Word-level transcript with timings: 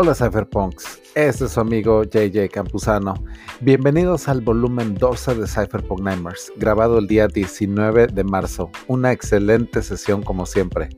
Hola 0.00 0.14
Cypherpunks, 0.14 1.00
este 1.16 1.46
es 1.46 1.50
su 1.50 1.58
amigo 1.58 2.04
JJ 2.04 2.50
Campuzano. 2.52 3.14
Bienvenidos 3.58 4.28
al 4.28 4.40
volumen 4.40 4.94
12 4.94 5.34
de 5.34 5.48
Cypherpunk 5.48 6.02
Nightmares, 6.02 6.52
grabado 6.54 6.98
el 6.98 7.08
día 7.08 7.26
19 7.26 8.06
de 8.06 8.22
marzo. 8.22 8.70
Una 8.86 9.10
excelente 9.10 9.82
sesión 9.82 10.22
como 10.22 10.46
siempre. 10.46 10.88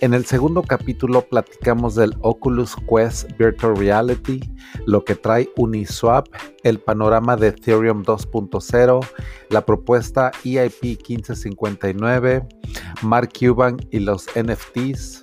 En 0.00 0.12
el 0.12 0.26
segundo 0.26 0.64
capítulo 0.64 1.22
platicamos 1.22 1.94
del 1.94 2.16
Oculus 2.22 2.74
Quest 2.90 3.30
Virtual 3.38 3.76
Reality, 3.76 4.40
lo 4.86 5.04
que 5.04 5.14
trae 5.14 5.48
Uniswap, 5.56 6.26
el 6.64 6.80
panorama 6.80 7.36
de 7.36 7.46
Ethereum 7.46 8.02
2.0, 8.02 9.06
la 9.50 9.64
propuesta 9.64 10.32
EIP 10.44 10.82
1559, 10.82 12.44
Mark 13.02 13.30
Cuban 13.38 13.76
y 13.92 14.00
los 14.00 14.26
NFTs 14.34 15.22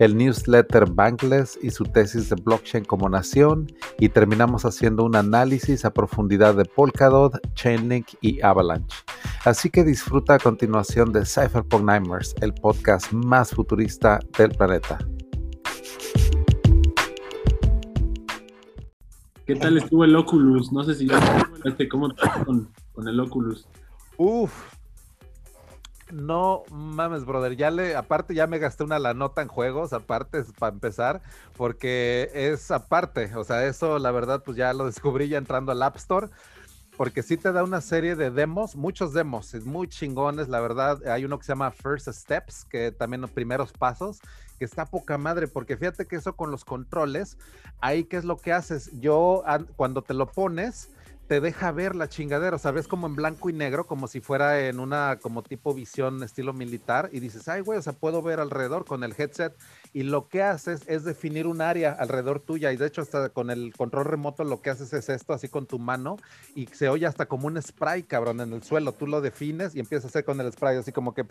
el 0.00 0.16
newsletter 0.16 0.90
Bankless 0.90 1.58
y 1.62 1.70
su 1.70 1.84
tesis 1.84 2.30
de 2.30 2.36
blockchain 2.36 2.84
como 2.86 3.08
nación 3.08 3.66
y 3.98 4.08
terminamos 4.08 4.64
haciendo 4.64 5.04
un 5.04 5.14
análisis 5.14 5.84
a 5.84 5.92
profundidad 5.92 6.54
de 6.54 6.64
Polkadot, 6.64 7.38
Chainlink 7.54 8.08
y 8.22 8.40
Avalanche. 8.40 8.96
Así 9.44 9.68
que 9.68 9.84
disfruta 9.84 10.34
a 10.34 10.38
continuación 10.38 11.12
de 11.12 11.26
Cypherpunk 11.26 11.84
Nightmares, 11.84 12.34
el 12.40 12.54
podcast 12.54 13.12
más 13.12 13.50
futurista 13.50 14.20
del 14.38 14.50
planeta. 14.52 14.98
¿Qué 19.44 19.56
tal 19.56 19.76
estuvo 19.76 20.04
el 20.04 20.16
Oculus? 20.16 20.72
No 20.72 20.82
sé 20.82 20.94
si 20.94 21.08
ya 21.08 21.20
cómo 21.90 22.08
con, 22.46 22.70
con 22.94 23.06
el 23.06 23.20
Oculus. 23.20 23.68
Uf, 24.16 24.69
no 26.12 26.62
mames, 26.70 27.24
brother. 27.24 27.56
Ya 27.56 27.70
le, 27.70 27.96
aparte, 27.96 28.34
ya 28.34 28.46
me 28.46 28.58
gasté 28.58 28.84
una 28.84 28.98
la 28.98 29.14
nota 29.14 29.42
en 29.42 29.48
juegos, 29.48 29.92
aparte, 29.92 30.44
para 30.58 30.72
empezar, 30.72 31.22
porque 31.56 32.30
es 32.34 32.70
aparte. 32.70 33.34
O 33.36 33.44
sea, 33.44 33.66
eso 33.66 33.98
la 33.98 34.10
verdad, 34.10 34.42
pues 34.44 34.56
ya 34.56 34.72
lo 34.72 34.86
descubrí 34.86 35.28
ya 35.28 35.38
entrando 35.38 35.72
al 35.72 35.82
App 35.82 35.96
Store. 35.96 36.28
Porque 36.96 37.22
sí 37.22 37.38
te 37.38 37.50
da 37.50 37.64
una 37.64 37.80
serie 37.80 38.14
de 38.14 38.30
demos, 38.30 38.76
muchos 38.76 39.14
demos, 39.14 39.54
es 39.54 39.64
muy 39.64 39.88
chingones, 39.88 40.48
la 40.50 40.60
verdad. 40.60 41.06
Hay 41.06 41.24
uno 41.24 41.38
que 41.38 41.46
se 41.46 41.52
llama 41.52 41.70
First 41.70 42.08
Steps, 42.08 42.66
que 42.66 42.92
también 42.92 43.22
los 43.22 43.30
primeros 43.30 43.72
pasos, 43.72 44.20
que 44.58 44.66
está 44.66 44.84
poca 44.84 45.16
madre, 45.16 45.48
porque 45.48 45.78
fíjate 45.78 46.04
que 46.04 46.16
eso 46.16 46.36
con 46.36 46.50
los 46.50 46.66
controles, 46.66 47.38
ahí 47.80 48.04
qué 48.04 48.18
es 48.18 48.26
lo 48.26 48.36
que 48.36 48.52
haces. 48.52 48.90
Yo, 49.00 49.42
cuando 49.76 50.02
te 50.02 50.12
lo 50.12 50.26
pones, 50.26 50.90
te 51.30 51.40
deja 51.40 51.70
ver 51.70 51.94
la 51.94 52.08
chingadera, 52.08 52.58
sabes 52.58 52.88
como 52.88 53.06
en 53.06 53.14
blanco 53.14 53.48
y 53.48 53.52
negro, 53.52 53.86
como 53.86 54.08
si 54.08 54.20
fuera 54.20 54.66
en 54.66 54.80
una 54.80 55.20
como 55.22 55.44
tipo 55.44 55.72
visión 55.72 56.24
estilo 56.24 56.52
militar 56.52 57.08
y 57.12 57.20
dices, 57.20 57.46
ay 57.46 57.60
güey, 57.60 57.78
o 57.78 57.82
sea, 57.82 57.92
puedo 57.92 58.20
ver 58.20 58.40
alrededor 58.40 58.84
con 58.84 59.04
el 59.04 59.14
headset 59.16 59.54
y 59.92 60.02
lo 60.02 60.26
que 60.26 60.42
haces 60.42 60.80
es 60.88 61.04
definir 61.04 61.46
un 61.46 61.60
área 61.60 61.92
alrededor 61.92 62.40
tuya 62.40 62.72
y 62.72 62.76
de 62.76 62.84
hecho 62.84 63.02
hasta 63.02 63.28
con 63.28 63.50
el 63.50 63.72
control 63.76 64.06
remoto 64.06 64.42
lo 64.42 64.60
que 64.60 64.70
haces 64.70 64.92
es 64.92 65.08
esto 65.08 65.32
así 65.32 65.46
con 65.46 65.66
tu 65.66 65.78
mano 65.78 66.16
y 66.56 66.66
se 66.66 66.88
oye 66.88 67.06
hasta 67.06 67.26
como 67.26 67.46
un 67.46 67.62
spray, 67.62 68.02
cabrón, 68.02 68.40
en 68.40 68.52
el 68.52 68.64
suelo, 68.64 68.90
tú 68.90 69.06
lo 69.06 69.20
defines 69.20 69.76
y 69.76 69.78
empiezas 69.78 70.06
a 70.06 70.08
hacer 70.08 70.24
con 70.24 70.40
el 70.40 70.52
spray 70.52 70.78
así 70.78 70.90
como 70.90 71.14
que 71.14 71.24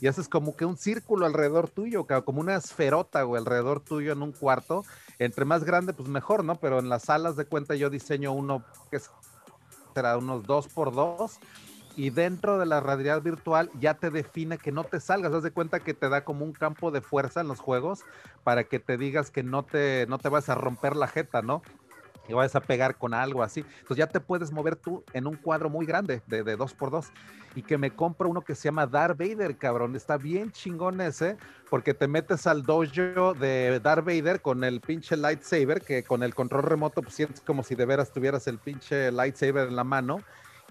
y 0.00 0.06
haces 0.06 0.28
como 0.28 0.56
que 0.56 0.64
un 0.64 0.76
círculo 0.76 1.26
alrededor 1.26 1.68
tuyo, 1.68 2.06
como 2.24 2.40
una 2.40 2.56
esferota, 2.56 3.20
alrededor 3.20 3.80
tuyo 3.80 4.12
en 4.12 4.22
un 4.22 4.32
cuarto. 4.32 4.84
Entre 5.18 5.44
más 5.44 5.64
grande, 5.64 5.92
pues 5.92 6.08
mejor, 6.08 6.44
¿no? 6.44 6.56
Pero 6.56 6.78
en 6.78 6.88
las 6.88 7.02
salas 7.02 7.36
de 7.36 7.44
cuenta 7.44 7.74
yo 7.74 7.90
diseño 7.90 8.32
uno 8.32 8.64
que 8.90 9.00
será 9.94 10.16
unos 10.16 10.44
dos 10.44 10.68
por 10.68 10.94
dos 10.94 11.38
y 11.98 12.10
dentro 12.10 12.58
de 12.58 12.66
la 12.66 12.78
realidad 12.78 13.20
virtual 13.22 13.72
ya 13.80 13.94
te 13.94 14.10
define 14.10 14.56
que 14.58 14.70
no 14.70 14.84
te 14.84 15.00
salgas. 15.00 15.32
Haz 15.32 15.42
de 15.42 15.50
cuenta 15.50 15.80
que 15.80 15.94
te 15.94 16.08
da 16.08 16.24
como 16.24 16.44
un 16.44 16.52
campo 16.52 16.92
de 16.92 17.00
fuerza 17.00 17.40
en 17.40 17.48
los 17.48 17.58
juegos 17.58 18.04
para 18.44 18.62
que 18.62 18.78
te 18.78 18.96
digas 18.96 19.32
que 19.32 19.42
no 19.42 19.64
te, 19.64 20.06
no 20.08 20.18
te 20.18 20.28
vas 20.28 20.48
a 20.48 20.54
romper 20.54 20.94
la 20.94 21.08
jeta, 21.08 21.42
¿no? 21.42 21.60
Y 22.28 22.34
vayas 22.34 22.54
a 22.54 22.60
pegar 22.60 22.96
con 22.96 23.14
algo 23.14 23.42
así. 23.42 23.60
Entonces 23.60 23.96
ya 23.96 24.06
te 24.06 24.20
puedes 24.20 24.52
mover 24.52 24.76
tú 24.76 25.02
en 25.12 25.26
un 25.26 25.36
cuadro 25.36 25.70
muy 25.70 25.86
grande 25.86 26.22
de, 26.26 26.42
de 26.42 26.56
dos 26.56 26.74
por 26.74 26.90
dos. 26.90 27.10
Y 27.54 27.62
que 27.62 27.78
me 27.78 27.90
compro 27.90 28.28
uno 28.28 28.42
que 28.42 28.54
se 28.54 28.64
llama 28.64 28.86
Darth 28.86 29.18
Vader, 29.18 29.56
cabrón. 29.56 29.96
Está 29.96 30.18
bien 30.18 30.52
chingón 30.52 31.00
ese, 31.00 31.36
porque 31.70 31.94
te 31.94 32.06
metes 32.06 32.46
al 32.46 32.62
dojo 32.62 33.34
de 33.34 33.80
Darth 33.82 34.04
Vader 34.04 34.40
con 34.40 34.62
el 34.62 34.80
pinche 34.80 35.16
lightsaber, 35.16 35.80
que 35.80 36.04
con 36.04 36.22
el 36.22 36.34
control 36.34 36.62
remoto 36.62 37.02
pues 37.02 37.14
sientes 37.14 37.40
como 37.40 37.64
si 37.64 37.74
de 37.74 37.86
veras 37.86 38.12
tuvieras 38.12 38.46
el 38.46 38.58
pinche 38.58 39.10
lightsaber 39.10 39.68
en 39.68 39.76
la 39.76 39.84
mano. 39.84 40.20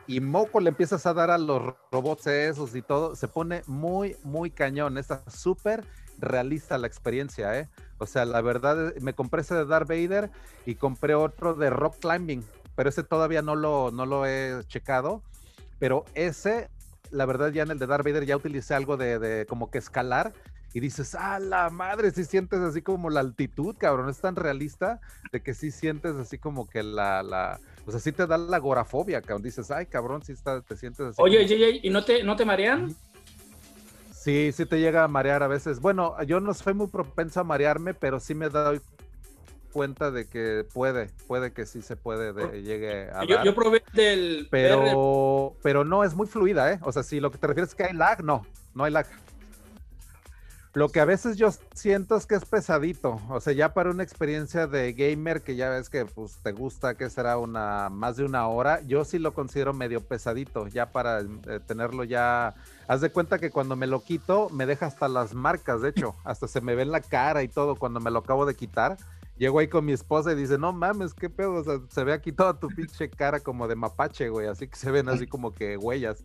Y 0.06 0.22
moco 0.22 0.62
le 0.62 0.70
empiezas 0.70 1.06
a 1.06 1.14
dar 1.14 1.30
a 1.32 1.38
los 1.38 1.74
robots 1.92 2.28
esos 2.28 2.74
y 2.76 2.82
todo. 2.82 3.16
Se 3.16 3.28
pone 3.28 3.64
muy, 3.68 4.16
muy 4.24 4.52
cañón. 4.52 4.98
Está 4.98 5.30
súper 5.30 5.84
realista 6.18 6.78
la 6.78 6.88
experiencia, 6.88 7.60
¿eh? 7.60 7.70
O 7.98 8.06
sea, 8.06 8.26
la 8.26 8.42
verdad, 8.42 8.94
me 9.02 9.14
compré 9.14 9.42
ese 9.42 9.56
de 9.56 9.66
Darth 9.66 9.88
Vader 9.88 10.30
y 10.66 10.76
compré 10.76 11.16
otro 11.16 11.54
de 11.56 11.70
Rock 11.70 11.98
Climbing, 12.00 12.44
pero 12.76 12.90
ese 12.90 13.04
todavía 13.04 13.42
no 13.42 13.56
lo, 13.56 13.92
no 13.92 14.06
lo 14.06 14.26
he 14.26 14.62
checado. 14.68 15.24
Pero 15.80 16.06
ese, 16.16 16.70
la 17.12 17.26
verdad, 17.26 17.52
ya 17.52 17.64
en 17.64 17.72
el 17.72 17.80
de 17.80 17.88
Darth 17.88 18.06
Vader 18.06 18.26
ya 18.26 18.38
utilicé 18.38 18.74
algo 18.74 18.98
de, 18.98 19.46
como 19.48 19.70
que 19.70 19.78
escalar 19.78 20.34
y 20.74 20.80
dices, 20.80 21.16
ah, 21.16 21.40
la 21.40 21.70
madre, 21.70 22.12
si 22.12 22.24
sientes 22.24 22.60
así 22.60 22.82
como 22.82 23.10
la 23.10 23.22
altitud, 23.22 23.76
cabrón, 23.78 24.10
es 24.10 24.20
tan 24.20 24.36
realista 24.36 25.00
de 25.32 25.42
que 25.42 25.54
sí 25.54 25.72
sientes 25.72 26.16
así 26.18 26.38
como 26.38 26.68
que 26.68 26.84
la, 26.84 27.24
la, 27.24 27.60
o 27.86 27.92
sea, 27.92 28.00
sí 28.00 28.12
te 28.12 28.28
da 28.28 28.38
la 28.38 28.58
agorafobia, 28.58 29.22
cabrón, 29.22 29.42
dices, 29.42 29.72
ay, 29.72 29.86
cabrón, 29.86 30.22
sí 30.24 30.34
está, 30.34 30.62
te 30.62 30.76
sientes 30.76 31.00
así. 31.08 31.22
Oye, 31.22 31.48
JJ, 31.48 31.80
¿y 31.84 31.90
no 31.90 32.04
te, 32.04 32.24
no 32.24 32.36
te 32.36 32.46
marean? 32.46 32.96
Sí, 34.28 34.52
sí 34.52 34.66
te 34.66 34.82
llega 34.82 35.06
a 35.06 35.08
marear 35.08 35.42
a 35.42 35.48
veces. 35.48 35.80
Bueno, 35.80 36.22
yo 36.24 36.42
no 36.42 36.54
soy 36.54 36.74
muy 36.74 36.88
propenso 36.88 37.40
a 37.40 37.46
marearme, 37.46 37.94
pero 37.94 38.20
sí 38.20 38.36
me 38.36 38.50
doy 38.50 38.82
cuenta 39.72 40.12
de 40.12 40.28
que 40.28 40.66
puede, 40.74 41.12
puede 41.28 41.54
que 41.54 41.66
sí 41.66 41.82
se 41.82 41.96
puede, 41.96 42.34
de, 42.34 42.62
llegue 42.62 43.10
a 43.10 43.24
yo, 43.24 43.42
yo 43.46 43.56
probé 43.56 43.82
del... 43.94 44.50
Pero, 44.52 45.56
pero 45.64 45.86
no, 45.86 46.04
es 46.04 46.14
muy 46.14 46.28
fluida, 46.28 46.74
¿eh? 46.74 46.80
O 46.82 46.92
sea, 46.92 47.04
si 47.04 47.22
lo 47.22 47.32
que 47.32 47.38
te 47.38 47.48
refieres 47.48 47.70
es 47.70 47.76
que 47.76 47.86
hay 47.86 47.94
lag, 47.94 48.22
no, 48.22 48.46
no 48.76 48.84
hay 48.84 48.92
lag. 48.92 49.08
Lo 50.78 50.90
que 50.90 51.00
a 51.00 51.06
veces 51.06 51.38
yo 51.38 51.50
siento 51.74 52.16
es 52.16 52.28
que 52.28 52.36
es 52.36 52.46
pesadito, 52.46 53.20
o 53.30 53.42
sea, 53.42 53.52
ya 53.52 53.74
para 53.74 53.90
una 53.90 54.04
experiencia 54.04 54.68
de 54.68 54.94
gamer 54.94 55.42
que 55.42 55.56
ya 55.56 55.72
ves 55.72 55.90
que 55.90 56.06
pues 56.06 56.38
te 56.44 56.52
gusta 56.52 56.94
que 56.94 57.10
será 57.10 57.40
una 57.40 57.90
más 57.90 58.16
de 58.16 58.26
una 58.26 58.48
hora, 58.48 58.82
yo 58.82 59.04
sí 59.04 59.18
lo 59.18 59.34
considero 59.34 59.74
medio 59.74 60.02
pesadito, 60.02 60.68
ya 60.68 60.92
para 60.92 61.22
eh, 61.22 61.60
tenerlo 61.66 62.04
ya, 62.04 62.54
haz 62.88 63.02
de 63.02 63.10
cuenta 63.10 63.40
que 63.40 63.50
cuando 63.50 63.76
me 63.76 63.88
lo 63.88 64.04
quito 64.04 64.52
me 64.52 64.68
deja 64.68 64.86
hasta 64.86 65.08
las 65.08 65.34
marcas, 65.34 65.82
de 65.82 65.90
hecho, 65.90 66.14
hasta 66.24 66.48
se 66.48 66.62
me 66.62 66.76
ve 66.76 66.84
en 66.84 66.92
la 66.92 67.02
cara 67.02 67.42
y 67.42 67.48
todo 67.48 67.76
cuando 67.76 68.00
me 68.00 68.12
lo 68.12 68.20
acabo 68.20 68.46
de 68.46 68.54
quitar. 68.54 68.98
Llego 69.40 69.58
ahí 69.58 69.68
con 69.68 69.84
mi 69.84 69.94
esposa 69.94 70.32
y 70.32 70.36
dice, 70.36 70.60
no 70.60 70.74
mames, 70.74 71.16
qué 71.16 71.32
pedo, 71.32 71.56
o 71.56 71.64
sea, 71.64 71.80
se 71.90 72.04
ve 72.04 72.14
aquí 72.14 72.32
toda 72.32 72.60
tu 72.60 72.68
pinche 72.68 73.10
cara 73.10 73.40
como 73.40 73.68
de 73.68 73.76
mapache, 73.76 74.30
güey, 74.30 74.46
así 74.46 74.68
que 74.68 74.76
se 74.76 74.92
ven 74.92 75.10
así 75.10 75.26
como 75.26 75.56
que 75.56 75.76
huellas. 75.76 76.24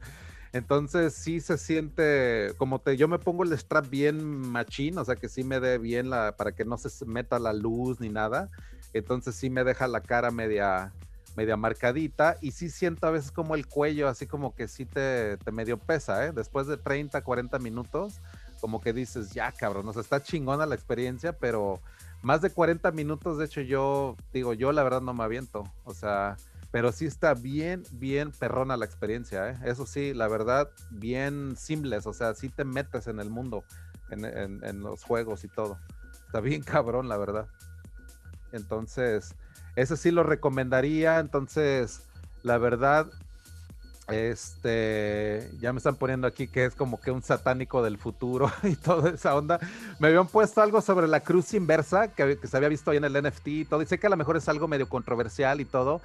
Entonces 0.52 1.14
sí 1.14 1.40
se 1.40 1.56
siente 1.56 2.52
como 2.58 2.78
te, 2.78 2.96
yo 2.96 3.08
me 3.08 3.18
pongo 3.18 3.42
el 3.42 3.56
strap 3.56 3.88
bien 3.88 4.22
machín, 4.22 4.98
o 4.98 5.04
sea 5.04 5.16
que 5.16 5.28
sí 5.28 5.44
me 5.44 5.60
dé 5.60 5.78
bien 5.78 6.10
la, 6.10 6.36
para 6.36 6.52
que 6.52 6.64
no 6.64 6.76
se 6.76 7.06
meta 7.06 7.38
la 7.38 7.54
luz 7.54 8.00
ni 8.00 8.10
nada. 8.10 8.50
Entonces 8.92 9.34
sí 9.34 9.48
me 9.48 9.64
deja 9.64 9.88
la 9.88 10.02
cara 10.02 10.30
media, 10.30 10.92
media 11.36 11.56
marcadita 11.56 12.36
y 12.42 12.50
sí 12.50 12.68
siento 12.68 13.06
a 13.06 13.10
veces 13.10 13.32
como 13.32 13.54
el 13.54 13.66
cuello 13.66 14.08
así 14.08 14.26
como 14.26 14.54
que 14.54 14.68
sí 14.68 14.84
te, 14.84 15.38
te 15.38 15.52
medio 15.52 15.78
pesa, 15.78 16.26
¿eh? 16.26 16.32
Después 16.32 16.66
de 16.66 16.76
30, 16.76 17.22
40 17.22 17.58
minutos, 17.58 18.20
como 18.60 18.82
que 18.82 18.92
dices, 18.92 19.32
ya 19.32 19.52
cabrón, 19.52 19.88
o 19.88 19.92
sea, 19.94 20.02
está 20.02 20.22
chingona 20.22 20.66
la 20.66 20.74
experiencia, 20.74 21.32
pero 21.32 21.80
más 22.20 22.42
de 22.42 22.50
40 22.50 22.90
minutos, 22.92 23.38
de 23.38 23.46
hecho 23.46 23.62
yo 23.62 24.16
digo, 24.34 24.52
yo 24.52 24.70
la 24.72 24.82
verdad 24.82 25.00
no 25.00 25.14
me 25.14 25.24
aviento, 25.24 25.64
o 25.84 25.94
sea, 25.94 26.36
pero 26.72 26.90
sí 26.90 27.04
está 27.04 27.34
bien, 27.34 27.84
bien 27.92 28.32
perrona 28.32 28.78
la 28.78 28.86
experiencia, 28.86 29.50
¿eh? 29.50 29.58
Eso 29.66 29.84
sí, 29.84 30.14
la 30.14 30.26
verdad, 30.26 30.70
bien 30.90 31.54
simples, 31.56 32.06
o 32.06 32.14
sea, 32.14 32.34
sí 32.34 32.48
te 32.48 32.64
metes 32.64 33.06
en 33.06 33.20
el 33.20 33.28
mundo, 33.28 33.62
en, 34.10 34.80
los 34.80 35.04
juegos 35.04 35.44
y 35.44 35.48
todo. 35.48 35.78
Está 36.26 36.40
bien 36.40 36.62
cabrón, 36.62 37.10
la 37.10 37.18
verdad. 37.18 37.46
Entonces, 38.52 39.34
ese 39.76 39.98
sí 39.98 40.10
lo 40.10 40.22
recomendaría, 40.22 41.18
entonces, 41.18 42.00
la 42.42 42.56
verdad, 42.56 43.06
este, 44.08 45.50
ya 45.60 45.74
me 45.74 45.76
están 45.76 45.96
poniendo 45.96 46.26
aquí 46.26 46.48
que 46.48 46.64
es 46.64 46.74
como 46.74 47.00
que 47.00 47.10
un 47.10 47.22
satánico 47.22 47.82
del 47.82 47.98
futuro 47.98 48.50
y 48.62 48.76
toda 48.76 49.10
esa 49.10 49.36
onda. 49.36 49.60
Me 49.98 50.08
habían 50.08 50.26
puesto 50.26 50.62
algo 50.62 50.80
sobre 50.80 51.06
la 51.06 51.20
cruz 51.20 51.52
inversa 51.52 52.08
que, 52.08 52.38
que 52.38 52.46
se 52.46 52.56
había 52.56 52.70
visto 52.70 52.90
ahí 52.90 52.96
en 52.96 53.04
el 53.04 53.22
NFT 53.22 53.46
y 53.48 53.64
todo. 53.66 53.80
Dice 53.80 53.98
que 53.98 54.06
a 54.06 54.10
lo 54.10 54.16
mejor 54.16 54.38
es 54.38 54.48
algo 54.48 54.68
medio 54.68 54.88
controversial 54.88 55.60
y 55.60 55.66
todo, 55.66 56.00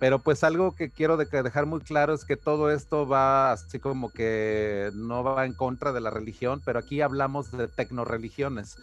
pero 0.00 0.18
pues 0.18 0.42
algo 0.44 0.74
que 0.74 0.90
quiero 0.90 1.18
dejar 1.18 1.66
muy 1.66 1.80
claro 1.80 2.14
es 2.14 2.24
que 2.24 2.38
todo 2.38 2.70
esto 2.70 3.06
va 3.06 3.52
así 3.52 3.78
como 3.78 4.10
que 4.10 4.90
no 4.94 5.22
va 5.22 5.44
en 5.44 5.52
contra 5.52 5.92
de 5.92 6.00
la 6.00 6.08
religión, 6.08 6.62
pero 6.64 6.78
aquí 6.78 7.02
hablamos 7.02 7.52
de 7.52 7.68
tecnoreligiones. 7.68 8.78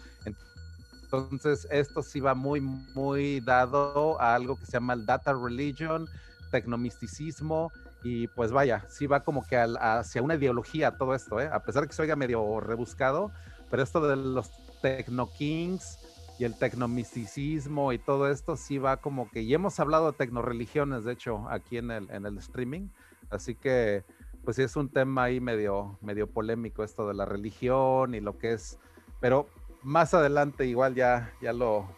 Entonces 1.01 1.67
esto 1.71 2.03
sí 2.03 2.19
va 2.19 2.35
muy, 2.35 2.61
muy 2.61 3.39
dado 3.39 4.21
a 4.21 4.35
algo 4.35 4.57
que 4.57 4.67
se 4.67 4.73
llama 4.73 4.93
el 4.93 5.07
data 5.07 5.33
religion, 5.33 6.07
tecnomisticismo, 6.51 7.71
y 8.03 8.27
pues 8.27 8.51
vaya, 8.51 8.85
sí 8.87 9.07
va 9.07 9.21
como 9.21 9.43
que 9.43 9.57
hacia 9.57 10.21
una 10.21 10.35
ideología 10.35 10.97
todo 10.97 11.15
esto, 11.15 11.41
¿eh? 11.41 11.49
a 11.51 11.63
pesar 11.63 11.81
de 11.81 11.87
que 11.87 11.95
se 11.95 12.03
oiga 12.03 12.15
medio 12.15 12.59
rebuscado, 12.59 13.31
pero 13.71 13.81
esto 13.81 14.07
de 14.07 14.17
los 14.17 14.51
techno 14.83 15.31
kings 15.31 15.97
y 16.39 16.45
el 16.45 16.55
tecnomisticismo 16.55 17.93
y 17.93 17.99
todo 17.99 18.29
esto 18.29 18.55
sí 18.55 18.77
va 18.77 18.97
como 18.97 19.29
que, 19.29 19.41
y 19.41 19.53
hemos 19.53 19.79
hablado 19.79 20.11
de 20.11 20.17
tecnoreligiones, 20.17 21.03
de 21.03 21.13
hecho, 21.13 21.47
aquí 21.49 21.77
en 21.77 21.91
el, 21.91 22.09
en 22.11 22.25
el 22.25 22.37
streaming, 22.37 22.89
así 23.29 23.55
que 23.55 24.03
pues 24.43 24.55
sí 24.55 24.63
es 24.63 24.75
un 24.75 24.89
tema 24.89 25.23
ahí 25.23 25.41
medio, 25.41 25.97
medio 26.01 26.27
polémico 26.27 26.83
esto 26.83 27.07
de 27.07 27.13
la 27.13 27.25
religión 27.25 28.15
y 28.15 28.21
lo 28.21 28.37
que 28.37 28.53
es, 28.53 28.77
pero 29.19 29.49
más 29.83 30.13
adelante 30.13 30.65
igual 30.65 30.95
ya, 30.95 31.33
ya 31.41 31.53
lo, 31.53 31.89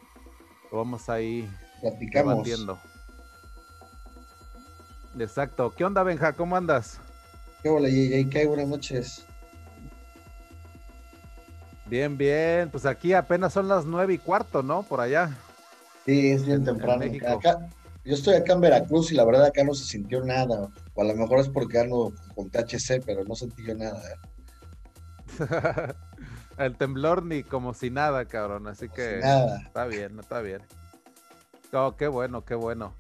vamos 0.72 1.10
ahí 1.10 1.50
platicamos. 1.82 2.48
Exacto. 5.18 5.74
¿Qué 5.76 5.84
onda, 5.84 6.04
Benja? 6.04 6.34
¿Cómo 6.34 6.56
andas? 6.56 7.00
¿Qué 7.64 7.70
hola, 7.70 7.90
JJ? 7.90 8.48
Buenas 8.48 8.68
noches. 8.68 9.26
Bien, 11.90 12.18
bien. 12.18 12.70
Pues 12.70 12.86
aquí 12.86 13.14
apenas 13.14 13.52
son 13.54 13.68
las 13.68 13.86
nueve 13.86 14.14
y 14.14 14.18
cuarto, 14.20 14.62
¿no? 14.62 14.84
Por 14.84 15.02
allá. 15.02 15.36
Sí, 16.06 16.30
es 16.32 16.46
bien 16.46 16.64
temprano. 16.64 17.04
Acá, 17.28 17.68
yo 18.06 18.14
estoy 18.14 18.36
acá 18.36 18.54
en 18.54 18.62
Veracruz 18.62 19.12
y 19.12 19.16
la 19.16 19.26
verdad 19.26 19.46
acá 19.46 19.64
no 19.64 19.74
se 19.74 19.86
sintió 19.86 20.24
nada. 20.24 20.70
O 20.94 21.02
a 21.02 21.06
lo 21.06 21.16
mejor 21.16 21.40
es 21.40 21.50
porque 21.50 21.80
ando 21.80 22.14
con 22.36 22.50
THC, 22.50 23.04
pero 23.06 23.24
no 23.24 23.36
sentí 23.36 23.66
yo 23.66 23.76
nada. 23.76 24.02
El 26.58 26.76
temblor 26.76 27.24
ni 27.24 27.44
como 27.44 27.74
si 27.74 27.90
nada, 27.90 28.26
cabrón. 28.26 28.68
Así 28.68 28.90
que 28.90 29.20
nada. 29.22 29.62
está 29.66 29.86
bien, 29.86 30.20
está 30.20 30.42
bien. 30.42 30.62
Oh, 31.74 31.96
qué 31.96 32.08
bueno, 32.08 32.46
qué 32.46 32.56
bueno. 32.56 32.94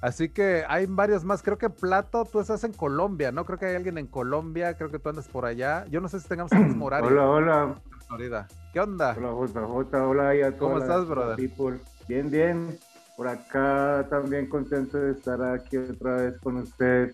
Así 0.00 0.28
que 0.28 0.64
hay 0.68 0.86
varios 0.86 1.24
más. 1.24 1.42
Creo 1.42 1.58
que 1.58 1.70
Plato, 1.70 2.24
tú 2.24 2.40
estás 2.40 2.64
en 2.64 2.72
Colombia, 2.72 3.32
¿no? 3.32 3.44
Creo 3.44 3.58
que 3.58 3.66
hay 3.66 3.76
alguien 3.76 3.98
en 3.98 4.06
Colombia. 4.06 4.74
Creo 4.74 4.90
que 4.90 4.98
tú 4.98 5.08
andas 5.08 5.28
por 5.28 5.44
allá. 5.44 5.84
Yo 5.90 6.00
no 6.00 6.08
sé 6.08 6.20
si 6.20 6.28
tengamos 6.28 6.52
el 6.52 6.64
mismo 6.64 6.86
horario. 6.86 7.08
Hola, 7.08 7.26
hola. 7.26 7.82
Florida. 8.08 8.48
¿Qué 8.72 8.80
onda? 8.80 9.14
Hola, 9.18 9.46
JJ. 9.46 9.94
Hola, 9.94 10.34
y 10.34 10.42
a 10.42 10.56
¿Cómo 10.56 10.78
estás, 10.78 11.06
brother? 11.06 11.38
Bien, 12.08 12.30
bien. 12.30 12.78
Por 13.16 13.28
acá 13.28 14.06
también 14.08 14.48
contento 14.48 14.98
de 14.98 15.12
estar 15.12 15.42
aquí 15.42 15.76
otra 15.76 16.16
vez 16.16 16.38
con 16.38 16.56
usted. 16.56 17.12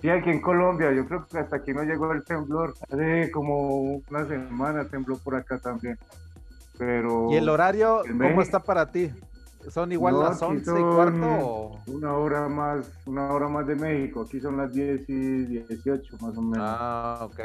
Sí, 0.00 0.08
aquí 0.08 0.30
en 0.30 0.40
Colombia. 0.40 0.90
Yo 0.92 1.06
creo 1.06 1.26
que 1.26 1.38
hasta 1.38 1.56
aquí 1.56 1.72
no 1.72 1.82
llegó 1.82 2.10
el 2.12 2.24
temblor. 2.24 2.74
Hace 2.90 3.30
como 3.30 4.00
una 4.08 4.26
semana 4.26 4.84
tembló 4.84 5.18
por 5.18 5.34
acá 5.34 5.58
también. 5.58 5.98
Pero. 6.78 7.30
¿Y 7.30 7.36
el 7.36 7.48
horario 7.48 8.02
cómo 8.06 8.40
está 8.40 8.60
para 8.60 8.90
ti? 8.90 9.12
¿Son 9.68 9.92
igual 9.92 10.18
las 10.18 10.42
11 10.42 10.70
y 10.70 10.82
cuarto? 10.82 11.26
O... 11.46 11.78
Una 11.86 12.14
hora 12.14 12.48
más, 12.48 12.90
una 13.06 13.32
hora 13.32 13.48
más 13.48 13.66
de 13.66 13.76
México. 13.76 14.22
Aquí 14.22 14.40
son 14.40 14.56
las 14.56 14.72
10 14.72 15.08
y 15.08 15.44
18 15.46 16.16
más 16.20 16.36
o 16.36 16.42
menos. 16.42 16.66
Ah, 16.68 17.18
ok. 17.22 17.40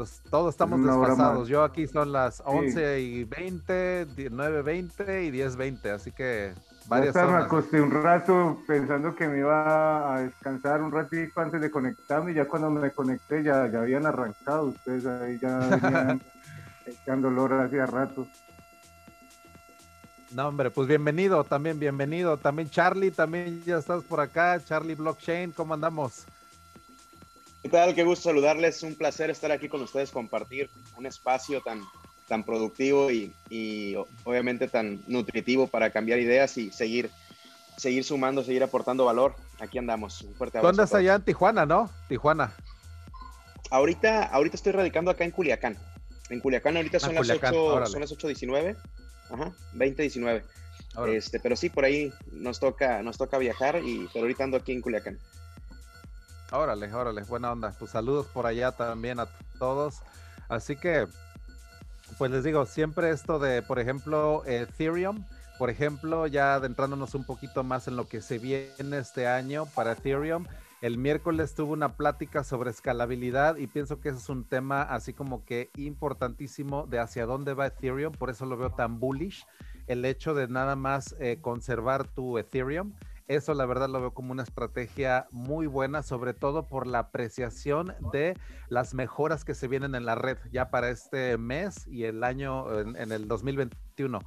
Entonces 0.00 0.22
todos 0.30 0.54
estamos 0.54 0.82
desfasados. 0.82 1.46
Yo 1.46 1.62
aquí 1.62 1.86
son 1.86 2.10
las 2.10 2.42
11 2.46 3.00
y 3.00 3.24
20, 3.24 4.06
9, 4.30 4.62
20 4.62 5.24
y 5.24 5.30
10, 5.30 5.56
20. 5.56 5.90
Así 5.90 6.10
que 6.10 6.54
varias 6.86 7.14
horas. 7.16 7.30
Me 7.32 7.44
acosté 7.44 7.82
un 7.82 7.90
rato 7.90 8.62
pensando 8.66 9.14
que 9.14 9.28
me 9.28 9.40
iba 9.40 10.14
a 10.14 10.22
descansar 10.22 10.80
un 10.80 10.90
ratito 10.90 11.38
antes 11.38 11.60
de 11.60 11.70
conectarme. 11.70 12.32
Y 12.32 12.36
ya 12.36 12.46
cuando 12.48 12.70
me 12.70 12.90
conecté 12.92 13.42
ya, 13.42 13.66
ya 13.70 13.80
habían 13.80 14.06
arrancado. 14.06 14.68
Ustedes 14.68 15.04
ahí 15.04 15.38
ya 15.38 15.58
venían 15.82 16.22
echando 16.86 17.28
olor 17.28 17.52
hacía 17.60 17.84
rato. 17.84 18.26
No, 20.32 20.48
hombre, 20.48 20.70
pues 20.70 20.88
bienvenido, 20.88 21.44
también 21.44 21.78
bienvenido. 21.78 22.38
También 22.38 22.70
Charlie, 22.70 23.10
también 23.10 23.62
ya 23.64 23.76
estás 23.76 24.02
por 24.04 24.20
acá. 24.20 24.58
Charlie 24.64 24.94
Blockchain, 24.94 25.52
¿cómo 25.52 25.74
andamos? 25.74 26.24
¿Qué 27.62 27.68
tal? 27.68 27.94
Qué 27.94 28.04
gusto 28.04 28.30
saludarles. 28.30 28.82
Un 28.82 28.94
placer 28.94 29.30
estar 29.30 29.52
aquí 29.52 29.68
con 29.68 29.82
ustedes, 29.82 30.10
compartir 30.10 30.70
un 30.96 31.04
espacio 31.04 31.60
tan, 31.60 31.82
tan 32.26 32.44
productivo 32.44 33.10
y, 33.10 33.96
obviamente 34.24 34.68
tan 34.68 35.02
nutritivo 35.06 35.66
para 35.66 35.90
cambiar 35.90 36.18
ideas 36.18 36.56
y 36.56 36.70
seguir, 36.70 37.10
seguir 37.76 38.04
sumando, 38.04 38.42
seguir 38.42 38.62
aportando 38.62 39.04
valor. 39.04 39.34
Aquí 39.58 39.76
andamos. 39.76 40.22
Un 40.22 40.34
fuerte 40.34 40.58
abrazo. 40.58 40.72
¿Dónde 40.72 40.84
estás 40.84 41.00
allá 41.00 41.16
en 41.16 41.22
Tijuana, 41.22 41.66
no? 41.66 41.90
Tijuana. 42.08 42.54
Ahorita, 43.70 44.24
ahorita 44.24 44.56
estoy 44.56 44.72
radicando 44.72 45.10
acá 45.10 45.24
en 45.24 45.30
Culiacán. 45.30 45.76
En 46.30 46.40
Culiacán 46.40 46.76
ahorita 46.76 46.96
ah, 46.96 47.00
son, 47.00 47.14
las 47.14 47.28
8, 47.28 47.86
son 47.86 48.00
las 48.00 48.10
8.19 48.10 48.76
Ajá, 49.30 49.52
2019. 49.72 50.44
Este, 51.08 51.38
pero 51.38 51.56
sí, 51.56 51.68
por 51.70 51.84
ahí 51.84 52.12
nos 52.32 52.58
toca, 52.58 53.02
nos 53.02 53.16
toca 53.16 53.38
viajar, 53.38 53.80
y, 53.84 54.08
pero 54.12 54.24
ahorita 54.24 54.44
ando 54.44 54.56
aquí 54.56 54.72
en 54.72 54.80
Culiacán. 54.80 55.18
Órale, 56.52 56.92
órale, 56.92 57.22
buena 57.22 57.52
onda. 57.52 57.74
Pues 57.78 57.92
saludos 57.92 58.26
por 58.26 58.46
allá 58.46 58.72
también 58.72 59.20
a 59.20 59.28
todos. 59.58 60.02
Así 60.48 60.74
que, 60.76 61.06
pues 62.18 62.30
les 62.30 62.42
digo, 62.42 62.66
siempre 62.66 63.10
esto 63.10 63.38
de, 63.38 63.62
por 63.62 63.78
ejemplo, 63.78 64.42
Ethereum, 64.46 65.24
por 65.58 65.70
ejemplo, 65.70 66.26
ya 66.26 66.54
adentrándonos 66.54 67.14
un 67.14 67.24
poquito 67.24 67.62
más 67.62 67.86
en 67.86 67.96
lo 67.96 68.08
que 68.08 68.20
se 68.20 68.38
viene 68.38 68.98
este 68.98 69.28
año 69.28 69.66
para 69.74 69.92
Ethereum, 69.92 70.46
el 70.80 70.96
miércoles 70.96 71.54
tuve 71.54 71.72
una 71.72 71.96
plática 71.96 72.42
sobre 72.42 72.70
escalabilidad 72.70 73.56
y 73.56 73.66
pienso 73.66 74.00
que 74.00 74.08
ese 74.08 74.18
es 74.18 74.28
un 74.30 74.44
tema 74.44 74.82
así 74.82 75.12
como 75.12 75.44
que 75.44 75.68
importantísimo 75.76 76.86
de 76.86 76.98
hacia 76.98 77.26
dónde 77.26 77.52
va 77.52 77.66
Ethereum, 77.66 78.12
por 78.12 78.30
eso 78.30 78.46
lo 78.46 78.56
veo 78.56 78.70
tan 78.70 78.98
bullish, 78.98 79.46
el 79.86 80.04
hecho 80.04 80.34
de 80.34 80.48
nada 80.48 80.76
más 80.76 81.14
eh, 81.20 81.38
conservar 81.40 82.08
tu 82.08 82.38
Ethereum. 82.38 82.94
Eso 83.30 83.54
la 83.54 83.64
verdad 83.64 83.88
lo 83.88 84.00
veo 84.00 84.12
como 84.12 84.32
una 84.32 84.42
estrategia 84.42 85.28
muy 85.30 85.68
buena, 85.68 86.02
sobre 86.02 86.34
todo 86.34 86.66
por 86.66 86.88
la 86.88 86.98
apreciación 86.98 87.94
de 88.12 88.36
las 88.68 88.92
mejoras 88.92 89.44
que 89.44 89.54
se 89.54 89.68
vienen 89.68 89.94
en 89.94 90.04
la 90.04 90.16
red 90.16 90.36
ya 90.50 90.68
para 90.68 90.90
este 90.90 91.38
mes 91.38 91.86
y 91.86 92.06
el 92.06 92.24
año 92.24 92.80
en, 92.80 93.12
el 93.12 93.28
2021. 93.28 94.18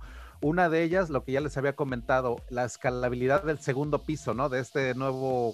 Una 0.42 0.70
de 0.70 0.84
ellas, 0.84 1.10
lo 1.10 1.26
que 1.26 1.34
ya 1.34 1.42
les 1.42 1.58
había 1.58 1.76
comentado, 1.76 2.38
la 2.50 2.64
escalabilidad 2.64 3.44
del 3.44 3.60
segundo 3.60 4.06
piso, 4.06 4.34
¿no? 4.34 4.48
De 4.48 4.62
este 4.62 4.96
nuevo 4.96 5.54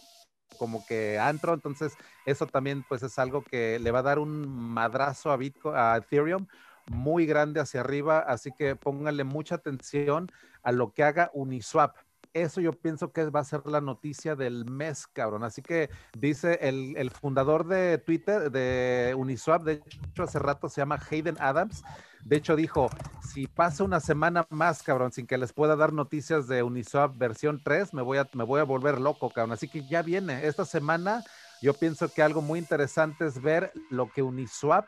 como 0.60 0.86
que 0.86 1.18
antro, 1.18 1.56
entonces 1.56 1.94
eso 2.28 2.46
también 2.46 2.86
pues 2.88 3.02
es 3.02 3.18
algo 3.18 3.44
que 3.44 3.80
le 3.80 3.90
va 3.90 4.00
a 4.00 4.04
dar 4.04 4.20
un 4.20 4.48
madrazo 4.48 5.32
a 5.32 5.38
Bitcoin, 5.38 5.76
a 5.76 5.98
Ethereum 5.98 6.46
muy 6.92 7.26
grande 7.26 7.60
hacia 7.60 7.80
arriba, 7.80 8.20
así 8.20 8.52
que 8.52 8.76
pónganle 8.76 9.24
mucha 9.24 9.56
atención 9.56 10.32
a 10.62 10.72
lo 10.72 10.94
que 10.94 11.04
haga 11.04 11.32
Uniswap. 11.34 11.96
Eso 12.34 12.62
yo 12.62 12.74
pienso 12.74 13.12
que 13.12 13.26
va 13.30 13.40
a 13.40 13.44
ser 13.44 13.66
la 13.66 13.82
noticia 13.82 14.36
del 14.36 14.66
mes, 14.66 15.08
cabrón. 15.08 15.44
Así 15.44 15.62
que 15.62 15.90
dice 16.18 16.60
el, 16.62 16.96
el 16.98 17.12
fundador 17.12 17.68
de 17.68 17.98
Twitter, 17.98 18.52
de 18.52 19.16
Uniswap, 19.18 19.64
de 19.64 19.74
hecho 19.74 20.24
hace 20.24 20.40
rato 20.40 20.70
se 20.70 20.82
llama 20.82 21.00
Hayden 21.10 21.38
Adams, 21.40 21.84
de 22.24 22.36
hecho, 22.36 22.56
dijo, 22.56 22.90
si 23.22 23.48
pasa 23.48 23.84
una 23.84 24.00
semana 24.00 24.46
más, 24.50 24.84
cabrón, 24.84 25.12
sin 25.12 25.26
que 25.26 25.38
les 25.38 25.54
pueda 25.54 25.76
dar 25.76 25.94
noticias 25.94 26.48
de 26.48 26.64
Uniswap 26.64 27.18
versión 27.18 27.62
3, 27.64 27.94
me 27.94 28.02
voy 28.02 28.18
a, 28.18 28.30
me 28.34 28.44
voy 28.44 28.60
a 28.60 28.66
volver 28.66 29.00
loco, 29.00 29.30
cabrón. 29.30 29.54
Así 29.54 29.70
que 29.70 29.88
ya 29.88 30.02
viene. 30.02 30.46
Esta 30.46 30.66
semana 30.66 31.24
yo 31.62 31.74
pienso 31.74 32.10
que 32.10 32.22
algo 32.22 32.42
muy 32.42 32.60
interesante 32.60 33.26
es 33.26 33.42
ver 33.42 33.72
lo 33.90 34.12
que 34.12 34.22
Uniswap 34.22 34.86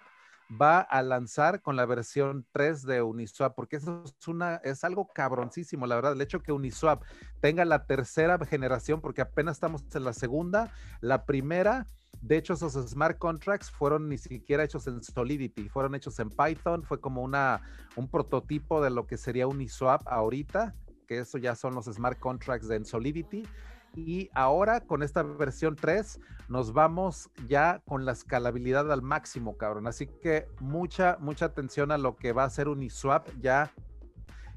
va 0.59 0.79
a 0.81 1.01
lanzar 1.01 1.61
con 1.61 1.75
la 1.75 1.85
versión 1.85 2.45
3 2.51 2.83
de 2.83 3.01
Uniswap, 3.01 3.55
porque 3.55 3.77
eso 3.77 4.03
es, 4.05 4.27
una, 4.27 4.61
algo 4.81 5.07
cabroncísimo, 5.13 5.87
la 5.87 5.95
verdad. 5.95 6.13
El 6.13 6.21
hecho 6.21 6.41
que 6.41 6.51
Uniswap 6.51 7.03
tenga 7.39 7.65
la 7.65 7.85
tercera 7.85 8.37
generación, 8.45 9.01
porque 9.01 9.21
apenas 9.21 9.57
estamos 9.57 9.83
en 9.93 10.03
la 10.03 10.13
segunda, 10.13 10.71
la 10.99 11.25
primera 11.25 11.87
de 12.21 12.37
hecho, 12.37 12.53
esos 12.53 12.73
smart 12.73 13.17
contracts 13.17 13.71
fueron 13.71 14.07
ni 14.07 14.17
siquiera 14.17 14.63
hechos 14.63 14.85
en 14.85 15.01
Solidity, 15.01 15.69
fueron 15.69 15.95
hechos 15.95 16.19
en 16.19 16.29
Python, 16.29 16.83
fue 16.83 16.99
como 16.99 17.23
una, 17.23 17.61
un 17.95 18.07
prototipo 18.07 18.81
de 18.83 18.91
lo 18.91 19.07
que 19.07 19.17
sería 19.17 19.47
Uniswap 19.47 20.07
ahorita, 20.07 20.75
que 21.07 21.19
eso 21.19 21.39
ya 21.39 21.55
son 21.55 21.73
los 21.73 21.85
smart 21.85 22.19
contracts 22.19 22.67
de 22.67 22.85
Solidity. 22.85 23.43
Y 23.95 24.29
ahora 24.33 24.81
con 24.81 25.03
esta 25.03 25.23
versión 25.23 25.75
3 25.75 26.19
nos 26.47 26.73
vamos 26.73 27.29
ya 27.47 27.81
con 27.85 28.05
la 28.05 28.13
escalabilidad 28.13 28.91
al 28.91 29.01
máximo, 29.01 29.57
cabrón. 29.57 29.87
Así 29.87 30.07
que 30.07 30.47
mucha, 30.59 31.17
mucha 31.19 31.45
atención 31.45 31.91
a 31.91 31.97
lo 31.97 32.15
que 32.15 32.31
va 32.31 32.43
a 32.43 32.49
ser 32.49 32.67
Uniswap 32.67 33.27
ya 33.39 33.71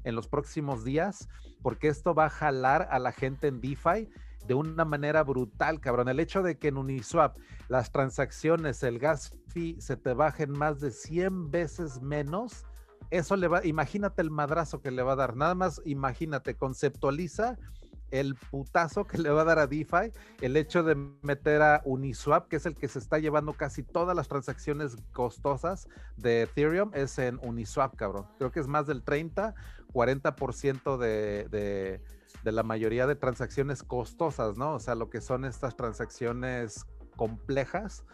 en 0.03 0.15
los 0.15 0.27
próximos 0.27 0.83
días, 0.83 1.27
porque 1.61 1.87
esto 1.87 2.13
va 2.13 2.25
a 2.25 2.29
jalar 2.29 2.87
a 2.91 2.99
la 2.99 3.11
gente 3.11 3.47
en 3.47 3.59
DeFi 3.59 4.09
de 4.45 4.53
una 4.53 4.85
manera 4.85 5.23
brutal, 5.23 5.79
cabrón. 5.79 6.07
El 6.07 6.19
hecho 6.19 6.43
de 6.43 6.57
que 6.57 6.67
en 6.67 6.77
Uniswap 6.77 7.37
las 7.67 7.91
transacciones, 7.91 8.83
el 8.83 8.99
gas 8.99 9.35
fee 9.47 9.75
se 9.79 9.97
te 9.97 10.13
bajen 10.13 10.51
más 10.51 10.79
de 10.79 10.91
100 10.91 11.49
veces 11.49 12.01
menos, 12.01 12.65
eso 13.09 13.35
le 13.35 13.47
va, 13.47 13.65
imagínate 13.65 14.21
el 14.21 14.31
madrazo 14.31 14.81
que 14.81 14.91
le 14.91 15.03
va 15.03 15.13
a 15.13 15.17
dar. 15.17 15.35
Nada 15.35 15.55
más 15.55 15.81
imagínate, 15.85 16.55
conceptualiza 16.55 17.57
el 18.11 18.35
putazo 18.35 19.05
que 19.05 19.17
le 19.17 19.29
va 19.29 19.41
a 19.41 19.45
dar 19.45 19.59
a 19.59 19.67
DeFi 19.67 20.11
el 20.41 20.57
hecho 20.57 20.83
de 20.83 20.95
meter 21.21 21.61
a 21.61 21.81
Uniswap, 21.85 22.47
que 22.47 22.57
es 22.57 22.65
el 22.65 22.75
que 22.75 22.87
se 22.87 22.99
está 22.99 23.19
llevando 23.19 23.53
casi 23.53 23.83
todas 23.83 24.15
las 24.15 24.27
transacciones 24.27 24.95
costosas 25.11 25.87
de 26.17 26.43
Ethereum, 26.43 26.91
es 26.93 27.17
en 27.19 27.39
Uniswap, 27.41 27.95
cabrón. 27.95 28.27
Creo 28.37 28.51
que 28.51 28.59
es 28.59 28.67
más 28.67 28.87
del 28.87 29.03
30, 29.03 29.55
40% 29.93 30.97
de, 30.97 31.47
de 31.49 32.01
de 32.45 32.51
la 32.51 32.63
mayoría 32.63 33.07
de 33.07 33.15
transacciones 33.15 33.81
costosas, 33.81 34.55
¿no? 34.55 34.75
O 34.75 34.79
sea, 34.79 34.93
lo 34.93 35.09
que 35.09 35.19
son 35.19 35.45
estas 35.45 35.75
transacciones 35.75 36.85
complejas, 37.15 38.05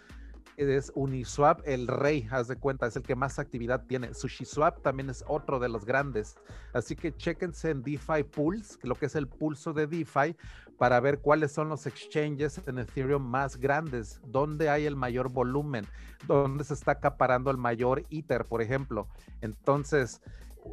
es 0.70 0.92
Uniswap 0.96 1.62
el 1.66 1.88
rey, 1.88 2.28
haz 2.32 2.48
de 2.48 2.56
cuenta, 2.56 2.88
es 2.88 2.96
el 2.96 3.04
que 3.04 3.16
más 3.16 3.40
actividad 3.40 3.86
tiene. 3.88 4.14
SushiSwap 4.14 4.82
también 4.82 5.10
es 5.10 5.24
otro 5.28 5.60
de 5.60 5.70
los 5.70 5.86
grandes. 5.86 6.36
Así 6.74 6.96
que 6.96 7.16
chequense 7.16 7.72
en 7.72 7.82
DeFi 7.82 8.24
Pulse, 8.24 8.78
lo 8.84 8.96
que 8.96 9.08
es 9.08 9.16
el 9.16 9.28
pulso 9.28 9.74
de 9.74 9.88
DeFi, 9.88 10.36
para 10.78 11.00
ver 11.00 11.20
cuáles 11.20 11.52
son 11.52 11.70
los 11.70 11.86
exchanges 11.86 12.62
en 12.66 12.80
Ethereum 12.80 13.24
más 13.24 13.58
grandes, 13.58 14.20
dónde 14.26 14.70
hay 14.70 14.86
el 14.86 14.96
mayor 14.96 15.30
volumen, 15.32 15.86
dónde 16.28 16.64
se 16.64 16.74
está 16.74 16.94
acaparando 16.94 17.52
el 17.52 17.58
mayor 17.58 18.04
Ether, 18.10 18.46
por 18.46 18.62
ejemplo. 18.62 19.08
Entonces, 19.42 20.22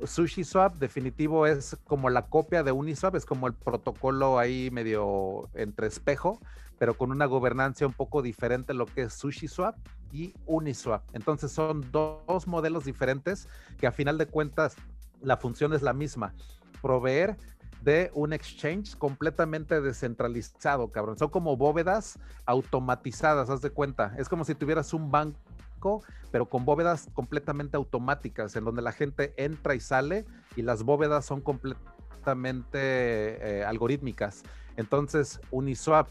SushiSwap 0.04 0.76
definitivo 0.76 1.46
es 1.46 1.76
como 1.86 2.10
la 2.10 2.26
copia 2.26 2.62
de 2.62 2.72
Uniswap, 2.72 3.16
es 3.16 3.26
como 3.26 3.46
el 3.46 3.54
protocolo 3.54 4.38
ahí 4.38 4.70
medio 4.70 5.48
entre 5.54 5.86
espejo, 5.86 6.40
pero 6.78 6.94
con 6.94 7.10
una 7.10 7.26
gobernanza 7.26 7.86
un 7.86 7.92
poco 7.92 8.22
diferente 8.22 8.74
lo 8.74 8.86
que 8.86 9.02
es 9.02 9.14
SushiSwap 9.14 9.76
y 10.12 10.34
Uniswap. 10.46 11.02
Entonces 11.12 11.52
son 11.52 11.90
dos 11.92 12.46
modelos 12.46 12.84
diferentes 12.84 13.48
que 13.78 13.86
a 13.86 13.92
final 13.92 14.18
de 14.18 14.26
cuentas 14.26 14.76
la 15.20 15.36
función 15.36 15.72
es 15.74 15.82
la 15.82 15.92
misma, 15.92 16.34
proveer 16.80 17.36
de 17.82 18.10
un 18.14 18.32
exchange 18.32 18.96
completamente 18.96 19.80
descentralizado, 19.80 20.88
cabrón. 20.90 21.18
Son 21.18 21.30
como 21.30 21.56
bóvedas 21.56 22.18
automatizadas, 22.44 23.50
haz 23.50 23.60
de 23.60 23.70
cuenta. 23.70 24.14
Es 24.18 24.28
como 24.28 24.44
si 24.44 24.54
tuvieras 24.54 24.92
un 24.92 25.10
banco, 25.10 26.02
pero 26.30 26.46
con 26.48 26.64
bóvedas 26.64 27.08
completamente 27.14 27.76
automáticas, 27.76 28.56
en 28.56 28.64
donde 28.64 28.82
la 28.82 28.92
gente 28.92 29.32
entra 29.36 29.74
y 29.74 29.80
sale 29.80 30.24
y 30.56 30.62
las 30.62 30.82
bóvedas 30.82 31.24
son 31.24 31.40
completamente 31.40 32.78
eh, 32.80 33.64
algorítmicas. 33.64 34.42
Entonces, 34.76 35.40
Uniswap 35.50 36.08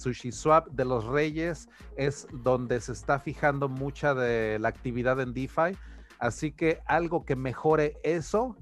SushiSwap 0.00 0.68
de 0.68 0.84
los 0.84 1.04
Reyes 1.04 1.68
es 1.96 2.26
donde 2.32 2.80
se 2.80 2.92
está 2.92 3.18
fijando 3.18 3.68
mucha 3.68 4.14
de 4.14 4.58
la 4.58 4.68
actividad 4.68 5.20
en 5.20 5.34
DeFi. 5.34 5.76
Así 6.18 6.52
que 6.52 6.80
algo 6.86 7.24
que 7.24 7.36
mejore 7.36 7.96
eso, 8.02 8.56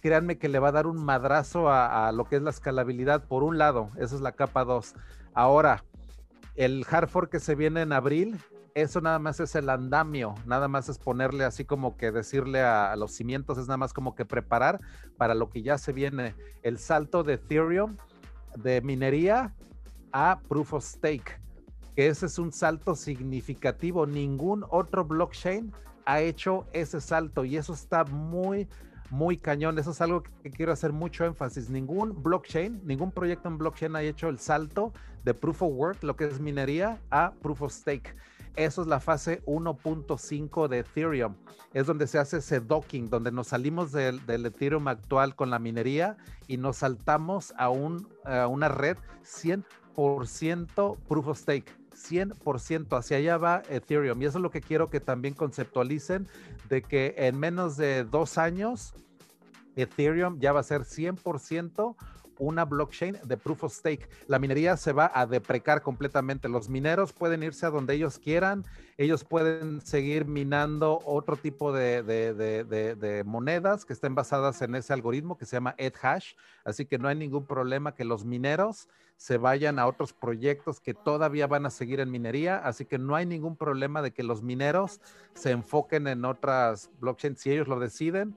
créanme 0.00 0.38
que 0.38 0.48
le 0.48 0.58
va 0.58 0.68
a 0.68 0.72
dar 0.72 0.86
un 0.86 1.04
madrazo 1.04 1.70
a, 1.70 2.10
lo 2.12 2.24
que 2.24 2.36
es 2.36 2.42
la 2.42 2.50
escalabilidad. 2.50 3.24
Por 3.26 3.42
un 3.42 3.58
lado, 3.58 3.90
esa 3.98 4.14
es 4.14 4.20
la 4.20 4.32
capa 4.32 4.64
2. 4.64 4.94
Ahora, 5.34 5.84
el 6.54 6.84
hard 6.88 7.08
fork 7.08 7.30
que 7.30 7.40
se 7.40 7.54
viene 7.54 7.82
en 7.82 7.92
abril, 7.92 8.38
eso 8.74 9.00
nada 9.00 9.18
más 9.18 9.40
es 9.40 9.54
el 9.54 9.68
andamio, 9.68 10.34
nada 10.46 10.68
más 10.68 10.88
es 10.88 10.98
ponerle 10.98 11.44
así 11.44 11.64
como 11.64 11.96
que 11.96 12.10
decirle 12.10 12.62
a, 12.62 12.92
a, 12.92 12.96
los 12.96 13.12
cimientos, 13.12 13.58
es 13.58 13.68
nada 13.68 13.78
más 13.78 13.92
como 13.92 14.14
que 14.14 14.24
preparar 14.24 14.80
para 15.16 15.34
lo 15.34 15.48
que 15.48 15.62
ya 15.62 15.78
se 15.78 15.92
viene. 15.92 16.34
El 16.62 16.78
salto 16.78 17.22
de 17.22 17.34
Ethereum 17.34 17.96
de 18.56 18.80
minería 18.80 19.54
a 20.18 20.40
Proof 20.48 20.72
of 20.72 20.82
Stake, 20.82 21.38
que 21.94 22.06
ese 22.06 22.24
es 22.24 22.38
un 22.38 22.50
salto 22.50 22.94
significativo. 22.94 24.06
Ningún 24.06 24.64
otro 24.70 25.04
blockchain 25.04 25.74
ha 26.06 26.22
hecho 26.22 26.64
ese 26.72 27.02
salto 27.02 27.44
y 27.44 27.58
eso 27.58 27.74
está 27.74 28.02
muy, 28.04 28.66
muy 29.10 29.36
cañón. 29.36 29.78
Eso 29.78 29.90
es 29.90 30.00
algo 30.00 30.22
que 30.22 30.50
quiero 30.50 30.72
hacer 30.72 30.94
mucho 30.94 31.26
énfasis. 31.26 31.68
Ningún 31.68 32.22
blockchain, 32.22 32.80
ningún 32.86 33.10
proyecto 33.10 33.50
en 33.50 33.58
blockchain 33.58 33.94
ha 33.94 34.00
hecho 34.00 34.30
el 34.30 34.38
salto 34.38 34.94
de 35.22 35.34
Proof 35.34 35.60
of 35.60 35.72
Work, 35.74 36.02
lo 36.02 36.16
que 36.16 36.24
es 36.24 36.40
minería, 36.40 36.98
a 37.10 37.32
Proof 37.42 37.60
of 37.60 37.72
Stake. 37.72 38.16
Eso 38.56 38.80
es 38.80 38.88
la 38.88 39.00
fase 39.00 39.42
1.5 39.44 40.68
de 40.68 40.78
Ethereum. 40.78 41.34
Es 41.74 41.86
donde 41.86 42.06
se 42.06 42.18
hace 42.18 42.38
ese 42.38 42.60
docking, 42.60 43.10
donde 43.10 43.30
nos 43.30 43.48
salimos 43.48 43.92
del, 43.92 44.22
Ethereum 44.26 44.88
actual 44.88 45.36
con 45.36 45.50
la 45.50 45.58
minería 45.58 46.16
y 46.48 46.56
nos 46.56 46.78
saltamos 46.78 47.52
a, 47.58 47.68
un, 47.68 48.08
a 48.24 48.46
una 48.46 48.68
red 48.68 48.96
100 49.20 49.62
ciento 50.26 50.96
proof 51.08 51.28
of 51.28 51.38
stake. 51.38 51.72
100% 51.96 52.98
hacia 52.98 53.16
allá 53.16 53.38
va 53.38 53.62
Ethereum. 53.70 54.20
Y 54.20 54.26
eso 54.26 54.38
es 54.38 54.42
lo 54.42 54.50
que 54.50 54.60
quiero 54.60 54.90
que 54.90 55.00
también 55.00 55.34
conceptualicen, 55.34 56.28
de 56.68 56.82
que 56.82 57.14
en 57.16 57.38
menos 57.38 57.76
de 57.76 58.04
dos 58.04 58.38
años, 58.38 58.94
Ethereum 59.76 60.38
ya 60.38 60.52
va 60.52 60.60
a 60.60 60.62
ser 60.62 60.82
100% 60.82 61.96
una 62.38 62.64
blockchain 62.64 63.18
de 63.24 63.36
proof 63.36 63.64
of 63.64 63.72
stake. 63.72 64.08
La 64.26 64.38
minería 64.38 64.76
se 64.76 64.92
va 64.92 65.10
a 65.14 65.26
deprecar 65.26 65.82
completamente. 65.82 66.48
Los 66.48 66.68
mineros 66.68 67.12
pueden 67.12 67.42
irse 67.42 67.66
a 67.66 67.70
donde 67.70 67.94
ellos 67.94 68.18
quieran. 68.18 68.64
Ellos 68.98 69.24
pueden 69.24 69.80
seguir 69.80 70.26
minando 70.26 71.00
otro 71.04 71.36
tipo 71.36 71.72
de, 71.72 73.22
monedas 73.26 73.84
que 73.84 73.92
estén 73.92 74.14
basadas 74.14 74.62
en 74.62 74.74
ese 74.74 74.92
algoritmo 74.92 75.36
que 75.36 75.46
se 75.46 75.56
llama 75.56 75.74
EdHash. 75.78 76.34
Así 76.64 76.86
que 76.86 76.98
no 76.98 77.08
hay 77.08 77.16
ningún 77.16 77.46
problema 77.46 77.94
que 77.94 78.04
los 78.04 78.24
mineros 78.24 78.88
se 79.16 79.38
vayan 79.38 79.78
a 79.78 79.86
otros 79.86 80.12
proyectos 80.12 80.78
que 80.78 80.92
todavía 80.92 81.46
van 81.46 81.66
a 81.66 81.70
seguir 81.70 82.00
en 82.00 82.10
minería. 82.10 82.58
Así 82.58 82.84
que 82.84 82.98
no 82.98 83.16
hay 83.16 83.26
ningún 83.26 83.56
problema 83.56 84.02
de 84.02 84.12
que 84.12 84.22
los 84.22 84.42
mineros 84.42 85.00
se 85.34 85.50
enfoquen 85.50 86.06
en 86.06 86.24
otras 86.24 86.90
blockchains 87.00 87.40
si 87.40 87.50
ellos 87.50 87.68
lo 87.68 87.78
deciden. 87.78 88.36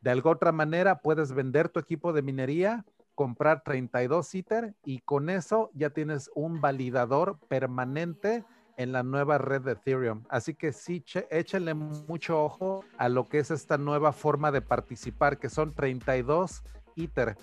De 0.00 0.10
alguna 0.10 0.36
otra 0.36 0.52
manera, 0.52 1.00
puedes 1.00 1.32
vender 1.32 1.68
tu 1.68 1.80
equipo 1.80 2.12
de 2.12 2.22
minería 2.22 2.84
comprar 3.18 3.64
32 3.64 4.32
ITER 4.32 4.74
y 4.84 5.00
con 5.00 5.28
eso 5.28 5.72
ya 5.74 5.90
tienes 5.90 6.30
un 6.36 6.60
validador 6.60 7.36
permanente 7.48 8.44
en 8.76 8.92
la 8.92 9.02
nueva 9.02 9.38
red 9.38 9.62
de 9.62 9.72
Ethereum. 9.72 10.22
Así 10.28 10.54
que 10.54 10.72
sí, 10.72 11.04
échenle 11.28 11.74
mucho 11.74 12.44
ojo 12.44 12.84
a 12.96 13.08
lo 13.08 13.28
que 13.28 13.40
es 13.40 13.50
esta 13.50 13.76
nueva 13.76 14.12
forma 14.12 14.52
de 14.52 14.62
participar, 14.62 15.38
que 15.38 15.48
son 15.48 15.74
32 15.74 16.62
ITER, 16.94 17.36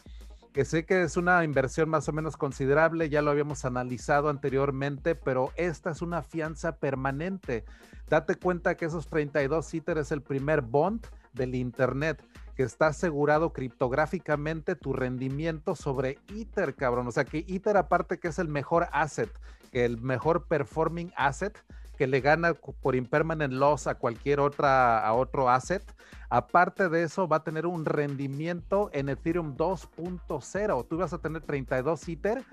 que 0.54 0.64
sé 0.64 0.86
que 0.86 1.02
es 1.02 1.18
una 1.18 1.44
inversión 1.44 1.90
más 1.90 2.08
o 2.08 2.14
menos 2.14 2.38
considerable, 2.38 3.10
ya 3.10 3.22
lo 3.22 3.32
habíamos 3.32 3.66
analizado 3.66 4.30
anteriormente, 4.30 5.14
pero 5.14 5.52
esta 5.58 5.90
es 5.90 6.02
una 6.02 6.22
fianza 6.22 6.78
permanente. 6.78 7.66
Date 8.08 8.36
cuenta 8.36 8.78
que 8.78 8.86
esos 8.86 9.10
32 9.10 9.74
ITER 9.74 9.98
es 9.98 10.14
el 10.14 10.22
primer 10.22 10.62
bond 10.62 11.06
del 11.34 11.54
Internet 11.54 12.24
que 12.56 12.64
está 12.64 12.88
asegurado 12.88 13.52
criptográficamente 13.52 14.76
tu 14.76 14.94
rendimiento 14.94 15.76
sobre 15.76 16.18
Ether, 16.34 16.74
cabrón. 16.76 17.08
O 17.08 17.12
sea 17.12 17.26
que 17.26 17.46
Ether 17.48 17.78
aparte 17.78 18.18
que 18.18 18.30
es 18.30 18.40
el 18.40 18.48
mejor 18.48 18.88
asset, 18.92 19.30
el 19.72 20.00
mejor 20.00 20.48
performing 20.48 21.12
asset 21.18 21.58
que 21.98 22.08
le 22.08 22.22
gana 22.22 22.54
por 22.54 22.96
impermanent 22.96 23.54
loss 23.54 23.88
a 23.88 23.96
cualquier 23.96 24.40
otra 24.40 25.06
a 25.06 25.14
otro 25.14 25.50
asset. 25.50 25.84
Aparte 26.30 26.90
de 26.90 27.04
eso 27.04 27.28
va 27.28 27.38
a 27.38 27.44
tener 27.44 27.66
un 27.66 27.86
rendimiento 27.86 28.90
en 28.94 29.10
Ethereum 29.10 29.56
2.0. 29.56 30.88
Tú 30.88 30.98
vas 30.98 31.14
a 31.14 31.20
tener 31.20 31.42
32 31.42 32.08
Ether 32.10 32.44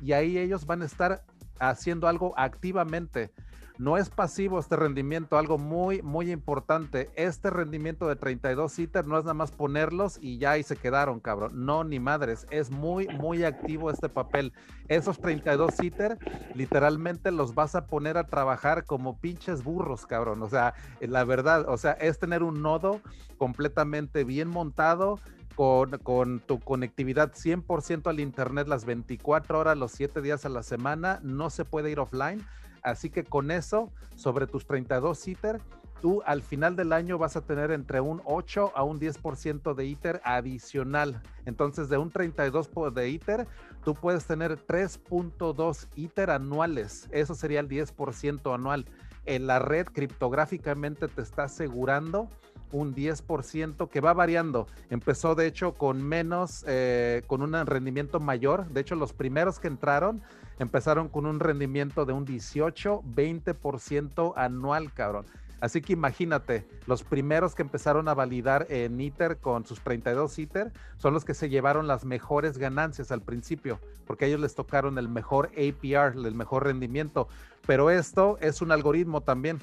y 0.00 0.12
ahí 0.12 0.38
ellos 0.38 0.66
van 0.66 0.82
a 0.82 0.86
estar 0.86 1.24
haciendo 1.58 2.06
algo 2.06 2.32
activamente. 2.36 3.32
No 3.78 3.96
es 3.96 4.10
pasivo 4.10 4.58
este 4.58 4.74
rendimiento, 4.74 5.38
algo 5.38 5.56
muy, 5.56 6.02
muy 6.02 6.32
importante. 6.32 7.10
Este 7.14 7.48
rendimiento 7.48 8.08
de 8.08 8.16
32 8.16 8.76
ITER 8.76 9.06
no 9.06 9.16
es 9.16 9.22
nada 9.22 9.34
más 9.34 9.52
ponerlos 9.52 10.18
y 10.20 10.38
ya 10.38 10.52
ahí 10.52 10.64
se 10.64 10.74
quedaron, 10.74 11.20
cabrón. 11.20 11.64
No, 11.64 11.84
ni 11.84 12.00
madres. 12.00 12.48
Es 12.50 12.72
muy, 12.72 13.06
muy 13.06 13.44
activo 13.44 13.92
este 13.92 14.08
papel. 14.08 14.52
Esos 14.88 15.20
32 15.20 15.80
ITER, 15.80 16.18
literalmente 16.54 17.30
los 17.30 17.54
vas 17.54 17.76
a 17.76 17.86
poner 17.86 18.18
a 18.18 18.26
trabajar 18.26 18.84
como 18.84 19.16
pinches 19.16 19.62
burros, 19.62 20.06
cabrón. 20.06 20.42
O 20.42 20.48
sea, 20.48 20.74
la 21.00 21.22
verdad, 21.22 21.68
o 21.68 21.76
sea, 21.76 21.92
es 21.92 22.18
tener 22.18 22.42
un 22.42 22.62
nodo 22.62 23.00
completamente 23.36 24.24
bien 24.24 24.48
montado. 24.48 25.20
Con, 25.54 25.90
con, 26.04 26.38
tu 26.38 26.60
conectividad 26.60 27.32
100% 27.32 28.06
al 28.06 28.20
Internet 28.20 28.68
las 28.68 28.84
24 28.84 29.58
horas, 29.58 29.76
los 29.76 29.90
7 29.90 30.22
días 30.22 30.44
a 30.44 30.48
la 30.48 30.62
semana, 30.62 31.18
no 31.24 31.50
se 31.50 31.64
puede 31.64 31.90
ir 31.90 31.98
offline. 31.98 32.46
Así 32.88 33.10
que 33.10 33.22
con 33.22 33.50
eso, 33.50 33.92
sobre 34.14 34.46
tus 34.46 34.66
32 34.66 35.28
ITER, 35.28 35.60
tú 36.00 36.22
al 36.24 36.42
final 36.42 36.74
del 36.74 36.94
año 36.94 37.18
vas 37.18 37.36
a 37.36 37.42
tener 37.42 37.70
entre 37.70 38.00
un 38.00 38.22
8 38.24 38.72
a 38.74 38.82
un 38.82 38.98
10% 38.98 39.74
de 39.74 39.84
ITER 39.84 40.22
adicional. 40.24 41.20
Entonces, 41.44 41.90
de 41.90 41.98
un 41.98 42.10
32 42.10 42.70
de 42.94 43.10
ITER, 43.10 43.46
tú 43.84 43.94
puedes 43.94 44.24
tener 44.24 44.56
3.2 44.56 45.86
ITER 45.96 46.30
anuales. 46.30 47.08
Eso 47.10 47.34
sería 47.34 47.60
el 47.60 47.68
10% 47.68 48.54
anual. 48.54 48.86
En 49.26 49.46
la 49.46 49.58
red 49.58 49.86
criptográficamente 49.86 51.08
te 51.08 51.20
está 51.20 51.44
asegurando 51.44 52.30
un 52.72 52.94
10% 52.94 53.88
que 53.88 54.00
va 54.00 54.12
variando. 54.12 54.66
Empezó 54.90 55.34
de 55.34 55.46
hecho 55.46 55.74
con 55.74 56.02
menos, 56.02 56.64
eh, 56.66 57.22
con 57.26 57.42
un 57.42 57.54
rendimiento 57.66 58.20
mayor. 58.20 58.68
De 58.68 58.80
hecho, 58.80 58.94
los 58.94 59.12
primeros 59.12 59.58
que 59.58 59.68
entraron 59.68 60.22
empezaron 60.58 61.08
con 61.08 61.26
un 61.26 61.40
rendimiento 61.40 62.04
de 62.04 62.12
un 62.12 62.24
18, 62.24 63.02
20% 63.14 64.32
anual, 64.36 64.92
cabrón. 64.92 65.26
Así 65.60 65.80
que 65.80 65.92
imagínate, 65.92 66.64
los 66.86 67.02
primeros 67.02 67.54
que 67.54 67.62
empezaron 67.62 68.08
a 68.08 68.14
validar 68.14 68.66
en 68.70 69.00
ITER 69.00 69.38
con 69.38 69.66
sus 69.66 69.80
32 69.80 70.38
ITER 70.38 70.72
son 70.98 71.14
los 71.14 71.24
que 71.24 71.34
se 71.34 71.48
llevaron 71.48 71.88
las 71.88 72.04
mejores 72.04 72.58
ganancias 72.58 73.10
al 73.10 73.22
principio, 73.22 73.80
porque 74.06 74.26
ellos 74.26 74.40
les 74.40 74.54
tocaron 74.54 74.98
el 74.98 75.08
mejor 75.08 75.50
APR, 75.56 76.16
el 76.16 76.34
mejor 76.34 76.64
rendimiento. 76.64 77.26
Pero 77.66 77.90
esto 77.90 78.38
es 78.40 78.62
un 78.62 78.70
algoritmo 78.70 79.22
también. 79.22 79.58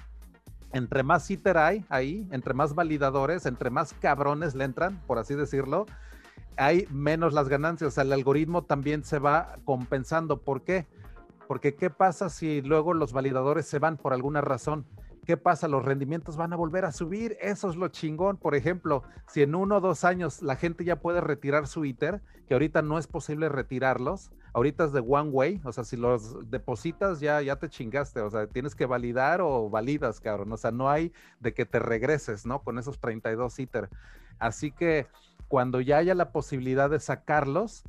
Entre 0.74 1.04
más 1.04 1.30
ITER 1.30 1.58
hay 1.58 1.86
ahí, 1.90 2.28
entre 2.32 2.54
más 2.54 2.76
validadores, 2.76 3.46
entre 3.46 3.70
más 3.70 3.94
cabrones 3.94 4.56
le 4.56 4.66
entran, 4.66 5.02
por 5.08 5.20
así 5.20 5.34
decirlo, 5.36 5.86
hay 6.58 6.88
menos 6.92 7.34
las 7.34 7.50
ganancias. 7.50 7.90
O 7.90 7.92
sea, 7.92 8.04
el 8.04 8.14
algoritmo 8.14 8.64
también 8.64 9.04
se 9.04 9.20
va 9.20 9.58
compensando. 9.66 10.38
¿Por 10.42 10.64
qué? 10.64 10.86
Porque 11.48 11.76
¿qué 11.76 11.90
pasa 11.90 12.30
si 12.30 12.62
luego 12.62 12.94
los 12.94 13.14
validadores 13.14 13.68
se 13.68 13.80
van 13.80 13.98
por 13.98 14.14
alguna 14.14 14.42
razón? 14.42 14.86
¿Qué 15.26 15.38
pasa? 15.38 15.68
Los 15.68 15.84
rendimientos 15.84 16.38
van 16.38 16.54
a 16.54 16.56
volver 16.56 16.86
a 16.86 16.92
subir. 16.92 17.38
Eso 17.42 17.70
es 17.70 17.76
lo 17.76 17.88
chingón. 17.90 18.38
Por 18.38 18.56
ejemplo, 18.56 19.04
si 19.28 19.42
en 19.42 19.56
uno 19.56 19.78
o 19.78 19.82
dos 19.82 20.04
años 20.04 20.42
la 20.42 20.56
gente 20.56 20.86
ya 20.86 20.98
puede 20.98 21.22
retirar 21.22 21.68
su 21.68 21.84
ITER, 21.86 22.22
que 22.48 22.54
ahorita 22.54 22.82
no 22.82 22.98
es 22.98 23.08
posible 23.08 23.50
retirarlos, 23.50 24.32
ahorita 24.54 24.86
es 24.86 24.94
de 24.94 25.04
one 25.06 25.30
way, 25.32 25.62
o 25.66 25.72
sea, 25.72 25.84
si 25.84 25.98
los 25.98 26.50
depositas 26.50 27.20
ya, 27.20 27.42
ya 27.42 27.58
te 27.58 27.70
chingaste, 27.70 28.22
o 28.22 28.30
sea, 28.30 28.48
tienes 28.48 28.76
que 28.76 28.86
validar 28.86 29.42
o 29.42 29.70
validas, 29.70 30.20
cabrón. 30.20 30.52
O 30.54 30.58
sea, 30.58 30.72
no 30.72 30.90
hay 30.90 31.12
de 31.40 31.54
que 31.54 31.66
te 31.66 31.80
regreses, 31.80 32.46
¿no? 32.46 32.64
Con 32.64 32.80
esos 32.80 33.00
32 33.00 33.60
ITER. 33.60 33.90
Así 34.40 34.72
que 34.72 35.08
cuando 35.48 35.82
ya 35.82 35.98
haya 35.98 36.16
la 36.16 36.32
posibilidad 36.32 36.90
de 36.90 37.00
sacarlos, 37.00 37.84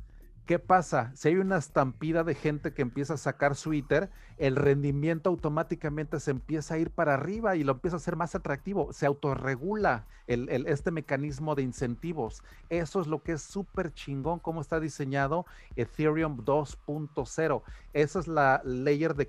¿Qué 0.47 0.59
pasa? 0.59 1.11
Si 1.13 1.27
hay 1.27 1.35
una 1.35 1.57
estampida 1.57 2.23
de 2.23 2.33
gente 2.33 2.73
que 2.73 2.81
empieza 2.81 3.15
a 3.15 3.17
sacar 3.17 3.53
su 3.57 3.73
ITER, 3.73 4.09
el 4.37 4.55
rendimiento 4.55 5.29
automáticamente 5.29 6.21
se 6.21 6.31
empieza 6.31 6.75
a 6.75 6.77
ir 6.77 6.89
para 6.89 7.15
arriba 7.15 7.57
y 7.57 7.65
lo 7.65 7.73
empieza 7.73 7.97
a 7.97 7.99
hacer 7.99 8.15
más 8.15 8.33
atractivo. 8.33 8.93
Se 8.93 9.05
autorregula 9.05 10.05
este 10.25 10.91
mecanismo 10.91 11.53
de 11.53 11.63
incentivos. 11.63 12.43
Eso 12.69 13.01
es 13.01 13.07
lo 13.07 13.21
que 13.23 13.33
es 13.33 13.41
súper 13.41 13.93
chingón, 13.93 14.39
cómo 14.39 14.61
está 14.61 14.79
diseñado 14.79 15.45
Ethereum 15.75 16.37
2.0. 16.45 17.61
Esa 17.91 18.19
es 18.19 18.27
la 18.29 18.61
layer 18.63 19.15
de 19.15 19.27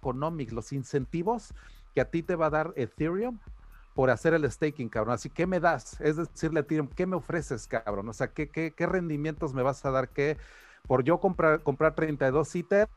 Economics, 0.00 0.52
los 0.52 0.70
incentivos 0.74 1.54
que 1.94 2.02
a 2.02 2.10
ti 2.10 2.22
te 2.22 2.36
va 2.36 2.46
a 2.46 2.50
dar 2.50 2.74
Ethereum 2.76 3.38
por 3.96 4.10
hacer 4.10 4.34
el 4.34 4.48
staking, 4.48 4.90
cabrón. 4.90 5.14
Así, 5.14 5.30
¿qué 5.30 5.46
me 5.46 5.58
das? 5.58 5.98
Es 6.02 6.16
decirle 6.16 6.60
a 6.60 6.62
Ethereum, 6.62 6.86
¿qué 6.86 7.06
me 7.06 7.16
ofreces, 7.16 7.66
cabrón? 7.66 8.06
O 8.10 8.12
sea, 8.12 8.28
¿qué, 8.28 8.50
qué, 8.50 8.74
qué 8.76 8.86
rendimientos 8.86 9.54
me 9.54 9.62
vas 9.62 9.82
a 9.86 9.90
dar? 9.90 10.10
¿Qué, 10.10 10.36
por 10.86 11.02
yo 11.02 11.18
comprar, 11.18 11.62
comprar 11.62 11.94
32 11.94 12.54
ITER, 12.56 12.88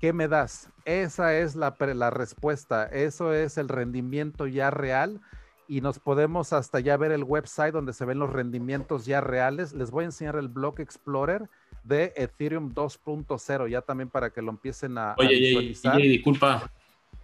¿qué 0.00 0.14
me 0.14 0.26
das? 0.26 0.70
Esa 0.86 1.36
es 1.36 1.56
la, 1.56 1.76
la 1.78 2.08
respuesta. 2.08 2.86
Eso 2.86 3.34
es 3.34 3.58
el 3.58 3.68
rendimiento 3.68 4.46
ya 4.46 4.70
real. 4.70 5.20
Y 5.68 5.82
nos 5.82 5.98
podemos 5.98 6.54
hasta 6.54 6.80
ya 6.80 6.96
ver 6.96 7.12
el 7.12 7.24
website 7.24 7.74
donde 7.74 7.92
se 7.92 8.06
ven 8.06 8.18
los 8.18 8.32
rendimientos 8.32 9.04
ya 9.04 9.20
reales. 9.20 9.74
Les 9.74 9.90
voy 9.90 10.04
a 10.04 10.06
enseñar 10.06 10.36
el 10.36 10.48
Block 10.48 10.80
Explorer 10.80 11.50
de 11.84 12.14
Ethereum 12.16 12.72
2.0, 12.72 13.68
ya 13.68 13.82
también 13.82 14.08
para 14.08 14.30
que 14.30 14.40
lo 14.40 14.52
empiecen 14.52 14.96
a, 14.96 15.14
Oye, 15.18 15.36
visualizar. 15.36 15.96
Oye, 15.96 16.08
disculpa. 16.08 16.70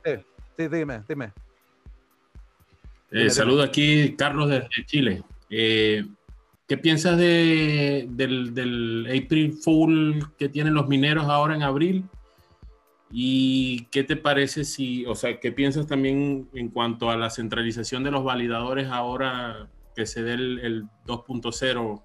sí, 0.04 0.68
dime, 0.68 1.02
dime. 1.08 1.32
Eh, 3.16 3.30
saludo 3.30 3.62
aquí, 3.62 4.16
Carlos 4.16 4.50
de 4.50 4.66
Chile. 4.86 5.22
Eh, 5.48 6.04
¿Qué 6.66 6.76
piensas 6.76 7.16
de, 7.16 8.08
del, 8.10 9.06
April 9.06 9.52
Fool 9.52 10.32
que 10.36 10.48
tienen 10.48 10.74
los 10.74 10.88
mineros 10.88 11.26
ahora 11.28 11.54
en 11.54 11.62
abril? 11.62 12.04
¿Y 13.12 13.84
qué 13.92 14.02
te 14.02 14.16
parece 14.16 14.64
si, 14.64 15.06
o 15.06 15.14
sea, 15.14 15.38
qué 15.38 15.52
piensas 15.52 15.86
también 15.86 16.48
en 16.54 16.70
cuanto 16.70 17.08
a 17.08 17.16
la 17.16 17.30
centralización 17.30 18.02
de 18.02 18.10
los 18.10 18.24
validadores 18.24 18.88
ahora 18.90 19.68
que 19.94 20.06
se 20.06 20.24
dé 20.24 20.32
el, 20.32 20.88
2.0? 21.06 22.02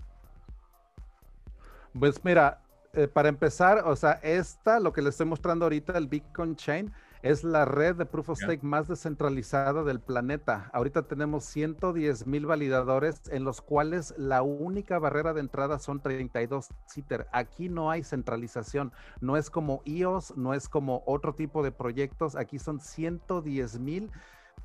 Pues 1.97 2.23
mira, 2.23 2.61
eh, 2.93 3.07
para 3.07 3.29
empezar, 3.29 3.79
o 3.83 3.95
sea, 3.95 4.19
esta, 4.21 4.79
lo 4.79 4.93
que 4.93 5.01
les 5.01 5.15
estoy 5.15 5.25
mostrando 5.25 5.65
ahorita, 5.65 5.97
el 5.97 6.05
Bitcoin 6.05 6.55
Chain, 6.55 6.93
es 7.21 7.43
la 7.43 7.65
red 7.65 7.95
de 7.95 8.05
Proof 8.05 8.29
of 8.29 8.39
Stake 8.39 8.63
más 8.63 8.87
descentralizada 8.87 9.83
del 9.83 9.99
planeta. 9.99 10.69
Ahorita 10.73 11.03
tenemos 11.03 11.43
110 11.45 12.27
mil 12.27 12.45
validadores 12.45 13.21
en 13.29 13.43
los 13.43 13.61
cuales 13.61 14.13
la 14.17 14.41
única 14.41 14.99
barrera 14.99 15.33
de 15.33 15.41
entrada 15.41 15.79
son 15.79 16.01
32 16.01 16.69
CITER. 16.89 17.27
Aquí 17.33 17.67
no 17.67 17.91
hay 17.91 18.03
centralización. 18.03 18.93
No 19.19 19.35
es 19.35 19.49
como 19.49 19.81
IOS, 19.83 20.37
no 20.37 20.53
es 20.53 20.69
como 20.69 21.03
otro 21.05 21.35
tipo 21.35 21.61
de 21.61 21.71
proyectos. 21.71 22.35
Aquí 22.35 22.57
son 22.57 22.79
110 22.79 23.79
mil 23.79 24.11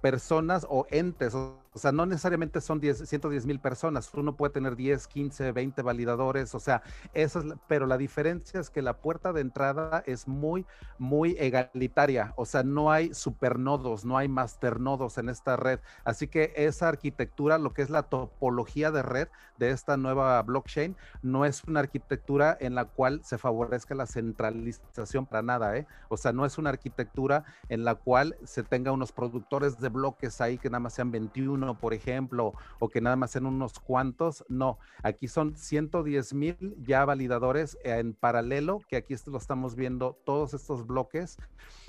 personas 0.01 0.65
o 0.69 0.87
entes, 0.91 1.35
o, 1.35 1.64
sea, 1.79 1.93
no 1.93 2.07
necesariamente 2.07 2.61
son 2.61 2.81
10, 2.81 3.09
110 3.09 3.47
mil 3.47 3.61
personas, 3.61 4.11
uno 4.15 4.37
puede 4.37 4.53
tener 4.53 4.77
10, 4.77 5.07
15, 5.07 5.53
20 5.53 5.83
validadores, 5.83 6.55
o 6.55 6.61
sea, 6.61 6.83
eso 7.13 7.41
es, 7.41 7.47
pero 7.67 7.87
la 7.87 7.99
diferencia 7.99 8.61
es 8.61 8.71
que 8.71 8.83
la 8.83 8.99
puerta 8.99 9.33
de 9.33 9.41
entrada 9.41 10.03
es 10.07 10.29
muy, 10.29 10.67
muy 10.99 11.37
egalitaria, 11.39 12.33
o 12.37 12.45
sea, 12.45 12.63
no 12.63 12.93
hay 12.93 13.13
supernodos, 13.13 14.05
no 14.05 14.17
hay 14.17 14.29
masternodos 14.29 15.19
en 15.19 15.29
esta 15.29 15.57
red, 15.57 15.81
así 16.05 16.29
que 16.29 16.53
esa 16.57 16.89
arquitectura, 16.89 17.59
lo 17.59 17.73
que 17.73 17.83
es 17.83 17.91
la 17.91 18.05
topología 18.05 18.91
de 18.91 19.03
red 19.03 19.29
de 19.59 19.71
esta 19.71 19.97
nueva 19.97 20.41
blockchain, 20.43 20.97
no 21.23 21.45
es 21.45 21.65
una 21.65 21.81
arquitectura 21.81 22.57
en 22.61 22.75
la 22.75 22.85
cual 22.85 23.21
se 23.25 23.39
favorezca 23.39 23.95
la 23.95 24.07
centralización 24.07 25.27
para 25.27 25.43
nada, 25.43 25.77
¿eh? 25.77 25.87
O 26.09 26.17
sea, 26.17 26.33
no 26.33 26.45
es 26.45 26.59
una 26.59 26.71
arquitectura 26.71 27.45
en 27.69 27.85
la 27.85 27.95
cual 27.95 28.37
se 28.45 28.63
tenga 28.63 28.93
unos 28.93 29.13
productores 29.13 29.79
de 29.81 29.89
bloques 29.89 30.41
ahí 30.41 30.59
que 30.59 30.71
nada 30.71 30.81
más 30.81 30.95
sean 30.95 31.11
21, 31.11 31.64
por 31.73 31.95
ejemplo, 31.95 32.53
o 32.79 32.91
que 32.91 33.01
nada 33.01 33.17
más 33.17 33.31
sean 33.31 33.47
unos 33.47 33.79
cuantos. 33.79 34.45
No, 34.49 34.79
aquí 35.03 35.27
son 35.27 35.57
110 35.57 36.35
mil 36.35 36.77
ya 36.87 37.07
validadores 37.07 37.79
en 37.83 38.13
paralelo, 38.13 38.81
que 38.89 38.97
aquí 38.97 39.15
lo 39.27 39.39
estamos 39.39 39.75
viendo 39.75 40.19
todos 40.25 40.53
estos 40.53 40.87
bloques. 40.87 41.39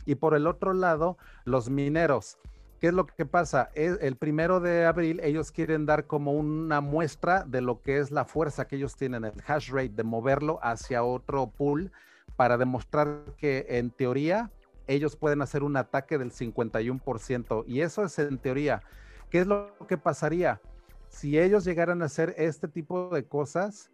Y 0.05 0.15
por 0.15 0.35
el 0.35 0.47
otro 0.47 0.73
lado, 0.73 1.17
los 1.43 1.69
mineros. 1.69 2.37
¿Qué 2.79 2.87
es 2.87 2.93
lo 2.93 3.05
que 3.05 3.25
pasa? 3.25 3.69
El 3.73 4.15
primero 4.17 4.59
de 4.59 4.85
abril 4.85 5.19
ellos 5.23 5.51
quieren 5.51 5.85
dar 5.85 6.07
como 6.07 6.33
una 6.33 6.81
muestra 6.81 7.43
de 7.43 7.61
lo 7.61 7.81
que 7.81 7.99
es 7.99 8.11
la 8.11 8.25
fuerza 8.25 8.67
que 8.67 8.75
ellos 8.75 8.95
tienen, 8.95 9.25
el 9.25 9.33
hash 9.47 9.71
rate, 9.71 9.89
de 9.89 10.03
moverlo 10.03 10.59
hacia 10.61 11.03
otro 11.03 11.47
pool 11.47 11.91
para 12.35 12.57
demostrar 12.57 13.23
que 13.37 13.65
en 13.69 13.91
teoría 13.91 14.51
ellos 14.87 15.15
pueden 15.15 15.41
hacer 15.41 15.63
un 15.63 15.77
ataque 15.77 16.17
del 16.17 16.31
51%. 16.31 17.63
Y 17.67 17.81
eso 17.81 18.03
es 18.03 18.19
en 18.19 18.37
teoría. 18.37 18.81
¿Qué 19.29 19.39
es 19.39 19.47
lo 19.47 19.75
que 19.87 19.97
pasaría? 19.97 20.61
Si 21.09 21.39
ellos 21.39 21.65
llegaran 21.65 22.01
a 22.01 22.05
hacer 22.05 22.35
este 22.37 22.67
tipo 22.67 23.09
de 23.09 23.25
cosas, 23.25 23.89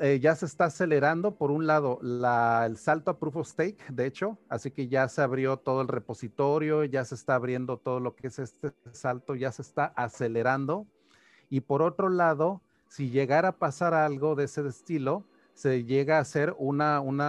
eh, 0.00 0.18
ya 0.20 0.34
se 0.34 0.46
está 0.46 0.64
acelerando, 0.64 1.36
por 1.36 1.52
un 1.52 1.66
lado, 1.66 2.00
el 2.02 2.76
salto 2.76 3.12
a 3.12 3.18
Proof 3.18 3.36
of 3.36 3.48
Stake, 3.48 3.78
de 3.90 4.06
hecho, 4.06 4.38
así 4.48 4.72
que 4.72 4.88
ya 4.88 5.08
se 5.08 5.22
abrió 5.22 5.56
todo 5.56 5.82
el 5.82 5.88
repositorio, 5.88 6.82
ya 6.84 7.04
se 7.04 7.14
está 7.14 7.36
abriendo 7.36 7.76
todo 7.76 8.00
lo 8.00 8.16
que 8.16 8.26
es 8.26 8.40
este 8.40 8.72
salto, 8.90 9.36
ya 9.36 9.52
se 9.52 9.62
está 9.62 9.86
acelerando. 9.96 10.86
Y 11.48 11.60
por 11.60 11.80
otro 11.82 12.08
lado, 12.08 12.60
si 12.88 13.10
llegara 13.10 13.50
a 13.50 13.58
pasar 13.58 13.94
algo 13.94 14.34
de 14.34 14.44
ese 14.44 14.66
estilo, 14.66 15.24
se 15.54 15.84
llega 15.84 16.18
a 16.18 16.22
hacer 16.22 16.54
una, 16.58 17.00
un 17.00 17.20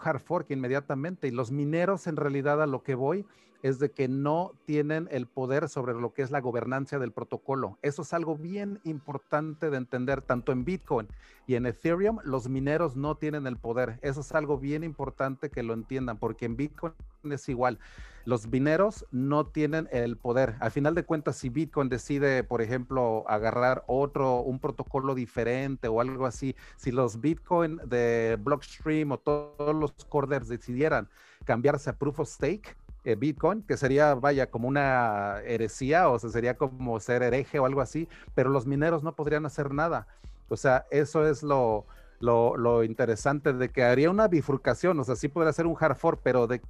hard 0.00 0.20
fork 0.20 0.50
inmediatamente. 0.50 1.28
Y 1.28 1.32
los 1.32 1.50
mineros, 1.50 2.06
en 2.06 2.16
realidad, 2.16 2.62
a 2.62 2.66
lo 2.66 2.82
que 2.82 2.94
voy 2.94 3.26
es 3.66 3.78
de 3.78 3.90
que 3.90 4.08
no 4.08 4.52
tienen 4.64 5.08
el 5.10 5.26
poder 5.26 5.68
sobre 5.68 5.94
lo 5.94 6.12
que 6.12 6.22
es 6.22 6.30
la 6.30 6.40
gobernanza 6.40 6.98
del 6.98 7.12
protocolo. 7.12 7.78
Eso 7.82 8.02
es 8.02 8.12
algo 8.12 8.36
bien 8.36 8.80
importante 8.84 9.70
de 9.70 9.76
entender, 9.76 10.22
tanto 10.22 10.52
en 10.52 10.64
Bitcoin 10.64 11.08
y 11.46 11.54
en 11.54 11.66
Ethereum, 11.66 12.18
los 12.24 12.48
mineros 12.48 12.96
no 12.96 13.16
tienen 13.16 13.46
el 13.46 13.56
poder. 13.56 14.00
Eso 14.02 14.20
es 14.20 14.32
algo 14.32 14.58
bien 14.58 14.82
importante 14.82 15.48
que 15.48 15.62
lo 15.62 15.74
entiendan, 15.74 16.18
porque 16.18 16.44
en 16.44 16.56
Bitcoin 16.56 16.92
es 17.30 17.48
igual. 17.48 17.78
Los 18.24 18.48
mineros 18.48 19.06
no 19.12 19.46
tienen 19.46 19.88
el 19.92 20.16
poder. 20.16 20.56
Al 20.58 20.72
final 20.72 20.96
de 20.96 21.04
cuentas, 21.04 21.36
si 21.36 21.48
Bitcoin 21.48 21.88
decide, 21.88 22.42
por 22.42 22.62
ejemplo, 22.62 23.24
agarrar 23.28 23.84
otro, 23.86 24.40
un 24.40 24.58
protocolo 24.58 25.14
diferente 25.14 25.86
o 25.86 26.00
algo 26.00 26.26
así, 26.26 26.56
si 26.76 26.90
los 26.90 27.20
Bitcoin 27.20 27.80
de 27.86 28.36
Blockstream 28.40 29.12
o 29.12 29.18
todos 29.18 29.74
los 29.74 29.92
corders 30.08 30.48
decidieran 30.48 31.08
cambiarse 31.44 31.90
a 31.90 31.96
Proof 31.96 32.20
of 32.20 32.28
Stake, 32.28 32.76
eh, 33.06 33.14
Bitcoin, 33.14 33.62
que 33.62 33.76
sería, 33.76 34.16
vaya, 34.16 34.50
como 34.50 34.66
una 34.66 35.38
heresía, 35.44 36.08
o 36.08 36.18
sea, 36.18 36.28
sería 36.28 36.56
como 36.56 36.98
ser 36.98 37.22
hereje 37.22 37.60
o 37.60 37.64
algo 37.64 37.80
así, 37.80 38.08
pero 38.34 38.50
los 38.50 38.66
mineros 38.66 39.04
no 39.04 39.14
podrían 39.14 39.46
hacer 39.46 39.72
nada. 39.72 40.08
O 40.48 40.56
sea, 40.56 40.86
eso 40.90 41.24
es 41.24 41.44
lo, 41.44 41.86
lo, 42.18 42.82
interesante 42.82 43.52
de 43.52 43.68
que 43.68 43.84
haría 43.84 44.10
una 44.10 44.26
bifurcación, 44.26 44.98
o 44.98 45.04
sea, 45.04 45.14
sí 45.14 45.28
podría 45.28 45.52
ser 45.52 45.66
un 45.66 45.76
hard 45.78 45.96
fork, 45.96 46.20
pero 46.24 46.48
de 46.48 46.60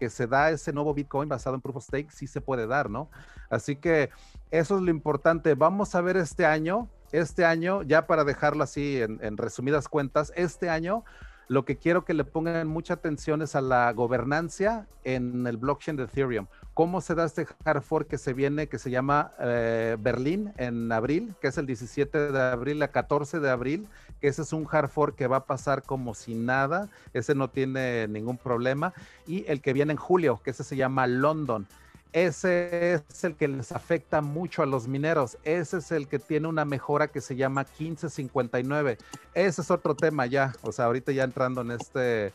que 0.00 0.10
se 0.10 0.26
da 0.26 0.50
ese 0.50 0.72
nuevo 0.72 0.94
Bitcoin 0.94 1.28
basado 1.28 1.54
en 1.54 1.60
Proof 1.60 1.76
of 1.76 1.84
Stake, 1.84 2.10
sí 2.10 2.26
se 2.26 2.40
puede 2.40 2.66
dar, 2.66 2.90
¿no? 2.90 3.08
Así 3.48 3.76
que 3.76 4.10
eso 4.50 4.76
es 4.76 4.82
lo 4.82 4.90
importante. 4.90 5.54
Vamos 5.54 5.94
a 5.94 6.00
ver 6.00 6.16
este 6.16 6.44
año, 6.44 6.88
este 7.12 7.44
año, 7.44 7.82
ya 7.82 8.08
para 8.08 8.24
dejarlo 8.24 8.64
así 8.64 9.00
en 9.00 9.36
resumidas 9.36 9.86
cuentas, 9.86 10.32
este 10.34 10.68
año 10.70 11.04
lo 11.52 11.66
que 11.66 11.76
quiero 11.76 12.06
que 12.06 12.14
le 12.14 12.24
pongan 12.24 12.66
mucha 12.66 12.94
atención 12.94 13.42
es 13.42 13.54
a 13.54 13.60
la 13.60 13.92
gobernancia 13.92 14.86
en 15.04 15.46
el 15.46 15.58
blockchain 15.58 15.98
de 15.98 16.04
Ethereum. 16.04 16.46
¿Cómo 16.72 17.02
se 17.02 17.14
da 17.14 17.26
este 17.26 17.46
hard 17.66 17.82
fork 17.82 18.08
que 18.08 18.16
se 18.16 18.32
viene, 18.32 18.68
que 18.68 18.78
se 18.78 18.90
llama 18.90 19.32
eh, 19.38 19.98
Berlín 20.00 20.54
en 20.56 20.90
abril, 20.90 21.34
que 21.42 21.48
es 21.48 21.58
el 21.58 21.66
17 21.66 22.32
de 22.32 22.40
abril 22.40 22.82
a 22.82 22.88
14 22.88 23.38
de 23.38 23.50
abril? 23.50 23.86
Que 24.18 24.28
ese 24.28 24.40
es 24.40 24.54
un 24.54 24.66
hard 24.70 24.88
fork 24.88 25.14
que 25.14 25.26
va 25.26 25.36
a 25.36 25.44
pasar 25.44 25.82
como 25.82 26.14
si 26.14 26.34
nada, 26.34 26.88
ese 27.12 27.34
no 27.34 27.50
tiene 27.50 28.08
ningún 28.08 28.38
problema. 28.38 28.94
Y 29.26 29.44
el 29.46 29.60
que 29.60 29.74
viene 29.74 29.92
en 29.92 29.98
julio, 29.98 30.40
que 30.42 30.52
ese 30.52 30.64
se 30.64 30.76
llama 30.76 31.06
London 31.06 31.66
ese 32.12 32.94
es 32.94 33.24
el 33.24 33.36
que 33.36 33.48
les 33.48 33.72
afecta 33.72 34.20
mucho 34.20 34.62
a 34.62 34.66
los 34.66 34.86
mineros. 34.86 35.38
Ese 35.44 35.78
es 35.78 35.92
el 35.92 36.08
que 36.08 36.18
tiene 36.18 36.48
una 36.48 36.64
mejora 36.64 37.08
que 37.08 37.20
se 37.20 37.36
llama 37.36 37.64
1559. 37.78 38.98
Ese 39.34 39.60
es 39.62 39.70
otro 39.70 39.94
tema 39.94 40.26
ya. 40.26 40.52
O 40.62 40.72
sea, 40.72 40.86
ahorita 40.86 41.12
ya 41.12 41.24
entrando 41.24 41.62
en 41.62 41.70
este, 41.70 42.30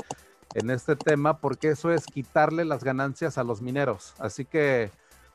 en 0.56 0.72
este 0.72 0.96
tema, 0.96 1.38
porque 1.38 1.70
eso 1.70 1.92
es 1.92 2.06
quitarle 2.06 2.66
las 2.66 2.84
ganancias 2.84 3.38
a 3.38 3.44
los 3.44 3.62
mineros. 3.62 4.16
Así 4.18 4.46
que, 4.46 4.90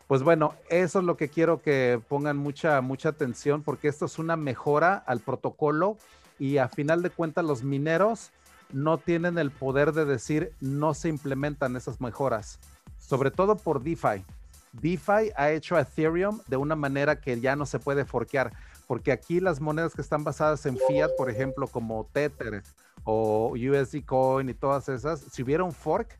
pues 0.08 0.24
bueno, 0.24 0.54
eso 0.68 0.98
es 0.98 1.04
lo 1.04 1.16
que 1.16 1.28
quiero 1.28 1.62
que 1.62 2.00
pongan 2.08 2.36
mucha, 2.36 2.80
mucha 2.80 3.10
atención, 3.10 3.62
porque 3.62 3.88
esto 3.88 4.06
es 4.06 4.18
una 4.18 4.36
mejora 4.36 4.96
al 5.06 5.20
protocolo 5.20 5.96
y 6.38 6.58
a 6.58 6.68
final 6.68 7.02
de 7.02 7.10
cuentas 7.10 7.44
los 7.44 7.62
mineros 7.62 8.30
no 8.72 8.98
tienen 8.98 9.38
el 9.38 9.50
poder 9.50 9.92
de 9.92 10.04
decir 10.04 10.52
no 10.60 10.94
se 10.94 11.08
implementan 11.08 11.76
esas 11.76 12.00
mejoras, 12.00 12.58
sobre 13.06 13.30
todo 13.30 13.56
por 13.56 13.82
DeFi. 13.82 14.24
DeFi 14.72 15.32
ha 15.36 15.50
hecho 15.50 15.78
Ethereum 15.78 16.40
de 16.46 16.56
una 16.56 16.74
manera 16.74 17.20
que 17.20 17.38
ya 17.40 17.56
no 17.56 17.66
se 17.66 17.78
puede 17.78 18.04
forquear, 18.04 18.52
porque 18.86 19.12
aquí 19.12 19.40
las 19.40 19.60
monedas 19.60 19.94
que 19.94 20.00
están 20.00 20.24
basadas 20.24 20.64
en 20.66 20.78
fiat, 20.88 21.10
por 21.16 21.28
ejemplo, 21.28 21.66
como 21.66 22.08
Tether 22.12 22.62
o 23.04 23.52
USD 23.52 24.04
Coin 24.06 24.48
y 24.48 24.54
todas 24.54 24.88
esas, 24.88 25.20
si 25.20 25.42
hubiera 25.42 25.64
un 25.64 25.72
fork, 25.72 26.16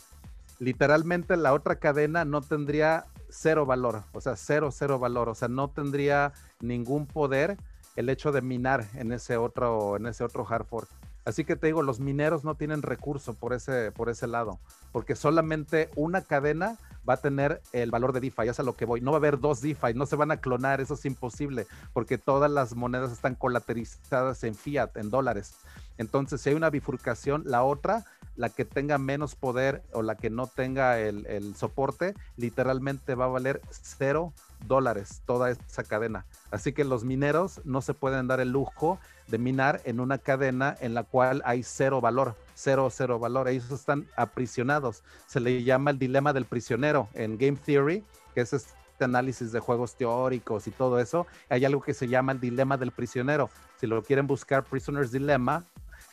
literalmente 0.59 1.37
la 1.37 1.55
otra 1.55 1.77
cadena 1.77 2.25
no 2.25 2.41
tendría 2.43 3.07
cero 3.31 3.65
valor, 3.65 4.03
o 4.13 4.21
sea, 4.21 4.37
cero, 4.37 4.71
cero 4.71 4.99
valor, 4.99 5.29
o 5.29 5.35
sea, 5.35 5.49
no 5.49 5.71
tendría 5.71 6.33
ningún 6.61 7.07
poder 7.07 7.57
el 7.97 8.09
hecho 8.09 8.33
de 8.33 8.43
minar 8.43 8.87
en 8.95 9.13
ese 9.13 9.37
otro, 9.37 9.97
en 9.97 10.07
ese 10.07 10.25
otro 10.25 10.47
hard 10.49 10.67
fork. 10.67 10.89
Así 11.25 11.45
que 11.45 11.57
te 11.57 11.69
digo, 11.69 11.83
los 11.83 12.01
mineros 12.01 12.43
no 12.45 12.57
tienen 12.57 12.83
recurso 12.83 13.35
por 13.35 13.53
ese, 13.53 13.93
por 13.93 14.09
ese 14.09 14.27
lado, 14.27 14.59
porque 14.91 15.15
solamente 15.15 15.89
una 15.95 16.23
cadena 16.23 16.79
va 17.09 17.15
a 17.15 17.19
tener 17.19 17.61
el 17.73 17.91
valor 17.91 18.13
de 18.13 18.21
DeFi, 18.21 18.47
ya 18.47 18.51
es 18.51 18.61
a 18.61 18.65
lo 18.65 18.75
que 18.75 18.85
voy. 18.85 19.01
No 19.01 19.13
va 19.13 19.17
a 19.17 19.19
haber 19.19 19.39
dos 19.39 19.61
DeFi, 19.61 19.95
no 19.95 20.07
se 20.07 20.17
van 20.17 20.31
a 20.31 20.39
clonar, 20.39 20.81
eso 20.81 20.95
es 20.95 21.05
imposible, 21.05 21.67
porque 21.93 22.19
todas 22.19 22.51
las 22.51 22.75
monedas 22.75 23.13
están 23.13 23.35
colaterizadas 23.35 24.43
en 24.45 24.55
fiat, 24.55 24.97
en 24.97 25.11
dólares. 25.11 25.55
Entonces, 25.99 26.41
si 26.41 26.51
hay 26.51 26.57
una 26.57 26.71
bifurcación, 26.71 27.43
la 27.47 27.63
otra, 27.63 28.05
la 28.35 28.49
que 28.49 28.65
tenga 28.65 28.99
menos 28.99 29.35
poder 29.35 29.83
o 29.93 30.03
la 30.03 30.17
que 30.17 30.31
no 30.31 30.47
tenga 30.47 30.99
el, 30.99 31.27
el 31.27 31.55
soporte, 31.55 32.15
literalmente 32.37 33.15
va 33.15 33.27
a 33.27 33.29
valer 33.29 33.61
cero 33.71 34.33
dólares 34.67 35.23
toda 35.27 35.51
esa 35.51 35.85
cadena. 35.85 36.25
Así 36.51 36.73
que 36.73 36.85
los 36.85 37.05
mineros 37.05 37.61
no 37.65 37.83
se 37.83 37.95
pueden 37.95 38.27
dar 38.27 38.41
el 38.41 38.51
lujo 38.51 38.99
de 39.33 39.39
minar 39.39 39.81
en 39.85 39.99
una 39.99 40.19
cadena 40.19 40.77
en 40.81 40.93
la 40.93 41.05
cual 41.05 41.41
hay 41.47 41.63
cero 41.63 42.03
valor, 42.03 42.37
cero, 42.55 42.91
cero 42.93 43.19
valor. 43.19 43.49
Ellos 43.49 43.71
están 43.71 44.07
aprisionados. 44.15 45.03
Se 45.27 45.41
le 45.41 45.65
llama 45.65 45.91
el 45.91 45.99
dilema 45.99 46.35
del 46.35 46.45
prisionero 46.45 47.09
en 47.15 47.39
Game 47.39 47.57
Theory, 47.57 48.05
que 48.35 48.43
es 48.43 48.53
este 48.53 48.75
análisis 49.01 49.51
de 49.51 49.59
juegos 49.59 49.95
teóricos 49.97 50.67
y 50.67 50.71
todo 50.71 51.01
eso. 51.01 51.27
Hay 51.49 51.65
algo 51.65 51.81
que 51.81 51.95
se 51.95 52.09
llama 52.09 52.33
el 52.33 52.41
dilema 52.41 52.77
del 52.77 52.91
prisionero. 52.91 53.49
Si 53.81 53.87
lo 53.87 54.03
quieren 54.03 54.27
buscar, 54.27 54.65
Prisoner's 54.65 55.11
Dilemma, 55.11 55.65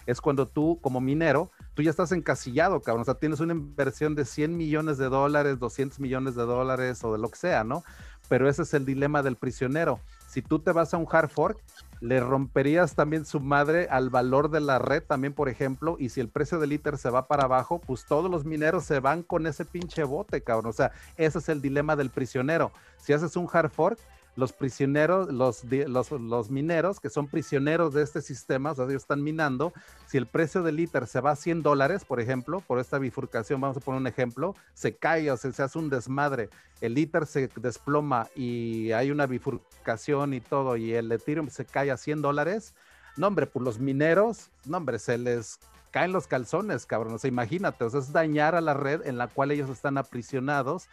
es 0.06 0.22
cuando 0.22 0.48
tú 0.48 0.80
como 0.82 1.02
minero, 1.02 1.52
tú 1.74 1.82
ya 1.82 1.90
estás 1.90 2.14
encasillado, 2.14 2.82
cabrón. 2.82 3.02
O 3.02 3.06
sea, 3.06 3.16
tienes 3.16 3.42
una 3.42 3.52
inversión 3.52 4.16
de 4.16 4.24
100 4.24 4.56
millones 4.56 4.98
de 4.98 5.10
dólares, 5.10 5.60
200 5.60 6.00
millones 6.00 6.36
de 6.36 6.44
dólares 6.44 7.04
o 7.04 7.12
de 7.12 7.20
lo 7.20 7.28
que 7.28 7.38
sea, 7.38 7.66
¿no? 7.66 7.84
Pero 8.30 8.48
ese 8.48 8.62
es 8.62 8.74
el 8.74 8.86
dilema 8.86 9.24
del 9.24 9.36
prisionero. 9.36 10.00
Si 10.30 10.44
tú 10.44 10.60
te 10.60 10.72
vas 10.72 10.94
a 10.94 10.98
un 10.98 11.08
hard 11.10 11.30
fork, 11.30 11.58
le 12.02 12.20
romperías 12.20 12.94
también 12.94 13.26
su 13.26 13.40
madre 13.40 13.88
al 13.90 14.12
valor 14.12 14.52
de 14.52 14.62
la 14.62 14.78
red 14.78 15.02
también, 15.02 15.34
por 15.34 15.50
ejemplo, 15.50 15.98
y 16.00 16.10
si 16.10 16.22
el 16.22 16.30
precio 16.30 16.60
del 16.60 16.72
ITER 16.72 17.00
se 17.00 17.10
va 17.10 17.28
para 17.28 17.46
abajo, 17.46 17.82
pues 17.82 18.06
todos 18.06 18.30
los 18.30 18.46
mineros 18.46 18.86
se 18.86 19.00
van 19.00 19.24
con 19.24 19.48
ese 19.48 19.66
pinche 19.66 20.04
bote, 20.04 20.44
cabrón. 20.44 20.70
O 20.70 20.74
sea, 20.74 20.92
ese 21.18 21.40
es 21.40 21.50
el 21.50 21.64
dilema 21.64 21.96
del 21.96 22.12
prisionero. 22.12 22.72
Si 22.98 23.12
haces 23.12 23.36
un 23.36 23.48
hard 23.52 23.72
fork, 23.72 23.98
los 24.36 24.54
prisioneros, 24.54 25.32
los, 25.32 25.64
los, 25.66 26.50
mineros 26.50 27.00
que 27.00 27.10
son 27.10 27.28
prisioneros 27.28 27.94
de 27.94 28.04
este 28.04 28.22
sistema, 28.22 28.72
o 28.72 28.76
sea, 28.76 28.86
ellos 28.86 29.02
están 29.02 29.24
minando, 29.24 29.74
si 30.08 30.18
el 30.18 30.28
precio 30.28 30.64
del 30.64 30.80
ITER 30.80 31.08
se 31.08 31.22
va 31.22 31.32
a 31.32 31.36
100 31.36 31.62
dólares, 31.62 32.06
por 32.06 32.20
ejemplo, 32.20 32.62
por 32.62 32.80
esta 32.80 33.00
bifurcación, 33.00 33.60
vamos 33.60 33.78
a 33.78 33.80
poner 33.82 34.02
un 34.02 34.08
ejemplo, 34.08 34.56
se 34.74 34.96
cae 34.96 35.30
o 35.32 35.38
se, 35.38 35.52
se 35.52 35.64
hace 35.64 35.78
un 35.78 35.90
desmadre, 35.90 36.50
el 36.82 36.98
ITER 36.98 37.26
se 37.26 37.50
desploma 37.56 38.28
y 38.36 38.92
hay 38.92 39.12
una 39.12 39.26
bifurcación 39.26 40.34
y 40.34 40.42
todo, 40.42 40.78
y 40.78 40.94
el 40.94 41.12
Ethereum 41.12 41.50
se 41.50 41.66
cae 41.66 41.92
a 41.92 41.98
100 41.98 42.22
dólares, 42.22 42.76
no 43.18 43.28
hombre, 43.28 43.48
pues 43.48 43.64
los 43.66 43.80
mineros, 43.80 44.50
no 44.66 44.78
hombre, 44.78 45.00
se 45.00 45.18
les 45.18 45.60
caen 45.92 46.12
los 46.12 46.28
calzones, 46.28 46.86
cabrón, 46.86 47.16
o 47.16 47.18
sea, 47.18 47.28
imagínate, 47.28 47.84
o 47.84 47.90
sea, 47.90 48.00
es 48.00 48.12
dañar 48.14 48.56
a 48.56 48.62
la 48.62 48.74
red 48.74 49.06
en 49.06 49.18
la 49.18 49.28
cual 49.28 49.52
ellos 49.52 49.70
están 49.70 49.98
aprisionados 49.98 50.88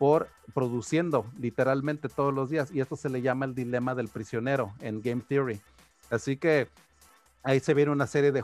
por 0.00 0.30
produciendo 0.54 1.26
literalmente 1.38 2.08
todos 2.08 2.32
los 2.32 2.48
días. 2.48 2.70
Y 2.72 2.80
esto 2.80 2.96
se 2.96 3.10
le 3.10 3.20
llama 3.20 3.44
el 3.44 3.54
dilema 3.54 3.94
del 3.94 4.08
prisionero 4.08 4.72
en 4.80 5.02
Game 5.02 5.20
Theory. 5.28 5.60
Así 6.08 6.38
que 6.38 6.68
ahí 7.42 7.60
se 7.60 7.74
viene 7.74 7.92
una 7.92 8.06
serie 8.06 8.32
de 8.32 8.42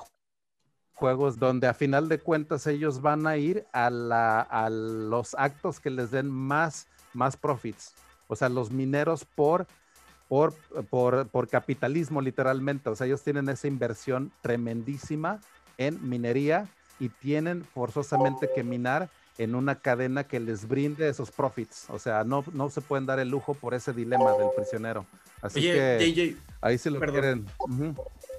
juegos 0.93 1.39
donde 1.39 1.67
a 1.67 1.73
final 1.73 2.11
de 2.11 2.19
cuentas 2.19 2.67
ellos 2.67 3.01
van 3.01 3.27
a 3.27 3.39
ir 3.39 3.65
a, 3.73 3.89
la, 3.89 4.43
a 4.43 4.69
los 4.69 5.35
actos 5.35 5.81
que 5.81 5.89
les 5.89 6.11
den 6.11 6.29
más, 6.29 6.89
más 7.15 7.39
profits. 7.39 7.95
O 8.29 8.37
sea, 8.37 8.51
los 8.51 8.71
mineros 8.71 9.25
por, 9.25 9.67
por, 10.29 10.53
por, 10.91 11.27
por 11.29 11.49
capitalismo 11.49 12.21
literalmente. 12.21 12.91
O 12.91 12.97
sea, 12.97 13.07
ellos 13.07 13.23
tienen 13.23 13.49
esa 13.49 13.67
inversión 13.67 14.31
tremendísima 14.43 15.41
en 15.79 16.07
minería 16.07 16.69
y 17.01 17.09
tienen 17.09 17.65
forzosamente 17.65 18.51
que 18.55 18.63
minar 18.63 19.09
en 19.39 19.55
una 19.55 19.81
cadena 19.81 20.25
que 20.25 20.41
les 20.41 20.67
brinde 20.67 21.09
esos 21.09 21.31
profits. 21.31 21.87
O 21.91 21.99
sea, 21.99 22.25
no, 22.25 22.45
no 22.53 22.71
se 22.71 22.81
pueden 22.81 23.07
dar 23.07 23.19
el 23.19 23.29
lujo 23.29 23.55
por 23.55 23.75
ese 23.75 23.93
dilema 23.93 24.33
del 24.33 24.49
prisionero. 24.57 25.07
Así 25.43 25.61
que 25.61 26.37
ahí 26.61 26.79
sí 26.79 26.91
lo 26.91 27.01
quieren. 27.01 27.47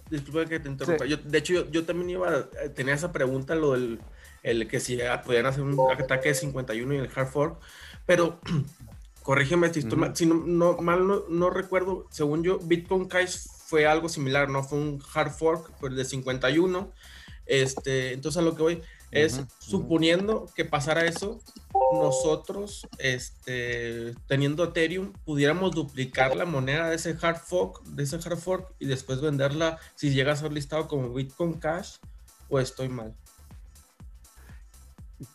Disculpa 0.10 0.46
que 0.46 0.60
te 0.60 0.70
interrumpa. 0.70 1.06
de 1.06 1.38
hecho, 1.38 1.70
yo, 1.70 1.86
también 1.86 2.12
iba 2.12 2.30
a 2.30 2.44
tener 2.74 2.96
esa 2.96 3.12
pregunta, 3.12 3.56
lo 3.56 3.74
del 3.74 4.00
el 4.44 4.68
que 4.68 4.80
si 4.80 4.98
podían 5.26 5.46
hacer 5.46 5.64
un 5.64 5.78
ataque 5.92 6.30
de 6.30 6.36
51 6.36 6.94
y 6.94 6.98
el 6.98 7.10
hard 7.14 7.28
fork, 7.28 7.60
pero 8.06 8.40
corrígeme 9.24 9.74
si, 9.74 9.82
si 9.82 10.26
no, 10.26 10.78
mal 10.78 11.24
no, 11.28 11.50
recuerdo, 11.50 12.06
según 12.10 12.44
yo, 12.44 12.60
Bitcoin 12.60 13.08
Cash 13.08 13.48
fue 13.66 13.86
algo 13.86 14.08
similar, 14.08 14.50
no 14.50 14.64
fue 14.64 14.80
un 14.80 15.04
hard 15.14 15.32
fork, 15.32 15.72
pues 15.80 15.96
de 15.96 16.06
51. 16.06 16.92
Este, 17.46 18.14
entonces 18.14 18.40
a 18.40 18.42
lo 18.42 18.56
que 18.56 18.62
voy, 18.62 18.82
es 19.12 19.41
suponiendo 19.60 20.48
que 20.56 20.65
pasara 20.65 21.06
eso, 21.06 21.39
nosotros, 21.93 22.88
este, 22.98 24.13
teniendo 24.28 24.63
Ethereum, 24.65 25.13
pudiéramos 25.26 25.74
duplicar 25.74 26.36
la 26.36 26.46
moneda 26.46 26.89
de 26.89 26.96
ese 26.96 27.17
hard 27.22 27.38
fork, 27.38 27.84
de 27.84 28.04
ese 28.04 28.17
hard 28.17 28.38
fork 28.38 28.74
y 28.80 28.86
después 28.86 29.22
venderla 29.22 29.80
si 29.96 30.12
llega 30.12 30.34
a 30.34 30.36
ser 30.36 30.52
listado 30.52 30.88
como 30.88 31.13
Bitcoin 31.13 31.54
Cash, 31.54 31.98
o 32.50 32.60
estoy 32.60 32.89
mal. 32.89 33.15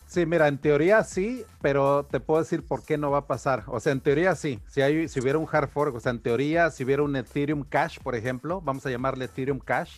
Sí, 0.07 0.25
mira, 0.25 0.47
en 0.47 0.59
teoría 0.59 1.03
sí, 1.03 1.43
pero 1.61 2.05
te 2.05 2.19
puedo 2.19 2.41
decir 2.41 2.63
por 2.63 2.85
qué 2.85 2.97
no 2.97 3.11
va 3.11 3.19
a 3.19 3.27
pasar. 3.27 3.63
O 3.67 3.79
sea, 3.79 3.91
en 3.91 3.99
teoría 3.99 4.35
sí. 4.35 4.59
Si, 4.67 4.81
hay, 4.81 5.07
si 5.07 5.19
hubiera 5.19 5.39
un 5.39 5.47
hard 5.51 5.69
fork, 5.69 5.95
o 5.95 5.99
sea, 5.99 6.11
en 6.11 6.21
teoría, 6.21 6.69
si 6.69 6.83
hubiera 6.83 7.03
un 7.03 7.15
Ethereum 7.15 7.63
Cash, 7.63 7.99
por 7.99 8.15
ejemplo, 8.15 8.61
vamos 8.61 8.85
a 8.85 8.91
llamarle 8.91 9.25
Ethereum 9.25 9.59
Cash, 9.59 9.97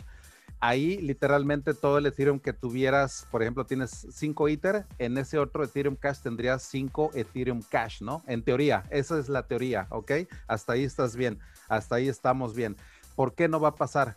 ahí 0.59 0.97
literalmente 0.97 1.73
todo 1.73 1.97
el 1.97 2.05
Ethereum 2.05 2.39
que 2.39 2.53
tuvieras, 2.53 3.27
por 3.31 3.41
ejemplo, 3.41 3.65
tienes 3.65 4.07
5 4.11 4.47
Ether, 4.47 4.85
en 4.97 5.17
ese 5.17 5.37
otro 5.37 5.63
Ethereum 5.63 5.95
Cash 5.95 6.19
tendrías 6.19 6.63
5 6.63 7.11
Ethereum 7.13 7.61
Cash, 7.61 8.01
¿no? 8.01 8.23
En 8.27 8.43
teoría, 8.43 8.83
esa 8.89 9.19
es 9.19 9.29
la 9.29 9.43
teoría, 9.43 9.87
¿ok? 9.89 10.11
Hasta 10.47 10.73
ahí 10.73 10.83
estás 10.83 11.15
bien, 11.15 11.39
hasta 11.67 11.95
ahí 11.95 12.07
estamos 12.07 12.55
bien. 12.55 12.75
¿Por 13.15 13.33
qué 13.33 13.47
no 13.47 13.59
va 13.59 13.69
a 13.69 13.75
pasar? 13.75 14.15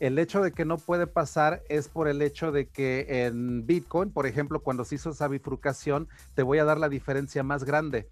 El 0.00 0.18
hecho 0.18 0.42
de 0.42 0.52
que 0.52 0.64
no 0.64 0.76
puede 0.76 1.06
pasar 1.06 1.62
es 1.68 1.88
por 1.88 2.08
el 2.08 2.20
hecho 2.20 2.50
de 2.50 2.66
que 2.66 3.26
en 3.26 3.64
Bitcoin, 3.64 4.10
por 4.10 4.26
ejemplo, 4.26 4.60
cuando 4.60 4.84
se 4.84 4.96
hizo 4.96 5.10
esa 5.10 5.28
bifurcación, 5.28 6.08
te 6.34 6.42
voy 6.42 6.58
a 6.58 6.64
dar 6.64 6.78
la 6.78 6.88
diferencia 6.88 7.42
más 7.42 7.64
grande. 7.64 8.08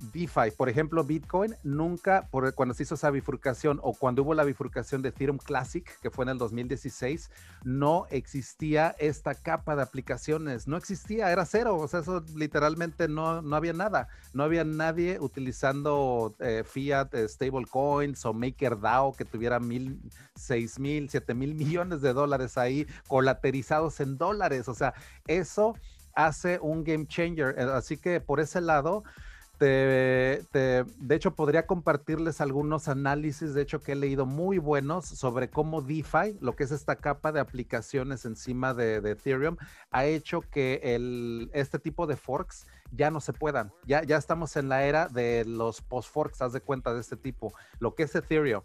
DeFi, 0.00 0.50
por 0.56 0.68
ejemplo, 0.68 1.04
Bitcoin 1.04 1.54
nunca, 1.62 2.28
cuando 2.54 2.74
se 2.74 2.84
hizo 2.84 2.94
esa 2.94 3.10
bifurcación 3.10 3.78
o 3.82 3.92
cuando 3.92 4.22
hubo 4.22 4.34
la 4.34 4.44
bifurcación 4.44 5.02
de 5.02 5.10
Ethereum 5.10 5.38
Classic, 5.38 5.86
que 6.00 6.10
fue 6.10 6.24
en 6.24 6.30
el 6.30 6.38
2016, 6.38 7.30
no 7.64 8.06
existía 8.10 8.96
esta 8.98 9.34
capa 9.34 9.76
de 9.76 9.82
aplicaciones, 9.82 10.66
no 10.66 10.76
existía, 10.76 11.30
era 11.30 11.44
cero, 11.44 11.76
o 11.76 11.86
sea, 11.86 12.00
eso 12.00 12.24
literalmente 12.34 13.08
no, 13.08 13.42
no 13.42 13.56
había 13.56 13.72
nada, 13.72 14.08
no 14.32 14.42
había 14.42 14.64
nadie 14.64 15.18
utilizando 15.20 16.34
eh, 16.40 16.64
fiat, 16.66 17.14
eh, 17.14 17.28
stablecoins 17.28 18.24
o 18.24 18.32
MakerDAO 18.32 19.12
que 19.12 19.24
tuviera 19.24 19.60
mil, 19.60 20.00
seis 20.34 20.78
mil, 20.78 21.10
siete 21.10 21.34
mil 21.34 21.54
millones 21.54 22.00
de 22.00 22.12
dólares 22.12 22.56
ahí 22.56 22.86
colaterizados 23.06 24.00
en 24.00 24.16
dólares, 24.16 24.68
o 24.68 24.74
sea, 24.74 24.94
eso 25.26 25.74
hace 26.14 26.58
un 26.60 26.84
game 26.84 27.06
changer, 27.06 27.54
eh, 27.58 27.62
así 27.62 27.96
que 27.96 28.20
por 28.20 28.40
ese 28.40 28.60
lado, 28.60 29.04
de 29.66 30.86
hecho, 31.10 31.34
podría 31.34 31.66
compartirles 31.66 32.40
algunos 32.40 32.88
análisis, 32.88 33.54
de 33.54 33.62
hecho, 33.62 33.80
que 33.80 33.92
he 33.92 33.96
leído 33.96 34.26
muy 34.26 34.58
buenos 34.58 35.06
sobre 35.06 35.50
cómo 35.50 35.82
DeFi, 35.82 36.38
lo 36.40 36.56
que 36.56 36.64
es 36.64 36.70
esta 36.70 36.96
capa 36.96 37.32
de 37.32 37.40
aplicaciones 37.40 38.24
encima 38.24 38.74
de, 38.74 38.96
Ethereum, 38.96 39.56
ha 39.90 40.04
hecho 40.04 40.40
que 40.40 41.48
este 41.52 41.78
tipo 41.78 42.06
de 42.06 42.16
forks 42.16 42.66
ya 42.92 43.10
no 43.10 43.20
se 43.20 43.32
puedan. 43.32 43.72
Ya, 43.84 44.02
ya 44.02 44.16
estamos 44.16 44.56
en 44.56 44.68
la 44.68 44.84
era 44.84 45.08
de 45.08 45.44
los 45.44 45.80
post-forks, 45.82 46.42
haz 46.42 46.52
de 46.52 46.60
cuenta 46.60 46.92
de 46.94 47.00
este 47.00 47.16
tipo. 47.16 47.52
Lo 47.78 47.94
que 47.94 48.04
es 48.04 48.14
Ethereum. 48.14 48.62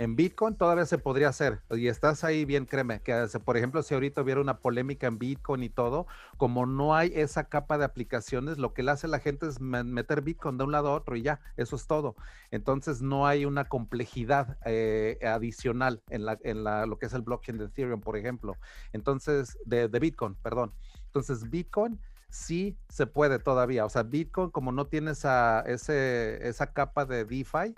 En 0.00 0.16
Bitcoin 0.16 0.54
todavía 0.56 0.86
se 0.86 0.96
podría 0.96 1.28
hacer 1.28 1.60
y 1.68 1.88
estás 1.88 2.24
ahí 2.24 2.46
bien, 2.46 2.64
créeme, 2.64 3.02
que 3.02 3.26
por 3.44 3.58
ejemplo 3.58 3.82
si 3.82 3.92
ahorita 3.92 4.22
hubiera 4.22 4.40
una 4.40 4.60
polémica 4.60 5.06
en 5.06 5.18
Bitcoin 5.18 5.62
y 5.62 5.68
todo, 5.68 6.06
como 6.38 6.64
no 6.64 6.94
hay 6.94 7.12
esa 7.14 7.50
capa 7.50 7.76
de 7.76 7.84
aplicaciones, 7.84 8.56
lo 8.56 8.72
que 8.72 8.82
le 8.82 8.92
hace 8.92 9.08
la 9.08 9.18
gente 9.18 9.46
es 9.46 9.60
meter 9.60 10.22
Bitcoin 10.22 10.56
de 10.56 10.64
un 10.64 10.72
lado 10.72 10.88
a 10.88 10.94
otro 10.94 11.16
y 11.16 11.22
ya, 11.22 11.42
eso 11.58 11.76
es 11.76 11.86
todo. 11.86 12.16
Entonces 12.50 13.02
no 13.02 13.26
hay 13.26 13.44
una 13.44 13.68
complejidad 13.68 14.56
eh, 14.64 15.18
adicional 15.22 16.02
en, 16.08 16.24
la, 16.24 16.38
en 16.44 16.64
la, 16.64 16.86
lo 16.86 16.98
que 16.98 17.04
es 17.04 17.12
el 17.12 17.20
blockchain 17.20 17.58
de 17.58 17.66
Ethereum, 17.66 18.00
por 18.00 18.16
ejemplo. 18.16 18.56
Entonces, 18.94 19.58
de, 19.66 19.86
Bitcoin, 19.86 20.34
perdón. 20.36 20.72
Entonces 21.08 21.50
Bitcoin 21.50 22.00
sí 22.30 22.78
se 22.88 23.06
puede 23.06 23.38
todavía. 23.38 23.84
O 23.84 23.90
sea, 23.90 24.04
Bitcoin 24.04 24.48
como 24.48 24.72
no 24.72 24.86
tiene 24.86 25.10
esa, 25.10 25.60
ese, 25.66 26.48
esa 26.48 26.72
capa 26.72 27.04
de 27.04 27.26
DeFi, 27.26 27.74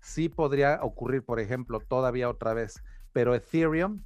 sí 0.00 0.28
podría 0.28 0.80
ocurrir, 0.82 1.22
por 1.24 1.40
ejemplo, 1.40 1.80
todavía 1.80 2.28
otra 2.28 2.54
vez, 2.54 2.82
pero 3.12 3.34
Ethereum, 3.34 4.02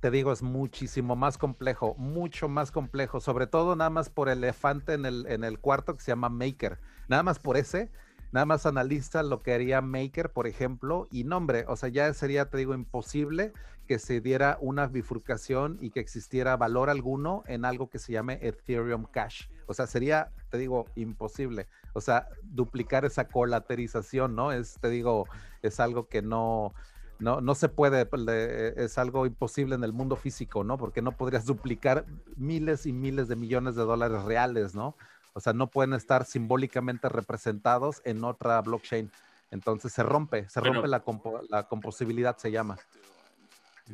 te 0.00 0.10
digo, 0.10 0.32
es 0.32 0.42
muchísimo 0.42 1.16
más 1.16 1.38
complejo, 1.38 1.94
mucho 1.96 2.48
más 2.48 2.70
complejo, 2.70 3.20
sobre 3.20 3.46
todo 3.46 3.74
nada 3.74 3.90
más 3.90 4.10
por 4.10 4.28
el 4.28 4.38
elefante 4.38 4.94
en 4.94 5.06
el, 5.06 5.26
en 5.26 5.44
el 5.44 5.58
cuarto 5.58 5.96
que 5.96 6.02
se 6.02 6.12
llama 6.12 6.28
Maker, 6.28 6.78
nada 7.08 7.22
más 7.22 7.38
por 7.38 7.56
ese, 7.56 7.90
nada 8.32 8.46
más 8.46 8.66
analiza 8.66 9.22
lo 9.22 9.42
que 9.42 9.54
haría 9.54 9.80
Maker, 9.80 10.30
por 10.32 10.46
ejemplo, 10.46 11.08
y 11.10 11.24
nombre, 11.24 11.64
o 11.68 11.76
sea, 11.76 11.88
ya 11.88 12.12
sería, 12.14 12.48
te 12.48 12.58
digo, 12.58 12.74
imposible 12.74 13.52
que 13.88 13.98
se 13.98 14.20
diera 14.20 14.58
una 14.60 14.86
bifurcación 14.86 15.78
y 15.80 15.90
que 15.90 16.00
existiera 16.00 16.56
valor 16.56 16.90
alguno 16.90 17.42
en 17.46 17.64
algo 17.64 17.88
que 17.88 17.98
se 17.98 18.12
llame 18.12 18.38
Ethereum 18.42 19.06
Cash. 19.06 19.48
O 19.66 19.74
sea, 19.74 19.86
sería, 19.86 20.30
te 20.48 20.58
digo, 20.58 20.86
imposible. 20.94 21.66
O 21.92 22.00
sea, 22.00 22.28
duplicar 22.42 23.04
esa 23.04 23.28
colaterización, 23.28 24.34
¿no? 24.34 24.52
Es, 24.52 24.78
te 24.80 24.88
digo, 24.88 25.26
es 25.62 25.80
algo 25.80 26.08
que 26.08 26.22
no, 26.22 26.74
no, 27.18 27.40
no 27.40 27.54
se 27.54 27.68
puede, 27.68 28.06
pues, 28.06 28.26
es 28.28 28.98
algo 28.98 29.26
imposible 29.26 29.74
en 29.74 29.84
el 29.84 29.92
mundo 29.92 30.16
físico, 30.16 30.64
¿no? 30.64 30.78
Porque 30.78 31.02
no 31.02 31.12
podrías 31.12 31.46
duplicar 31.46 32.06
miles 32.36 32.86
y 32.86 32.92
miles 32.92 33.28
de 33.28 33.36
millones 33.36 33.74
de 33.74 33.82
dólares 33.82 34.22
reales, 34.22 34.74
¿no? 34.74 34.96
O 35.34 35.40
sea, 35.40 35.52
no 35.52 35.68
pueden 35.68 35.92
estar 35.92 36.24
simbólicamente 36.24 37.08
representados 37.08 38.02
en 38.04 38.24
otra 38.24 38.60
blockchain. 38.60 39.10
Entonces 39.50 39.92
se 39.92 40.02
rompe, 40.02 40.48
se 40.48 40.60
rompe 40.60 40.88
la, 40.88 41.02
la 41.48 41.68
composibilidad, 41.68 42.36
se 42.36 42.50
llama. 42.50 42.76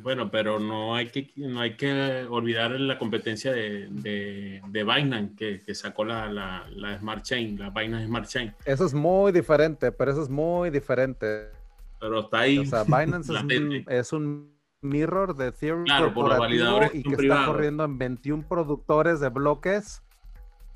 Bueno, 0.01 0.29
pero 0.29 0.59
no 0.59 0.95
hay 0.95 1.07
que, 1.07 1.31
no 1.35 1.61
hay 1.61 1.75
que 1.75 2.25
olvidar 2.29 2.71
la 2.71 2.97
competencia 2.97 3.51
de, 3.51 3.87
de, 3.89 4.61
de 4.67 4.83
Binance 4.83 5.61
que, 5.65 5.75
sacó 5.75 6.03
la, 6.03 6.27
la, 6.31 6.99
Smart 6.99 7.23
Chain, 7.23 7.57
la 7.57 7.69
Binance 7.69 8.07
Smart 8.07 8.27
Chain. 8.27 8.53
Eso 8.65 8.85
es 8.85 8.93
muy 8.93 9.31
diferente, 9.31 9.91
pero 9.91 10.11
eso 10.11 10.23
es 10.23 10.29
muy 10.29 10.69
diferente. 10.69 11.49
Pero 11.99 12.19
está 12.19 12.39
ahí. 12.39 12.59
O 12.59 12.65
sea, 12.65 12.83
Binance 12.83 13.33
es, 13.87 14.13
un, 14.13 14.53
mirror 14.81 15.35
de 15.35 15.47
Ethereum 15.47 15.83
claro, 15.83 16.13
por 16.13 16.29
los 16.29 16.37
validadores 16.37 16.93
y 16.93 17.03
que 17.03 17.15
está 17.15 17.45
corriendo 17.45 17.83
en 17.83 17.97
21 17.97 18.47
productores 18.47 19.19
de 19.19 19.29
bloques. 19.29 20.03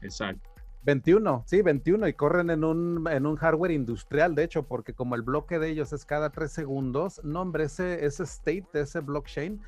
Exacto. 0.01 0.48
21, 0.89 1.43
sí, 1.45 1.61
21 1.61 2.07
y 2.07 2.13
corren 2.13 2.49
en 2.49 2.63
un, 2.63 3.07
en 3.11 3.27
un 3.27 3.35
hardware 3.35 3.69
industrial, 3.69 4.33
de 4.33 4.43
hecho, 4.43 4.63
porque 4.63 4.95
como 4.95 5.13
el 5.13 5.21
bloque 5.21 5.59
de 5.59 5.69
ellos 5.69 5.93
es 5.93 6.03
cada 6.03 6.31
tres 6.31 6.51
segundos, 6.51 7.23
no, 7.23 7.41
hombre, 7.41 7.65
ese, 7.65 8.03
ese 8.07 8.23
state 8.23 8.65
de 8.73 8.81
ese 8.81 8.99
blockchain, 9.01 9.61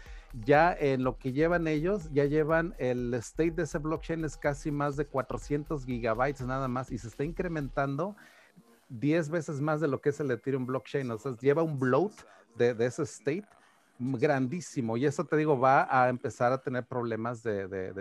ya 0.43 0.73
en 0.73 1.03
lo 1.03 1.19
que 1.19 1.31
llevan 1.31 1.67
ellos, 1.67 2.09
ya 2.11 2.25
llevan 2.25 2.73
el 2.79 3.13
state 3.13 3.51
de 3.51 3.63
ese 3.63 3.77
blockchain 3.77 4.25
es 4.25 4.35
casi 4.35 4.71
más 4.71 4.95
de 4.95 5.05
400 5.05 5.85
gigabytes 5.85 6.41
nada 6.41 6.67
más 6.67 6.91
y 6.91 6.97
se 6.97 7.09
está 7.09 7.23
incrementando 7.23 8.15
10 8.89 9.29
veces 9.29 9.61
más 9.61 9.79
de 9.79 9.89
lo 9.89 10.01
que 10.01 10.09
es 10.09 10.19
el 10.21 10.31
Ethereum 10.31 10.65
blockchain, 10.65 11.11
o 11.11 11.19
sea, 11.19 11.37
lleva 11.37 11.61
un 11.61 11.77
bloat 11.77 12.13
de, 12.55 12.73
de 12.73 12.87
ese 12.87 13.03
state 13.03 13.45
grandísimo 14.01 14.97
y 14.97 15.05
eso 15.05 15.25
te 15.25 15.37
digo 15.37 15.59
va 15.59 15.87
a 15.89 16.09
empezar 16.09 16.51
a 16.51 16.61
tener 16.61 16.85
problemas 16.85 17.43
de, 17.43 17.67
de. 17.67 17.91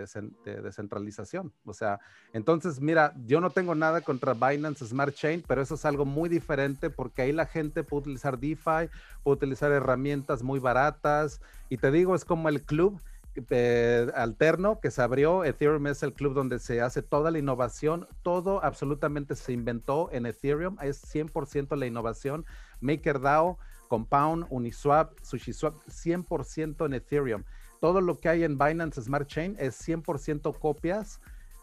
O 1.65 1.73
sea, 1.73 1.99
entonces 2.33 2.81
mira, 2.81 3.13
yo 3.25 3.39
no 3.39 3.51
tengo 3.51 3.75
nada 3.75 4.01
contra 4.01 4.33
Binance 4.33 4.85
Smart 4.85 5.13
Chain, 5.13 5.43
pero 5.47 5.61
eso 5.61 5.75
es 5.75 5.85
algo 5.85 6.05
muy 6.05 6.27
diferente 6.27 6.89
porque 6.89 7.21
ahí 7.21 7.31
la 7.31 7.45
gente 7.45 7.83
puede 7.83 8.01
utilizar 8.01 8.39
DeFi, 8.39 8.89
puede 9.23 9.37
utilizar 9.37 9.71
herramientas 9.71 10.41
muy 10.41 10.59
baratas 10.59 11.39
y 11.69 11.77
te 11.77 11.91
digo, 11.91 12.15
es 12.15 12.25
como 12.25 12.49
el 12.49 12.63
club 12.63 12.99
eh, 13.49 14.11
alterno 14.15 14.79
que 14.81 14.91
se 14.91 15.01
abrió. 15.01 15.43
Ethereum 15.45 15.87
es 15.87 16.03
el 16.03 16.13
club 16.13 16.33
donde 16.33 16.59
se 16.59 16.81
hace 16.81 17.01
toda 17.01 17.31
la 17.31 17.39
innovación. 17.39 18.07
Todo 18.23 18.63
absolutamente 18.63 19.35
se 19.35 19.53
inventó 19.53 20.09
en 20.11 20.25
Ethereum. 20.25 20.77
Es 20.81 21.03
100% 21.03 21.77
la 21.77 21.85
innovación. 21.85 22.45
MakerDAO 22.81 23.57
Compound, 23.91 24.45
Uniswap, 24.49 25.19
SushiSwap, 25.21 25.75
100% 25.89 26.85
en 26.85 26.93
Ethereum. 26.93 27.43
Todo 27.81 27.99
lo 27.99 28.17
que 28.17 28.29
hay 28.29 28.45
en 28.45 28.57
Binance 28.57 29.01
Smart 29.01 29.27
Chain 29.27 29.57
es 29.59 29.85
100% 29.85 30.57
copias, 30.57 31.19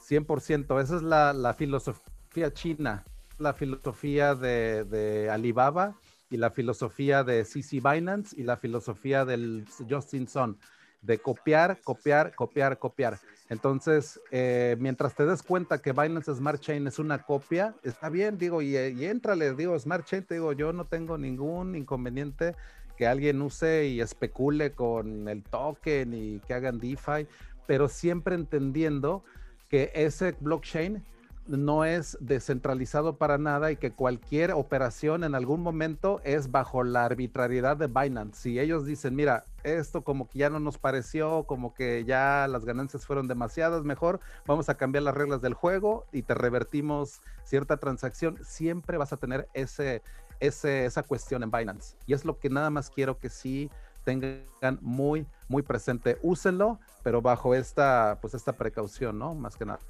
100%. 0.06 0.82
Esa 0.82 0.96
es 0.96 1.02
la, 1.02 1.54
filosofía 1.54 2.52
china, 2.52 3.06
la 3.38 3.54
filosofía 3.54 4.34
de, 4.34 5.30
Alibaba 5.32 5.96
y 6.28 6.36
la 6.36 6.50
filosofía 6.50 7.24
de 7.24 7.46
CC 7.46 7.80
Binance 7.80 8.38
y 8.38 8.42
la 8.42 8.58
filosofía 8.58 9.24
del 9.24 9.64
Justin 9.88 10.28
Sun, 10.28 10.58
de 11.02 11.18
copiar, 11.18 11.78
copiar, 11.82 12.34
copiar, 12.34 12.78
copiar. 12.78 13.18
Entonces, 13.48 14.20
eh, 14.30 14.76
mientras 14.78 15.14
te 15.14 15.24
des 15.24 15.42
cuenta 15.42 15.80
que 15.80 15.92
Binance 15.92 16.34
Smart 16.34 16.60
Chain 16.60 16.86
es 16.86 16.98
una 16.98 17.22
copia, 17.22 17.74
está 17.82 18.08
bien, 18.08 18.36
digo, 18.36 18.60
y, 18.60 18.76
y 18.76 19.04
entrale, 19.06 19.54
digo, 19.54 19.78
Smart 19.78 20.04
Chain, 20.04 20.24
te 20.24 20.34
digo, 20.34 20.52
yo 20.52 20.72
no 20.72 20.84
tengo 20.84 21.16
ningún 21.16 21.74
inconveniente 21.74 22.54
que 22.96 23.06
alguien 23.06 23.40
use 23.40 23.86
y 23.86 24.00
especule 24.00 24.72
con 24.72 25.28
el 25.28 25.44
token 25.44 26.12
y 26.12 26.40
que 26.40 26.54
hagan 26.54 26.78
DeFi, 26.78 27.26
pero 27.66 27.88
siempre 27.88 28.34
entendiendo 28.34 29.22
que 29.68 29.92
ese 29.94 30.34
blockchain 30.40 31.04
no 31.48 31.84
es 31.84 32.16
descentralizado 32.20 33.16
para 33.16 33.38
nada 33.38 33.72
y 33.72 33.76
que 33.76 33.92
cualquier 33.92 34.52
operación 34.52 35.24
en 35.24 35.34
algún 35.34 35.62
momento 35.62 36.20
es 36.24 36.50
bajo 36.50 36.84
la 36.84 37.04
arbitrariedad 37.04 37.76
de 37.76 37.86
Binance. 37.86 38.40
Si 38.40 38.60
ellos 38.60 38.84
dicen, 38.84 39.16
mira, 39.16 39.44
esto 39.64 40.02
como 40.02 40.28
que 40.28 40.38
ya 40.38 40.50
no 40.50 40.60
nos 40.60 40.78
pareció, 40.78 41.44
como 41.44 41.74
que 41.74 42.04
ya 42.04 42.46
las 42.48 42.64
ganancias 42.64 43.06
fueron 43.06 43.28
demasiadas, 43.28 43.84
mejor 43.84 44.20
vamos 44.46 44.68
a 44.68 44.76
cambiar 44.76 45.04
las 45.04 45.14
reglas 45.14 45.40
del 45.40 45.54
juego 45.54 46.04
y 46.12 46.22
te 46.22 46.34
revertimos 46.34 47.20
cierta 47.44 47.78
transacción, 47.78 48.38
siempre 48.44 48.98
vas 48.98 49.12
a 49.12 49.16
tener 49.16 49.48
ese, 49.54 50.02
ese, 50.40 50.84
esa 50.84 51.02
cuestión 51.02 51.42
en 51.42 51.50
Binance. 51.50 51.96
Y 52.06 52.12
es 52.12 52.24
lo 52.24 52.38
que 52.38 52.50
nada 52.50 52.70
más 52.70 52.90
quiero 52.90 53.18
que 53.18 53.30
sí 53.30 53.70
tengan 54.04 54.78
muy, 54.80 55.26
muy 55.48 55.62
presente. 55.62 56.18
Úsenlo, 56.22 56.78
pero 57.02 57.20
bajo 57.22 57.54
esta, 57.54 58.18
pues 58.20 58.34
esta 58.34 58.52
precaución, 58.52 59.18
¿no? 59.18 59.34
Más 59.34 59.56
que 59.56 59.66
nada. 59.66 59.80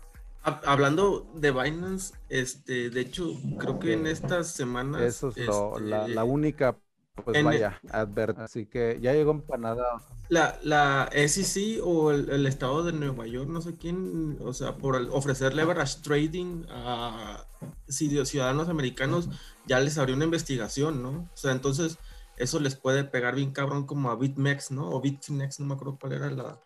Hablando 0.43 1.31
de 1.35 1.51
Binance, 1.51 2.15
este, 2.29 2.91
de 2.91 3.01
hecho, 3.01 3.35
creo 3.59 3.79
que 3.79 3.93
en 3.93 4.07
estas 4.07 4.49
semanas. 4.53 5.03
Eso 5.03 5.29
es 5.35 5.83
la, 5.83 6.07
este, 6.07 6.23
única, 6.23 6.79
pues 7.25 7.43
vaya, 7.45 7.81
advert. 7.91 8.39
Así 8.39 8.67
que 8.67 8.99
ya 9.01 9.13
llegó 9.13 9.33
en 9.33 9.41
Canadá. 9.43 10.03
La, 10.29 10.59
la 10.63 11.11
SEC 11.13 11.81
o 11.83 12.13
el, 12.13 12.47
estado 12.47 12.85
de 12.85 12.93
Nueva 12.93 13.27
York, 13.27 13.49
no 13.49 13.61
sé 13.61 13.77
quién, 13.77 14.39
o 14.41 14.53
sea, 14.53 14.77
por 14.77 14.97
ofrecer 15.11 15.55
leverage 15.55 16.03
trading 16.03 16.65
a 16.71 17.45
ciudadanos 17.89 18.69
americanos, 18.69 19.29
ya 19.67 19.81
les 19.81 19.99
abrió 19.99 20.17
una 20.17 20.27
investigación, 20.27 21.03
¿no? 21.03 21.29
O 21.33 21.37
sea, 21.37 21.53
entonces 21.53 21.99
eso 22.37 22.61
les 22.61 22.77
puede 22.77 23.05
pegar 23.05 23.35
bien 23.35 23.53
cabrón 23.53 23.87
como 23.87 24.11
a 24.11 24.17
BitMEX, 24.17 24.71
¿no? 24.71 24.91
O 24.91 25.01
BitFinex, 25.01 25.61
no 25.61 25.67
me 25.67 25.75
acuerdo 25.75 25.99
cuál 25.99 26.13
era 26.13 26.31
la, 26.31 26.61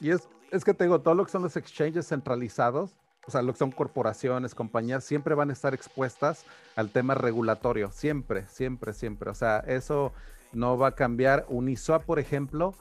Y 0.00 0.10
es, 0.10 0.28
es 0.50 0.64
que 0.64 0.74
te 0.74 0.84
digo, 0.84 1.00
todo 1.00 1.14
lo 1.14 1.24
que 1.24 1.30
son 1.30 1.42
los 1.42 1.56
exchanges 1.56 2.08
centralizados, 2.08 2.96
o 3.26 3.30
sea, 3.30 3.42
lo 3.42 3.52
que 3.52 3.58
son 3.58 3.72
corporaciones, 3.72 4.54
compañías, 4.54 5.04
siempre 5.04 5.34
van 5.34 5.50
a 5.50 5.52
estar 5.52 5.74
expuestas 5.74 6.44
al 6.76 6.90
tema 6.90 7.14
regulatorio, 7.14 7.90
siempre, 7.90 8.46
siempre, 8.48 8.92
siempre. 8.92 9.30
O 9.30 9.34
sea, 9.34 9.58
eso 9.66 10.12
no 10.52 10.78
va 10.78 10.88
a 10.88 10.94
cambiar. 10.94 11.44
Uniswap, 11.48 12.04
por 12.04 12.20
ejemplo, 12.20 12.74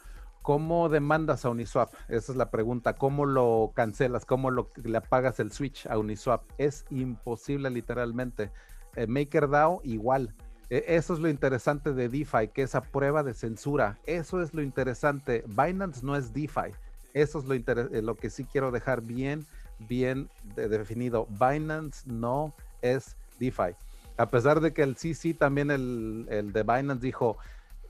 ¿cómo 0.43 0.87
demandas 0.89 1.45
a 1.45 1.49
Uniswap? 1.49 1.91
Esa 2.09 2.31
es 2.31 2.37
la 2.37 2.51
pregunta. 2.51 2.93
¿Cómo 2.93 3.25
lo 3.25 3.71
cancelas? 3.73 4.25
¿Cómo 4.25 4.51
lo, 4.51 4.71
le 4.83 4.97
apagas 4.97 5.39
el 5.39 5.51
switch 5.51 5.87
a 5.87 5.97
Uniswap? 5.97 6.43
Es 6.59 6.85
imposible 6.91 7.71
literalmente. 7.71 8.51
Eh, 8.95 9.07
MakerDAO 9.07 9.81
igual. 9.83 10.35
E, 10.69 10.83
eso 10.87 11.13
es 11.13 11.19
lo 11.19 11.29
interesante 11.29 11.93
de 11.93 12.09
DeFi, 12.09 12.49
que 12.53 12.63
esa 12.63 12.81
prueba 12.81 13.23
de 13.23 13.33
censura. 13.33 13.97
Eso 14.05 14.41
es 14.41 14.53
lo 14.53 14.61
interesante. 14.61 15.43
Binance 15.47 16.05
no 16.05 16.15
es 16.15 16.33
DeFi. 16.33 16.73
Eso 17.13 17.39
es 17.39 17.45
lo, 17.45 17.53
eh, 17.53 18.01
lo 18.01 18.15
que 18.15 18.29
sí 18.29 18.45
quiero 18.45 18.71
dejar 18.71 19.01
bien, 19.01 19.45
bien 19.79 20.29
definido. 20.55 21.27
Binance 21.29 22.03
no 22.05 22.53
es 22.81 23.15
DeFi. 23.39 23.75
A 24.17 24.29
pesar 24.29 24.61
de 24.61 24.73
que 24.73 24.83
el 24.83 24.95
CC 24.95 25.33
también, 25.33 25.71
el, 25.71 26.27
el 26.29 26.53
de 26.53 26.63
Binance 26.63 27.01
dijo 27.01 27.37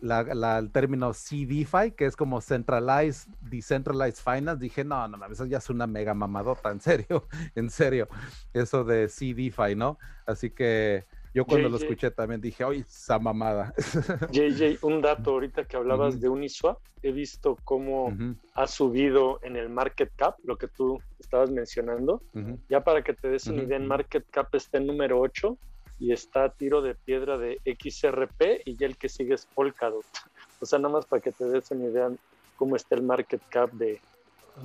la, 0.01 0.57
el 0.59 0.71
término 0.71 1.11
CDFI, 1.11 1.91
que 1.95 2.05
es 2.05 2.15
como 2.15 2.41
Centralized, 2.41 3.29
Decentralized 3.41 4.21
Finance, 4.23 4.61
dije, 4.61 4.83
no, 4.83 5.07
no, 5.07 5.23
eso 5.25 5.45
ya 5.45 5.57
es 5.57 5.69
una 5.69 5.87
mega 5.87 6.13
mamadota, 6.13 6.71
en 6.71 6.79
serio, 6.79 7.27
en 7.55 7.69
serio, 7.69 8.07
eso 8.53 8.83
de 8.83 9.07
CDFI, 9.07 9.75
¿no? 9.75 9.97
Así 10.25 10.49
que 10.49 11.05
Yo 11.35 11.43
cuando 11.43 11.67
lo 11.67 11.75
escuché 11.75 12.11
también 12.11 12.39
dije, 12.39 12.63
¡ay, 12.63 12.85
esa 12.87 13.19
mamada! 13.19 13.73
JJ, 14.31 14.77
un 14.83 15.01
dato 15.01 15.31
ahorita 15.31 15.65
que 15.65 15.75
hablabas 15.75 16.21
de 16.21 16.29
Uniswap, 16.29 16.77
he 17.03 17.11
visto 17.11 17.57
cómo 17.65 18.15
ha 18.53 18.67
subido 18.67 19.39
en 19.43 19.57
el 19.57 19.67
market 19.67 20.09
cap, 20.15 20.37
lo 20.45 20.57
que 20.57 20.69
tú 20.69 20.97
estabas 21.19 21.51
mencionando. 21.51 22.21
Ya 22.69 22.85
para 22.85 23.03
que 23.03 23.13
te 23.13 23.27
des 23.27 23.47
una 23.47 23.63
idea, 23.63 23.75
en 23.75 23.85
market 23.85 24.25
cap 24.31 24.55
está 24.55 24.77
en 24.77 24.87
número 24.87 25.19
8 25.19 25.57
y 25.99 26.13
está 26.13 26.45
a 26.45 26.49
tiro 26.53 26.81
de 26.81 26.95
piedra 26.95 27.37
de 27.37 27.59
XRP 27.65 28.61
y 28.63 28.77
ya 28.77 28.87
el 28.87 28.95
que 28.95 29.09
sigue 29.09 29.33
es 29.33 29.45
Polkadot. 29.45 30.05
O 30.61 30.65
sea, 30.65 30.79
nada 30.79 30.93
más 30.93 31.05
para 31.05 31.21
que 31.21 31.33
te 31.33 31.43
des 31.43 31.69
una 31.71 31.83
idea 31.83 32.09
cómo 32.55 32.77
está 32.77 32.95
el 32.95 33.03
market 33.03 33.41
cap 33.49 33.69
de, 33.73 33.99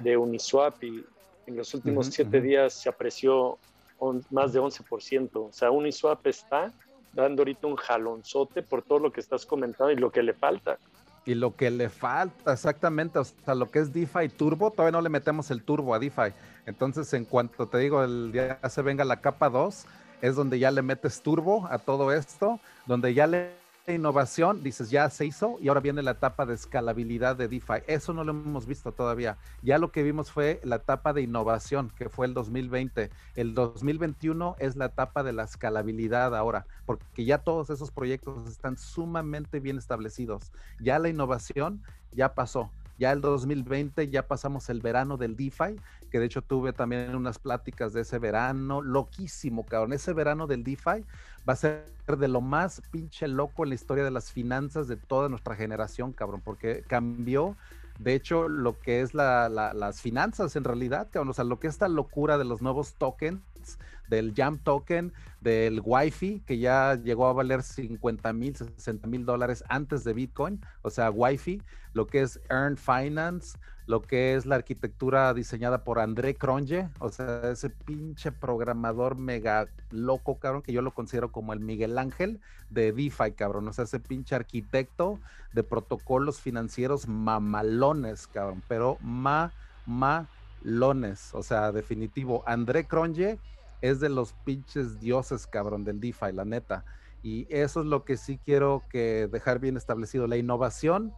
de 0.05 0.17
Uniswap 0.17 0.85
y 0.85 1.05
en 1.47 1.57
los 1.57 1.75
últimos 1.75 2.07
siete 2.07 2.41
días 2.41 2.75
se 2.75 2.89
apreció 2.89 3.59
más 4.31 4.53
de 4.53 4.61
11%. 4.61 5.31
O 5.35 5.53
sea, 5.53 5.71
Uniswap 5.71 6.27
está 6.27 6.73
dando 7.13 7.43
ahorita 7.43 7.67
un 7.67 7.77
jalonzote 7.77 8.63
por 8.63 8.83
todo 8.83 8.99
lo 8.99 9.13
que 9.13 9.21
estás 9.21 9.45
comentando 9.45 9.93
y 9.93 9.97
lo 9.97 10.11
que 10.11 10.23
le 10.23 10.35
falta. 10.35 10.79
Y 11.27 11.35
lo 11.35 11.55
que 11.55 11.71
le 11.71 11.89
falta, 11.91 12.53
exactamente, 12.53 13.19
o 13.19 13.25
sea, 13.25 13.55
lo 13.55 13.71
que 13.71 13.81
es 13.81 13.93
DeFi 13.93 14.31
Turbo, 14.31 14.71
todavía 14.71 14.93
no 14.93 15.03
le 15.03 15.11
metemos 15.11 15.51
el 15.51 15.63
turbo 15.63 15.95
a 15.95 15.99
DeFi. 15.99 16.33
Entonces, 16.65 17.13
en 17.13 17.25
cuanto 17.25 17.69
te 17.69 17.79
digo, 17.79 18.03
el 18.03 18.33
día 18.33 18.59
se 18.69 18.83
venga 18.83 19.05
la 19.05 19.21
capa 19.21 19.51
2, 19.51 19.87
es 20.23 20.35
donde 20.35 20.59
ya 20.59 20.71
le 20.71 20.83
metes 20.83 21.21
turbo 21.23 21.69
a 21.71 21.79
todo 21.79 22.13
esto, 22.13 22.59
donde 22.87 23.13
ya 23.13 23.27
le 23.27 23.60
innovación, 23.87 24.63
dices, 24.63 24.91
ya 24.91 25.09
se 25.11 25.27
hizo 25.27 25.57
y 25.61 25.69
ahora 25.69 25.81
viene 25.81 26.03
la 26.03 26.13
etapa 26.13 26.47
de 26.47 26.55
escalabilidad 26.55 27.37
de 27.37 27.49
DeFi. 27.49 27.83
Eso 27.87 28.13
no 28.13 28.25
lo 28.25 28.33
hemos 28.33 28.67
visto 28.67 28.93
todavía. 28.93 29.39
Ya 29.63 29.79
lo 29.79 29.91
que 29.91 30.03
vimos 30.03 30.31
fue 30.31 30.61
la 30.65 30.77
etapa 30.77 31.13
de 31.13 31.23
innovación, 31.23 31.91
que 31.97 32.09
fue 32.09 32.27
el 32.27 32.35
2020. 32.35 33.11
El 33.37 33.55
2021 33.55 34.57
es 34.59 34.77
la 34.77 34.87
etapa 34.87 35.23
de 35.23 35.33
la 35.33 35.45
escalabilidad 35.45 36.37
ahora, 36.37 36.67
porque 36.87 37.25
ya 37.25 37.39
todos 37.39 37.71
esos 37.71 37.91
proyectos 37.91 38.49
están 38.49 38.77
sumamente 38.77 39.61
bien 39.61 39.79
establecidos. 39.79 40.53
Ya 40.81 40.99
la 40.99 41.09
innovación 41.09 41.83
ya 42.13 42.35
pasó. 42.35 42.71
Ya 43.01 43.13
el 43.13 43.23
2020 43.23 44.11
ya 44.11 44.29
pasamos 44.29 44.69
el 44.69 44.83
verano 44.83 45.17
del 45.17 45.35
DeFi, 45.35 45.77
que 46.11 46.19
de 46.19 46.27
hecho 46.27 46.43
tuve 46.43 46.75
también 46.75 47.17
unas 47.17 47.39
pláticas 47.39 47.95
de 47.95 48.03
ese 48.03 48.19
verano, 48.19 48.83
loquísimo, 48.83 49.65
cabrón. 49.65 49.95
Ese 49.95 50.13
verano 50.13 50.47
del 50.47 50.65
DeFi 50.65 51.07
va 51.49 51.55
a 51.55 51.57
ser 51.57 51.85
de 52.19 52.29
lo 52.29 52.41
más 52.41 52.83
pinche 52.91 53.29
loco 53.29 53.63
en 53.63 53.71
la 53.71 53.75
historia 53.75 54.05
de 54.05 54.11
las 54.11 54.33
finanzas 54.33 54.89
de 54.89 54.97
toda 54.97 55.29
nuestra 55.29 55.55
generación, 55.55 56.13
cabrón, 56.13 56.41
porque 56.45 56.83
cambió 56.87 57.57
de 58.01 58.15
hecho, 58.15 58.49
lo 58.49 58.81
que 58.81 59.03
es 59.03 59.13
las 59.13 60.01
finanzas 60.01 60.57
en 60.57 60.65
realidad, 60.65 61.09
cabrón, 61.11 61.29
o 61.29 61.33
sea, 61.35 61.45
lo 61.45 61.61
que 61.61 61.67
es 61.67 61.75
esta 61.75 61.87
locura 61.87 62.39
de 62.39 62.47
los 62.47 62.63
nuevos 62.63 62.95
tokens, 62.95 63.43
del 64.11 64.35
Jam 64.35 64.59
Token, 64.59 65.15
del 65.41 65.81
Wi-Fi, 65.83 66.43
que 66.47 66.59
ya 66.59 66.97
llegó 66.97 67.27
a 67.29 67.33
valer 67.33 67.63
50 67.63 68.33
mil, 68.35 68.55
60 68.55 69.07
mil 69.09 69.25
dólares 69.25 69.65
antes 69.69 70.05
de 70.05 70.13
Bitcoin, 70.13 70.61
o 70.83 70.91
sea, 70.91 71.11
Wi-Fi, 71.11 71.63
lo 71.95 72.07
que 72.07 72.21
es 72.21 72.41
Earn 72.51 72.77
Finance, 72.77 73.57
lo 73.87 74.03
que 74.03 74.35
es 74.35 74.45
la 74.47 74.57
arquitectura 74.57 75.33
diseñada 75.35 75.83
por 75.83 75.99
André 75.99 76.35
Cronje, 76.37 76.89
o 76.99 77.09
sea, 77.09 77.51
ese 77.51 77.71
pinche 77.71 78.31
programador 78.31 79.17
mega 79.17 79.67
loco, 79.91 80.39
cabrón, 80.39 80.63
que 80.63 80.73
yo 80.73 80.83
lo 80.83 80.93
considero 80.93 81.33
como 81.33 81.53
el 81.53 81.61
Miguel 81.61 81.99
Ángel 81.99 82.41
de 82.69 82.93
DeFi, 82.93 83.33
cabrón, 83.33 83.67
o 83.67 83.73
sea, 83.73 83.85
ese 83.85 83.99
pinche 83.99 84.35
arquitecto 84.37 85.19
de 85.53 85.65
protocolos 85.65 86.41
financieros 86.41 87.09
mamalones, 87.09 88.27
cabrón, 88.29 88.63
pero 88.69 88.99
mamalones, 89.03 90.29
o 91.35 91.43
sea, 91.43 91.73
definitivo. 91.73 92.45
André 92.47 92.85
Cronje 92.85 93.39
es 93.81 94.01
de 94.01 94.09
los 94.09 94.33
pinches 94.45 95.01
dioses, 95.01 95.47
cabrón, 95.47 95.85
del 95.85 96.01
DeFi, 96.01 96.33
la 96.33 96.45
neta. 96.45 96.85
Y 97.23 97.47
eso 97.51 97.81
es 97.81 97.87
lo 97.87 98.05
que 98.05 98.17
sí 98.17 98.39
quiero 98.39 98.83
que 98.91 99.29
dejar 99.31 99.59
bien 99.59 99.77
establecido. 99.77 100.27
La 100.27 100.37
innovación 100.37 101.13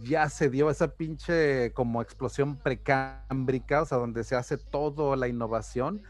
ya 0.00 0.28
se 0.28 0.48
dio 0.50 0.70
esa 0.70 0.88
pinche 0.88 1.72
como 1.72 2.02
explosión 2.02 2.56
precámbrica, 2.56 3.82
o 3.82 3.86
sea, 3.86 3.98
donde 3.98 4.24
se 4.24 4.36
hace 4.36 4.56
toda 4.56 5.16
la 5.16 5.28
innovación, 5.28 6.02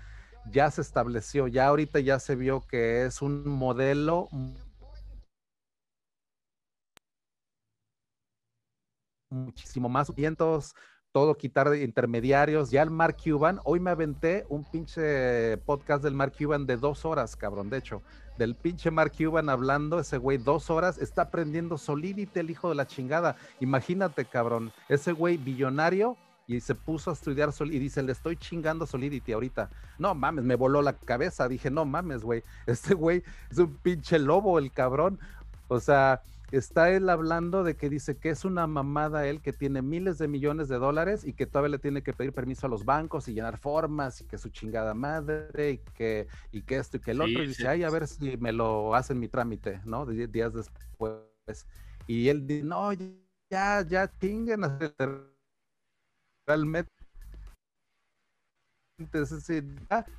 ya 0.51 0.71
se 0.71 0.81
estableció, 0.81 1.49
ya 1.49 1.67
ahorita 1.67 2.01
ya 2.01 2.19
se 2.19 2.37
vio 2.37 2.61
que 2.67 3.05
es 3.05 3.23
un 3.23 3.49
modelo 3.49 4.29
muchísimo 9.31 9.89
más 9.89 10.15
vientos, 10.15 10.75
todo 11.13 11.37
quitar 11.37 11.69
de 11.71 11.85
intermediarios. 11.85 12.71
Ya 12.71 12.83
el 12.83 12.91
Mark 12.91 13.17
Cuban, 13.23 13.61
hoy 13.65 13.81
me 13.81 13.91
aventé 13.91 14.47
un 14.49 14.65
pinche 14.65 15.59
podcast 15.59 16.03
del 16.03 16.15
Mark 16.15 16.33
Cuban 16.37 16.67
de 16.67 16.79
dos 16.79 17.05
horas, 17.05 17.37
cabrón. 17.37 17.69
De 17.69 17.79
hecho, 17.79 18.03
del 18.39 18.55
pinche 18.55 18.91
Mark 18.91 19.13
Cuban 19.17 19.51
hablando, 19.51 20.01
ese 20.01 20.17
güey 20.17 20.39
dos 20.39 20.71
horas, 20.71 20.99
está 20.99 21.23
aprendiendo 21.23 21.77
Solidity, 21.77 22.41
el 22.41 22.51
hijo 22.51 22.71
de 22.71 22.75
la 22.75 22.87
chingada. 22.87 23.37
Imagínate, 23.61 24.25
cabrón, 24.25 24.73
ese 24.89 25.13
güey 25.13 25.37
billonario 25.37 26.17
y 26.47 26.61
se 26.61 26.75
puso 26.75 27.11
a 27.11 27.13
estudiar 27.13 27.53
Solidity 27.53 27.77
y 27.77 27.85
dice, 27.85 28.03
le 28.03 28.13
estoy 28.13 28.37
chingando 28.37 28.87
Solidity 28.87 29.33
ahorita. 29.33 29.69
No 29.99 30.15
mames, 30.15 30.45
me 30.45 30.57
voló 30.57 30.81
la 30.81 30.95
cabeza. 30.95 31.47
Dije, 31.47 31.71
no 31.71 31.85
mames, 31.85 32.23
güey, 32.23 32.43
este 32.67 32.95
güey 32.95 33.23
es 33.51 33.59
un 33.59 33.77
pinche 33.77 34.19
lobo, 34.19 34.59
el 34.59 34.73
cabrón. 34.73 35.19
O 35.69 35.79
sea, 35.79 36.23
está 36.53 36.91
él 36.91 37.09
hablando 37.09 37.65
de 37.65 37.77
que 37.77 37.89
dice 37.89 38.17
que 38.19 38.29
es 38.29 38.45
una 38.45 38.67
mamada 38.67 39.27
él 39.27 39.41
que 39.41 39.53
tiene 39.53 39.81
miles 39.83 40.19
de 40.19 40.29
millones 40.29 40.69
de 40.69 40.77
dólares 40.79 41.25
y 41.25 41.33
que 41.33 41.47
todavía 41.47 41.71
le 41.71 41.79
tiene 41.79 42.03
que 42.03 42.13
pedir 42.13 42.33
permiso 42.33 42.67
a 42.67 42.71
los 42.71 42.85
bancos 42.85 43.27
y 43.27 43.35
llenar 43.35 43.59
formas 43.59 44.21
y 44.21 44.25
que 44.27 44.39
su 44.39 44.51
chingada 44.51 44.95
madre 44.95 45.71
y 45.71 45.79
que, 45.79 46.29
y 46.53 46.63
que 46.63 46.77
esto 46.77 46.99
y 46.99 47.01
que 47.01 47.13
el 47.13 47.23
otro. 47.23 47.43
Y 47.43 47.49
dice, 47.49 47.67
ay, 47.69 47.85
a 47.85 47.91
ver 47.91 48.07
si 48.07 48.37
me 48.37 48.53
lo 48.53 48.95
hacen 48.95 49.19
mi 49.19 49.29
trámite, 49.29 49.81
¿no? 49.85 50.05
Días 50.07 50.53
después. 50.53 51.67
Y 52.07 52.29
él 52.29 52.47
dice, 52.47 52.65
no, 52.65 52.93
ya, 53.51 53.87
ya 53.89 54.11
chinguen 54.19 54.63
realmente 56.47 56.93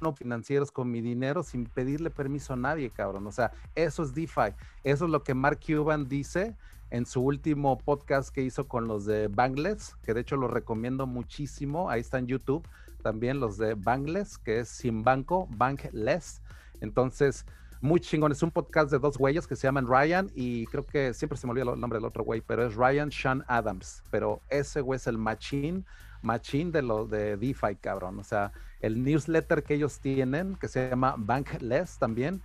no 0.02 0.14
financieros 0.14 0.72
con 0.72 0.92
mi 0.92 1.02
dinero 1.02 1.44
sin 1.44 1.66
pedirle 1.66 2.10
permiso 2.10 2.54
a 2.54 2.58
nadie, 2.58 2.90
cabrón. 2.90 3.28
O 3.28 3.32
sea, 3.32 3.52
eso 3.76 4.04
es 4.04 4.14
DeFi. 4.14 4.54
Eso 4.84 5.06
es 5.06 5.12
lo 5.12 5.24
que 5.24 5.34
Mark 5.34 5.60
Cuban 5.66 6.08
dice 6.08 6.56
en 6.90 7.06
su 7.06 7.22
último 7.22 7.78
podcast 7.78 8.34
que 8.34 8.44
hizo 8.44 8.68
con 8.68 8.88
los 8.88 9.06
de 9.06 9.28
Bangles, 9.28 9.96
que 10.04 10.14
de 10.14 10.22
hecho 10.22 10.38
lo 10.38 10.48
recomiendo 10.48 11.08
muchísimo. 11.08 11.90
Ahí 11.90 12.02
está 12.02 12.20
en 12.20 12.28
YouTube 12.28 12.68
también 13.04 13.40
los 13.40 13.58
de 13.58 13.76
Bangles, 13.76 14.40
que 14.40 14.60
es 14.60 14.70
sin 14.70 15.04
banco, 15.04 15.48
Bankless. 15.52 16.42
Entonces, 16.82 17.46
muy 17.82 18.00
chingón. 18.00 18.32
Es 18.32 18.42
un 18.42 18.50
podcast 18.50 18.90
de 18.90 18.98
dos 18.98 19.18
güeyes 19.18 19.46
que 19.46 19.56
se 19.56 19.68
llaman 19.68 19.88
Ryan 19.88 20.32
y 20.34 20.66
creo 20.68 20.86
que 20.86 21.14
siempre 21.14 21.38
se 21.38 21.46
me 21.46 21.52
olvida 21.52 21.74
el 21.74 21.80
nombre 21.80 21.98
del 21.98 22.06
otro 22.06 22.24
güey, 22.24 22.42
pero 22.42 22.66
es 22.66 22.76
Ryan 22.76 23.12
Sean 23.12 23.44
Adams. 23.48 24.02
Pero 24.10 24.42
ese 24.50 24.82
güey 24.82 24.96
es 24.98 25.06
el 25.06 25.18
machín 25.18 25.86
machine 26.24 26.72
de 26.72 26.82
lo 26.82 27.06
de 27.06 27.38
DeFi, 27.38 27.76
cabrón. 27.80 28.20
O 28.20 28.24
sea, 28.24 28.52
el 28.80 29.04
newsletter 29.04 29.64
que 29.64 29.76
ellos 29.76 30.00
tienen, 30.00 30.56
que 30.56 30.68
se 30.68 30.90
llama 30.90 31.16
Bankless 31.18 32.00
también, 32.00 32.42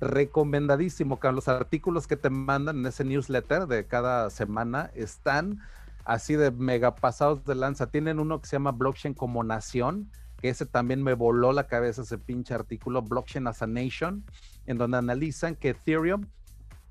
recomendadísimo, 0.00 1.18
cabrón. 1.18 1.36
Los 1.36 1.48
artículos 1.48 2.06
que 2.06 2.16
te 2.16 2.30
mandan 2.30 2.78
en 2.78 2.86
ese 2.86 3.04
newsletter 3.04 3.66
de 3.66 3.86
cada 3.86 4.30
semana 4.30 4.90
están 4.94 5.60
así 6.04 6.36
de 6.36 6.50
mega 6.50 6.94
pasados 6.94 7.44
de 7.44 7.54
lanza. 7.54 7.90
Tienen 7.90 8.20
uno 8.20 8.40
que 8.40 8.46
se 8.46 8.56
llama 8.56 8.72
Blockchain 8.72 9.14
como 9.14 9.42
Nación, 9.42 10.10
que 10.40 10.48
ese 10.48 10.66
también 10.66 11.02
me 11.02 11.14
voló 11.14 11.52
la 11.52 11.66
cabeza 11.66 12.02
ese 12.02 12.18
pinche 12.18 12.54
artículo, 12.54 13.02
Blockchain 13.02 13.46
as 13.46 13.62
a 13.62 13.66
Nation, 13.66 14.24
en 14.66 14.78
donde 14.78 14.98
analizan 14.98 15.54
que 15.54 15.70
Ethereum 15.70 16.26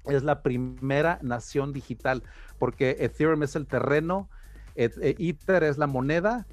es 0.06 0.24
la 0.24 0.42
primera 0.42 1.20
nación 1.22 1.74
digital, 1.74 2.24
porque 2.58 2.98
Ethereum 3.00 3.44
es 3.44 3.56
el 3.56 3.68
terreno, 3.68 4.30
Ether 4.76 5.64
es 5.64 5.78
la 5.78 5.88
moneda 5.88 6.46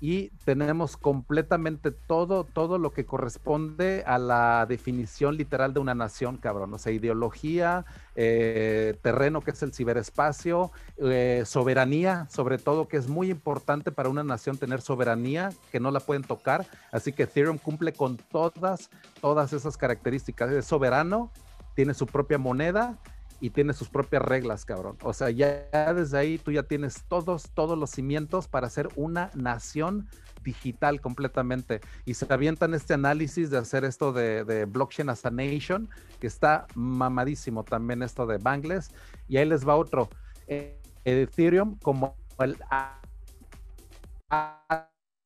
y 0.00 0.28
tenemos 0.44 0.96
completamente 0.96 1.90
todo, 1.90 2.44
todo 2.44 2.78
lo 2.78 2.92
que 2.92 3.06
corresponde 3.06 4.04
a 4.06 4.18
la 4.18 4.66
definición 4.68 5.36
literal 5.36 5.72
de 5.72 5.80
una 5.80 5.94
nación, 5.94 6.36
cabrón. 6.36 6.74
O 6.74 6.78
sea, 6.78 6.92
ideología, 6.92 7.86
eh, 8.14 8.98
terreno 9.02 9.40
que 9.40 9.52
es 9.52 9.62
el 9.62 9.72
ciberespacio, 9.72 10.70
eh, 10.98 11.44
soberanía, 11.46 12.26
sobre 12.30 12.58
todo, 12.58 12.88
que 12.88 12.98
es 12.98 13.08
muy 13.08 13.30
importante 13.30 13.90
para 13.90 14.08
una 14.08 14.22
nación 14.22 14.58
tener 14.58 14.82
soberanía, 14.82 15.50
que 15.72 15.80
no 15.80 15.90
la 15.90 16.00
pueden 16.00 16.24
tocar. 16.24 16.66
Así 16.92 17.12
que 17.12 17.22
Ethereum 17.22 17.58
cumple 17.58 17.92
con 17.92 18.16
todas, 18.16 18.90
todas 19.20 19.52
esas 19.52 19.76
características. 19.78 20.50
Es 20.52 20.66
soberano, 20.66 21.30
tiene 21.74 21.94
su 21.94 22.06
propia 22.06 22.38
moneda 22.38 22.98
y 23.40 23.50
tiene 23.50 23.72
sus 23.72 23.88
propias 23.88 24.22
reglas, 24.22 24.64
cabrón. 24.64 24.96
O 25.02 25.12
sea, 25.12 25.30
ya 25.30 25.92
desde 25.92 26.18
ahí 26.18 26.38
tú 26.38 26.52
ya 26.52 26.62
tienes 26.62 27.04
todos, 27.08 27.50
todos 27.54 27.78
los 27.78 27.90
cimientos 27.90 28.48
para 28.48 28.70
ser 28.70 28.88
una 28.96 29.30
nación 29.34 30.08
digital 30.42 31.00
completamente. 31.00 31.80
Y 32.04 32.14
se 32.14 32.32
avientan 32.32 32.74
este 32.74 32.94
análisis 32.94 33.50
de 33.50 33.58
hacer 33.58 33.84
esto 33.84 34.12
de, 34.12 34.64
blockchain 34.66 35.10
as 35.10 35.26
a 35.26 35.30
nation, 35.30 35.88
que 36.20 36.26
está 36.26 36.66
mamadísimo 36.74 37.64
también 37.64 38.02
esto 38.02 38.26
de 38.26 38.38
Bangles. 38.38 38.90
Y 39.28 39.36
ahí 39.36 39.46
les 39.46 39.66
va 39.66 39.76
otro. 39.76 40.08
Eh, 40.46 40.80
Ethereum 41.04 41.78
como 41.78 42.16
el 42.38 42.56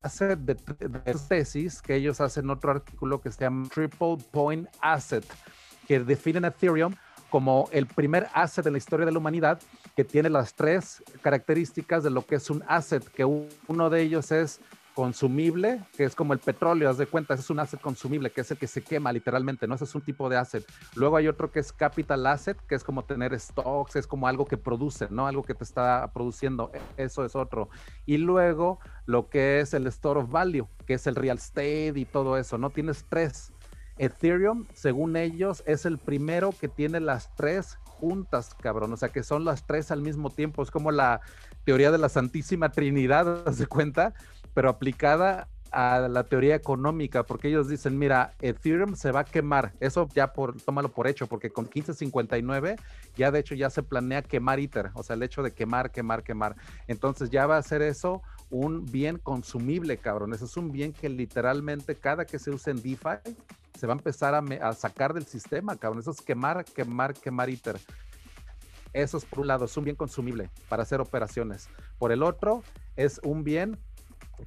asset 0.03 0.39
de, 0.39 0.55
de 0.55 1.15
tesis 1.27 1.81
que 1.81 1.95
ellos 1.95 2.21
hacen 2.21 2.49
otro 2.49 2.71
artículo 2.71 3.19
que 3.21 3.31
se 3.31 3.41
llama 3.41 3.67
Triple 3.69 4.17
Point 4.31 4.67
Asset 4.81 5.25
que 5.87 5.99
definen 5.99 6.45
Ethereum 6.45 6.93
como 7.31 7.69
el 7.71 7.87
primer 7.87 8.27
asset 8.33 8.65
en 8.67 8.73
la 8.73 8.77
historia 8.77 9.05
de 9.05 9.11
la 9.11 9.17
humanidad 9.17 9.59
que 9.95 10.03
tiene 10.03 10.29
las 10.29 10.53
tres 10.53 11.01
características 11.21 12.03
de 12.03 12.11
lo 12.11 12.25
que 12.25 12.35
es 12.35 12.49
un 12.49 12.61
asset, 12.67 13.03
que 13.03 13.25
uno 13.25 13.89
de 13.89 14.01
ellos 14.01 14.31
es 14.31 14.59
consumible, 14.93 15.81
que 15.95 16.03
es 16.03 16.13
como 16.13 16.33
el 16.33 16.39
petróleo, 16.39 16.89
haz 16.89 16.97
de 16.97 17.07
cuenta, 17.07 17.33
es 17.33 17.49
un 17.49 17.59
asset 17.59 17.79
consumible, 17.79 18.29
que 18.31 18.41
es 18.41 18.51
el 18.51 18.57
que 18.57 18.67
se 18.67 18.81
quema 18.81 19.13
literalmente, 19.13 19.65
¿no? 19.65 19.75
Ese 19.75 19.85
es 19.85 19.95
un 19.95 20.01
tipo 20.01 20.27
de 20.29 20.35
asset. 20.35 20.65
Luego 20.95 21.15
hay 21.15 21.29
otro 21.29 21.49
que 21.51 21.59
es 21.59 21.71
capital 21.71 22.25
asset, 22.27 22.57
que 22.67 22.75
es 22.75 22.83
como 22.83 23.05
tener 23.05 23.37
stocks, 23.39 23.95
es 23.95 24.05
como 24.05 24.27
algo 24.27 24.45
que 24.45 24.57
produce, 24.57 25.07
¿no? 25.09 25.27
Algo 25.27 25.43
que 25.43 25.55
te 25.55 25.63
está 25.63 26.11
produciendo, 26.13 26.71
e, 26.73 27.03
eso 27.05 27.23
es 27.23 27.35
otro. 27.35 27.69
Y 28.05 28.17
luego 28.17 28.79
lo 29.05 29.29
que 29.29 29.61
es 29.61 29.73
el 29.73 29.87
store 29.87 30.19
of 30.19 30.29
value, 30.29 30.67
que 30.85 30.95
es 30.95 31.07
el 31.07 31.15
real 31.15 31.37
estate 31.37 31.93
y 31.95 32.05
todo 32.05 32.37
eso, 32.37 32.57
¿no? 32.57 32.69
Tienes 32.69 33.05
tres. 33.07 33.53
Ethereum, 34.01 34.65
según 34.73 35.15
ellos, 35.15 35.63
es 35.65 35.85
el 35.85 35.97
primero 35.97 36.53
que 36.59 36.67
tiene 36.67 36.99
las 36.99 37.33
tres 37.35 37.77
juntas, 37.85 38.55
cabrón. 38.59 38.91
O 38.93 38.97
sea, 38.97 39.09
que 39.09 39.23
son 39.23 39.45
las 39.45 39.65
tres 39.65 39.91
al 39.91 40.01
mismo 40.01 40.29
tiempo. 40.29 40.63
Es 40.63 40.71
como 40.71 40.91
la 40.91 41.21
teoría 41.63 41.91
de 41.91 41.97
la 41.97 42.09
Santísima 42.09 42.71
Trinidad, 42.71 43.45
¿se 43.53 43.67
cuenta? 43.67 44.13
pero 44.53 44.69
aplicada 44.69 45.47
a 45.71 45.99
la 46.09 46.25
teoría 46.25 46.55
económica, 46.55 47.23
porque 47.23 47.47
ellos 47.47 47.69
dicen, 47.69 47.97
mira, 47.97 48.33
Ethereum 48.41 48.95
se 48.95 49.11
va 49.11 49.21
a 49.21 49.23
quemar, 49.23 49.71
eso 49.79 50.09
ya 50.13 50.33
por, 50.33 50.61
tómalo 50.61 50.89
por 50.89 51.07
hecho, 51.07 51.27
porque 51.27 51.49
con 51.49 51.63
1559 51.63 52.75
ya 53.15 53.31
de 53.31 53.39
hecho 53.39 53.55
ya 53.55 53.69
se 53.69 53.81
planea 53.81 54.21
quemar 54.21 54.59
Ether, 54.59 54.91
o 54.95 55.03
sea, 55.03 55.15
el 55.15 55.23
hecho 55.23 55.41
de 55.43 55.51
quemar, 55.51 55.91
quemar, 55.91 56.23
quemar. 56.23 56.57
Entonces 56.87 57.29
ya 57.29 57.47
va 57.47 57.55
a 57.55 57.63
ser 57.63 57.81
eso 57.81 58.21
un 58.49 58.85
bien 58.85 59.17
consumible, 59.17 59.95
cabrón. 59.95 60.33
Eso 60.33 60.43
es 60.43 60.57
un 60.57 60.73
bien 60.73 60.91
que 60.91 61.07
literalmente 61.07 61.95
cada 61.95 62.25
que 62.25 62.37
se 62.37 62.51
use 62.51 62.71
en 62.71 62.81
DeFi 62.81 63.19
se 63.81 63.87
va 63.87 63.93
a 63.93 63.97
empezar 63.97 64.35
a, 64.35 64.43
a 64.69 64.73
sacar 64.73 65.11
del 65.11 65.25
sistema, 65.25 65.75
cabrón. 65.75 66.01
Eso 66.01 66.11
es 66.11 66.21
quemar, 66.21 66.63
quemar, 66.65 67.15
quemar 67.15 67.49
Ether. 67.49 67.79
Eso 68.93 69.17
es 69.17 69.25
por 69.25 69.39
un 69.39 69.47
lado, 69.47 69.65
es 69.65 69.75
un 69.75 69.85
bien 69.85 69.95
consumible 69.95 70.51
para 70.69 70.83
hacer 70.83 71.01
operaciones. 71.01 71.67
Por 71.97 72.11
el 72.11 72.21
otro, 72.21 72.61
es 72.95 73.19
un 73.23 73.43
bien 73.43 73.79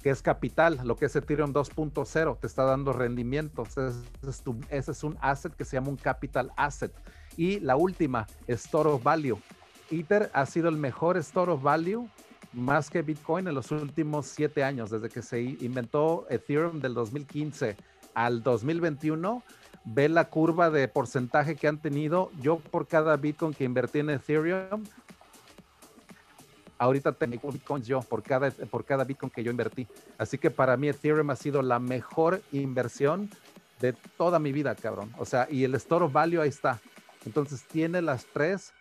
que 0.01 0.09
es 0.09 0.21
capital, 0.21 0.79
lo 0.85 0.95
que 0.95 1.07
es 1.07 1.15
Ethereum 1.17 1.51
2.0, 1.51 2.39
te 2.39 2.47
está 2.47 2.63
dando 2.63 2.93
rendimientos. 2.93 3.75
Ese 4.69 4.91
es, 4.91 5.03
un 5.03 5.17
asset 5.19 5.53
que 5.53 5.65
se 5.65 5.75
llama 5.75 5.89
un 5.89 5.97
capital 5.97 6.53
asset. 6.55 6.93
Y 7.35 7.59
la 7.59 7.75
última, 7.75 8.27
store 8.47 8.91
of 8.91 9.03
value. 9.03 9.37
Ether 9.91 10.31
ha 10.33 10.45
sido 10.45 10.69
el 10.69 10.77
mejor 10.77 11.17
store 11.17 11.51
of 11.51 11.61
value 11.61 12.07
más 12.53 12.89
que 12.89 13.01
Bitcoin 13.01 13.49
en 13.49 13.55
los 13.55 13.69
últimos 13.71 14.27
siete 14.27 14.63
años, 14.63 14.91
desde 14.91 15.09
que 15.09 15.21
se 15.21 15.41
inventó 15.41 16.25
Ethereum 16.29 16.79
del 16.79 16.93
2015 16.93 17.75
al 18.15 18.41
2021. 18.41 19.43
Ve 19.85 20.09
la 20.09 20.29
curva 20.29 20.71
de 20.71 20.87
porcentaje 20.87 21.55
que 21.55 21.67
han 21.67 21.77
tenido. 21.77 22.31
Yo 22.41 22.57
por 22.57 22.87
cada 22.87 23.15
Bitcoin 23.17 23.53
que 23.53 23.65
invertí 23.65 23.99
en 23.99 24.09
Ethereum, 24.09 24.83
ahorita 26.77 27.11
tengo 27.13 27.51
bitcoins 27.51 27.87
yo 27.87 28.01
por 28.01 28.23
cada, 28.23 28.51
por 28.51 28.83
cada 28.83 29.03
bitcoin 29.03 29.29
que 29.29 29.43
yo 29.43 29.51
invertí. 29.51 29.87
Así 30.17 30.37
que 30.37 30.49
para 30.49 30.77
mí 30.77 30.89
Ethereum 30.89 31.29
ha 31.29 31.35
sido 31.35 31.61
la 31.61 31.79
mejor 31.79 32.41
inversión 32.51 33.29
de 33.79 33.93
toda 33.93 34.39
mi 34.39 34.51
vida, 34.51 34.75
cabrón. 34.75 35.11
O 35.17 35.25
sea, 35.25 35.47
y 35.49 35.63
el 35.63 35.75
store 35.75 36.05
of 36.05 36.13
value 36.13 36.41
ahí 36.41 36.49
está. 36.49 36.79
Entonces 37.25 37.63
tiene 37.65 38.01
las 38.01 38.25
tres 38.25 38.73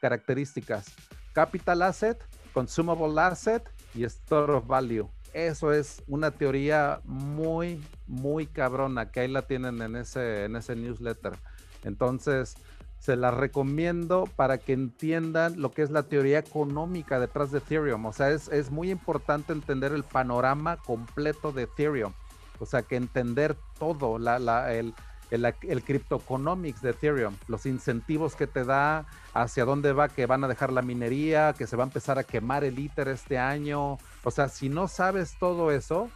características. 0.00 0.86
Capital 1.32 1.82
asset, 1.82 2.18
consumable 2.52 3.20
asset 3.20 3.62
y 3.94 4.04
store 4.04 4.54
of 4.54 4.66
value. 4.66 5.08
Eso 5.46 5.72
es 5.72 6.02
una 6.08 6.32
teoría 6.32 7.00
muy, 7.04 7.80
muy 8.08 8.48
cabrona 8.48 9.12
que 9.12 9.20
ahí 9.20 9.28
la 9.28 9.42
tienen 9.42 9.80
en 9.82 9.94
ese, 9.94 10.46
en 10.46 10.56
ese 10.56 10.74
newsletter. 10.74 11.34
Entonces, 11.84 12.56
se 12.98 13.14
la 13.14 13.30
recomiendo 13.30 14.28
para 14.34 14.58
que 14.58 14.72
entiendan 14.72 15.62
lo 15.62 15.70
que 15.70 15.82
es 15.82 15.90
la 15.90 16.02
teoría 16.02 16.40
económica 16.40 17.20
detrás 17.20 17.52
de 17.52 17.58
Ethereum. 17.58 18.04
O 18.06 18.12
sea, 18.12 18.30
es, 18.30 18.70
muy 18.72 18.90
importante 18.90 19.52
entender 19.52 19.92
el 19.92 20.02
panorama 20.02 20.76
completo 20.78 21.52
de 21.52 21.62
Ethereum. 21.62 22.12
O 22.58 22.66
sea, 22.66 22.82
que 22.82 22.96
entender 22.96 23.56
todo, 23.78 24.18
la, 24.18 24.40
la, 24.40 24.74
el, 24.74 24.92
el, 25.30 25.44
el 25.44 25.84
de 25.84 26.90
Ethereum, 26.90 27.36
los 27.46 27.64
incentivos 27.64 28.34
que 28.34 28.48
te 28.48 28.64
da, 28.64 29.06
hacia 29.34 29.64
dónde 29.64 29.92
va, 29.92 30.08
que 30.08 30.26
van 30.26 30.42
a 30.42 30.48
dejar 30.48 30.72
la 30.72 30.82
minería, 30.82 31.54
que 31.56 31.68
se 31.68 31.76
va 31.76 31.84
a 31.84 31.86
empezar 31.86 32.18
a 32.18 32.24
quemar 32.24 32.64
el 32.64 32.78
ITER 32.78 33.08
este 33.08 33.38
año. 33.38 33.98
O 34.24 34.30
sea, 34.30 34.48
si 34.48 34.68
no 34.68 34.88
sabes 34.88 35.36
todo 35.38 35.70
eso, 35.70 36.10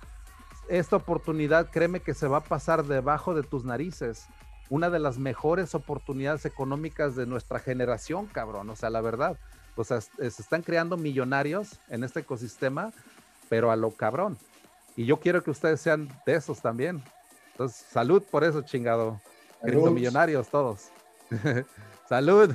esta 0.69 0.97
oportunidad, 0.97 1.71
créeme 1.71 2.01
que 2.01 2.15
se 2.15 2.29
va 2.29 2.39
a 2.39 2.45
pasar 2.45 2.85
debajo 2.85 3.35
de 3.35 3.43
tus 3.43 3.65
narices 3.65 4.27
una 4.73 4.89
de 4.89 4.99
las 4.99 5.19
mejores 5.19 5.75
oportunidades 5.75 6.47
económicas 6.47 7.15
de 7.15 7.27
nuestra 7.27 7.59
generación, 7.59 8.25
cabrón. 8.27 8.71
O 8.71 8.75
sea, 8.75 8.89
la 8.89 9.03
verdad. 9.03 9.37
O 9.77 9.85
sea, 9.85 10.01
se 10.01 10.27
están 10.27 10.63
creando 10.63 10.97
millonarios 10.97 11.79
en 11.91 12.05
este 12.05 12.21
ecosistema, 12.21 12.91
pero 13.51 13.71
a 13.71 13.77
lo 13.77 13.91
cabrón. 13.91 14.39
Y 14.97 15.05
yo 15.05 15.21
quiero 15.21 15.43
que 15.43 15.51
ustedes 15.51 15.79
sean 15.83 16.09
de 16.25 16.37
esos 16.37 16.63
también. 16.63 17.05
Entonces, 17.51 17.85
salud 17.91 18.23
por 18.31 18.45
eso, 18.45 18.63
chingado. 18.63 19.21
millonarios 19.63 20.49
todos. 20.49 20.89
salud. 22.09 22.55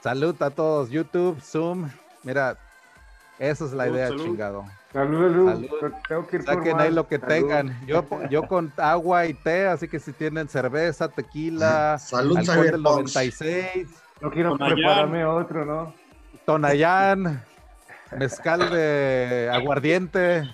Salud 0.00 0.40
a 0.40 0.50
todos. 0.50 0.90
YouTube, 0.90 1.40
Zoom. 1.40 1.90
Mira, 2.22 2.56
esa 3.40 3.64
es 3.64 3.72
la 3.72 3.88
idea, 3.88 4.10
chingado. 4.10 4.66
Salud, 4.92 5.66
Tengo 6.06 6.26
que 6.26 6.36
ir 6.36 6.42
Saquen 6.42 6.78
ahí 6.78 6.92
lo 6.92 7.08
que 7.08 7.18
tengan. 7.18 7.74
Yo, 7.86 8.04
yo 8.28 8.46
con 8.46 8.70
agua 8.76 9.24
y 9.24 9.32
té, 9.32 9.66
así 9.66 9.88
que 9.88 9.98
si 9.98 10.12
tienen 10.12 10.46
cerveza, 10.46 11.08
tequila, 11.08 11.98
Salud, 11.98 12.36
alcohol 12.36 12.70
del 12.70 12.82
96. 12.82 13.88
No 14.20 14.30
quiero 14.30 14.58
prepararme 14.58 15.24
otro, 15.24 15.64
¿no? 15.64 15.94
Tonayán, 16.44 17.42
mezcal 18.18 18.70
de 18.70 19.48
aguardiente. 19.50 20.46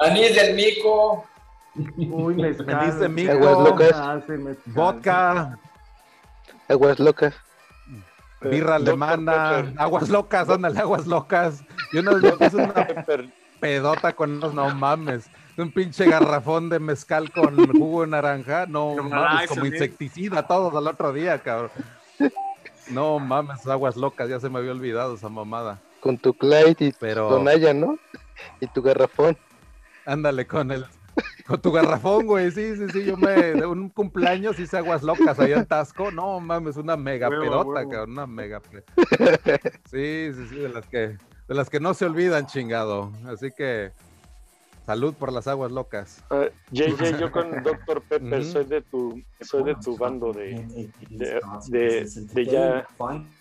Anís 0.00 0.34
del 0.34 0.56
mico. 0.56 1.26
Uy, 1.74 2.34
mezcal. 2.34 2.74
Anís 2.76 2.98
de 2.98 3.08
mico. 3.10 3.32
Aguas 3.32 3.58
locas. 3.58 3.92
Ah, 3.94 4.20
vodka. 4.66 5.58
Aguas 6.66 6.98
locas. 6.98 7.34
Birra 8.44 8.76
alemana. 8.76 9.72
Aguas 9.76 10.08
locas, 10.08 10.48
ándale, 10.48 10.78
aguas 10.78 11.06
locas. 11.06 11.64
Yo 11.92 12.02
no 12.02 12.14
vez 12.18 12.52
me 12.54 12.64
una 12.64 12.86
pedota 13.60 14.12
con 14.12 14.32
unos, 14.32 14.54
no 14.54 14.74
mames. 14.74 15.28
Un 15.56 15.70
pinche 15.70 16.06
garrafón 16.06 16.68
de 16.68 16.78
mezcal 16.78 17.30
con 17.30 17.56
jugo 17.72 18.02
de 18.02 18.08
naranja. 18.08 18.66
No 18.66 18.94
mames, 18.96 19.48
como 19.48 19.66
insecticida 19.66 20.46
todos 20.46 20.74
al 20.74 20.86
otro 20.86 21.12
día, 21.12 21.38
cabrón. 21.38 21.70
No 22.90 23.18
mames, 23.18 23.66
aguas 23.66 23.96
locas, 23.96 24.28
ya 24.28 24.40
se 24.40 24.48
me 24.48 24.58
había 24.58 24.72
olvidado 24.72 25.14
esa 25.14 25.28
mamada. 25.28 25.78
Con 26.00 26.18
tu 26.18 26.34
Clyde 26.34 26.76
y 26.80 26.92
Pero... 26.92 27.28
con 27.28 27.48
ella, 27.48 27.72
¿no? 27.72 27.96
Y 28.60 28.66
tu 28.66 28.82
garrafón. 28.82 29.36
Ándale, 30.04 30.46
con 30.46 30.72
el 30.72 30.84
con 31.46 31.60
tu 31.60 31.72
garrafón, 31.72 32.26
güey. 32.26 32.50
Sí, 32.50 32.76
sí, 32.76 32.88
sí. 32.92 33.04
Yo 33.04 33.16
me. 33.16 33.32
De 33.32 33.66
un 33.66 33.88
cumpleaños 33.88 34.58
hice 34.58 34.78
aguas 34.78 35.02
locas 35.02 35.38
allá 35.38 35.58
en 35.58 35.66
Tasco. 35.66 36.10
No 36.10 36.40
mames, 36.40 36.76
una 36.76 36.96
mega 36.96 37.28
pedota, 37.28 37.82
cabrón. 37.88 38.12
Una 38.12 38.26
mega 38.26 38.60
Sí, 39.90 40.30
sí, 40.34 40.46
sí. 40.48 40.56
De 40.56 40.68
las 40.68 40.86
que 40.86 41.16
de 41.48 41.54
las 41.54 41.68
que 41.68 41.80
no 41.80 41.94
se 41.94 42.06
olvidan, 42.06 42.46
chingado. 42.46 43.12
Así 43.26 43.50
que 43.50 43.92
salud 44.86 45.14
por 45.14 45.32
las 45.32 45.46
aguas 45.48 45.70
locas. 45.70 46.24
Uh, 46.30 46.34
ah, 46.34 46.48
JJ, 46.70 47.18
yo 47.18 47.30
con 47.30 47.50
Dr. 47.62 48.02
Pepper 48.02 48.44
soy 48.44 48.64
de 48.64 48.80
tu 48.80 49.22
soy 49.40 49.64
de 49.64 49.74
tu 49.76 49.96
bando 49.96 50.32
de 50.32 50.66
de, 51.10 51.40
de, 51.68 52.44
ya 52.46 52.86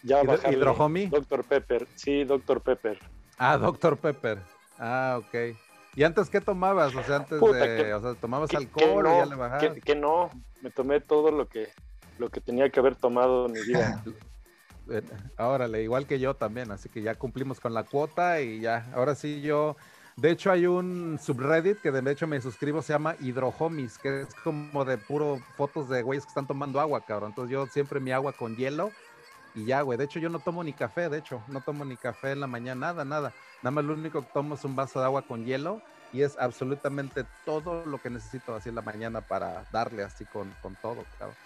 ya 0.04 0.24
bajarle. 0.24 1.08
Dr. 1.10 1.44
Pepper, 1.44 1.88
sí, 1.96 2.24
Dr. 2.24 2.62
Pepper. 2.62 3.00
Ah, 3.38 3.58
Dr. 3.58 3.98
Pepper. 3.98 4.40
Ah, 4.78 5.20
ok. 5.20 5.56
¿Y 5.96 6.04
antes 6.04 6.30
qué 6.30 6.40
tomabas? 6.40 6.96
O 6.96 7.04
sea, 7.04 7.18
antes 7.18 7.40
de, 7.40 7.94
o 7.94 8.02
sea, 8.02 8.14
tomabas 8.16 8.54
alcohol 8.54 9.06
o 9.06 9.18
ya 9.18 9.26
le 9.26 9.36
bajabas. 9.36 9.80
Que, 9.84 9.96
no, 9.96 10.30
me 10.62 10.70
tomé 10.70 11.02
todo 11.02 11.32
lo 11.32 11.48
que 11.48 11.70
lo 12.18 12.30
que 12.30 12.40
tenía 12.40 12.70
que 12.70 12.80
haber 12.80 12.96
tomado 12.96 13.48
en 13.48 13.54
mi 13.54 13.62
vida. 13.62 14.04
Órale, 15.38 15.84
igual 15.84 16.06
que 16.06 16.20
yo 16.20 16.34
también, 16.36 16.72
así 16.72 16.90
que 16.90 17.02
ya 17.02 17.16
cumplimos 17.16 17.60
con 17.60 17.74
la 17.74 17.84
cuota 17.84 18.42
y 18.42 18.60
ya, 18.62 18.88
ahora 18.94 19.16
sí 19.16 19.42
yo, 19.42 19.78
de 20.18 20.32
hecho 20.32 20.52
hay 20.52 20.68
un 20.68 21.18
subreddit 21.22 21.80
que 21.82 21.92
de 21.92 22.12
hecho 22.12 22.28
me 22.28 22.42
suscribo, 22.42 22.82
se 22.82 22.94
llama 22.94 23.16
Hidrohomies, 23.20 23.98
que 23.98 24.22
es 24.22 24.36
como 24.44 24.84
de 24.84 24.98
puro 24.98 25.40
fotos 25.56 25.88
de 25.88 26.02
güeyes 26.02 26.26
que 26.26 26.30
están 26.30 26.48
tomando 26.48 26.80
agua, 26.80 27.02
cabrón, 27.06 27.30
entonces 27.30 27.52
yo 27.52 27.68
siempre 27.68 28.00
mi 28.00 28.12
agua 28.12 28.34
con 28.34 28.56
hielo 28.56 28.92
y 29.54 29.66
ya, 29.66 29.82
güey, 29.82 29.98
de 29.98 30.06
hecho 30.06 30.20
yo 30.20 30.30
no 30.30 30.40
tomo 30.40 30.64
ni 30.64 30.74
café, 30.74 31.10
de 31.10 31.18
hecho, 31.18 31.44
no 31.48 31.62
tomo 31.62 31.86
ni 31.86 31.98
café 31.98 32.32
en 32.32 32.40
la 32.40 32.48
mañana, 32.48 32.88
nada, 32.88 33.06
nada, 33.06 33.34
nada 33.62 33.72
más 33.72 33.84
lo 33.84 33.94
único 33.94 34.22
que 34.22 34.32
tomo 34.34 34.56
es 34.56 34.64
un 34.64 34.76
vaso 34.76 35.00
de 35.00 35.06
agua 35.06 35.22
con 35.24 35.44
hielo 35.44 35.82
y 36.14 36.22
es 36.22 36.38
absolutamente 36.38 37.26
todo 37.46 37.86
lo 37.86 38.00
que 38.00 38.10
necesito 38.10 38.56
así 38.56 38.70
en 38.70 38.76
la 38.76 38.82
mañana 38.82 39.22
para 39.22 39.66
darle 39.72 40.04
así 40.04 40.26
con, 40.26 40.52
con 40.62 40.76
todo, 40.76 41.06
cabrón 41.18 41.38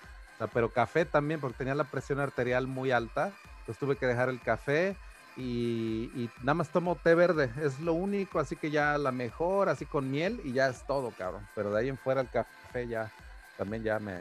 pero 0.53 0.71
café 0.71 1.05
también, 1.05 1.39
porque 1.39 1.57
tenía 1.57 1.75
la 1.75 1.85
presión 1.85 2.19
arterial 2.19 2.67
muy 2.67 2.91
alta, 2.91 3.33
entonces 3.59 3.79
tuve 3.79 3.95
que 3.95 4.05
dejar 4.05 4.29
el 4.29 4.41
café 4.41 4.95
y, 5.37 6.29
nada 6.41 6.55
más 6.55 6.69
tomo 6.69 6.95
té 6.95 7.15
verde, 7.15 7.51
es 7.61 7.79
lo 7.79 7.93
único, 7.93 8.39
así 8.39 8.55
que 8.55 8.71
ya 8.71 8.97
la 8.97 9.11
mejor, 9.11 9.69
así 9.69 9.85
con 9.85 10.09
miel 10.09 10.41
y 10.43 10.53
ya 10.53 10.67
es 10.67 10.85
todo, 10.85 11.11
cabrón. 11.17 11.45
Pero 11.55 11.71
de 11.71 11.79
ahí 11.79 11.89
en 11.89 11.97
fuera 11.97 12.21
el 12.21 12.29
café 12.29 12.87
ya, 12.87 13.11
también 13.57 13.83
ya 13.83 13.99
me, 13.99 14.17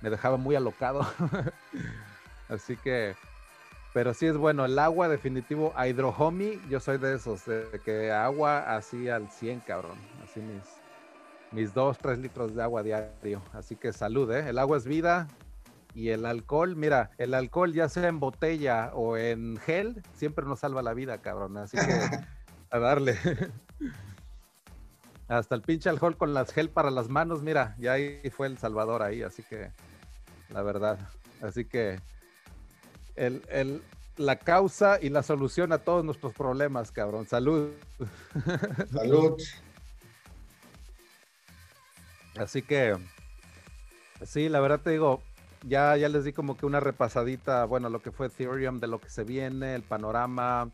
me 0.00 0.10
dejaba 0.10 0.36
muy 0.36 0.54
alocado. 0.54 1.06
Así 2.48 2.76
que, 2.76 3.14
pero 3.92 4.14
sí 4.14 4.26
es 4.26 4.36
bueno, 4.36 4.64
el 4.64 4.78
agua 4.78 5.08
definitivo, 5.08 5.72
hidrohomi, 5.76 6.60
yo 6.68 6.80
soy 6.80 6.98
de 6.98 7.14
esos, 7.14 7.44
de 7.46 7.80
que 7.84 8.10
agua 8.10 8.74
así 8.76 9.08
al 9.08 9.30
100, 9.30 9.60
cabrón, 9.60 9.98
así 10.22 10.40
mis, 10.40 10.64
mis 11.50 11.74
2, 11.74 11.98
3 11.98 12.18
litros 12.18 12.54
de 12.54 12.62
agua 12.62 12.82
diario. 12.82 13.42
Así 13.52 13.76
que 13.76 13.92
salud, 13.92 14.30
¿eh? 14.32 14.48
El 14.48 14.58
agua 14.58 14.76
es 14.76 14.86
vida, 14.86 15.28
y 15.94 16.08
el 16.08 16.24
alcohol, 16.24 16.74
mira, 16.76 17.10
el 17.18 17.34
alcohol 17.34 17.72
ya 17.72 17.88
sea 17.88 18.08
en 18.08 18.18
botella 18.18 18.92
o 18.94 19.16
en 19.16 19.58
gel, 19.58 20.02
siempre 20.14 20.46
nos 20.46 20.60
salva 20.60 20.82
la 20.82 20.94
vida, 20.94 21.18
cabrón. 21.18 21.56
Así 21.58 21.76
que 21.76 21.82
a 22.70 22.78
darle. 22.78 23.18
Hasta 25.28 25.54
el 25.54 25.62
pinche 25.62 25.88
alcohol 25.88 26.16
con 26.16 26.34
las 26.34 26.52
gel 26.52 26.70
para 26.70 26.90
las 26.90 27.08
manos, 27.08 27.42
mira, 27.42 27.74
ya 27.78 27.92
ahí 27.92 28.22
fue 28.30 28.46
el 28.46 28.58
Salvador 28.58 29.02
ahí, 29.02 29.22
así 29.22 29.42
que 29.42 29.70
la 30.50 30.62
verdad. 30.62 30.98
Así 31.42 31.64
que 31.64 32.00
el, 33.16 33.42
el, 33.48 33.82
la 34.16 34.36
causa 34.36 34.98
y 35.00 35.08
la 35.08 35.22
solución 35.22 35.72
a 35.72 35.78
todos 35.78 36.04
nuestros 36.04 36.32
problemas, 36.32 36.90
cabrón. 36.92 37.26
Salud. 37.26 37.70
Salud. 38.92 39.40
Así 42.36 42.62
que, 42.62 42.96
sí, 44.24 44.48
la 44.48 44.60
verdad 44.60 44.80
te 44.80 44.90
digo, 44.90 45.22
ya, 45.64 45.96
ya 45.96 46.08
les 46.08 46.24
di 46.24 46.32
como 46.32 46.56
que 46.56 46.66
una 46.66 46.80
repasadita, 46.80 47.64
bueno, 47.66 47.90
lo 47.90 48.00
que 48.00 48.10
fue 48.10 48.28
Ethereum, 48.28 48.80
de 48.80 48.86
lo 48.86 49.00
que 49.00 49.10
se 49.10 49.24
viene, 49.24 49.74
el 49.74 49.82
panorama, 49.82 50.70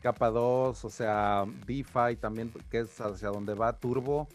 capa 0.00 0.30
2, 0.30 0.84
o 0.84 0.90
sea, 0.90 1.44
DeFi 1.66 2.16
también, 2.20 2.52
que 2.70 2.80
es 2.80 3.00
hacia 3.00 3.28
donde 3.28 3.54
va 3.54 3.78
Turbo. 3.78 4.28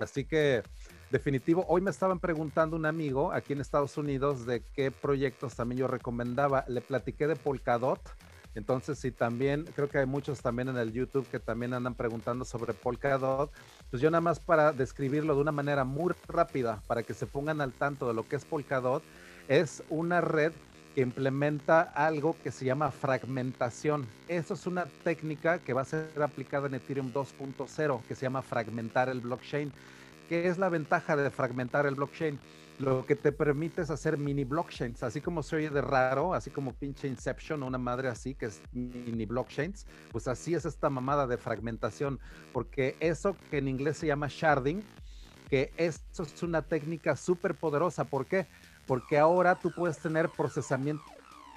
Así 0.00 0.24
que, 0.24 0.62
definitivo, 1.10 1.64
hoy 1.68 1.80
me 1.80 1.90
estaban 1.90 2.18
preguntando 2.18 2.76
un 2.76 2.86
amigo 2.86 3.32
aquí 3.32 3.52
en 3.52 3.60
Estados 3.60 3.96
Unidos 3.96 4.46
de 4.46 4.62
qué 4.74 4.90
proyectos 4.90 5.54
también 5.54 5.80
yo 5.80 5.86
recomendaba. 5.86 6.64
Le 6.68 6.80
platiqué 6.80 7.26
de 7.26 7.36
Polkadot. 7.36 8.00
Entonces, 8.54 8.98
sí, 8.98 9.10
también, 9.10 9.66
creo 9.74 9.88
que 9.88 9.98
hay 9.98 10.06
muchos 10.06 10.40
también 10.40 10.68
en 10.68 10.78
el 10.78 10.92
YouTube 10.92 11.28
que 11.28 11.38
también 11.38 11.74
andan 11.74 11.94
preguntando 11.94 12.44
sobre 12.46 12.72
Polkadot. 12.72 13.50
Pues 13.90 14.00
yo 14.00 14.10
nada 14.10 14.22
más 14.22 14.40
para 14.40 14.72
describirlo 14.72 15.34
de 15.34 15.42
una 15.42 15.52
manera 15.52 15.84
muy 15.84 16.14
rápida, 16.26 16.82
para 16.86 17.02
que 17.02 17.12
se 17.12 17.26
pongan 17.26 17.60
al 17.60 17.74
tanto 17.74 18.08
de 18.08 18.14
lo 18.14 18.26
que 18.26 18.36
es 18.36 18.46
Polkadot, 18.46 19.02
es 19.48 19.82
una 19.90 20.22
red 20.22 20.52
que 20.94 21.02
implementa 21.02 21.82
algo 21.82 22.34
que 22.42 22.50
se 22.50 22.64
llama 22.64 22.90
fragmentación. 22.90 24.06
Eso 24.28 24.54
es 24.54 24.66
una 24.66 24.86
técnica 25.04 25.58
que 25.58 25.74
va 25.74 25.82
a 25.82 25.84
ser 25.84 26.10
aplicada 26.22 26.68
en 26.68 26.74
Ethereum 26.74 27.12
2.0, 27.12 28.02
que 28.08 28.14
se 28.14 28.22
llama 28.22 28.40
fragmentar 28.40 29.10
el 29.10 29.20
blockchain. 29.20 29.70
¿Qué 30.28 30.48
es 30.48 30.58
la 30.58 30.68
ventaja 30.68 31.16
de 31.16 31.30
fragmentar 31.30 31.86
el 31.86 31.94
blockchain? 31.94 32.40
lo 32.78 33.06
que 33.06 33.16
te 33.16 33.32
permite 33.32 33.82
es 33.82 33.90
hacer 33.90 34.18
mini 34.18 34.44
blockchains, 34.44 35.02
así 35.02 35.20
como 35.20 35.42
se 35.42 35.56
oye 35.56 35.70
de 35.70 35.80
raro, 35.80 36.34
así 36.34 36.50
como 36.50 36.74
pinche 36.74 37.08
Inception 37.08 37.62
o 37.62 37.66
una 37.66 37.78
madre 37.78 38.08
así 38.08 38.34
que 38.34 38.46
es 38.46 38.60
mini 38.72 39.24
blockchains, 39.24 39.86
pues 40.12 40.28
así 40.28 40.54
es 40.54 40.66
esta 40.66 40.90
mamada 40.90 41.26
de 41.26 41.38
fragmentación, 41.38 42.20
porque 42.52 42.96
eso 43.00 43.36
que 43.50 43.58
en 43.58 43.68
inglés 43.68 43.96
se 43.98 44.06
llama 44.06 44.28
sharding, 44.28 44.82
que 45.48 45.72
esto 45.78 46.24
es 46.24 46.42
una 46.42 46.62
técnica 46.62 47.16
súper 47.16 47.54
poderosa, 47.54 48.04
¿por 48.04 48.26
qué? 48.26 48.46
Porque 48.86 49.18
ahora 49.18 49.54
tú 49.58 49.70
puedes 49.70 49.98
tener 49.98 50.28
procesamiento 50.28 51.02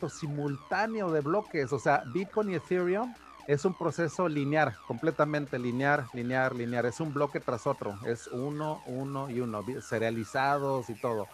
simultáneo 0.07 1.11
de 1.11 1.19
bloques, 1.19 1.73
o 1.73 1.79
sea, 1.79 2.03
Bitcoin 2.13 2.51
y 2.51 2.55
Ethereum 2.55 3.13
es 3.49 3.65
un 3.65 3.73
proceso 3.73 4.29
lineal, 4.29 4.75
completamente 4.85 5.57
lineal, 5.57 6.05
lineal, 6.13 6.55
lineal. 6.55 6.85
Es 6.85 6.99
un 6.99 7.11
bloque 7.15 7.39
tras 7.39 7.65
otro. 7.65 7.97
Es 8.05 8.27
uno, 8.27 8.83
uno 8.85 9.31
y 9.31 9.39
uno, 9.39 9.65
serializados 9.81 10.87
y 10.91 10.93
todo. 10.93 11.27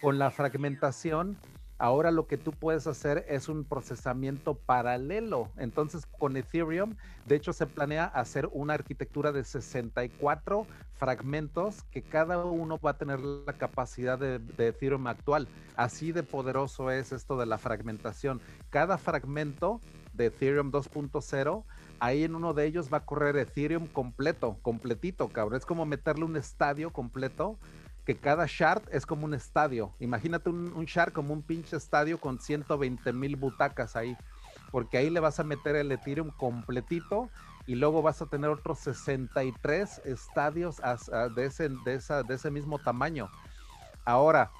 Con 0.00 0.16
la 0.16 0.30
fragmentación, 0.30 1.36
ahora 1.76 2.12
lo 2.12 2.28
que 2.28 2.36
tú 2.36 2.52
puedes 2.52 2.86
hacer 2.86 3.26
es 3.28 3.48
un 3.48 3.64
procesamiento 3.64 4.54
paralelo. 4.54 5.48
Entonces, 5.56 6.06
con 6.06 6.36
Ethereum, 6.36 6.94
de 7.26 7.34
hecho, 7.34 7.52
se 7.52 7.66
planea 7.66 8.04
hacer 8.04 8.48
una 8.52 8.74
arquitectura 8.74 9.32
de 9.32 9.42
64 9.42 10.68
fragmentos 10.94 11.82
que 11.90 12.00
cada 12.00 12.44
uno 12.44 12.78
va 12.78 12.90
a 12.90 12.96
tener 12.96 13.18
la 13.18 13.54
capacidad 13.54 14.16
de, 14.16 14.38
de 14.38 14.68
Ethereum 14.68 15.08
actual. 15.08 15.48
Así 15.74 16.12
de 16.12 16.22
poderoso 16.22 16.92
es 16.92 17.10
esto 17.10 17.36
de 17.36 17.46
la 17.46 17.58
fragmentación. 17.58 18.40
Cada 18.70 18.98
fragmento 18.98 19.80
de 20.16 20.26
Ethereum 20.26 20.72
2.0, 20.72 21.64
ahí 22.00 22.24
en 22.24 22.34
uno 22.34 22.54
de 22.54 22.66
ellos 22.66 22.92
va 22.92 22.98
a 22.98 23.04
correr 23.04 23.36
Ethereum 23.36 23.86
completo, 23.86 24.58
completito, 24.62 25.28
cabrón. 25.28 25.58
Es 25.58 25.66
como 25.66 25.86
meterle 25.86 26.24
un 26.24 26.36
estadio 26.36 26.92
completo, 26.92 27.58
que 28.04 28.16
cada 28.16 28.46
shard 28.46 28.82
es 28.92 29.04
como 29.04 29.24
un 29.24 29.34
estadio. 29.34 29.92
Imagínate 29.98 30.48
un, 30.48 30.84
shard 30.84 31.12
como 31.12 31.34
un 31.34 31.42
pinche 31.42 31.76
estadio 31.76 32.18
con 32.18 32.40
120 32.40 33.12
mil 33.12 33.36
butacas 33.36 33.96
ahí, 33.96 34.16
porque 34.70 34.98
ahí 34.98 35.10
le 35.10 35.20
vas 35.20 35.40
a 35.40 35.44
meter 35.44 35.74
el 35.74 35.90
Ethereum 35.90 36.30
completito 36.30 37.28
y 37.66 37.74
luego 37.74 38.02
vas 38.02 38.22
a 38.22 38.26
tener 38.26 38.48
otros 38.48 38.78
63 38.78 40.02
estadios 40.04 40.80
de, 41.34 41.44
ese, 41.44 41.68
de, 41.84 41.94
esa, 41.94 42.22
de 42.22 42.34
ese 42.36 42.50
mismo 42.50 42.78
tamaño. 42.78 43.28
Ahora, 44.04 44.52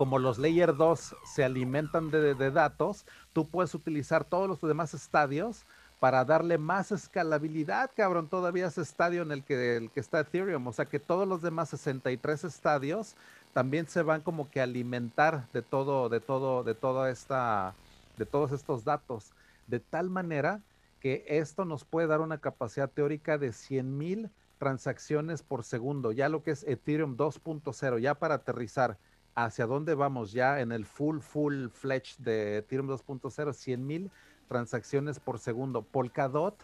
como 0.00 0.18
los 0.18 0.38
Layer 0.38 0.74
2 0.74 1.14
se 1.26 1.44
alimentan 1.44 2.10
de, 2.10 2.50
datos, 2.50 3.04
tú 3.34 3.46
puedes 3.46 3.74
utilizar 3.74 4.24
todos 4.24 4.48
los 4.48 4.58
demás 4.62 4.94
estadios 4.94 5.66
para 5.98 6.24
darle 6.24 6.56
más 6.56 6.90
escalabilidad, 6.90 7.90
cabrón, 7.94 8.26
todavía 8.30 8.68
ese 8.68 8.80
estadio 8.80 9.20
en 9.20 9.30
el 9.30 9.44
que, 9.44 9.76
el 9.76 9.90
que 9.90 10.00
está 10.00 10.20
Ethereum. 10.20 10.66
O 10.66 10.72
sea 10.72 10.86
que 10.86 11.00
todos 11.00 11.28
los 11.28 11.42
demás 11.42 11.68
63 11.68 12.44
estadios 12.44 13.14
también 13.52 13.88
se 13.88 14.00
van 14.00 14.22
como 14.22 14.50
que 14.50 14.60
a 14.60 14.62
alimentar 14.62 15.46
de 15.52 15.60
todo, 15.60 16.08
de 16.08 16.20
todo, 16.20 16.64
de 16.64 16.74
toda 16.74 17.10
esta, 17.10 17.74
de 18.16 18.24
todos 18.24 18.52
estos 18.52 18.84
datos. 18.84 19.32
De 19.66 19.80
tal 19.80 20.08
manera 20.08 20.62
que 21.00 21.26
esto 21.28 21.66
nos 21.66 21.84
puede 21.84 22.06
dar 22.06 22.22
una 22.22 22.38
capacidad 22.38 22.88
teórica 22.88 23.36
de 23.36 23.50
100.000 23.50 24.30
transacciones 24.56 25.42
por 25.42 25.62
segundo, 25.62 26.10
ya 26.10 26.30
lo 26.30 26.42
que 26.42 26.52
es 26.52 26.64
Ethereum 26.64 27.18
2.0, 27.18 27.98
ya 27.98 28.14
para 28.14 28.36
aterrizar 28.36 28.96
hacia 29.34 29.66
dónde 29.66 29.94
vamos 29.94 30.32
ya 30.32 30.60
en 30.60 30.72
el 30.72 30.84
full, 30.84 31.20
full 31.20 31.68
fledged 31.68 32.18
de 32.18 32.58
Ethereum 32.58 32.88
2.0, 32.88 33.52
100 33.52 33.86
mil 33.86 34.10
transacciones 34.48 35.20
por 35.20 35.38
segundo. 35.38 35.82
Polkadot, 35.82 36.56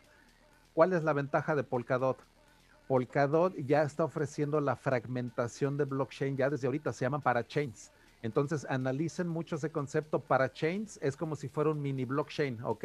¿cuál 0.74 0.92
es 0.92 1.04
la 1.04 1.12
ventaja 1.12 1.54
de 1.54 1.64
Polkadot? 1.64 2.18
Polkadot 2.88 3.54
ya 3.56 3.82
está 3.82 4.04
ofreciendo 4.04 4.60
la 4.60 4.76
fragmentación 4.76 5.76
de 5.76 5.84
blockchain 5.84 6.36
ya 6.36 6.50
desde 6.50 6.66
ahorita, 6.66 6.92
se 6.92 7.04
llama 7.04 7.20
parachains. 7.20 7.92
Entonces, 8.26 8.66
analicen 8.68 9.28
mucho 9.28 9.56
ese 9.56 9.70
concepto. 9.70 10.20
Parachains 10.20 10.98
es 11.00 11.16
como 11.16 11.36
si 11.36 11.48
fuera 11.48 11.70
un 11.70 11.80
mini 11.80 12.04
blockchain, 12.04 12.60
¿ok? 12.62 12.84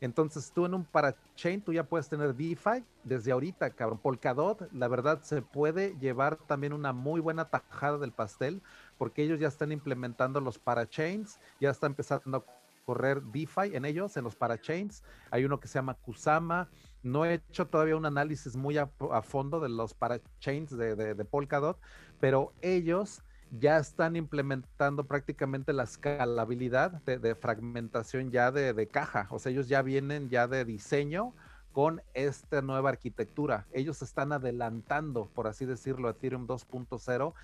Entonces, 0.00 0.52
tú 0.54 0.64
en 0.64 0.74
un 0.74 0.84
parachain, 0.84 1.60
tú 1.60 1.72
ya 1.72 1.84
puedes 1.84 2.08
tener 2.08 2.34
DeFi 2.34 2.84
desde 3.04 3.32
ahorita, 3.32 3.70
cabrón. 3.70 3.98
Polkadot, 3.98 4.72
la 4.72 4.88
verdad, 4.88 5.22
se 5.22 5.42
puede 5.42 5.96
llevar 5.98 6.36
también 6.46 6.72
una 6.72 6.92
muy 6.92 7.20
buena 7.20 7.46
tajada 7.46 7.98
del 7.98 8.12
pastel, 8.12 8.62
porque 8.96 9.22
ellos 9.22 9.40
ya 9.40 9.48
están 9.48 9.72
implementando 9.72 10.40
los 10.40 10.58
parachains, 10.58 11.40
ya 11.60 11.70
está 11.70 11.86
empezando 11.86 12.36
a 12.38 12.44
correr 12.84 13.20
DeFi 13.20 13.74
en 13.74 13.84
ellos, 13.84 14.16
en 14.16 14.24
los 14.24 14.36
parachains. 14.36 15.02
Hay 15.30 15.44
uno 15.44 15.58
que 15.58 15.66
se 15.68 15.74
llama 15.74 15.94
Kusama. 15.94 16.68
No 17.02 17.24
he 17.24 17.34
hecho 17.34 17.66
todavía 17.66 17.96
un 17.96 18.06
análisis 18.06 18.56
muy 18.56 18.78
a, 18.78 18.86
fondo 19.22 19.60
de 19.60 19.68
los 19.68 19.92
parachains 19.92 20.76
de, 20.76 20.94
de, 20.94 21.24
Polkadot, 21.24 21.78
pero 22.20 22.52
ellos 22.62 23.22
ya 23.50 23.78
están 23.78 24.16
implementando 24.16 25.04
prácticamente 25.04 25.72
la 25.72 25.84
escalabilidad 25.84 27.02
de, 27.02 27.34
fragmentación 27.34 28.30
ya 28.30 28.50
de, 28.50 28.88
caja. 28.88 29.28
O 29.30 29.38
sea, 29.38 29.52
ellos 29.52 29.68
ya 29.68 29.82
vienen 29.82 30.28
ya 30.28 30.48
de 30.48 30.64
diseño 30.64 31.34
con 31.72 32.02
esta 32.14 32.62
nueva 32.62 32.90
arquitectura. 32.90 33.66
Ellos 33.72 34.02
están 34.02 34.32
adelantando, 34.32 35.30
por 35.34 35.46
así 35.46 35.64
decirlo, 35.66 36.08
Ethereum 36.08 36.46
2.0 36.46 37.34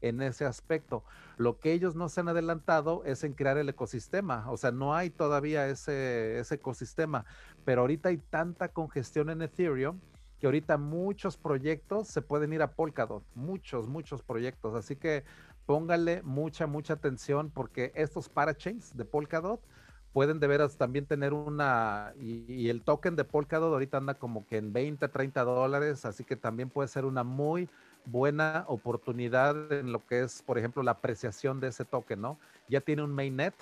en 0.00 0.22
ese 0.22 0.44
aspecto. 0.44 1.04
Lo 1.36 1.58
que 1.58 1.72
ellos 1.72 1.96
no 1.96 2.08
se 2.08 2.20
han 2.20 2.28
adelantado 2.28 3.02
es 3.04 3.24
en 3.24 3.32
crear 3.32 3.58
el 3.58 3.68
ecosistema, 3.68 4.48
o 4.50 4.56
sea, 4.56 4.70
no 4.70 4.94
hay 4.94 5.10
todavía 5.10 5.66
ese, 5.66 6.38
ese 6.38 6.56
ecosistema, 6.56 7.24
pero 7.64 7.80
ahorita 7.80 8.10
hay 8.10 8.18
tanta 8.18 8.68
congestión 8.68 9.30
en 9.30 9.42
Ethereum 9.42 9.98
que 10.38 10.46
ahorita 10.46 10.78
muchos 10.78 11.36
proyectos 11.36 12.08
se 12.08 12.22
pueden 12.22 12.52
ir 12.52 12.62
a 12.62 12.72
Polkadot, 12.72 13.24
muchos, 13.34 13.88
muchos 13.88 14.22
proyectos, 14.22 14.74
así 14.74 14.96
que 14.96 15.24
póngale 15.68 16.22
mucha, 16.22 16.66
mucha 16.66 16.94
atención 16.94 17.50
porque 17.50 17.92
estos 17.94 18.30
parachains 18.30 18.96
de 18.96 19.04
Polkadot 19.04 19.60
pueden 20.14 20.40
de 20.40 20.46
veras 20.46 20.78
también 20.78 21.04
tener 21.04 21.34
una, 21.34 22.14
y, 22.18 22.70
el 22.70 22.80
token 22.80 23.16
de 23.16 23.24
Polkadot 23.24 23.70
ahorita 23.70 23.98
anda 23.98 24.14
como 24.14 24.46
que 24.46 24.56
en 24.56 24.72
20, 24.72 25.06
30 25.06 25.44
dólares, 25.44 26.06
así 26.06 26.24
que 26.24 26.36
también 26.36 26.70
puede 26.70 26.88
ser 26.88 27.04
una 27.04 27.22
muy 27.22 27.68
buena 28.06 28.64
oportunidad 28.66 29.70
en 29.70 29.92
lo 29.92 30.06
que 30.06 30.22
es, 30.22 30.40
por 30.40 30.56
ejemplo, 30.56 30.82
la 30.82 30.92
apreciación 30.92 31.60
de 31.60 31.68
ese 31.68 31.84
token, 31.84 32.22
¿no? 32.22 32.38
Ya 32.70 32.80
tiene 32.80 33.02
un 33.02 33.14
mainnet, 33.14 33.54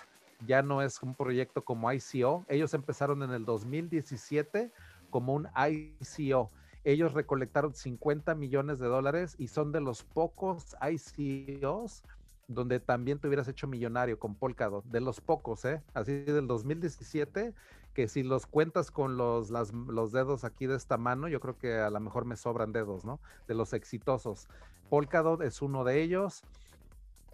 ya 0.46 0.62
no 0.62 0.82
es 0.82 1.02
un 1.02 1.12
proyecto 1.12 1.64
como 1.64 1.90
ICO. 1.92 2.44
Ellos 2.48 2.72
empezaron 2.72 3.24
en 3.24 3.32
el 3.32 3.44
2017 3.44 4.70
como 5.10 5.34
un 5.34 5.48
ICO. 5.56 6.52
Ellos 6.86 7.14
recolectaron 7.14 7.74
50 7.74 8.36
millones 8.36 8.78
de 8.78 8.86
dólares 8.86 9.34
y 9.40 9.48
son 9.48 9.72
de 9.72 9.80
los 9.80 10.04
pocos 10.04 10.76
ICOs 10.80 12.04
donde 12.46 12.78
también 12.78 13.18
te 13.18 13.26
hubieras 13.26 13.48
hecho 13.48 13.66
millonario 13.66 14.20
con 14.20 14.36
Polkadot, 14.36 14.84
de 14.84 15.00
los 15.00 15.20
pocos, 15.20 15.64
¿eh? 15.64 15.82
Así 15.94 16.22
del 16.22 16.46
2017, 16.46 17.54
que 17.92 18.06
si 18.06 18.22
los 18.22 18.46
cuentas 18.46 18.92
con 18.92 19.16
los, 19.16 19.50
los 19.50 20.12
dedos 20.12 20.44
aquí 20.44 20.68
de 20.68 20.76
esta 20.76 20.96
mano, 20.96 21.26
yo 21.26 21.40
creo 21.40 21.58
que 21.58 21.74
a 21.74 21.90
lo 21.90 21.98
mejor 21.98 22.24
me 22.24 22.36
sobran 22.36 22.70
dedos, 22.70 23.04
¿no? 23.04 23.18
De 23.48 23.54
los 23.54 23.72
exitosos. 23.72 24.46
Polkadot 24.88 25.42
es 25.42 25.62
uno 25.62 25.82
de 25.82 26.00
ellos, 26.00 26.44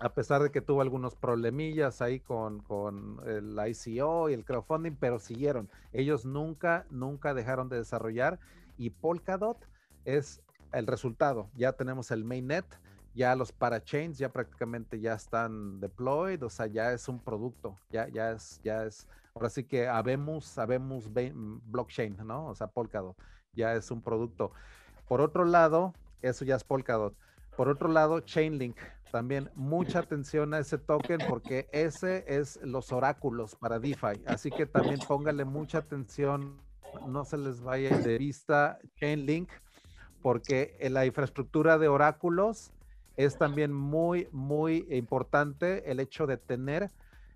a 0.00 0.14
pesar 0.14 0.42
de 0.42 0.50
que 0.50 0.62
tuvo 0.62 0.80
algunos 0.80 1.14
problemillas 1.14 2.00
ahí 2.00 2.20
con, 2.20 2.60
con 2.60 3.20
el 3.26 3.54
ICO 3.68 4.30
y 4.30 4.32
el 4.32 4.46
crowdfunding, 4.46 4.96
pero 4.98 5.18
siguieron. 5.18 5.68
Ellos 5.92 6.24
nunca, 6.24 6.86
nunca 6.88 7.34
dejaron 7.34 7.68
de 7.68 7.76
desarrollar 7.76 8.40
y 8.76 8.90
Polkadot 8.90 9.58
es 10.04 10.42
el 10.72 10.86
resultado. 10.86 11.50
Ya 11.54 11.72
tenemos 11.72 12.10
el 12.10 12.24
mainnet 12.24 12.66
ya 13.14 13.34
los 13.34 13.52
parachains 13.52 14.18
ya 14.18 14.30
prácticamente 14.32 15.00
ya 15.00 15.14
están 15.14 15.80
deployed, 15.80 16.42
o 16.42 16.50
sea, 16.50 16.66
ya 16.66 16.92
es 16.92 17.08
un 17.08 17.18
producto, 17.18 17.78
ya, 17.90 18.08
ya 18.08 18.32
es, 18.32 18.60
ya 18.62 18.84
es, 18.84 19.06
ahora 19.34 19.50
sí 19.50 19.64
que 19.64 19.88
habemos, 19.88 20.46
sabemos 20.46 21.10
blockchain, 21.12 22.16
¿no? 22.24 22.46
O 22.46 22.54
sea, 22.54 22.68
Polkadot, 22.68 23.16
ya 23.52 23.74
es 23.74 23.90
un 23.90 24.00
producto. 24.00 24.52
Por 25.06 25.20
otro 25.20 25.44
lado, 25.44 25.94
eso 26.22 26.44
ya 26.44 26.56
es 26.56 26.64
Polkadot. 26.64 27.14
Por 27.56 27.68
otro 27.68 27.88
lado, 27.88 28.20
Chainlink, 28.20 28.78
también 29.10 29.50
mucha 29.54 29.98
atención 30.00 30.54
a 30.54 30.58
ese 30.58 30.78
token 30.78 31.20
porque 31.28 31.68
ese 31.70 32.24
es 32.26 32.58
los 32.62 32.92
oráculos 32.92 33.56
para 33.56 33.78
DeFi, 33.78 34.22
así 34.26 34.50
que 34.50 34.64
también 34.64 35.00
póngale 35.06 35.44
mucha 35.44 35.78
atención, 35.78 36.58
no 37.06 37.24
se 37.24 37.38
les 37.38 37.60
vaya 37.60 37.96
de 37.98 38.18
vista 38.18 38.78
Chainlink, 38.96 39.50
porque 40.22 40.76
la 40.90 41.04
infraestructura 41.06 41.78
de 41.78 41.88
oráculos 41.88 42.72
es 43.16 43.36
también 43.36 43.72
muy, 43.72 44.28
muy 44.32 44.86
importante 44.90 45.90
el 45.90 46.00
hecho 46.00 46.26
de 46.26 46.36
tener, 46.36 46.90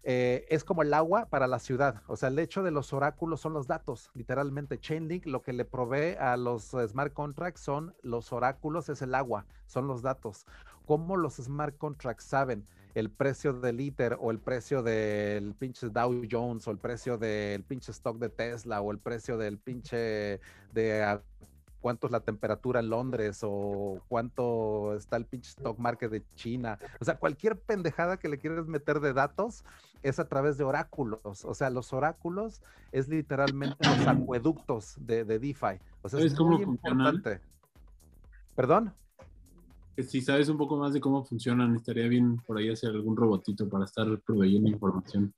eh, 0.05 0.47
es 0.49 0.63
como 0.63 0.83
el 0.83 0.95
agua 0.95 1.27
para 1.27 1.47
la 1.47 1.59
ciudad. 1.59 2.03
O 2.07 2.17
sea, 2.17 2.29
el 2.29 2.39
hecho 2.39 2.63
de 2.63 2.71
los 2.71 2.93
oráculos 2.93 3.41
son 3.41 3.53
los 3.53 3.67
datos, 3.67 4.11
literalmente. 4.15 4.79
Chainlink 4.79 5.27
lo 5.27 5.43
que 5.43 5.53
le 5.53 5.65
provee 5.65 6.17
a 6.19 6.37
los 6.37 6.77
smart 6.87 7.13
contracts 7.13 7.61
son 7.61 7.95
los 8.03 8.33
oráculos, 8.33 8.89
es 8.89 9.03
el 9.03 9.15
agua, 9.15 9.47
son 9.67 9.89
los 9.89 10.03
datos. 10.03 10.47
¿Cómo 10.87 11.17
los 11.17 11.35
smart 11.35 11.77
contracts 11.77 12.25
saben? 12.25 12.65
El 12.97 13.11
precio 13.11 13.53
del 13.53 13.79
ITER 13.79 14.17
o 14.19 14.31
el 14.31 14.39
precio 14.39 14.83
del 14.83 15.53
pinche 15.53 15.91
Dow 15.91 16.23
Jones 16.29 16.67
o 16.67 16.71
el 16.71 16.79
precio 16.79 17.19
del 17.19 17.63
pinche 17.63 17.93
stock 17.93 18.17
de 18.17 18.31
Tesla 18.31 18.81
o 18.81 18.91
el 18.91 18.99
precio 18.99 19.37
del 19.37 19.59
pinche 19.59 20.41
de 20.73 21.21
cuánto 21.83 22.07
es 22.07 22.11
la 22.11 22.21
temperatura 22.21 22.81
en 22.81 22.89
Londres 22.89 23.41
o 23.43 24.01
cuánto 24.09 24.97
está 24.97 25.19
el 25.19 25.27
pinche 25.27 25.51
stock 25.51 25.79
market 25.79 26.11
de 26.11 26.25
China. 26.37 26.79
O 26.99 27.05
sea, 27.05 27.19
cualquier 27.19 27.61
pendejada 27.61 28.17
que 28.17 28.31
le 28.31 28.39
quieres 28.39 28.67
meter 28.67 29.01
de 29.01 29.13
datos 29.13 29.63
es 30.03 30.19
a 30.19 30.27
través 30.27 30.57
de 30.57 30.65
oráculos. 30.65 31.45
O 31.45 31.53
sea, 31.53 31.69
los 31.69 31.93
oráculos 31.93 32.63
es 32.93 33.09
literalmente 33.09 33.77
los 33.87 34.07
acueductos 34.07 34.95
de, 35.01 35.27
de 35.27 35.39
DeFi. 35.39 35.81
O 36.01 36.09
sea, 36.09 36.19
es 36.21 36.41
muy 36.41 36.63
importante. 36.63 37.41
¿Perdón? 38.55 38.95
Si 40.03 40.21
sabes 40.21 40.49
un 40.49 40.59
poco 40.59 40.77
más 40.77 40.93
de 40.93 41.01
cómo 41.01 41.25
funcionan, 41.25 41.77
estaría 41.77 42.09
bien 42.09 42.37
por 42.47 42.59
ahí 42.59 42.71
hacer 42.71 42.91
algún 42.91 43.17
robotito 43.17 43.69
para 43.69 43.85
estar 43.85 44.07
proveyendo 44.21 44.69
información. 44.71 45.33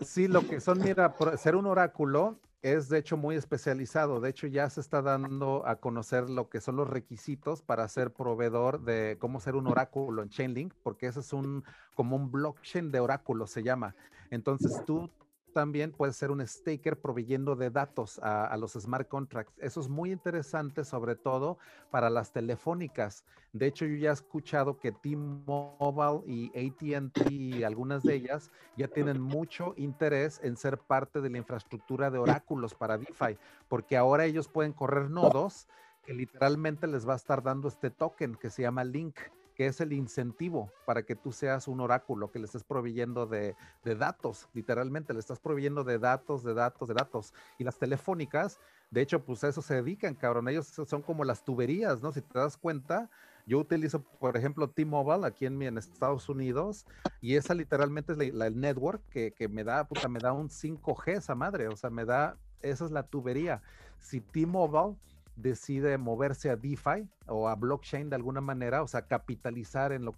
Sí, 0.00 0.28
lo 0.28 0.46
que 0.46 0.60
son, 0.60 0.78
mira, 0.78 1.14
ser 1.36 1.56
un 1.56 1.66
oráculo 1.66 2.38
es 2.62 2.88
de 2.88 2.98
hecho 2.98 3.16
muy 3.16 3.36
especializado. 3.36 4.20
De 4.20 4.30
hecho, 4.30 4.46
ya 4.46 4.70
se 4.70 4.80
está 4.80 5.02
dando 5.02 5.66
a 5.66 5.76
conocer 5.76 6.30
lo 6.30 6.48
que 6.48 6.60
son 6.60 6.76
los 6.76 6.88
requisitos 6.88 7.60
para 7.60 7.86
ser 7.88 8.12
proveedor 8.12 8.82
de 8.82 9.16
cómo 9.18 9.40
ser 9.40 9.56
un 9.56 9.66
oráculo 9.66 10.22
en 10.22 10.30
Chainlink, 10.30 10.72
porque 10.82 11.06
ese 11.06 11.20
es 11.20 11.32
un 11.32 11.64
como 11.94 12.16
un 12.16 12.30
blockchain 12.30 12.90
de 12.90 13.00
oráculo 13.00 13.46
se 13.46 13.62
llama. 13.62 13.94
Entonces, 14.30 14.82
tú 14.86 15.10
también 15.52 15.92
puede 15.92 16.12
ser 16.12 16.30
un 16.30 16.46
staker 16.46 17.00
proveyendo 17.00 17.56
de 17.56 17.70
datos 17.70 18.18
a, 18.22 18.56
los 18.56 18.72
smart 18.72 19.08
contracts. 19.08 19.54
Eso 19.58 19.80
es 19.80 19.88
muy 19.88 20.12
interesante, 20.12 20.84
sobre 20.84 21.14
todo 21.14 21.58
para 21.90 22.10
las 22.10 22.32
telefónicas. 22.32 23.24
De 23.52 23.66
hecho, 23.66 23.84
yo 23.84 23.96
ya 23.96 24.10
he 24.10 24.12
escuchado 24.12 24.78
que 24.78 24.92
T-Mobile 24.92 26.22
y 26.26 26.48
ATT, 26.48 27.64
algunas 27.64 28.02
de 28.02 28.14
ellas, 28.14 28.50
ya 28.76 28.88
tienen 28.88 29.20
mucho 29.20 29.74
interés 29.76 30.40
en 30.42 30.56
ser 30.56 30.78
parte 30.78 31.20
de 31.20 31.30
la 31.30 31.38
infraestructura 31.38 32.10
de 32.10 32.18
oráculos 32.18 32.74
para 32.74 32.98
DeFi, 32.98 33.38
porque 33.68 33.96
ahora 33.96 34.24
ellos 34.24 34.48
pueden 34.48 34.72
correr 34.72 35.10
nodos 35.10 35.68
que 36.02 36.14
literalmente 36.14 36.86
les 36.86 37.06
va 37.06 37.12
a 37.12 37.16
estar 37.16 37.42
dando 37.42 37.68
este 37.68 37.90
token 37.90 38.34
que 38.34 38.50
se 38.50 38.62
llama 38.62 38.84
Link 38.84 39.16
que 39.62 39.68
es 39.68 39.80
el 39.80 39.92
incentivo 39.92 40.72
para 40.84 41.04
que 41.04 41.14
tú 41.14 41.30
seas 41.30 41.68
un 41.68 41.78
oráculo, 41.78 42.32
que 42.32 42.40
le 42.40 42.46
estés 42.46 42.64
proveyendo 42.64 43.26
de, 43.26 43.54
datos, 43.84 44.48
literalmente, 44.54 45.12
le 45.12 45.20
estás 45.20 45.38
proveyendo 45.38 45.84
de 45.84 46.00
datos, 46.00 46.42
de 46.42 46.52
datos, 46.52 46.88
de 46.88 46.94
datos. 46.94 47.32
Y 47.58 47.62
las 47.62 47.78
telefónicas, 47.78 48.58
de 48.90 49.02
hecho, 49.02 49.24
pues 49.24 49.44
a 49.44 49.48
eso 49.48 49.62
se 49.62 49.74
dedican, 49.74 50.16
cabrón. 50.16 50.48
Ellos 50.48 50.66
son 50.66 51.02
como 51.02 51.22
las 51.22 51.44
tuberías, 51.44 52.02
¿no? 52.02 52.12
Si 52.12 52.22
te 52.22 52.40
das 52.40 52.56
cuenta, 52.56 53.08
yo 53.46 53.60
utilizo, 53.60 54.02
por 54.02 54.36
ejemplo, 54.36 54.68
T-Mobile 54.68 55.24
aquí 55.28 55.46
en, 55.46 55.62
en, 55.62 55.78
Estados 55.78 56.28
Unidos 56.28 56.84
y 57.20 57.36
esa 57.36 57.54
literalmente 57.54 58.14
es 58.14 58.34
la, 58.34 58.48
el 58.48 58.60
network 58.60 59.00
que, 59.10 59.30
que, 59.30 59.46
me 59.46 59.62
da, 59.62 59.84
puta, 59.86 60.08
me 60.08 60.18
da 60.18 60.32
un 60.32 60.48
5G 60.48 61.18
esa 61.18 61.36
madre, 61.36 61.68
o 61.68 61.76
sea, 61.76 61.88
me 61.88 62.04
da, 62.04 62.36
esa 62.62 62.84
es 62.84 62.90
la 62.90 63.04
tubería. 63.04 63.62
Si 64.00 64.20
T-Mobile 64.20 64.96
decide 65.36 65.96
moverse 65.98 66.50
a 66.50 66.56
DeFi 66.56 67.08
o 67.26 67.48
a 67.48 67.54
blockchain 67.54 68.10
de 68.10 68.16
alguna 68.16 68.40
manera, 68.40 68.82
o 68.82 68.88
sea, 68.88 69.06
capitalizar 69.06 69.92
en 69.92 70.04
lo 70.04 70.14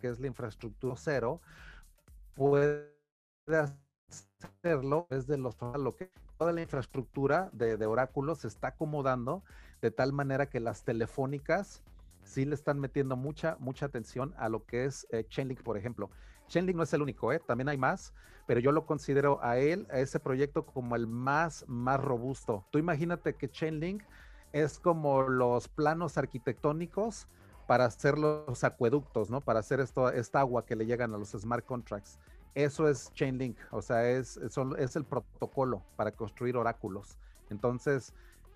que 0.00 0.08
es 0.08 0.18
la 0.18 0.26
infraestructura 0.26 0.94
cero, 0.96 1.40
puede 2.34 2.90
hacerlo 3.46 5.06
desde 5.10 5.36
los 5.36 5.56
lo 5.78 5.94
que 5.94 6.10
toda 6.38 6.52
la 6.52 6.62
infraestructura 6.62 7.50
de, 7.52 7.74
oráculos 7.84 8.38
se 8.38 8.48
está 8.48 8.68
acomodando 8.68 9.42
de 9.82 9.90
tal 9.90 10.12
manera 10.12 10.46
que 10.46 10.58
las 10.58 10.84
telefónicas 10.84 11.82
sí 12.24 12.44
le 12.44 12.54
están 12.54 12.78
metiendo 12.80 13.16
mucha, 13.16 13.56
mucha 13.60 13.86
atención 13.86 14.34
a 14.38 14.48
lo 14.48 14.64
que 14.64 14.84
es 14.84 15.06
eh, 15.10 15.26
Chainlink, 15.28 15.62
por 15.62 15.76
ejemplo. 15.76 16.10
Chainlink 16.50 16.76
no 16.76 16.82
es 16.82 16.92
el 16.92 17.00
único, 17.00 17.32
¿eh? 17.32 17.38
también 17.38 17.68
hay 17.68 17.78
más, 17.78 18.12
pero 18.46 18.60
yo 18.60 18.72
lo 18.72 18.84
considero 18.84 19.38
a 19.42 19.58
él, 19.58 19.86
a 19.90 20.00
ese 20.00 20.18
proyecto, 20.18 20.66
como 20.66 20.96
el 20.96 21.06
más, 21.06 21.64
más 21.68 22.00
robusto. 22.00 22.66
Tú 22.70 22.78
imagínate 22.78 23.34
que 23.34 23.48
Chainlink 23.48 24.02
es 24.52 24.80
como 24.80 25.22
los 25.22 25.68
planos 25.68 26.18
arquitectónicos 26.18 27.28
para 27.68 27.84
hacer 27.84 28.18
los 28.18 28.64
acueductos, 28.64 29.30
¿no? 29.30 29.40
Para 29.40 29.60
hacer 29.60 29.78
esto, 29.78 30.10
esta 30.10 30.40
agua 30.40 30.66
que 30.66 30.74
le 30.74 30.86
llegan 30.86 31.14
a 31.14 31.18
los 31.18 31.30
smart 31.30 31.64
contracts. 31.64 32.18
Eso 32.56 32.88
es 32.88 33.12
Chainlink, 33.14 33.56
o 33.70 33.80
sea, 33.80 34.10
es, 34.10 34.36
es, 34.38 34.58
es 34.78 34.96
el 34.96 35.04
protocolo 35.04 35.84
para 35.94 36.10
construir 36.10 36.56
oráculos. 36.56 37.16
Entonces, 37.48 38.12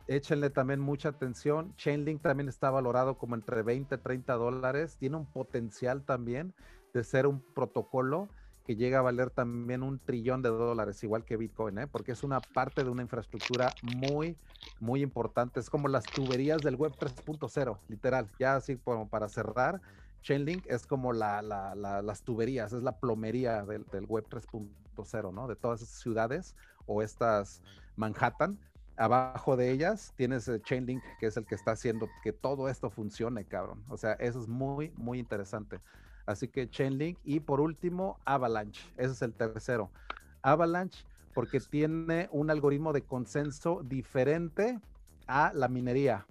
échenle 0.08 0.50
también 0.50 0.80
mucha 0.80 1.10
atención. 1.10 1.76
Chainlink 1.76 2.22
también 2.22 2.48
está 2.48 2.70
valorado 2.70 3.16
como 3.16 3.36
entre 3.36 3.62
20 3.62 3.94
y 3.94 3.98
30 3.98 4.34
dólares. 4.34 4.96
Tiene 4.98 5.16
un 5.16 5.26
potencial 5.26 6.02
también 6.02 6.52
de 6.94 7.04
ser 7.04 7.26
un 7.26 7.40
protocolo 7.40 8.28
que 8.64 8.76
llega 8.76 9.00
a 9.00 9.02
valer 9.02 9.28
también 9.30 9.82
un 9.82 9.98
trillón 9.98 10.40
de 10.40 10.48
dólares, 10.48 11.02
igual 11.02 11.24
que 11.24 11.36
Bitcoin, 11.36 11.78
¿eh? 11.78 11.86
porque 11.86 12.12
es 12.12 12.22
una 12.22 12.40
parte 12.40 12.82
de 12.82 12.88
una 12.88 13.02
infraestructura 13.02 13.74
muy, 13.82 14.38
muy 14.80 15.02
importante. 15.02 15.60
Es 15.60 15.68
como 15.68 15.88
las 15.88 16.04
tuberías 16.06 16.62
del 16.62 16.76
web 16.76 16.92
3.0, 16.98 17.78
literal. 17.88 18.30
Ya 18.38 18.56
así 18.56 18.76
como 18.76 19.08
para 19.08 19.28
cerrar, 19.28 19.82
Chainlink 20.22 20.64
es 20.66 20.86
como 20.86 21.12
la, 21.12 21.42
las 21.42 22.22
tuberías, 22.22 22.72
es 22.72 22.82
la 22.82 22.98
plomería 22.98 23.64
del, 23.64 23.84
del 23.92 24.06
web 24.06 24.26
3.0, 24.30 25.34
¿no? 25.34 25.46
De 25.46 25.56
todas 25.56 25.82
esas 25.82 25.98
ciudades 25.98 26.56
o 26.86 27.02
estas 27.02 27.60
Manhattan. 27.96 28.58
Abajo 28.96 29.56
de 29.56 29.72
ellas 29.72 30.14
tienes 30.16 30.50
Chainlink, 30.62 31.02
que 31.18 31.26
es 31.26 31.36
el 31.36 31.44
que 31.44 31.56
está 31.56 31.72
haciendo 31.72 32.08
que 32.22 32.32
todo 32.32 32.70
esto 32.70 32.88
funcione, 32.88 33.44
cabrón. 33.44 33.84
O 33.88 33.98
sea, 33.98 34.12
eso 34.14 34.40
es 34.40 34.48
muy, 34.48 34.92
muy 34.96 35.18
interesante. 35.18 35.80
Así 36.26 36.48
que 36.48 36.68
Chainlink. 36.68 37.18
Y 37.24 37.40
por 37.40 37.60
último, 37.60 38.18
Avalanche. 38.24 38.82
Ese 38.96 39.12
es 39.12 39.22
el 39.22 39.32
tercero. 39.32 39.90
Avalanche 40.42 41.04
porque 41.34 41.60
tiene 41.60 42.28
un 42.30 42.50
algoritmo 42.50 42.92
de 42.92 43.02
consenso 43.02 43.82
diferente 43.84 44.78
a 45.26 45.52
la 45.52 45.68
minería. 45.68 46.26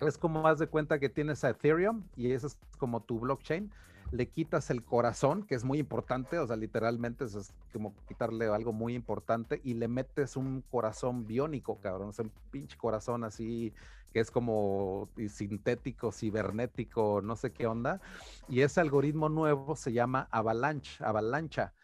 Es 0.00 0.18
como 0.18 0.42
más 0.42 0.58
de 0.58 0.66
cuenta 0.66 0.98
que 0.98 1.08
tienes 1.08 1.44
a 1.44 1.50
Ethereum 1.50 2.02
y 2.16 2.32
eso 2.32 2.48
es 2.48 2.58
como 2.78 3.00
tu 3.00 3.20
blockchain. 3.20 3.70
Le 4.12 4.26
quitas 4.28 4.70
el 4.70 4.84
corazón, 4.84 5.42
que 5.42 5.54
es 5.54 5.64
muy 5.64 5.78
importante, 5.78 6.38
o 6.38 6.46
sea, 6.46 6.56
literalmente 6.56 7.24
eso 7.24 7.40
es 7.40 7.52
como 7.72 7.94
quitarle 8.06 8.46
algo 8.46 8.72
muy 8.72 8.94
importante 8.94 9.60
y 9.64 9.74
le 9.74 9.88
metes 9.88 10.36
un 10.36 10.62
corazón 10.70 11.26
biónico, 11.26 11.80
cabrón, 11.80 12.12
o 12.16 12.22
un 12.22 12.32
pinche 12.50 12.76
corazón 12.76 13.24
así 13.24 13.72
que 14.12 14.20
es 14.20 14.30
como 14.30 15.10
sintético, 15.28 16.10
cibernético, 16.10 17.20
no 17.22 17.36
sé 17.36 17.52
qué 17.52 17.66
onda. 17.66 18.00
Y 18.48 18.62
ese 18.62 18.80
algoritmo 18.80 19.28
nuevo 19.28 19.76
se 19.76 19.92
llama 19.92 20.26
Avalanche, 20.30 21.04
Avalancha, 21.04 21.74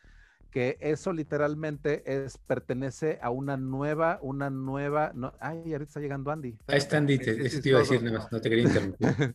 que 0.50 0.78
eso 0.80 1.12
literalmente 1.12 2.02
es, 2.06 2.38
pertenece 2.38 3.18
a 3.20 3.28
una 3.28 3.58
nueva, 3.58 4.18
una 4.22 4.48
nueva, 4.48 5.12
no, 5.14 5.34
ay, 5.40 5.72
ahorita 5.72 5.84
está 5.84 6.00
llegando 6.00 6.30
Andy. 6.30 6.56
Ahí 6.68 6.78
está 6.78 6.96
Andy, 6.96 7.18
te, 7.18 7.46
eso 7.46 7.60
te 7.60 7.68
iba 7.68 7.80
a 7.80 7.82
decir, 7.82 8.02
no, 8.02 8.26
no 8.30 8.40
te 8.40 8.48
quería 8.48 8.64
interrumpir. 8.64 9.34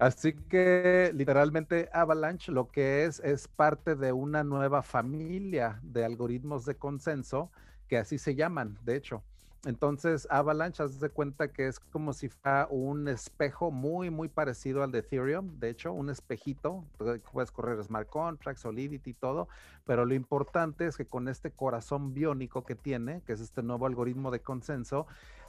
Así 0.00 0.32
que 0.32 1.12
literalmente 1.14 1.90
Avalanche 1.92 2.50
lo 2.50 2.68
que 2.68 3.04
es 3.04 3.20
es 3.20 3.48
parte 3.48 3.96
de 3.96 4.12
una 4.12 4.42
nueva 4.42 4.82
familia 4.82 5.78
de 5.82 6.06
algoritmos 6.06 6.64
de 6.64 6.74
consenso 6.74 7.50
que 7.86 7.98
así 7.98 8.16
se 8.16 8.34
llaman, 8.34 8.78
de 8.82 8.96
hecho. 8.96 9.22
Entonces, 9.66 10.26
Avalanche, 10.30 10.82
haz 10.82 11.00
de 11.00 11.10
cuenta 11.10 11.48
que 11.48 11.66
es 11.66 11.78
como 11.78 12.14
si 12.14 12.30
fuera 12.30 12.66
un 12.70 13.08
espejo 13.08 13.70
muy, 13.70 14.08
muy 14.08 14.28
parecido 14.28 14.82
al 14.82 14.90
de 14.90 15.00
Ethereum. 15.00 15.58
De 15.58 15.68
hecho, 15.68 15.92
un 15.92 16.08
espejito. 16.08 16.82
Puedes 17.30 17.50
correr 17.50 17.82
smart 17.84 18.08
contracts, 18.08 18.62
Solidity 18.62 19.10
y 19.10 19.14
todo. 19.14 19.48
Pero 19.84 20.06
lo 20.06 20.14
importante 20.14 20.86
es 20.86 20.96
que 20.96 21.04
con 21.04 21.28
este 21.28 21.50
corazón 21.50 22.14
biónico 22.14 22.64
que 22.64 22.74
tiene, 22.74 23.20
que 23.26 23.34
es 23.34 23.40
este 23.42 23.62
nuevo 23.62 23.84
algoritmo 23.84 24.30
de 24.30 24.40
consenso, 24.40 25.06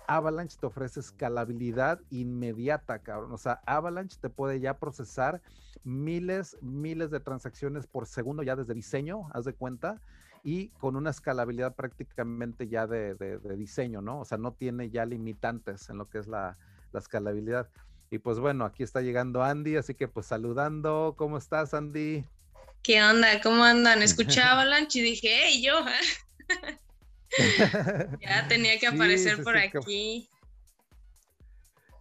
Avalanche 0.08 0.58
te 0.60 0.66
ofrece 0.66 1.00
escalabilidad 1.00 2.00
inmediata, 2.10 3.00
cabrón. 3.00 3.32
O 3.32 3.38
sea, 3.38 3.62
Avalanche 3.66 4.18
te 4.20 4.30
puede 4.30 4.60
ya 4.60 4.78
procesar 4.78 5.42
miles, 5.84 6.58
miles 6.62 7.12
de 7.12 7.20
transacciones 7.20 7.88
por 7.88 8.08
segundo 8.08 8.44
ya 8.44 8.56
desde 8.56 8.74
diseño, 8.74 9.30
haz 9.34 9.46
de 9.46 9.54
cuenta 9.54 10.02
y 10.44 10.70
con 10.80 10.96
una 10.96 11.12
escalabilidad 11.12 11.76
prácticamente 11.76 12.68
ya 12.68 12.88
de, 12.88 13.16
diseño, 13.58 14.02
¿no? 14.02 14.22
O 14.22 14.26
sea, 14.26 14.38
no 14.38 14.54
tiene 14.54 14.90
ya 14.90 15.06
limitantes 15.06 15.90
en 15.90 15.98
lo 15.98 16.06
que 16.06 16.20
es 16.20 16.28
la, 16.28 16.58
escalabilidad. 16.94 17.70
Y 18.10 18.18
pues 18.18 18.40
bueno, 18.40 18.66
aquí 18.66 18.84
está 18.84 19.02
llegando 19.02 19.44
Andy, 19.44 19.78
así 19.78 19.94
que 19.96 20.10
pues 20.10 20.26
saludando, 20.26 21.16
¿cómo 21.18 21.38
estás 21.38 21.74
Andy? 21.74 22.26
¿Qué 22.84 23.02
onda? 23.02 23.40
¿Cómo 23.42 23.64
andan? 23.64 24.02
Escuché 24.02 24.42
Avalanche 24.42 25.00
y 25.00 25.04
dije, 25.04 25.30
hey, 25.32 25.62
yo. 25.64 25.74
ya 28.22 28.48
tenía 28.48 28.80
que 28.80 28.88
aparecer 28.88 29.44
por 29.44 29.58
aquí. 29.58 30.30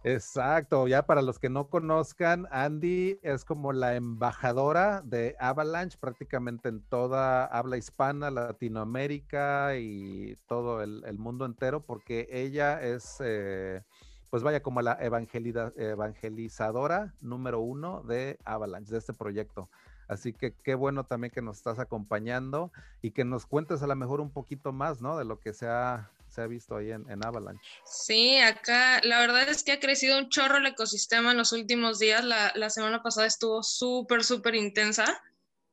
Exacto, 0.03 0.87
ya 0.87 1.05
para 1.05 1.21
los 1.21 1.37
que 1.37 1.49
no 1.49 1.69
conozcan, 1.69 2.47
Andy 2.49 3.19
es 3.21 3.45
como 3.45 3.71
la 3.71 3.95
embajadora 3.95 5.03
de 5.05 5.35
Avalanche 5.39 5.95
prácticamente 5.99 6.69
en 6.69 6.81
toda 6.81 7.45
habla 7.45 7.77
hispana, 7.77 8.31
Latinoamérica 8.31 9.77
y 9.77 10.35
todo 10.47 10.81
el, 10.81 11.19
mundo 11.19 11.45
entero, 11.45 11.85
porque 11.85 12.27
ella 12.31 12.81
es, 12.81 13.17
eh, 13.19 13.83
pues 14.31 14.41
vaya, 14.41 14.63
como 14.63 14.81
la 14.81 14.97
evangelizadora 14.99 17.13
número 17.21 17.59
uno 17.59 18.01
de 18.01 18.39
Avalanche, 18.43 18.91
de 18.91 18.97
este 18.97 19.13
proyecto. 19.13 19.69
Así 20.11 20.33
que 20.33 20.53
qué 20.53 20.75
bueno 20.75 21.05
también 21.05 21.31
que 21.31 21.41
nos 21.41 21.55
estás 21.55 21.79
acompañando 21.79 22.69
y 23.01 23.11
que 23.11 23.23
nos 23.23 23.45
cuentes 23.45 23.81
a 23.81 23.87
lo 23.87 23.95
mejor 23.95 24.19
un 24.19 24.29
poquito 24.29 24.73
más, 24.73 24.99
¿no? 24.99 25.17
De 25.17 25.23
lo 25.23 25.39
que 25.39 25.53
se 25.53 25.67
ha 25.67 26.11
se 26.27 26.41
ha 26.41 26.47
visto 26.47 26.75
ahí 26.75 26.91
en, 26.91 27.25
Avalanche. 27.25 27.63
Sí, 27.85 28.37
acá 28.37 28.99
la 29.03 29.19
verdad 29.19 29.47
es 29.47 29.63
que 29.63 29.71
ha 29.71 29.79
crecido 29.79 30.17
un 30.17 30.27
chorro 30.27 30.57
el 30.57 30.65
ecosistema 30.65 31.31
en 31.31 31.37
los 31.37 31.53
últimos 31.53 31.97
días. 31.97 32.25
La, 32.25 32.69
semana 32.69 33.01
pasada 33.01 33.25
estuvo 33.25 33.63
súper, 33.63 34.25
súper 34.25 34.55
intensa, 34.55 35.21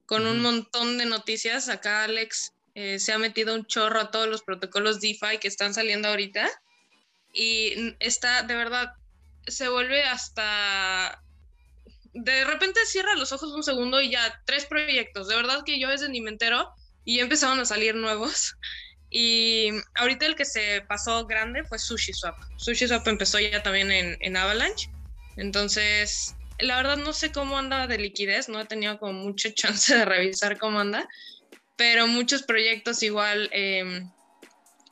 con 0.06 0.24
un 0.24 0.40
montón 0.40 0.98
de 0.98 1.06
noticias. 1.06 1.68
Acá 1.68 2.04
Alex 2.04 2.52
eh, 2.76 3.00
se 3.00 3.12
ha 3.12 3.18
metido 3.18 3.56
un 3.56 3.66
chorro 3.66 3.98
a 4.00 4.10
todos 4.12 4.28
los 4.28 4.42
protocolos 4.42 5.00
DeFi 5.00 5.38
que 5.40 5.48
están 5.48 5.74
saliendo 5.74 6.06
ahorita. 6.06 6.48
Y 7.32 7.96
está, 7.98 8.44
de 8.44 8.54
verdad, 8.54 8.94
se 9.48 9.68
vuelve 9.68 10.04
hasta... 10.04 11.24
De 12.14 12.44
repente 12.44 12.80
cierra 12.86 13.14
los 13.14 13.32
ojos 13.32 13.52
un 13.52 13.62
segundo 13.62 14.00
y 14.00 14.10
ya, 14.10 14.42
tres 14.46 14.66
proyectos. 14.66 15.28
De 15.28 15.36
verdad 15.36 15.62
que 15.64 15.78
yo 15.78 15.88
desde 15.88 16.08
ni 16.08 16.20
me 16.20 16.30
entero 16.30 16.72
y 17.04 17.16
ya 17.16 17.22
empezaron 17.22 17.60
a 17.60 17.64
salir 17.64 17.94
nuevos. 17.94 18.56
Y 19.10 19.70
ahorita 19.94 20.26
el 20.26 20.36
que 20.36 20.44
se 20.44 20.82
pasó 20.86 21.26
grande 21.26 21.64
fue 21.64 21.78
SushiSwap. 21.78 22.36
SushiSwap 22.56 23.08
empezó 23.08 23.38
ya 23.38 23.62
también 23.62 23.90
en, 23.90 24.36
Avalanche. 24.36 24.90
Entonces, 25.36 26.36
la 26.58 26.76
verdad 26.76 26.98
no 26.98 27.14
sé 27.14 27.32
cómo 27.32 27.56
anda 27.56 27.86
de 27.86 27.96
liquidez, 27.96 28.50
no 28.50 28.60
he 28.60 28.66
tenido 28.66 28.98
como 28.98 29.14
mucha 29.14 29.50
chance 29.54 29.96
de 29.96 30.04
revisar 30.04 30.58
cómo 30.58 30.80
anda, 30.80 31.08
pero 31.76 32.06
muchos 32.06 32.42
proyectos 32.42 33.02
igual. 33.02 33.48
Em, 33.52 34.10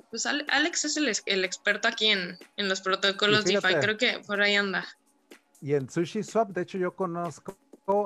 pues 0.09 0.25
Alex 0.25 0.87
es 0.87 0.97
el, 1.27 1.45
experto 1.45 1.89
aquí 1.89 2.07
en, 2.07 2.39
los 2.57 2.81
protocolos 2.81 3.45
DeFi, 3.45 3.75
creo 3.83 3.99
que 3.99 4.21
por 4.21 4.41
ahí 4.41 4.55
anda. 4.55 4.87
Y 5.61 5.75
en 5.75 5.89
SushiSwap, 5.89 6.51
de 6.51 6.63
hecho, 6.63 6.79
yo 6.79 6.95
conozco 6.95 7.57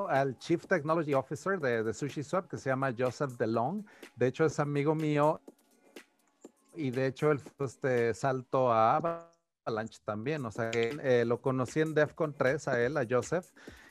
al 0.09 0.37
Chief 0.39 0.67
Technology 0.67 1.15
Officer 1.15 1.59
de, 1.59 1.83
de 1.83 1.95
SushiSwap 1.95 2.49
que 2.49 2.59
se 2.59 2.71
llama 2.71 2.95
Joseph 2.97 3.33
DeLong. 3.33 3.85
De 4.17 4.27
hecho, 4.27 4.45
es 4.45 4.61
amigo 4.61 4.95
mío 4.95 5.41
y 6.75 6.91
de 6.91 7.07
hecho 7.07 7.31
él 7.31 7.41
este 7.59 8.15
salto 8.15 8.73
a 8.73 8.97
Avalanche 9.67 9.99
también, 10.05 10.45
o 10.47 10.51
sea, 10.51 10.71
eh, 10.73 11.25
lo 11.27 11.41
conocí 11.41 11.81
en 11.81 11.95
DEFCON 11.95 12.35
3 12.35 12.69
a 12.69 12.83
él, 12.83 12.97
a 12.97 13.07
Joseph, 13.09 13.47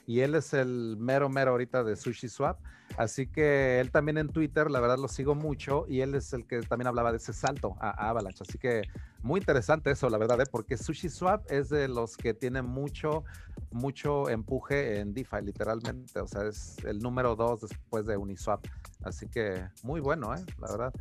y 0.06 0.20
él 0.20 0.34
es 0.34 0.52
el 0.54 0.96
mero 0.98 1.28
mero 1.28 1.52
ahorita 1.52 1.84
de 1.84 1.96
Sushi 1.96 2.28
Swap, 2.28 2.58
así 2.96 3.26
que 3.26 3.80
él 3.80 3.90
también 3.90 4.18
en 4.18 4.28
Twitter, 4.28 4.70
la 4.70 4.80
verdad 4.80 4.98
lo 4.98 5.08
sigo 5.08 5.34
mucho, 5.34 5.86
y 5.88 6.00
él 6.00 6.14
es 6.14 6.32
el 6.32 6.46
que 6.46 6.60
también 6.62 6.88
hablaba 6.88 7.10
de 7.10 7.18
ese 7.18 7.32
salto 7.32 7.76
a, 7.80 8.08
Avalanche, 8.08 8.44
así 8.46 8.58
que 8.58 8.82
muy 9.22 9.40
interesante 9.40 9.90
eso, 9.90 10.08
la 10.08 10.18
verdad, 10.18 10.40
¿eh? 10.40 10.46
porque 10.50 10.76
Sushi 10.76 11.08
Swap 11.08 11.50
es 11.50 11.68
de 11.68 11.88
los 11.88 12.16
que 12.16 12.34
tiene 12.34 12.62
mucho, 12.62 13.24
mucho 13.70 14.28
empuje 14.28 14.98
en 14.98 15.14
DeFi, 15.14 15.42
literalmente, 15.42 16.20
o 16.20 16.26
sea, 16.26 16.46
es 16.46 16.76
el 16.84 16.98
número 16.98 17.36
dos 17.36 17.60
después 17.60 18.06
de 18.06 18.16
Uniswap, 18.16 18.66
así 19.04 19.28
que 19.28 19.64
muy 19.82 20.00
bueno, 20.00 20.34
¿eh? 20.34 20.44
la 20.60 20.70
verdad 20.70 20.92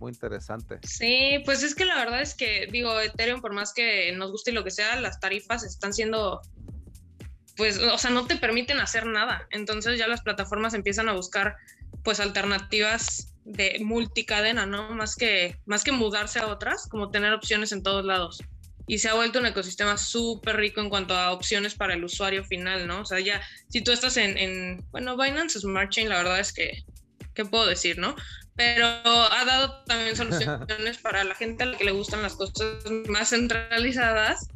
muy 0.00 0.12
interesante. 0.12 0.78
Sí, 0.82 1.40
pues 1.44 1.62
es 1.62 1.74
que 1.74 1.84
la 1.84 1.96
verdad 1.96 2.22
es 2.22 2.34
que, 2.34 2.66
digo, 2.72 2.98
Ethereum, 3.00 3.40
por 3.40 3.52
más 3.52 3.72
que 3.72 4.12
nos 4.16 4.30
guste 4.30 4.50
y 4.50 4.54
lo 4.54 4.64
que 4.64 4.70
sea, 4.70 4.98
las 5.00 5.20
tarifas 5.20 5.62
están 5.62 5.92
siendo, 5.92 6.40
pues, 7.60 7.76
o 7.76 7.98
sea, 7.98 8.10
no 8.10 8.26
te 8.26 8.36
permiten 8.36 8.80
hacer 8.80 9.04
nada. 9.04 9.46
Entonces 9.50 9.98
ya 9.98 10.08
las 10.08 10.22
plataformas 10.22 10.72
empiezan 10.72 11.10
a 11.10 11.12
buscar, 11.12 11.56
pues, 12.02 12.18
alternativas 12.18 13.34
de 13.44 13.76
multicadena, 13.84 14.64
¿no? 14.64 14.88
Más 14.92 15.14
que, 15.14 15.58
más 15.66 15.84
que 15.84 15.92
mudarse 15.92 16.38
a 16.38 16.46
otras, 16.46 16.88
como 16.88 17.10
tener 17.10 17.34
opciones 17.34 17.72
en 17.72 17.82
todos 17.82 18.02
lados. 18.02 18.42
Y 18.86 18.96
se 18.96 19.10
ha 19.10 19.14
vuelto 19.14 19.40
un 19.40 19.46
ecosistema 19.46 19.98
súper 19.98 20.56
rico 20.56 20.80
en 20.80 20.88
cuanto 20.88 21.14
a 21.14 21.32
opciones 21.32 21.74
para 21.74 21.92
el 21.92 22.02
usuario 22.02 22.44
final, 22.44 22.86
¿no? 22.86 23.02
O 23.02 23.04
sea, 23.04 23.20
ya, 23.20 23.42
si 23.68 23.82
tú 23.82 23.92
estás 23.92 24.16
en, 24.16 24.38
en 24.38 24.82
bueno, 24.90 25.18
Binance 25.18 25.60
Smart 25.60 25.90
Chain, 25.90 26.08
la 26.08 26.16
verdad 26.16 26.40
es 26.40 26.54
que, 26.54 26.82
¿qué 27.34 27.44
puedo 27.44 27.66
decir, 27.66 27.98
no? 27.98 28.16
pero 28.56 28.86
ha 28.86 29.44
dado 29.46 29.84
también 29.84 30.16
soluciones 30.16 30.98
para 31.02 31.24
la 31.24 31.34
gente 31.34 31.62
a 31.62 31.66
la 31.66 31.78
que 31.78 31.84
le 31.84 31.92
gustan 31.92 32.20
las 32.20 32.34
cosas 32.36 32.84
más 33.08 33.30
centralizadas 33.30 34.48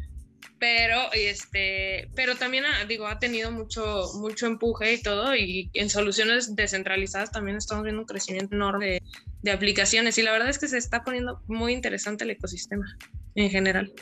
pero 0.64 1.12
este 1.12 2.08
pero 2.16 2.36
también 2.36 2.64
ha, 2.64 2.86
digo 2.86 3.06
ha 3.06 3.18
tenido 3.18 3.50
mucho 3.50 4.12
mucho 4.14 4.46
empuje 4.46 4.94
y 4.94 5.02
todo 5.02 5.36
y 5.36 5.70
en 5.74 5.90
soluciones 5.90 6.56
descentralizadas 6.56 7.30
también 7.30 7.58
estamos 7.58 7.84
viendo 7.84 8.00
un 8.00 8.06
crecimiento 8.06 8.54
enorme 8.54 9.02
de 9.42 9.50
aplicaciones 9.50 10.16
y 10.16 10.22
la 10.22 10.32
verdad 10.32 10.48
es 10.48 10.58
que 10.58 10.66
se 10.66 10.78
está 10.78 11.04
poniendo 11.04 11.42
muy 11.48 11.74
interesante 11.74 12.24
el 12.24 12.30
ecosistema 12.30 12.86
en 13.34 13.50
general 13.50 13.92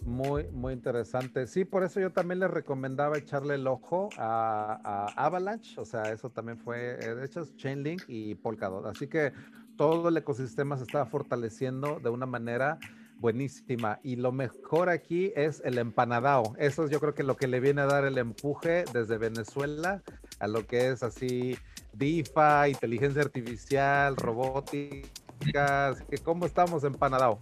muy, 0.00 0.44
muy 0.52 0.74
interesante. 0.74 1.46
Sí, 1.46 1.64
por 1.64 1.82
eso 1.82 1.98
yo 1.98 2.10
también 2.10 2.38
les 2.38 2.50
recomendaba 2.50 3.16
echarle 3.16 3.54
el 3.54 3.66
ojo 3.66 4.10
a, 4.18 5.06
Avalanche. 5.16 5.80
O 5.80 5.86
sea, 5.86 6.12
eso 6.12 6.28
también 6.28 6.58
fue, 6.58 6.98
eh, 7.00 7.14
de 7.14 7.24
hecho, 7.24 7.40
es 7.40 7.56
Chainlink 7.56 8.02
y 8.06 8.34
Polkadot. 8.34 8.84
Así 8.84 9.06
que 9.06 9.32
todo 9.78 10.10
el 10.10 10.16
ecosistema 10.18 10.76
se 10.76 10.82
está 10.82 11.06
fortaleciendo 11.06 12.00
de 12.00 12.10
una 12.10 12.26
manera 12.26 12.78
buenísima. 13.24 14.00
Y 14.02 14.16
lo 14.16 14.32
mejor 14.32 14.90
aquí 14.90 15.32
es 15.34 15.62
el 15.64 15.78
empanadao. 15.78 16.54
Eso 16.58 16.84
es 16.84 16.90
yo 16.90 17.00
creo 17.00 17.14
que 17.14 17.22
lo 17.22 17.38
que 17.38 17.46
le 17.46 17.58
viene 17.58 17.80
a 17.80 17.86
dar 17.86 18.04
el 18.04 18.18
empuje 18.18 18.84
desde 18.92 19.16
Venezuela 19.16 20.02
a 20.40 20.46
lo 20.46 20.66
que 20.66 20.90
es 20.90 21.02
así 21.02 21.56
DeFi, 21.94 22.68
inteligencia 22.68 23.22
artificial, 23.22 24.14
robótica. 24.16 25.88
Así 25.88 26.04
que, 26.10 26.18
¿cómo 26.18 26.44
estamos 26.44 26.84
empanadao? 26.84 27.38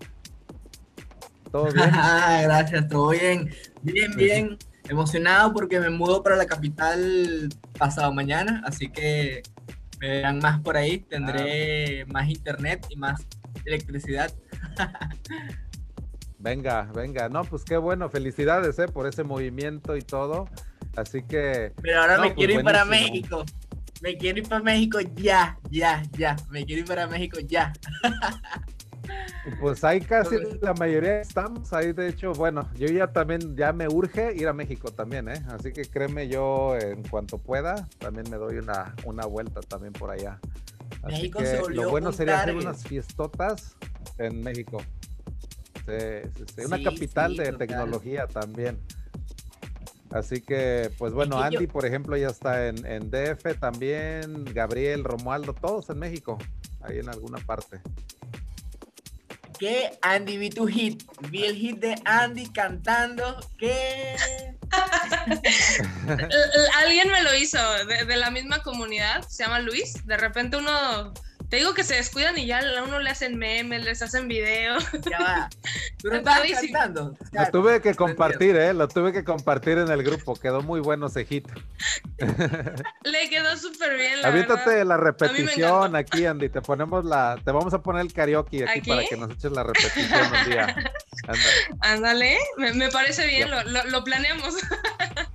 ¿Todo 1.50 1.64
bien? 1.64 1.90
Gracias, 2.44 2.86
todo 2.86 3.10
bien. 3.10 3.50
Bien, 3.82 4.14
bien. 4.14 4.58
Emocionado 4.88 5.52
porque 5.52 5.80
me 5.80 5.90
mudo 5.90 6.22
para 6.22 6.36
la 6.36 6.46
capital 6.46 7.48
pasado 7.76 8.12
mañana, 8.12 8.62
así 8.64 8.88
que 8.88 9.42
me 9.98 10.08
verán 10.10 10.38
más 10.38 10.60
por 10.60 10.76
ahí. 10.76 10.98
Tendré 10.98 12.02
ah. 12.02 12.06
más 12.06 12.28
internet 12.28 12.86
y 12.88 12.94
más 12.94 13.26
electricidad. 13.64 14.32
venga, 16.43 16.90
venga. 16.95 17.28
No, 17.28 17.45
pues 17.45 17.64
qué 17.64 17.76
bueno. 17.76 18.11
Felicidades 18.11 18.78
eh, 18.78 18.88
por 18.88 19.07
ese 19.07 19.24
movimiento 19.24 19.97
y 19.97 20.03
todo. 20.03 20.49
Así 20.97 21.22
que. 21.22 21.72
Pero 21.80 22.01
ahora 22.01 22.18
me 22.18 22.28
pues 22.28 22.34
quiero 22.34 22.53
ir 22.55 22.64
para 22.64 22.84
México. 22.84 23.45
Me 24.03 24.16
quiero 24.16 24.38
ir 24.40 24.49
para 24.49 24.62
México 24.62 24.99
ya, 25.14 25.59
ya, 25.70 26.03
ya. 26.18 26.36
Me 26.51 26.64
quiero 26.64 26.82
ir 26.82 26.88
para 26.88 27.07
México 27.07 27.38
ya. 27.40 27.72
Pues 29.61 29.82
ahí 29.84 30.01
casi 30.01 30.36
la 30.61 30.74
mayoría 30.74 31.20
estamos, 31.20 31.72
ahí 31.72 31.93
de 31.93 32.09
hecho, 32.09 32.32
bueno, 32.32 32.68
yo 32.76 32.86
ya 32.86 33.09
también, 33.09 33.57
ya 33.57 33.72
me 33.72 33.88
urge 33.88 34.32
ir 34.34 34.47
a 34.47 34.53
México 34.53 34.93
también, 34.93 35.28
¿eh? 35.28 35.43
Así 35.49 35.72
que 35.72 35.82
créeme, 35.82 36.28
yo 36.28 36.76
en 36.78 37.03
cuanto 37.03 37.38
pueda, 37.38 37.88
también 37.99 38.30
me 38.30 38.36
doy 38.36 38.59
una, 38.59 38.95
una 39.05 39.26
vuelta 39.26 39.61
también 39.61 39.93
por 39.93 40.11
allá. 40.11 40.38
Así 41.03 41.30
que 41.30 41.61
lo 41.70 41.90
bueno 41.90 42.12
sería 42.12 42.40
hacer 42.40 42.55
unas 42.55 42.84
fiestotas 42.84 43.76
en 44.18 44.40
México. 44.43 44.80
Sí, 45.86 46.28
sí, 46.36 46.44
sí. 46.56 46.64
Una 46.64 46.82
capital 46.82 47.36
de 47.36 47.52
tecnología 47.52 48.26
también. 48.26 48.78
Así 50.10 50.42
que, 50.42 50.90
pues 50.98 51.14
bueno, 51.14 51.40
Andy, 51.40 51.66
por 51.66 51.86
ejemplo, 51.86 52.16
ya 52.16 52.28
está 52.28 52.68
en, 52.68 52.84
en 52.84 53.10
DF 53.10 53.58
también, 53.58 54.44
Gabriel, 54.44 55.04
Romualdo, 55.04 55.54
todos 55.54 55.88
en 55.88 55.98
México, 55.98 56.36
ahí 56.82 56.98
en 56.98 57.08
alguna 57.08 57.38
parte 57.38 57.80
que 59.62 59.96
Andy 60.02 60.38
vi 60.38 60.50
tu 60.50 60.66
hit, 60.66 61.04
vi 61.30 61.44
el 61.44 61.54
hit 61.54 61.78
de 61.78 61.94
Andy 62.04 62.48
cantando, 62.48 63.38
que 63.56 64.16
alguien 66.82 67.08
me 67.12 67.22
lo 67.22 67.32
hizo 67.36 67.60
de, 67.86 68.16
la 68.16 68.32
misma 68.32 68.60
comunidad, 68.64 69.22
se 69.28 69.44
llama 69.44 69.60
Luis, 69.60 70.04
de 70.04 70.16
repente 70.16 70.56
uno 70.56 71.14
te 71.53 71.59
digo 71.59 71.74
que 71.74 71.84
se 71.84 71.96
descuidan 71.96 72.38
y 72.38 72.46
ya 72.46 72.61
a 72.61 72.82
uno 72.82 72.98
le 72.98 73.11
hacen 73.11 73.36
memes, 73.36 73.84
les 73.84 74.00
hacen 74.00 74.26
videos. 74.26 74.90
Ya 75.11 75.18
va. 75.18 75.50
Tú 75.98 76.09
no 76.09 76.16
estabas 76.16 76.50
cantando. 76.50 77.14
Lo 77.30 77.50
tuve 77.50 77.82
que 77.82 77.94
compartir, 77.94 78.57
¿eh? 78.57 78.72
Lo 78.72 78.88
tuve 78.88 79.12
que 79.12 79.22
compartir 79.22 79.76
en 79.76 79.88
el 79.90 80.03
grupo. 80.03 80.34
Quedó 80.34 80.62
muy 80.62 80.80
bueno 80.80 81.09
ese 81.09 81.26
hit. 81.26 81.46
Le 83.05 83.28
quedó 83.28 83.55
súper 83.59 83.98
bien, 83.98 84.22
la 84.22 84.28
Avítate 84.28 84.82
la 84.86 84.96
repetición 84.96 85.94
aquí, 85.94 86.24
Andy. 86.24 86.48
Te 86.48 86.62
ponemos 86.62 87.05
la... 87.05 87.38
Te 87.44 87.50
vamos 87.50 87.74
a 87.74 87.82
poner 87.82 88.00
el 88.00 88.14
karaoke 88.14 88.66
aquí, 88.66 88.88
para 88.88 89.05
que 89.05 89.18
nos 89.18 89.32
eches 89.32 89.53
la 89.53 89.64
repetición 89.64 90.20
un 90.32 90.50
día. 90.50 90.74
Ándale. 91.80 92.38
Me, 92.57 92.88
parece 92.88 93.26
bien, 93.26 93.50
lo, 93.50 93.84
lo 93.90 94.05
planeamos. 94.05 94.55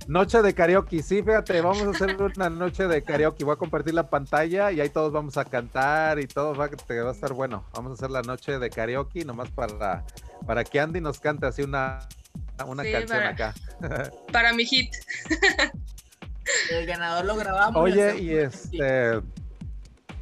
Noche 0.08 0.40
de 0.40 0.54
karaoke, 0.54 1.02
sí, 1.02 1.22
fíjate, 1.22 1.60
vamos 1.60 1.82
a 1.82 1.90
hacer 1.90 2.16
una 2.16 2.48
noche 2.48 2.88
de 2.88 3.02
karaoke. 3.02 3.44
Voy 3.44 3.52
a 3.52 3.56
compartir 3.56 3.92
la 3.92 4.08
pantalla 4.08 4.72
y 4.72 4.80
ahí 4.80 4.88
todos 4.88 5.12
vamos 5.12 5.36
a 5.36 5.44
cantar 5.44 6.18
y 6.18 6.26
todo 6.26 6.54
va, 6.54 6.66
va 6.66 7.08
a 7.10 7.12
estar 7.12 7.34
bueno. 7.34 7.66
Vamos 7.74 7.90
a 7.90 7.94
hacer 7.94 8.10
la 8.10 8.22
noche 8.22 8.58
de 8.58 8.70
karaoke 8.70 9.26
nomás 9.26 9.50
para, 9.50 10.06
para 10.46 10.64
que 10.64 10.80
Andy 10.80 11.02
nos 11.02 11.20
cante 11.20 11.44
así 11.44 11.60
una, 11.60 12.08
una 12.66 12.84
canción 12.84 13.22
acá. 13.22 13.54
Para 14.32 14.54
mi 14.54 14.64
hit. 14.64 14.90
El 16.70 16.86
ganador 16.86 17.26
lo 17.26 17.36
grabamos. 17.36 17.82
Oye, 17.82 18.18
y 18.18 18.32
este. 18.32 19.20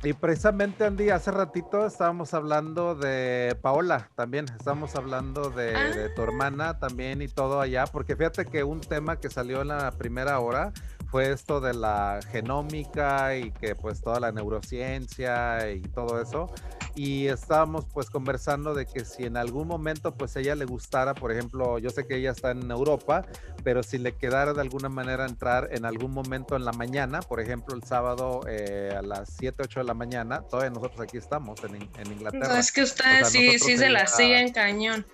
Y 0.02 0.12
precisamente, 0.12 0.84
Andy, 0.84 1.10
hace 1.10 1.30
ratito 1.30 1.86
estábamos 1.86 2.34
hablando 2.34 2.94
de 2.94 3.56
Paola 3.60 4.10
también, 4.14 4.44
estábamos 4.56 4.94
hablando 4.94 5.50
de, 5.50 5.72
de, 5.72 6.08
tu 6.10 6.22
hermana 6.22 6.78
también 6.78 7.22
y 7.22 7.28
todo 7.28 7.60
allá, 7.60 7.86
porque 7.86 8.14
fíjate 8.14 8.44
que 8.46 8.62
un 8.62 8.80
tema 8.80 9.18
que 9.18 9.30
salió 9.30 9.62
en 9.62 9.68
la 9.68 9.90
primera 9.92 10.38
hora 10.38 10.72
fue 11.10 11.30
esto 11.32 11.60
de 11.60 11.74
la 11.74 12.20
genómica 12.30 13.36
y 13.36 13.50
que 13.52 13.74
pues 13.74 14.00
toda 14.00 14.20
la 14.20 14.32
neurociencia 14.32 15.70
y 15.70 15.80
todo 15.80 16.20
eso. 16.20 16.52
Y 16.94 17.26
estábamos 17.26 17.86
pues 17.92 18.08
conversando 18.08 18.74
de 18.74 18.86
que 18.86 19.04
si 19.04 19.24
en 19.24 19.36
algún 19.36 19.68
momento 19.68 20.14
pues 20.14 20.34
ella 20.36 20.54
le 20.54 20.64
gustara, 20.64 21.14
por 21.14 21.30
ejemplo, 21.30 21.78
yo 21.78 21.90
sé 21.90 22.06
que 22.06 22.16
ella 22.16 22.30
está 22.30 22.50
en 22.50 22.70
Europa, 22.70 23.26
pero 23.62 23.82
si 23.82 23.98
le 23.98 24.12
quedara 24.16 24.54
de 24.54 24.60
alguna 24.60 24.88
manera 24.88 25.26
entrar 25.26 25.68
en 25.72 25.84
algún 25.84 26.12
momento 26.12 26.56
en 26.56 26.64
la 26.64 26.72
mañana, 26.72 27.20
por 27.20 27.40
ejemplo 27.40 27.74
el 27.74 27.82
sábado 27.82 28.40
eh, 28.48 28.94
a 28.96 29.02
las 29.02 29.34
7, 29.38 29.62
8 29.64 29.80
de 29.80 29.84
la 29.84 29.94
mañana, 29.94 30.42
todavía 30.42 30.70
nosotros 30.70 31.00
aquí 31.00 31.18
estamos 31.18 31.62
en, 31.64 31.76
en 31.76 32.12
Inglaterra. 32.12 32.48
No, 32.48 32.56
es 32.56 32.72
que 32.72 32.82
ustedes 32.82 33.28
sí, 33.28 33.58
sí 33.58 33.76
se 33.76 33.90
la 33.90 34.06
siguen 34.06 34.52
cañón 34.52 35.04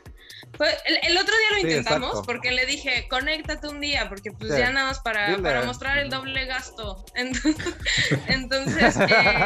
el, 1.02 1.16
otro 1.16 1.34
día 1.36 1.50
lo 1.50 1.58
intentamos 1.58 2.26
porque 2.26 2.52
le 2.52 2.66
dije, 2.66 3.06
conéctate 3.08 3.68
un 3.68 3.80
día, 3.80 4.08
porque 4.08 4.32
pues 4.32 4.56
ya 4.56 4.70
nada 4.70 4.88
más 4.88 5.00
para, 5.00 5.36
para 5.38 5.62
mostrar 5.62 5.98
el 5.98 6.10
doble 6.10 6.44
gasto. 6.46 7.04
Entonces, 8.28 8.96
eh, 8.96 9.44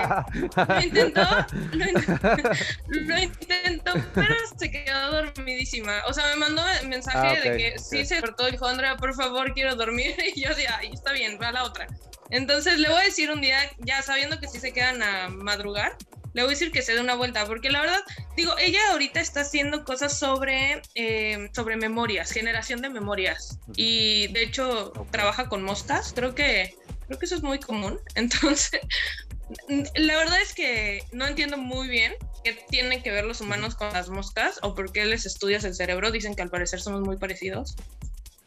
lo 0.57 0.81
intentó, 0.81 1.47
lo 2.89 3.19
intentó, 3.19 3.93
pero 4.15 4.35
se 4.59 4.71
quedó 4.71 5.13
dormidísima. 5.13 6.03
O 6.07 6.13
sea, 6.13 6.27
me 6.29 6.37
mandó 6.37 6.63
mensaje 6.87 7.39
ah, 7.39 7.41
de 7.41 7.57
que 7.57 7.79
sí 7.79 8.05
se 8.05 8.21
cortó, 8.21 8.51
dijo, 8.51 8.67
Andrea, 8.67 8.97
por 8.97 9.15
favor, 9.15 9.53
quiero 9.55 9.75
dormir. 9.77 10.15
Y 10.35 10.43
yo 10.43 10.51
decía, 10.51 10.77
ahí 10.79 10.91
está 10.93 11.13
bien, 11.13 11.39
va 11.41 11.49
a 11.49 11.53
la 11.53 11.65
otra. 11.65 11.87
Entonces 12.31 12.79
le 12.79 12.89
voy 12.89 12.99
a 12.99 13.05
decir 13.05 13.31
un 13.31 13.41
día, 13.41 13.59
ya 13.79 14.03
sabiendo 14.03 14.41
que 14.41 14.49
sí 14.49 14.59
se 14.59 14.73
quedan 14.73 15.03
a 15.03 15.29
madrugar, 15.29 15.97
le 16.37 16.43
voy 16.43 16.51
a 16.51 16.53
decir 16.53 16.71
que 16.71 16.83
se 16.83 16.93
dé 16.93 17.01
una 17.01 17.15
vuelta, 17.15 17.47
porque 17.47 17.71
la 17.71 17.81
verdad, 17.81 18.01
digo, 18.37 18.53
ella 18.59 18.79
ahorita 18.93 19.21
está 19.21 19.41
haciendo 19.41 19.85
cosas 19.85 20.19
sobre, 20.19 20.83
eh, 20.95 21.49
sobre 21.55 21.79
memorias, 21.79 22.31
generación 22.31 22.83
de 22.83 22.91
memorias, 22.91 23.59
y 23.75 24.27
de 24.35 24.43
hecho 24.43 24.93
trabaja 25.11 25.49
con 25.49 25.63
moscas, 25.63 26.13
creo 26.15 26.35
que, 26.35 26.77
creo 27.07 27.19
que 27.19 27.25
eso 27.25 27.37
es 27.37 27.43
muy 27.43 27.59
común, 27.59 27.99
entonces, 28.17 28.83
la 29.69 30.15
verdad 30.19 30.39
es 30.43 30.53
que 30.53 31.03
no 31.13 31.27
entiendo 31.27 31.57
muy 31.57 31.89
bien 31.89 32.13
qué 32.45 32.53
tienen 32.69 33.03
que 33.03 33.13
ver 33.13 33.25
los 33.25 33.41
humanos 33.41 33.75
con 33.75 33.91
las 33.95 34.11
moscas 34.11 34.59
o 34.61 34.75
por 34.75 34.93
qué 34.93 35.07
les 35.07 35.25
estudias 35.25 35.65
el 35.65 35.75
cerebro, 35.75 36.11
dicen 36.11 36.35
que 36.35 36.43
al 36.43 36.51
parecer 36.51 36.83
somos 36.83 37.01
muy 37.01 37.17
parecidos. 37.17 37.77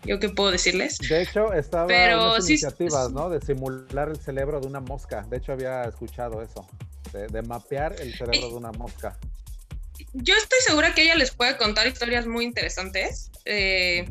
¿Yo 0.04 0.20
qué 0.20 0.30
puedo 0.30 0.52
decirles? 0.52 0.98
De 1.00 1.24
hecho, 1.24 1.52
estaba 1.54 1.88
Pero, 1.88 2.38
iniciativas, 2.38 3.12
¿no? 3.12 3.30
De 3.30 3.42
simular 3.42 4.08
el 4.10 4.18
cerebro 4.18 4.62
de 4.62 4.68
una 4.68 4.80
mosca. 4.80 5.26
De 5.30 5.38
hecho, 5.38 5.52
había 5.52 5.84
escuchado 5.84 6.42
eso 6.42 6.66
de, 7.12 7.42
mapear 7.42 7.96
el 8.00 8.14
cerebro 8.14 8.50
de 8.50 8.56
una 8.56 8.72
mosca. 8.72 9.18
Yo 10.14 10.34
estoy 10.36 10.60
segura 10.62 10.94
que 10.94 11.02
ella 11.02 11.16
les 11.16 11.32
puede 11.32 11.58
contar 11.58 11.88
historias 11.88 12.26
muy 12.26 12.46
interesantes. 12.46 13.32
Eh, 13.46 14.10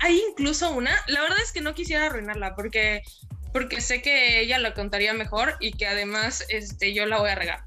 hay 0.00 0.22
incluso 0.30 0.70
una, 0.72 0.96
la 1.08 1.20
verdad 1.22 1.38
es 1.42 1.52
que 1.52 1.60
no 1.60 1.74
quisiera 1.74 2.06
arruinarla 2.06 2.54
porque, 2.54 3.02
porque 3.52 3.80
sé 3.80 4.00
que 4.00 4.40
ella 4.40 4.58
la 4.58 4.74
contaría 4.74 5.12
mejor 5.12 5.56
y 5.60 5.72
que 5.72 5.86
además 5.86 6.44
este, 6.48 6.94
yo 6.94 7.06
la 7.06 7.18
voy 7.18 7.30
a 7.30 7.34
regar. 7.34 7.62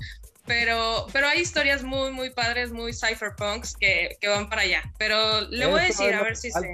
Pero, 0.47 1.05
pero 1.13 1.27
hay 1.27 1.39
historias 1.39 1.83
muy, 1.83 2.11
muy 2.11 2.31
padres, 2.31 2.71
muy 2.71 2.93
cypherpunks 2.93 3.75
que, 3.77 4.17
que 4.19 4.27
van 4.27 4.49
para 4.49 4.63
allá. 4.63 4.81
Pero 4.97 5.41
le 5.41 5.67
voy 5.67 5.81
a 5.81 5.83
decir 5.85 6.13
a 6.13 6.23
ver 6.23 6.35
si 6.35 6.51
se... 6.51 6.73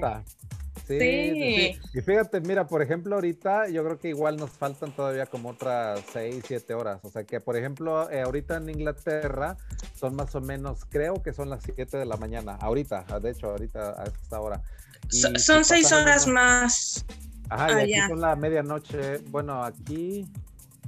Sí, 0.88 1.78
Y 1.94 2.02
fíjate, 2.02 2.40
mira, 2.40 2.66
por 2.66 2.82
ejemplo, 2.82 3.16
ahorita 3.16 3.68
yo 3.68 3.84
creo 3.84 4.00
que 4.00 4.08
igual 4.08 4.38
nos 4.38 4.52
faltan 4.52 4.92
todavía 4.94 5.26
como 5.26 5.50
otras 5.50 6.02
6, 6.14 6.44
7 6.48 6.74
horas. 6.74 7.00
O 7.04 7.10
sea 7.10 7.26
que, 7.26 7.42
por 7.42 7.58
ejemplo, 7.58 8.10
eh, 8.10 8.22
ahorita 8.22 8.58
en 8.58 8.70
Inglaterra 8.70 9.58
son 9.96 10.16
más 10.16 10.34
o 10.36 10.42
menos, 10.42 10.86
creo 10.90 11.22
que 11.22 11.34
son 11.34 11.50
las 11.50 11.64
7 11.64 11.98
de 11.98 12.06
la 12.06 12.16
mañana. 12.16 12.58
Ahorita, 12.62 13.06
ah, 13.10 13.20
de 13.20 13.32
hecho, 13.32 13.48
ahorita 13.50 14.02
a 14.02 14.06
esta 14.06 14.40
hora. 14.40 14.62
son 15.10 15.66
6 15.66 15.92
horas 15.92 16.26
más. 16.28 17.06
Ajá, 17.50 17.84
y 17.84 17.94
aquí 17.94 18.08
son 18.08 18.22
la 18.22 18.36
medianoche. 18.36 19.18
Bueno, 19.30 19.64
aquí. 19.64 20.26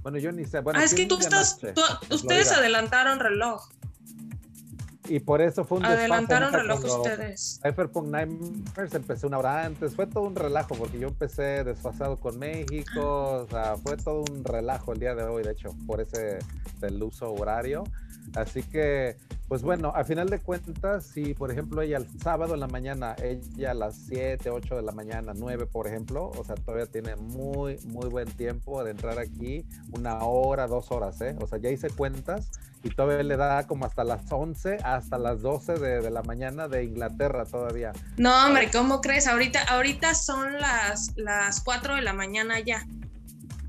Bueno, 0.01 0.17
yo 0.17 0.31
ni 0.31 0.45
sé. 0.45 0.61
Bueno, 0.61 0.79
ah, 0.79 0.85
es 0.85 0.93
que 0.93 1.05
tú 1.05 1.17
estás. 1.17 1.59
ustedes 2.09 2.51
adelantaron 2.51 3.19
reloj. 3.19 3.67
Y 5.09 5.19
por 5.19 5.41
eso 5.41 5.65
fue 5.65 5.79
un 5.79 5.85
Adelantaron 5.85 6.53
reloj 6.53 6.83
ustedes. 6.85 7.59
Cypherpunk 7.63 8.09
Nightmares 8.09 8.93
empecé 8.93 9.25
una 9.25 9.39
hora 9.39 9.65
antes. 9.65 9.95
Fue 9.95 10.05
todo 10.05 10.25
un 10.25 10.35
relajo 10.35 10.75
porque 10.75 10.99
yo 10.99 11.07
empecé 11.07 11.63
desfasado 11.63 12.17
con 12.17 12.37
México. 12.37 13.43
O 13.43 13.47
sea, 13.49 13.75
fue 13.77 13.97
todo 13.97 14.23
un 14.31 14.43
relajo 14.43 14.93
el 14.93 14.99
día 14.99 15.15
de 15.15 15.23
hoy, 15.23 15.43
de 15.43 15.51
hecho, 15.51 15.75
por 15.87 15.99
ese 15.99 16.37
del 16.79 17.01
uso 17.01 17.33
horario. 17.33 17.83
Así 18.35 18.61
que, 18.61 19.17
pues 19.49 19.63
bueno, 19.63 19.91
a 19.95 20.03
final 20.03 20.29
de 20.29 20.39
cuentas, 20.39 21.07
si 21.07 21.33
por 21.33 21.51
ejemplo 21.51 21.81
ella 21.81 21.97
el 21.97 22.07
sábado 22.21 22.53
en 22.53 22.59
la 22.59 22.67
mañana, 22.67 23.15
ella 23.21 23.71
a 23.71 23.73
las 23.73 23.95
7, 24.07 24.51
8 24.51 24.75
de 24.75 24.83
la 24.83 24.91
mañana, 24.91 25.33
9 25.35 25.65
por 25.65 25.87
ejemplo, 25.87 26.31
o 26.37 26.43
sea, 26.45 26.53
todavía 26.53 26.85
tiene 26.85 27.15
muy, 27.15 27.79
muy 27.85 28.07
buen 28.09 28.31
tiempo 28.31 28.83
de 28.83 28.91
entrar 28.91 29.17
aquí, 29.17 29.65
una 29.91 30.19
hora, 30.19 30.67
dos 30.67 30.91
horas, 30.91 31.19
¿eh? 31.21 31.35
O 31.41 31.47
sea, 31.47 31.57
ya 31.57 31.71
hice 31.71 31.89
cuentas 31.89 32.51
y 32.83 32.91
todavía 32.91 33.23
le 33.23 33.37
da 33.37 33.65
como 33.65 33.85
hasta 33.85 34.03
las 34.03 34.31
11, 34.31 34.77
hasta 34.83 35.17
las 35.17 35.41
12 35.41 35.79
de, 35.79 36.11
la 36.11 36.21
mañana 36.21 36.67
de 36.67 36.83
Inglaterra 36.83 37.43
todavía. 37.45 37.91
No, 38.17 38.45
hombre, 38.45 38.69
¿cómo 38.71 39.01
crees? 39.01 39.27
Ahorita, 39.27 39.63
ahorita 39.63 40.13
son 40.13 40.59
las, 40.59 41.13
las 41.17 41.61
4 41.61 41.95
de 41.95 42.01
la 42.03 42.13
mañana 42.13 42.59
ya. 42.59 42.85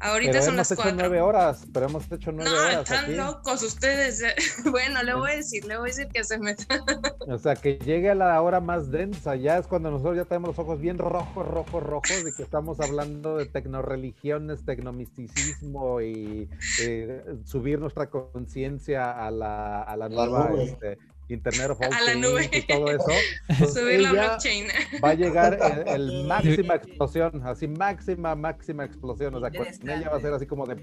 Ahorita 0.00 0.40
son 0.40 0.56
las 0.56 0.72
cuatro. 0.74 0.94
nueve 0.94 1.20
horas, 1.20 1.66
pero 1.72 1.86
hemos 1.86 2.10
hecho 2.10 2.32
nueve 2.32 2.50
horas. 2.50 2.74
No, 2.74 2.80
están 2.80 3.16
locos 3.16 3.62
ustedes. 3.62 4.22
Bueno, 4.70 5.02
le 5.02 5.14
voy 5.14 5.32
a 5.32 5.36
decir, 5.36 5.64
le 5.64 5.76
voy 5.76 5.90
a 5.90 5.92
decir 5.92 6.08
que 6.12 6.24
se 6.24 6.38
meta. 6.38 6.64
O 7.28 7.38
sea, 7.38 7.54
que 7.54 7.78
llegue 7.78 8.10
a 8.10 8.14
la 8.14 8.40
hora 8.40 8.60
más 8.60 8.90
densa, 8.90 9.36
ya 9.36 9.58
es 9.58 9.66
cuando 9.66 9.90
nosotros 9.90 10.16
ya 10.16 10.24
tenemos 10.24 10.48
los 10.48 10.58
ojos 10.58 10.80
bien 10.80 10.98
rojos, 10.98 11.46
rojos, 11.46 11.82
rojos, 11.82 12.24
de 12.24 12.32
que 12.32 12.42
estamos 12.42 12.80
hablando 12.80 13.36
de 13.36 13.46
tecnoreligiones, 13.46 14.64
tecnomisticismo 14.64 16.00
y 16.00 16.48
eh, 16.82 17.24
subir 17.44 17.78
nuestra 17.78 18.08
conciencia 18.08 19.10
a 19.10 19.30
la, 19.30 19.82
a 19.82 19.96
la 19.96 20.08
nueva 20.08 20.50
este, 20.60 20.98
Internet 21.30 21.70
of 21.70 21.80
a 21.80 21.88
la 22.02 22.14
nube. 22.14 22.50
y 22.52 22.62
todo 22.62 22.90
eso. 22.90 23.12
Subir 23.72 24.00
la 24.00 24.12
blockchain. 24.12 24.66
Va 25.02 25.10
a 25.10 25.14
llegar 25.14 25.58
el, 25.86 26.24
máxima 26.24 26.74
explosión, 26.74 27.42
así 27.46 27.68
máxima, 27.68 28.34
máxima 28.34 28.84
explosión. 28.84 29.34
O 29.34 29.40
sea, 29.40 29.50
con 29.50 29.66
ella 29.88 30.10
va 30.10 30.16
a 30.16 30.20
ser 30.20 30.32
así 30.32 30.46
como 30.46 30.66
de. 30.66 30.76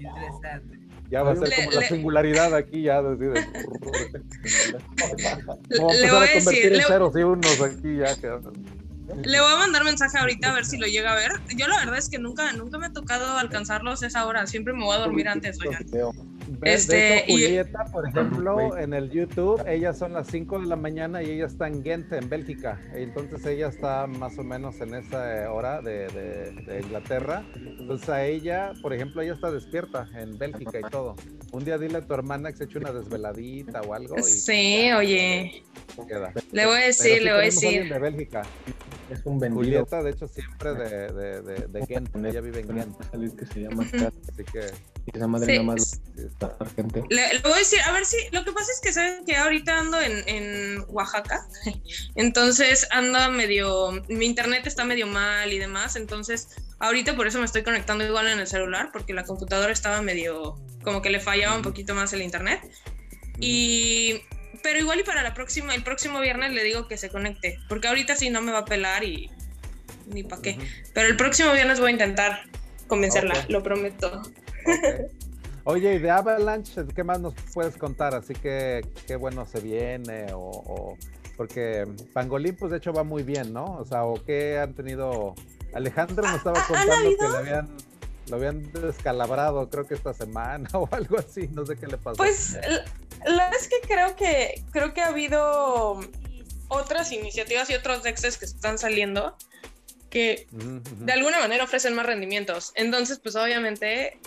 Ya 1.10 1.22
va 1.22 1.32
a 1.32 1.36
ser 1.36 1.52
como 1.54 1.70
la 1.72 1.82
singularidad 1.82 2.54
aquí, 2.54 2.82
ya. 2.82 3.02
De, 3.02 3.16
le 5.68 5.78
voy 5.78 5.92
a 5.92 6.20
decir. 6.20 6.72
En 6.74 6.82
ceros 6.82 7.16
y 7.16 7.22
unos 7.22 7.60
aquí 7.60 7.98
ya. 7.98 8.14
Le 9.24 9.40
voy 9.40 9.52
a 9.52 9.56
mandar 9.56 9.84
mensaje 9.84 10.18
ahorita 10.18 10.50
a 10.50 10.54
ver 10.54 10.66
si 10.66 10.76
lo 10.76 10.86
llega 10.86 11.12
a 11.12 11.16
ver. 11.16 11.32
Yo 11.56 11.66
la 11.66 11.78
verdad 11.78 11.98
es 11.98 12.08
que 12.10 12.18
nunca, 12.18 12.52
nunca 12.52 12.78
me 12.78 12.86
ha 12.86 12.92
tocado 12.92 13.38
alcanzarlos 13.38 14.02
a 14.02 14.06
esa 14.06 14.26
hora. 14.26 14.46
Siempre 14.46 14.74
me 14.74 14.84
voy 14.84 14.96
a 14.96 14.98
dormir 15.00 15.28
antes, 15.28 15.58
oigan. 15.60 15.86
Este, 16.62 17.24
Julieta, 17.28 17.84
por 17.92 18.08
ejemplo, 18.08 18.76
en 18.76 18.94
el 18.94 19.10
YouTube, 19.10 19.62
ellas 19.66 19.98
son 19.98 20.12
las 20.12 20.28
5 20.28 20.60
de 20.60 20.66
la 20.66 20.76
mañana 20.76 21.22
y 21.22 21.30
ella 21.30 21.46
está 21.46 21.66
en 21.66 21.82
Ghent, 21.82 22.12
en 22.12 22.28
Bélgica. 22.28 22.80
Entonces 22.94 23.44
ella 23.46 23.68
está 23.68 24.06
más 24.06 24.38
o 24.38 24.44
menos 24.44 24.80
en 24.80 24.94
esa 24.94 25.50
hora 25.52 25.82
de, 25.82 26.08
de, 26.08 26.80
Inglaterra. 26.80 27.44
Entonces 27.54 28.08
a 28.08 28.24
ella, 28.24 28.72
por 28.82 28.92
ejemplo, 28.92 29.22
ella 29.22 29.34
está 29.34 29.50
despierta 29.50 30.08
en 30.14 30.38
Bélgica 30.38 30.80
y 30.80 30.90
todo. 30.90 31.16
Un 31.52 31.64
día 31.64 31.78
dile 31.78 31.98
a 31.98 32.06
tu 32.06 32.14
hermana 32.14 32.50
que 32.50 32.58
se 32.58 32.64
eche 32.64 32.78
una 32.78 32.92
desveladita 32.92 33.82
o 33.82 33.94
algo. 33.94 34.16
sí, 34.22 34.90
oye. 34.92 35.62
Le 36.52 36.66
voy 36.66 36.76
a 36.76 36.86
decir, 36.86 37.22
le 37.22 37.32
voy 37.32 37.40
a 37.40 37.44
decir. 37.44 37.92
De 37.92 37.98
Bélgica. 37.98 38.42
Es 39.10 39.24
un 39.24 39.38
vendido. 39.38 39.62
Julieta, 39.62 40.02
de 40.02 40.10
hecho, 40.10 40.28
siempre 40.28 40.74
de, 40.74 41.12
de, 41.12 41.42
de, 41.42 41.66
de 41.66 41.86
Ghent. 41.86 42.14
Ella 42.16 42.40
vive 42.40 42.60
en 42.60 42.68
Ghent. 42.68 43.36
que 43.36 43.46
se 43.46 43.60
llama 43.62 43.84
Así 43.84 44.44
que 44.44 44.60
esa 45.14 45.26
madre 45.26 45.54
nada 45.54 45.64
más 45.64 46.00
Le, 47.10 47.38
voy 47.42 47.52
a 47.52 47.56
decir, 47.56 47.80
a 47.80 47.92
ver 47.92 48.04
si, 48.04 48.16
lo 48.30 48.44
que 48.44 48.52
pasa 48.52 48.70
es 48.72 48.80
que 48.80 48.92
saben 48.92 49.24
que 49.24 49.36
ahorita 49.36 49.78
ando 49.78 50.00
en, 50.00 50.22
en 50.28 50.84
Oaxaca, 50.88 51.46
entonces 52.14 52.86
anda 52.90 53.28
medio, 53.28 54.02
mi 54.08 54.26
internet 54.26 54.66
está 54.66 54.84
medio 54.84 55.06
mal 55.06 55.52
y 55.52 55.58
demás, 55.58 55.96
entonces 55.96 56.48
ahorita 56.78 57.16
por 57.16 57.26
eso 57.26 57.38
me 57.38 57.44
estoy 57.44 57.62
conectando 57.62 58.04
igual 58.04 58.28
en 58.28 58.38
el 58.38 58.46
celular, 58.46 58.90
porque 58.92 59.14
la 59.14 59.24
computadora 59.24 59.72
estaba 59.72 60.00
medio, 60.00 60.58
como 60.82 61.02
que 61.02 61.10
le 61.10 61.20
fallaba 61.20 61.56
un 61.56 61.62
poquito 61.62 61.94
más 61.94 62.12
el 62.12 62.22
internet. 62.22 62.60
Y 63.40 64.22
pero 64.62 64.78
igual 64.78 65.00
y 65.00 65.04
para 65.04 65.22
la 65.22 65.34
próxima, 65.34 65.74
el 65.74 65.82
próximo 65.82 66.20
viernes 66.20 66.52
le 66.52 66.62
digo 66.64 66.88
que 66.88 66.96
se 66.96 67.08
conecte, 67.08 67.58
porque 67.68 67.88
ahorita 67.88 68.16
sí 68.16 68.30
no 68.30 68.40
me 68.42 68.52
va 68.52 68.58
a 68.58 68.64
pelar 68.64 69.04
y 69.04 69.30
ni 70.06 70.22
para 70.22 70.42
qué. 70.42 70.58
Pero 70.94 71.08
el 71.08 71.16
próximo 71.16 71.52
viernes 71.52 71.80
voy 71.80 71.88
a 71.88 71.92
intentar 71.92 72.42
convencerla, 72.86 73.44
lo 73.48 73.62
prometo. 73.62 74.22
Oye, 75.70 75.96
y 75.96 75.98
de 75.98 76.10
Avalanche, 76.10 76.82
¿qué 76.96 77.04
más 77.04 77.20
nos 77.20 77.34
puedes 77.52 77.76
contar? 77.76 78.14
Así 78.14 78.32
que 78.32 78.80
qué 79.06 79.16
bueno 79.16 79.44
se 79.44 79.60
viene 79.60 80.28
o, 80.32 80.96
porque 81.36 81.86
Pangolín 82.14 82.56
pues 82.56 82.70
de 82.70 82.78
hecho 82.78 82.90
va 82.94 83.04
muy 83.04 83.22
bien, 83.22 83.52
¿no? 83.52 83.76
O 83.76 83.84
sea, 83.84 84.04
o 84.04 84.14
qué 84.24 84.58
han 84.58 84.72
tenido 84.72 85.34
Alejandro 85.74 86.26
nos 86.26 86.36
estaba 86.36 86.64
contando 86.66 87.10
que 87.18 87.28
le 87.28 87.36
habían 87.36 87.76
lo 88.28 88.36
habían 88.36 88.72
descalabrado, 88.72 89.68
creo 89.68 89.86
que 89.86 89.92
esta 89.92 90.14
semana 90.14 90.70
o 90.72 90.88
algo 90.90 91.18
así, 91.18 91.48
no 91.48 91.66
sé 91.66 91.76
qué 91.76 91.86
le 91.86 91.98
pasó. 91.98 92.16
Pues 92.16 92.54
la 93.26 93.44
verdad 93.44 93.60
es 93.60 93.68
que 93.68 93.86
creo 93.86 94.16
que 94.16 94.64
creo 94.70 94.94
que 94.94 95.02
ha 95.02 95.08
habido 95.08 96.00
otras 96.68 97.12
iniciativas 97.12 97.68
y 97.68 97.74
otros 97.74 98.02
dexes 98.02 98.38
que 98.38 98.46
están 98.46 98.78
saliendo 98.78 99.36
que 100.08 100.46
de 100.50 101.12
alguna 101.12 101.40
manera 101.40 101.64
ofrecen 101.64 101.94
más 101.94 102.06
rendimientos. 102.06 102.72
Entonces, 102.74 103.18
pues 103.18 103.36
obviamente 103.36 104.18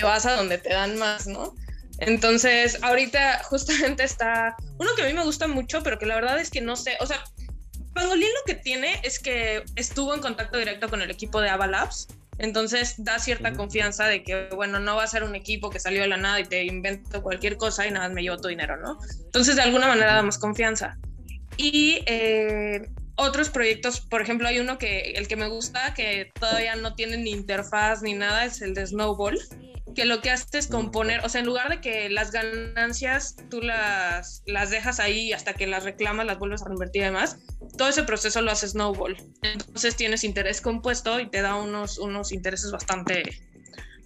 te 0.00 0.06
vas 0.06 0.26
a 0.26 0.36
donde 0.36 0.58
te 0.58 0.70
dan 0.70 0.96
más, 0.96 1.26
¿no? 1.26 1.54
Entonces, 1.98 2.78
ahorita 2.82 3.42
justamente 3.44 4.04
está 4.04 4.56
uno 4.78 4.90
que 4.96 5.02
a 5.02 5.06
mí 5.06 5.12
me 5.12 5.24
gusta 5.24 5.46
mucho, 5.46 5.82
pero 5.82 5.98
que 5.98 6.06
la 6.06 6.14
verdad 6.14 6.40
es 6.40 6.50
que 6.50 6.60
no 6.60 6.76
sé, 6.76 6.96
o 7.00 7.06
sea, 7.06 7.22
Pangolín 7.92 8.28
lo 8.28 8.44
que 8.46 8.54
tiene 8.54 9.00
es 9.02 9.18
que 9.18 9.62
estuvo 9.76 10.14
en 10.14 10.20
contacto 10.20 10.56
directo 10.58 10.88
con 10.88 11.02
el 11.02 11.10
equipo 11.10 11.40
de 11.40 11.50
Avalabs, 11.50 12.08
entonces 12.38 12.94
da 12.96 13.18
cierta 13.18 13.52
confianza 13.52 14.06
de 14.06 14.22
que, 14.22 14.48
bueno, 14.54 14.80
no 14.80 14.96
va 14.96 15.02
a 15.02 15.06
ser 15.06 15.24
un 15.24 15.34
equipo 15.34 15.68
que 15.68 15.78
salió 15.78 16.00
de 16.00 16.08
la 16.08 16.16
nada 16.16 16.40
y 16.40 16.44
te 16.44 16.64
invento 16.64 17.22
cualquier 17.22 17.58
cosa 17.58 17.86
y 17.86 17.90
nada, 17.90 18.08
me 18.08 18.22
llevo 18.22 18.38
tu 18.38 18.48
dinero, 18.48 18.78
¿no? 18.78 18.98
Entonces, 19.26 19.56
de 19.56 19.62
alguna 19.62 19.88
manera 19.88 20.14
damos 20.14 20.38
confianza. 20.38 20.96
Y 21.58 22.02
eh, 22.06 22.88
otros 23.16 23.50
proyectos, 23.50 24.00
por 24.00 24.22
ejemplo, 24.22 24.48
hay 24.48 24.58
uno 24.58 24.78
que 24.78 25.12
el 25.12 25.28
que 25.28 25.36
me 25.36 25.48
gusta, 25.48 25.92
que 25.92 26.30
todavía 26.40 26.76
no 26.76 26.94
tiene 26.94 27.18
ni 27.18 27.32
interfaz 27.32 28.00
ni 28.00 28.14
nada, 28.14 28.46
es 28.46 28.62
el 28.62 28.72
de 28.72 28.86
Snowball, 28.86 29.38
que 29.94 30.04
lo 30.04 30.20
que 30.20 30.30
hace 30.30 30.58
es 30.58 30.66
componer, 30.66 31.24
o 31.24 31.28
sea, 31.28 31.40
en 31.40 31.46
lugar 31.46 31.68
de 31.68 31.80
que 31.80 32.08
las 32.08 32.30
ganancias 32.30 33.36
tú 33.50 33.60
las, 33.60 34.42
las 34.46 34.70
dejas 34.70 35.00
ahí 35.00 35.32
hasta 35.32 35.54
que 35.54 35.66
las 35.66 35.84
reclamas, 35.84 36.26
las 36.26 36.38
vuelves 36.38 36.62
a 36.62 36.66
reinvertir 36.66 37.02
y 37.02 37.04
demás, 37.06 37.38
todo 37.76 37.88
ese 37.88 38.02
proceso 38.02 38.40
lo 38.42 38.50
hace 38.50 38.68
Snowball. 38.68 39.16
Entonces 39.42 39.96
tienes 39.96 40.24
interés 40.24 40.60
compuesto 40.60 41.20
y 41.20 41.28
te 41.28 41.42
da 41.42 41.56
unos, 41.56 41.98
unos 41.98 42.32
intereses 42.32 42.70
bastante 42.70 43.22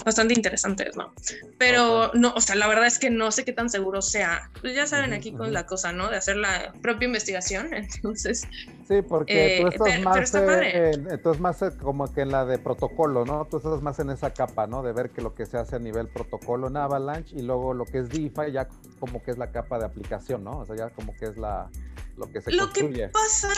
bastante 0.04 0.34
interesantes, 0.34 0.96
¿no? 0.96 1.12
Pero 1.58 2.10
no, 2.14 2.32
o 2.34 2.40
sea, 2.40 2.54
la 2.54 2.66
verdad 2.68 2.86
es 2.86 2.98
que 2.98 3.10
no 3.10 3.32
sé 3.32 3.44
qué 3.44 3.52
tan 3.52 3.70
seguro 3.70 4.02
sea. 4.02 4.50
Pues 4.60 4.74
ya 4.74 4.86
saben 4.86 5.12
aquí 5.12 5.32
con 5.32 5.52
la 5.52 5.66
cosa, 5.66 5.92
¿no? 5.92 6.10
De 6.10 6.16
hacer 6.16 6.36
la 6.36 6.72
propia 6.82 7.06
investigación, 7.06 7.72
entonces. 7.74 8.46
Sí, 8.86 9.02
porque 9.02 9.60
tú 9.60 9.86
eh, 9.86 9.92
estás 9.92 10.00
más, 10.02 10.34
eh, 10.34 10.92
más 11.38 11.62
eh, 11.62 11.70
como 11.80 12.12
que 12.12 12.20
en 12.20 12.30
la 12.30 12.44
de 12.44 12.58
protocolo, 12.58 13.24
¿no? 13.24 13.46
Tú 13.50 13.56
estás 13.58 13.80
más 13.82 13.98
en 13.98 14.10
esa 14.10 14.32
capa, 14.32 14.66
¿no? 14.66 14.82
De 14.82 14.92
ver 14.92 15.10
que 15.10 15.22
lo 15.22 15.34
que 15.34 15.46
se 15.46 15.56
hace 15.56 15.76
a 15.76 15.78
nivel 15.78 16.08
protocolo 16.08 16.68
en 16.68 16.76
Avalanche 16.76 17.34
y 17.36 17.42
luego 17.42 17.72
lo 17.72 17.86
que 17.86 17.98
es 17.98 18.08
DeFi 18.10 18.52
ya 18.52 18.68
como 19.00 19.22
que 19.22 19.30
es 19.30 19.38
la 19.38 19.50
capa 19.50 19.78
de 19.78 19.86
aplicación, 19.86 20.44
¿no? 20.44 20.58
O 20.58 20.66
sea, 20.66 20.76
ya 20.76 20.90
como 20.90 21.16
que 21.16 21.26
es 21.26 21.36
la 21.36 21.70
lo 22.16 22.30
que 22.30 22.40
se 22.40 22.52
lo 22.52 22.72
que 22.72 23.08
pasa 23.08 23.48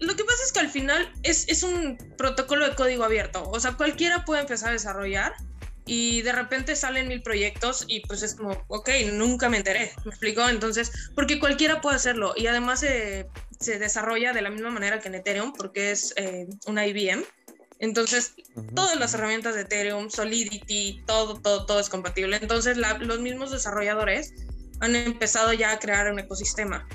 lo 0.00 0.16
que 0.16 0.24
pasa 0.24 0.38
es 0.44 0.52
que 0.52 0.60
al 0.60 0.68
final 0.68 1.12
es, 1.22 1.48
es 1.48 1.62
un 1.62 1.96
protocolo 2.18 2.68
de 2.68 2.74
código 2.74 3.04
abierto. 3.04 3.48
O 3.50 3.60
sea, 3.60 3.76
cualquiera 3.76 4.24
puede 4.24 4.42
empezar 4.42 4.70
a 4.70 4.72
desarrollar 4.72 5.34
y 5.86 6.22
de 6.22 6.32
repente 6.32 6.76
salen 6.76 7.08
mil 7.08 7.22
proyectos 7.22 7.84
y 7.88 8.00
pues 8.00 8.22
es 8.22 8.34
como, 8.34 8.64
ok, 8.68 8.88
nunca 9.12 9.48
me 9.48 9.58
enteré, 9.58 9.92
¿me 10.04 10.10
explico? 10.10 10.48
Entonces, 10.48 11.10
porque 11.14 11.38
cualquiera 11.38 11.80
puede 11.80 11.96
hacerlo 11.96 12.32
y 12.36 12.46
además 12.46 12.80
se, 12.80 13.26
se 13.60 13.78
desarrolla 13.78 14.32
de 14.32 14.42
la 14.42 14.50
misma 14.50 14.70
manera 14.70 15.00
que 15.00 15.08
en 15.08 15.16
Ethereum 15.16 15.52
porque 15.52 15.90
es 15.90 16.14
eh, 16.16 16.46
una 16.66 16.86
IBM. 16.86 17.24
Entonces, 17.80 18.34
todas 18.74 18.98
las 18.98 19.12
herramientas 19.14 19.54
de 19.54 19.62
Ethereum, 19.62 20.08
Solidity, 20.08 21.02
todo, 21.06 21.40
todo, 21.40 21.66
todo 21.66 21.80
es 21.80 21.88
compatible. 21.88 22.38
Entonces, 22.40 22.78
los 22.78 23.20
mismos 23.20 23.50
desarrolladores 23.50 24.32
han 24.80 24.96
empezado 24.96 25.52
ya 25.52 25.72
a 25.72 25.78
crear 25.78 26.10
un 26.10 26.18
ecosistema. 26.18 26.88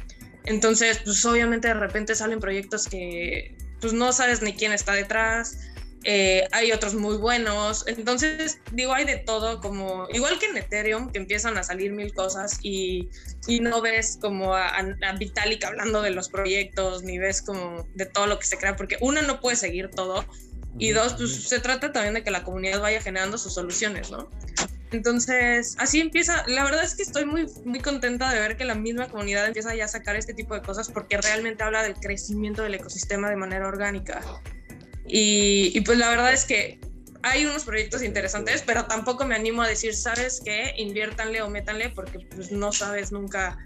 Entonces, 0.45 0.99
pues 1.03 1.23
obviamente 1.25 1.67
de 1.67 1.73
repente 1.75 2.15
salen 2.15 2.39
proyectos 2.39 2.87
que 2.87 3.55
pues 3.81 3.93
no 3.93 4.11
sabes 4.11 4.41
ni 4.41 4.53
quién 4.53 4.73
está 4.73 4.93
detrás, 4.93 5.57
eh, 6.03 6.47
hay 6.51 6.71
otros 6.71 6.95
muy 6.95 7.17
buenos. 7.17 7.85
Entonces, 7.87 8.59
digo, 8.71 8.93
hay 8.93 9.05
de 9.05 9.17
todo, 9.17 9.59
como 9.59 10.07
igual 10.13 10.39
que 10.39 10.47
en 10.47 10.57
Ethereum, 10.57 11.11
que 11.11 11.19
empiezan 11.19 11.57
a 11.57 11.63
salir 11.63 11.91
mil 11.91 12.13
cosas 12.13 12.59
y, 12.61 13.09
y 13.47 13.59
no 13.59 13.81
ves 13.81 14.17
como 14.21 14.55
a, 14.55 14.77
a, 14.77 15.13
Vitalik 15.17 15.63
hablando 15.65 16.01
de 16.01 16.11
los 16.11 16.29
proyectos, 16.29 17.03
ni 17.03 17.17
ves 17.17 17.41
como 17.41 17.87
de 17.95 18.05
todo 18.05 18.27
lo 18.27 18.39
que 18.39 18.45
se 18.45 18.57
crea, 18.57 18.75
porque 18.75 18.97
uno 19.01 19.21
no 19.21 19.39
puede 19.41 19.57
seguir 19.57 19.89
todo. 19.89 20.25
Y 20.77 20.91
dos, 20.91 21.15
pues 21.15 21.47
se 21.49 21.59
trata 21.59 21.91
también 21.91 22.13
de 22.13 22.23
que 22.23 22.31
la 22.31 22.43
comunidad 22.43 22.79
vaya 22.79 23.01
generando 23.01 23.37
sus 23.37 23.53
soluciones, 23.53 24.11
¿no? 24.11 24.29
Entonces, 24.91 25.75
así 25.77 25.99
empieza. 25.99 26.45
La 26.47 26.63
verdad 26.63 26.83
es 26.83 26.95
que 26.95 27.03
estoy 27.03 27.25
muy, 27.25 27.47
muy 27.65 27.79
contenta 27.79 28.31
de 28.31 28.39
ver 28.39 28.55
que 28.55 28.65
la 28.65 28.75
misma 28.75 29.07
comunidad 29.07 29.45
empieza 29.45 29.75
ya 29.75 29.85
a 29.85 29.87
sacar 29.87 30.15
este 30.15 30.33
tipo 30.33 30.53
de 30.55 30.61
cosas 30.61 30.89
porque 30.89 31.17
realmente 31.17 31.63
habla 31.63 31.83
del 31.83 31.95
crecimiento 31.95 32.63
del 32.63 32.75
ecosistema 32.75 33.29
de 33.29 33.35
manera 33.35 33.67
orgánica. 33.67 34.21
Y, 35.11 35.81
pues 35.81 35.97
la 35.97 36.09
verdad 36.09 36.31
es 36.31 36.45
que 36.45 36.79
hay 37.23 37.45
unos 37.45 37.63
proyectos 37.63 38.03
interesantes, 38.03 38.63
pero 38.65 38.85
tampoco 38.85 39.25
me 39.25 39.35
animo 39.35 39.63
a 39.63 39.67
decir, 39.67 39.95
¿sabes 39.95 40.41
qué? 40.43 40.73
Inviértanle 40.77 41.41
o 41.41 41.49
métanle 41.49 41.89
porque 41.89 42.19
pues 42.19 42.51
no 42.51 42.71
sabes 42.71 43.11
nunca, 43.11 43.57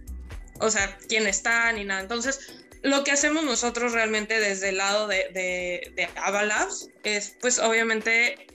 o 0.60 0.72
sea, 0.72 0.98
quién 1.10 1.28
está 1.28 1.72
ni 1.74 1.84
nada. 1.84 2.02
Entonces, 2.02 2.64
lo 2.82 3.04
que 3.04 3.12
hacemos 3.12 3.44
nosotros 3.44 3.92
realmente 3.92 4.40
desde 4.40 4.70
el 4.70 4.78
lado 4.78 5.08
de, 5.08 6.10
Avalabs 6.16 6.90
es 7.04 7.36
pues 7.42 7.60
obviamente 7.60 8.48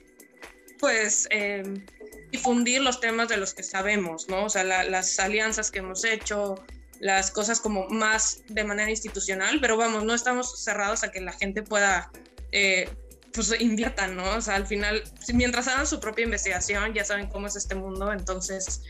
pues 0.79 1.27
em, 1.29 1.85
difundir 2.31 2.81
los 2.81 2.99
temas 2.99 3.27
de 3.27 3.37
los 3.37 3.53
que 3.53 3.63
sabemos, 3.63 4.29
¿no? 4.29 4.45
O 4.45 4.49
sea, 4.49 4.63
las 4.63 5.19
alianzas 5.19 5.71
que 5.71 5.79
hemos 5.79 6.03
hecho, 6.05 6.55
las 6.99 7.31
cosas 7.31 7.59
como 7.59 7.87
más 7.89 8.41
de 8.47 8.63
manera 8.63 8.89
institucional, 8.89 9.59
pero 9.61 9.77
vamos, 9.77 10.03
no 10.03 10.13
estamos 10.13 10.63
cerrados 10.63 11.03
a 11.03 11.11
que 11.11 11.21
la 11.21 11.33
gente 11.33 11.63
pueda 11.63 12.11
eh, 12.51 12.89
pues 13.33 13.53
inviertan, 13.59 14.15
¿no? 14.15 14.37
O 14.37 14.41
sea, 14.41 14.55
al 14.55 14.67
final, 14.67 15.03
mientras 15.33 15.67
hagan 15.67 15.87
su 15.87 15.99
propia 15.99 16.25
investigación, 16.25 16.93
ya 16.93 17.05
saben 17.05 17.27
cómo 17.27 17.47
es 17.47 17.55
este 17.55 17.75
mundo, 17.75 18.11
entonces... 18.11 18.81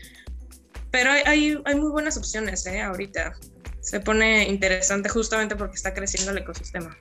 Pero 0.90 1.10
hay, 1.12 1.56
hay, 1.64 1.74
muy 1.76 1.90
buenas 1.90 2.16
opciones, 2.16 2.66
¿eh? 2.66 2.80
Ahorita. 2.80 3.32
Se 3.80 4.00
pone 4.00 4.48
interesante 4.48 5.08
justamente 5.08 5.54
porque 5.54 5.76
está 5.76 5.94
creciendo 5.94 6.32
el 6.32 6.38
ecosistema. 6.38 6.96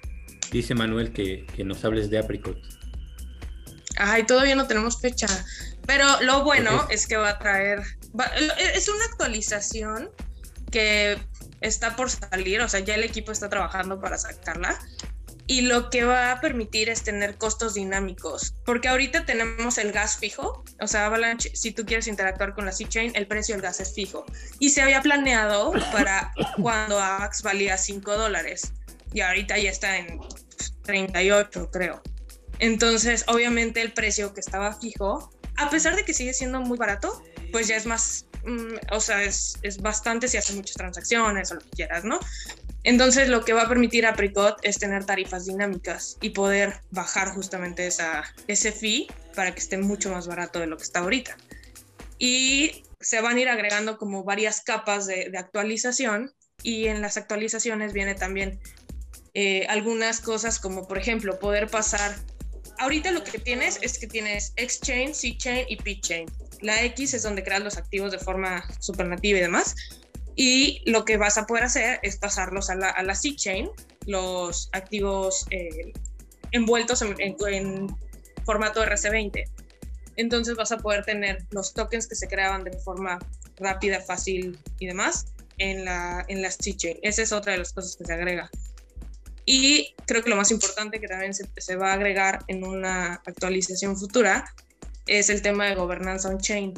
Dice 0.51 0.76
Manuel 0.76 1.12
que, 1.12 1.45
que 1.55 1.64
nos 1.64 1.84
hables 1.84 2.10
de 2.10 2.20
Apricot. 2.20 2.57
Ay, 3.97 4.26
todavía 4.26 4.55
no 4.55 4.68
tenemos 4.68 5.01
fecha. 5.01 5.28
Pero 5.88 6.05
lo 6.22 6.43
bueno 6.43 6.88
es 6.91 7.07
que 7.07 7.18
va 7.18 7.30
a 7.30 7.39
traer... 7.39 7.82
es 8.76 8.88
una 8.89 9.05
actualización 9.05 10.12
que 10.72 11.18
está 11.62 11.95
por 11.95 12.12
salir, 12.12 12.62
o 12.62 12.70
sea, 12.70 12.80
ya 12.80 12.93
el 12.93 13.03
equipo 13.03 13.32
está 13.32 13.49
trabajando 13.49 13.99
para 13.99 14.18
sacarla 14.18 14.80
y 15.50 15.62
lo 15.62 15.89
que 15.89 16.04
va 16.04 16.32
a 16.32 16.39
permitir 16.41 16.89
es 16.89 17.02
tener 17.02 17.36
costos 17.36 17.74
dinámicos, 17.74 18.54
porque 18.66 18.88
ahorita 18.88 19.26
tenemos 19.26 19.80
el 19.80 19.91
gas 19.91 20.18
fijo, 20.18 20.64
o 20.80 20.86
sea, 20.86 21.08
Avalanche, 21.08 21.50
si 21.56 21.72
tú 21.72 21.88
quieres 21.88 22.06
interactuar 22.06 22.54
con 22.54 22.68
la 22.68 22.72
C-Chain, 22.72 23.14
el 23.16 23.26
precio 23.26 23.56
del 23.56 23.64
gas 23.64 23.80
es 23.80 23.95
fijo. 23.95 24.28
Y 24.60 24.70
se 24.70 24.84
había 24.84 25.02
planeado 25.02 25.72
para 25.91 26.32
cuando 26.62 27.00
AVAX 27.00 27.41
valía 27.41 27.80
5 27.80 28.16
dólares, 28.16 28.74
y 29.12 29.22
ahorita 29.22 29.58
ya 29.58 29.72
está 29.72 29.97
en 29.97 30.20
38, 30.84 31.72
creo. 31.72 32.04
Entonces, 32.60 33.26
obviamente 33.28 33.82
el 33.82 33.91
precio 33.91 34.36
que 34.36 34.41
estaba 34.41 34.80
fijo 34.80 35.32
a 35.58 35.70
pesar 35.72 35.95
de 35.95 36.06
que 36.06 36.14
sigue 36.14 36.34
siendo 36.34 36.62
muy 36.62 36.78
barato, 36.78 37.24
pues 37.52 37.68
ya 37.68 37.76
es 37.76 37.88
más, 37.88 38.28
mm, 38.45 38.76
o 38.91 39.00
sea, 39.00 39.24
es, 39.24 39.58
es, 39.64 39.82
bastante 39.82 40.28
si 40.28 40.38
hace 40.38 40.54
muchas 40.54 40.78
transacciones 40.78 41.52
o 41.52 41.56
lo 41.56 41.62
que 41.62 41.70
quieras, 41.72 42.06
¿no? 42.06 42.20
Entonces 42.89 43.29
lo 43.29 43.45
que 43.45 43.53
va 43.53 43.61
a 43.61 43.69
permitir 43.69 44.07
a 44.07 44.09
Apricot 44.09 44.57
es 44.63 44.79
tener 44.79 45.05
tarifas 45.05 45.45
dinámicas 45.45 46.17
y 46.21 46.31
poder 46.31 46.81
bajar 46.89 47.29
justamente 47.35 47.85
esa, 47.85 48.23
ese 48.47 48.71
fee 48.71 49.05
para 49.35 49.53
que 49.53 49.59
esté 49.59 49.77
mucho 49.77 50.09
más 50.09 50.25
barato 50.25 50.59
de 50.59 50.65
lo 50.65 50.75
que 50.75 50.85
está 50.85 51.01
ahorita. 51.01 51.37
Y 52.17 52.83
se 52.99 53.21
van 53.21 53.37
a 53.37 53.41
ir 53.41 53.47
agregando 53.47 53.99
como 53.99 54.23
varias 54.23 54.61
capas 54.61 55.05
de, 55.05 55.29
de 55.29 55.37
actualización 55.37 56.33
y 56.63 56.87
en 56.87 57.03
las 57.03 57.15
actualizaciones 57.15 57.93
viene 57.93 58.15
también 58.15 58.59
eh, 59.35 59.67
algunas 59.69 60.19
cosas 60.19 60.59
como 60.59 60.87
por 60.87 60.97
ejemplo 60.97 61.37
poder 61.37 61.67
pasar 61.67 62.15
ahorita 62.79 63.11
lo 63.11 63.23
que 63.23 63.37
tienes 63.37 63.77
es 63.83 63.99
que 63.99 64.07
tienes 64.07 64.51
X-Chain, 64.55 65.13
C-Chain 65.13 65.67
y 65.69 65.75
P-Chain. 65.75 66.25
La 66.61 66.83
X 66.85 67.13
es 67.13 67.21
donde 67.21 67.43
creas 67.43 67.61
los 67.61 67.77
activos 67.77 68.11
de 68.11 68.17
forma 68.17 68.67
supernativa 68.79 69.37
y 69.37 69.41
demás. 69.41 69.75
Y 70.41 70.81
lo 70.85 71.03
que 71.03 71.17
vas 71.17 71.37
a 71.37 71.45
poder 71.45 71.65
hacer 71.65 71.99
es 72.01 72.15
pasarlos 72.15 72.69
a 72.69 72.75
la, 72.75 72.91
a 72.91 73.03
la 73.03 73.13
C-Chain, 73.13 73.69
los 74.05 74.69
activos 74.71 75.45
eh, 75.51 75.91
envueltos 76.53 77.01
en, 77.01 77.13
en, 77.19 77.87
formato 78.45 78.81
RC20. 78.81 79.43
Entonces 80.15 80.55
vas 80.55 80.71
a 80.71 80.77
poder 80.77 81.03
tener 81.03 81.45
los 81.51 81.73
tokens 81.73 82.07
que 82.07 82.15
se 82.15 82.29
creaban 82.29 82.63
de 82.63 82.71
forma 82.79 83.19
rápida, 83.57 83.99
fácil 83.99 84.57
y 84.79 84.87
demás 84.87 85.25
en 85.57 85.83
la, 85.83 86.23
en 86.29 86.41
la 86.41 86.49
C-Chain. 86.49 86.99
Esa 87.01 87.21
es 87.21 87.33
otra 87.33 87.51
de 87.51 87.57
las 87.57 87.73
cosas 87.73 87.97
que 87.97 88.05
se 88.05 88.13
agrega. 88.13 88.49
Y 89.43 89.93
creo 90.05 90.23
que 90.23 90.29
lo 90.29 90.37
más 90.37 90.51
importante 90.51 91.01
que 91.01 91.09
también 91.09 91.33
se, 91.33 91.75
va 91.75 91.91
a 91.91 91.93
agregar 91.95 92.45
en 92.47 92.63
una 92.63 93.15
actualización 93.25 93.97
futura 93.97 94.45
es 95.05 95.29
el 95.29 95.41
tema 95.41 95.65
de 95.65 95.75
gobernanza 95.75 96.29
on-chain 96.29 96.75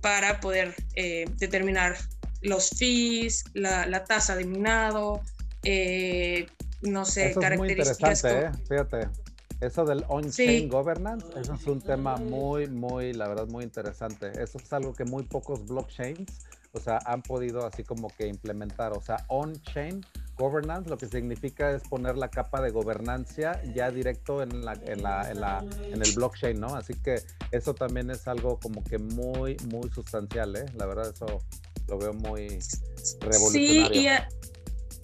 para 0.00 0.40
poder 0.40 0.74
eh, 0.94 1.26
determinar 1.36 1.98
los 2.42 2.70
fees, 2.70 3.44
la, 3.54 4.04
tasa 4.04 4.36
de 4.36 4.44
minado, 4.44 5.20
eh, 5.62 6.46
no 6.82 7.04
sé, 7.04 7.30
eso 7.30 7.40
características. 7.40 7.90
Es 7.90 8.00
muy 8.00 8.10
interesante, 8.10 8.46
¿eh? 8.46 8.64
fíjate. 8.68 9.26
Eso 9.60 9.86
del 9.86 10.04
on-chain 10.08 10.68
governance, 10.68 11.26
eso 11.40 11.54
es 11.54 11.66
un 11.66 11.80
tema 11.80 12.16
muy, 12.16 12.66
muy, 12.68 13.14
la 13.14 13.26
verdad, 13.26 13.46
muy 13.48 13.64
interesante. 13.64 14.30
Eso 14.42 14.58
es 14.58 14.70
algo 14.74 14.92
que 14.92 15.04
muy 15.04 15.22
pocos 15.22 15.66
blockchains, 15.66 16.46
o 16.72 16.78
sea, 16.78 16.98
han 17.06 17.22
podido 17.22 17.64
así 17.64 17.82
como 17.82 18.08
que 18.08 18.26
implementar. 18.26 18.92
O 18.92 19.00
sea, 19.00 19.24
on-chain 19.28 20.04
governance 20.36 20.90
lo 20.90 20.98
que 20.98 21.06
significa 21.06 21.70
es 21.70 21.82
poner 21.84 22.18
la 22.18 22.28
capa 22.28 22.60
de 22.60 22.70
gobernancia 22.70 23.58
ya 23.74 23.90
directo 23.90 24.42
en, 24.42 24.62
la, 24.62 24.74
en, 24.74 25.02
la, 25.02 25.30
en, 25.30 25.40
la, 25.40 25.64
en 25.80 26.02
el 26.02 26.12
blockchain, 26.14 26.60
¿no? 26.60 26.74
Así 26.74 26.92
que 26.92 27.22
eso 27.50 27.74
también 27.74 28.10
es 28.10 28.28
algo 28.28 28.58
como 28.60 28.84
que 28.84 28.98
muy, 28.98 29.56
muy 29.70 29.88
sustancial, 29.88 30.54
¿eh? 30.54 30.66
La 30.74 30.84
verdad, 30.84 31.08
eso 31.14 31.40
lo 31.88 31.98
veo 31.98 32.12
muy 32.12 32.58
revolucionario. 33.20 33.88
Sí, 33.88 33.88
y 33.92 34.08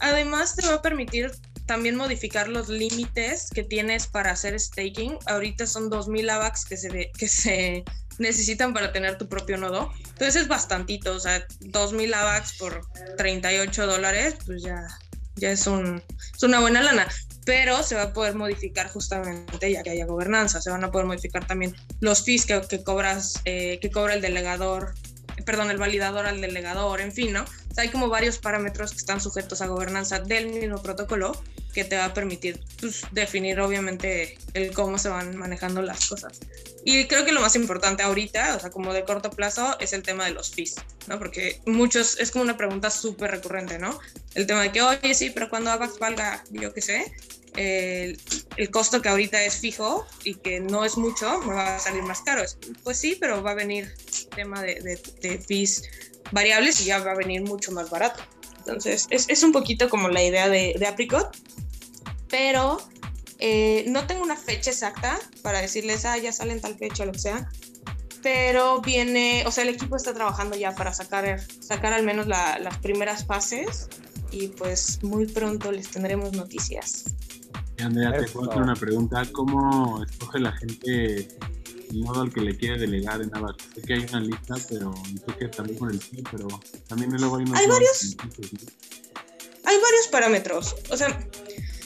además 0.01 0.57
te 0.57 0.67
va 0.67 0.75
a 0.75 0.83
permitir 0.83 1.33
también 1.67 1.97
modificar 1.97 2.49
los 2.49 2.69
límites 2.69 3.49
que 3.55 3.63
tienes 3.63 4.07
para 4.07 4.33
hacer 4.33 4.59
staking. 4.59 5.19
Ahorita 5.27 5.67
son 5.67 5.91
2000 5.91 6.29
AVAX 6.29 6.65
que 6.65 6.77
se, 6.77 7.11
que 7.17 7.29
se 7.29 7.85
necesitan 8.19 8.75
para 8.75 8.93
tener 8.93 9.17
tu 9.17 9.29
propio 9.29 9.57
nodo. 9.57 9.93
Entonces 10.09 10.37
es 10.37 10.49
bastantito, 10.49 11.13
o 11.15 11.21
sea, 11.21 11.47
2000 11.61 12.15
AVAX 12.15 12.59
por 12.59 12.87
38 13.17 13.87
dólares, 13.87 14.37
pues 14.45 14.63
ya 14.63 14.87
ya 15.37 15.51
es, 15.51 15.67
un, 15.67 16.03
es 16.35 16.43
una 16.43 16.61
buena 16.61 16.83
lana, 16.83 17.09
pero 17.45 17.83
se 17.83 17.95
va 17.95 18.03
a 18.03 18.13
poder 18.13 18.35
modificar 18.35 18.89
justamente 18.89 19.73
ya 19.73 19.83
que 19.83 19.91
haya 19.91 20.07
gobernanza, 20.07 20.61
se 20.61 20.71
van 20.71 20.85
a 20.85 20.91
poder 20.91 21.07
modificar 21.07 21.47
también 21.47 21.75
los 22.01 22.25
fees 22.25 22.47
que, 22.47 22.61
que 22.69 22.83
cobras, 22.83 23.41
eh, 23.45 23.79
que 23.81 23.91
cobra 23.91 24.15
el 24.15 24.21
delegador, 24.21 24.95
perdón, 25.45 25.71
el 25.71 25.79
validador 25.79 26.27
al 26.27 26.41
delegador, 26.41 27.01
en 27.01 27.13
fin, 27.13 27.33
¿no? 27.33 27.45
hay 27.77 27.89
como 27.89 28.09
varios 28.09 28.39
parámetros 28.39 28.93
que 28.93 28.99
están 28.99 29.21
sujetos 29.21 29.63
a 29.63 29.67
gobernanza 29.67 30.19
del 30.19 30.49
mismo 30.49 30.83
protocolo 30.83 31.33
que 31.73 31.85
te 31.85 31.97
va 31.97 32.07
a 32.07 32.15
permitir 32.15 32.61
pues, 32.81 33.03
definir 33.13 33.59
obviamente 33.61 34.37
el 34.53 34.73
cómo 34.73 34.99
se 34.99 35.09
van 35.09 35.37
manejando 35.37 35.81
las 35.81 36.07
cosas. 36.07 36.39
Y 36.85 37.07
creo 37.07 37.25
que 37.25 37.33
lo 37.33 37.41
más 37.41 37.57
importante 37.57 38.03
ahorita, 38.03 38.57
o 38.57 38.61
sea, 38.61 38.71
como 38.71 38.93
de 38.93 39.05
corto 39.05 39.31
plazo, 39.31 39.79
es 39.81 39.93
el 39.95 40.03
tema 40.03 40.27
de 40.27 40.33
los 40.33 40.51
fees, 40.51 40.75
¿no? 41.07 41.19
Porque 41.19 41.61
muchos, 41.65 42.19
es 42.19 42.31
como 42.31 42.45
una 42.45 42.59
pregunta 42.59 42.91
súper 42.91 43.31
recurrente, 43.31 43.79
¿no? 43.79 43.99
El 44.35 44.47
tema 44.47 44.63
de 44.63 44.73
que, 44.73 44.83
oye, 44.83 45.15
sí, 45.15 45.31
pero 45.31 45.49
cuando 45.49 45.71
AVAX 45.71 45.99
valga, 45.99 46.45
yo 46.51 46.75
qué 46.75 46.83
sé, 46.83 47.13
el, 47.57 48.21
el, 48.57 48.71
costo 48.71 49.03
que 49.03 49.09
ahorita 49.09 49.43
es 49.43 49.57
fijo 49.57 50.07
y 50.25 50.35
que 50.35 50.61
no 50.61 50.85
es 50.85 50.97
mucho, 50.97 51.39
me 51.41 51.55
va 51.55 51.77
a 51.77 51.79
salir 51.79 52.03
más 52.03 52.23
caro. 52.23 52.43
Pues 52.83 52.99
sí, 52.99 53.17
pero 53.21 53.43
va 53.43 53.53
a 53.53 53.55
venir 53.55 53.95
tema 54.35 54.63
de, 54.63 54.75
de, 54.77 55.03
de 55.21 55.39
fees 55.39 55.83
variables 56.31 56.81
y 56.81 56.85
ya 56.85 56.99
va 57.01 57.13
a 57.13 57.17
venir 57.17 57.43
mucho 57.43 57.73
más 57.73 57.91
barato. 57.91 58.23
Entonces, 58.59 59.07
es, 59.11 59.29
es 59.29 59.43
un 59.43 59.53
poquito 59.53 59.89
como 59.89 60.09
la 60.09 60.23
idea 60.23 60.49
de, 60.49 60.75
de 60.79 60.87
Apricot, 60.87 61.37
pero 62.29 62.79
eh, 63.39 63.85
no 63.89 64.07
tengo 64.07 64.23
una 64.23 64.37
fecha 64.37 64.71
exacta 64.71 65.19
para 65.43 65.61
decirles, 65.61 66.05
ah, 66.05 66.17
ya 66.17 66.33
salen 66.33 66.61
tal 66.61 66.79
fecha 66.79 67.03
o 67.03 67.07
lo 67.07 67.13
que 67.13 67.19
sea, 67.19 67.51
pero 68.23 68.81
viene, 68.81 69.43
o 69.47 69.51
sea, 69.51 69.65
el 69.65 69.71
equipo 69.71 69.97
está 69.97 70.15
trabajando 70.15 70.57
ya 70.57 70.75
para 70.77 70.95
sacar, 70.95 71.41
sacar 71.61 71.93
al 71.93 72.05
menos 72.05 72.29
las 72.29 72.79
primeras 72.79 73.27
fases 73.27 73.89
y 74.33 74.49
pues 74.49 75.03
muy 75.03 75.27
pronto 75.27 75.71
les 75.71 75.89
tendremos 75.89 76.33
noticias. 76.33 77.05
Andrea, 77.79 78.13
te 78.13 78.31
puedo 78.31 78.51
hacer 78.51 78.63
una 78.63 78.75
pregunta. 78.75 79.23
¿Cómo 79.33 80.03
escoge 80.05 80.39
la 80.41 80.53
gente 80.53 81.29
el 81.91 81.99
modo 82.01 82.23
al 82.23 82.33
que 82.33 82.41
le 82.41 82.57
quiere 82.57 82.79
delegar 82.79 83.21
en 83.21 83.35
Avax? 83.35 83.65
Sé 83.75 83.83
que 83.83 83.95
hay 83.95 84.07
una 84.09 84.21
lista, 84.21 84.55
pero 84.69 84.95
sé 84.95 85.37
que 85.39 85.49
también 85.49 85.79
con 85.79 85.91
el 85.91 86.01
sí, 86.01 86.23
pero 86.31 86.49
también 86.89 87.13
luego 87.13 87.37
hay, 87.37 87.45
hay 87.55 87.67
varios. 87.67 88.17
Hay 89.65 89.77
varios 89.77 90.09
parámetros. 90.11 90.77
O 90.91 90.97
sea, 90.97 91.29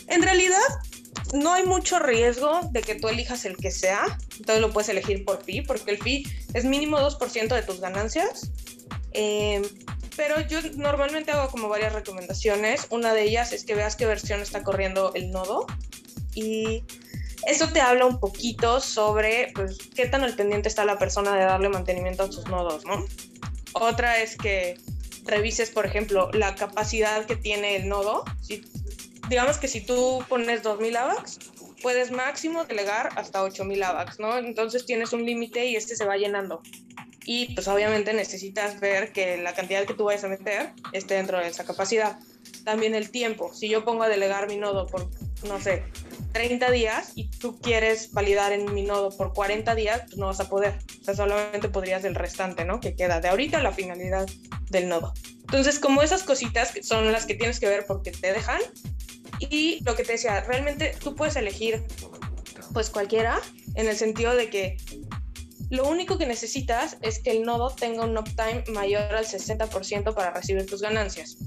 en 0.08 0.22
realidad 0.22 0.58
no 1.34 1.52
hay 1.52 1.64
mucho 1.64 1.98
riesgo 1.98 2.60
de 2.70 2.82
que 2.82 2.94
tú 2.94 3.08
elijas 3.08 3.44
el 3.44 3.56
que 3.56 3.70
sea, 3.70 4.18
entonces 4.38 4.60
lo 4.60 4.72
puedes 4.72 4.88
elegir 4.88 5.24
por 5.24 5.42
fee, 5.42 5.62
porque 5.62 5.92
el 5.92 5.98
fee 5.98 6.26
es 6.54 6.64
mínimo 6.64 6.98
2% 6.98 7.54
de 7.54 7.62
tus 7.62 7.80
ganancias. 7.80 8.50
Eh, 9.12 9.62
pero 10.16 10.40
yo 10.40 10.60
normalmente 10.74 11.30
hago 11.30 11.50
como 11.50 11.68
varias 11.68 11.92
recomendaciones. 11.92 12.86
Una 12.90 13.12
de 13.12 13.24
ellas 13.24 13.52
es 13.52 13.64
que 13.64 13.74
veas 13.74 13.96
qué 13.96 14.06
versión 14.06 14.40
está 14.40 14.62
corriendo 14.62 15.12
el 15.14 15.30
nodo 15.30 15.66
y 16.34 16.82
eso 17.46 17.68
te 17.68 17.80
habla 17.80 18.06
un 18.06 18.18
poquito 18.18 18.80
sobre 18.80 19.52
pues, 19.54 19.78
qué 19.94 20.06
tan 20.06 20.22
al 20.22 20.34
pendiente 20.34 20.68
está 20.68 20.84
la 20.84 20.98
persona 20.98 21.34
de 21.36 21.44
darle 21.44 21.68
mantenimiento 21.68 22.24
a 22.24 22.32
sus 22.32 22.46
nodos, 22.46 22.84
¿no? 22.84 23.04
Otra 23.72 24.20
es 24.20 24.36
que 24.36 24.78
revises, 25.24 25.70
por 25.70 25.86
ejemplo, 25.86 26.30
la 26.32 26.54
capacidad 26.54 27.26
que 27.26 27.36
tiene 27.36 27.76
el 27.76 27.88
nodo. 27.88 28.24
Si 28.40 28.64
digamos 29.28 29.58
que 29.58 29.68
si 29.68 29.80
tú 29.80 30.24
pones 30.28 30.62
2000 30.62 30.96
AVAX, 30.96 31.38
puedes 31.82 32.10
máximo 32.10 32.64
delegar 32.64 33.10
hasta 33.16 33.42
8000 33.42 33.82
AVAX, 33.82 34.18
¿no? 34.18 34.38
Entonces 34.38 34.86
tienes 34.86 35.12
un 35.12 35.24
límite 35.24 35.66
y 35.66 35.76
este 35.76 35.94
se 35.94 36.04
va 36.04 36.16
llenando. 36.16 36.62
Y 37.26 37.54
pues 37.54 37.66
obviamente 37.66 38.14
necesitas 38.14 38.78
ver 38.78 39.12
que 39.12 39.36
la 39.36 39.52
cantidad 39.52 39.84
que 39.84 39.94
tú 39.94 40.04
vayas 40.04 40.22
a 40.24 40.28
meter 40.28 40.72
esté 40.92 41.14
dentro 41.14 41.38
de 41.38 41.48
esa 41.48 41.64
capacidad. 41.64 42.18
También 42.64 42.94
el 42.94 43.10
tiempo. 43.10 43.52
Si 43.52 43.68
yo 43.68 43.84
pongo 43.84 44.04
a 44.04 44.08
delegar 44.08 44.46
mi 44.46 44.56
nodo 44.56 44.86
por, 44.86 45.10
no 45.46 45.60
sé, 45.60 45.82
30 46.32 46.70
días 46.70 47.12
y 47.16 47.28
tú 47.28 47.58
quieres 47.60 48.12
validar 48.12 48.52
en 48.52 48.72
mi 48.72 48.82
nodo 48.82 49.14
por 49.16 49.32
40 49.32 49.74
días, 49.74 50.02
pues 50.06 50.16
no 50.16 50.26
vas 50.26 50.38
a 50.38 50.48
poder. 50.48 50.78
O 51.00 51.04
sea, 51.04 51.16
solamente 51.16 51.68
podrías 51.68 52.04
el 52.04 52.14
restante, 52.14 52.64
¿no? 52.64 52.78
Que 52.78 52.94
queda 52.94 53.20
de 53.20 53.28
ahorita 53.28 53.60
la 53.60 53.72
finalidad 53.72 54.26
del 54.70 54.88
nodo. 54.88 55.12
Entonces, 55.40 55.80
como 55.80 56.02
esas 56.02 56.22
cositas 56.22 56.72
son 56.82 57.10
las 57.10 57.26
que 57.26 57.34
tienes 57.34 57.58
que 57.58 57.66
ver 57.66 57.86
porque 57.86 58.12
te 58.12 58.32
dejan, 58.32 58.60
y 59.40 59.82
lo 59.84 59.94
que 59.94 60.04
te 60.04 60.12
decía, 60.12 60.40
realmente 60.42 60.94
tú 61.02 61.14
puedes 61.14 61.36
elegir 61.36 61.84
pues 62.72 62.90
cualquiera, 62.90 63.40
en 63.74 63.88
el 63.88 63.96
sentido 63.96 64.34
de 64.34 64.50
que 64.50 64.76
lo 65.70 65.88
único 65.88 66.18
que 66.18 66.26
necesitas 66.26 66.96
es 67.02 67.18
que 67.18 67.30
el 67.30 67.42
nodo 67.42 67.70
tenga 67.70 68.04
un 68.04 68.16
uptime 68.16 68.64
mayor 68.72 69.14
al 69.14 69.24
60% 69.24 70.14
para 70.14 70.32
recibir 70.32 70.66
tus 70.66 70.80
ganancias. 70.80 71.38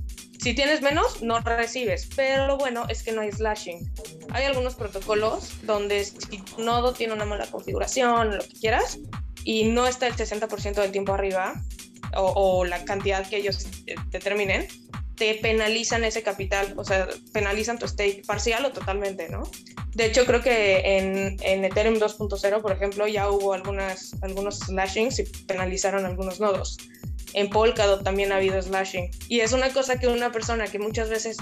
Si 0.42 0.54
tienes 0.54 0.82
menos, 0.82 1.22
no 1.22 1.40
recibes, 1.42 2.10
pero 2.16 2.48
lo 2.48 2.58
bueno 2.58 2.86
es 2.88 3.04
que 3.04 3.12
no 3.12 3.22
hay 3.22 3.32
slashing. 3.32 3.92
Hay 4.32 4.46
algunos 4.46 4.76
protocolos 4.76 5.52
donde 5.64 6.06
si 6.06 6.38
tu 6.38 6.62
nodo 6.64 6.94
tiene 6.94 7.14
una 7.14 7.26
mala 7.26 7.46
configuración, 7.48 8.38
lo 8.38 8.44
que 8.44 8.54
quieras, 8.54 9.00
y 9.44 9.66
no 9.66 9.86
está 9.86 10.08
el 10.08 10.16
60% 10.16 10.76
del 10.76 10.92
tiempo 10.92 11.14
arriba, 11.14 11.62
o, 12.16 12.66
la 12.66 12.84
cantidad 12.86 13.28
que 13.28 13.38
ellos 13.38 13.68
determinen, 14.12 14.68
te 14.68 14.89
penalizan 15.42 16.04
ese 16.04 16.24
capital, 16.24 16.74
o 16.78 16.84
sea, 16.84 17.08
penalizan 17.34 17.78
tu 17.78 17.88
stake 17.88 18.26
parcial 18.26 18.66
o 18.66 18.72
totalmente, 18.72 19.30
¿no? 19.30 19.44
De 19.94 20.06
hecho, 20.06 20.26
creo 20.26 20.42
que 20.42 20.98
en, 20.98 21.38
en 21.42 21.66
Ethereum 21.66 21.96
2.0, 21.96 22.62
por 22.62 22.72
ejemplo, 22.72 23.08
ya 23.08 23.30
hubo 23.30 23.54
algunas, 23.54 24.16
algunos 24.22 24.60
slashings 24.60 25.20
y 25.20 25.24
penalizaron 25.24 26.06
algunos 26.06 26.40
nodos. 26.40 26.78
En 27.34 27.50
Polkadot 27.50 28.04
también 28.04 28.32
ha 28.32 28.38
habido 28.38 28.62
slashing. 28.62 29.12
Y 29.28 29.42
es 29.42 29.52
una 29.52 29.70
cosa 29.70 30.00
que 30.00 30.08
una 30.08 30.32
persona 30.32 30.68
que 30.68 30.80
muchas 30.80 31.10
veces 31.10 31.38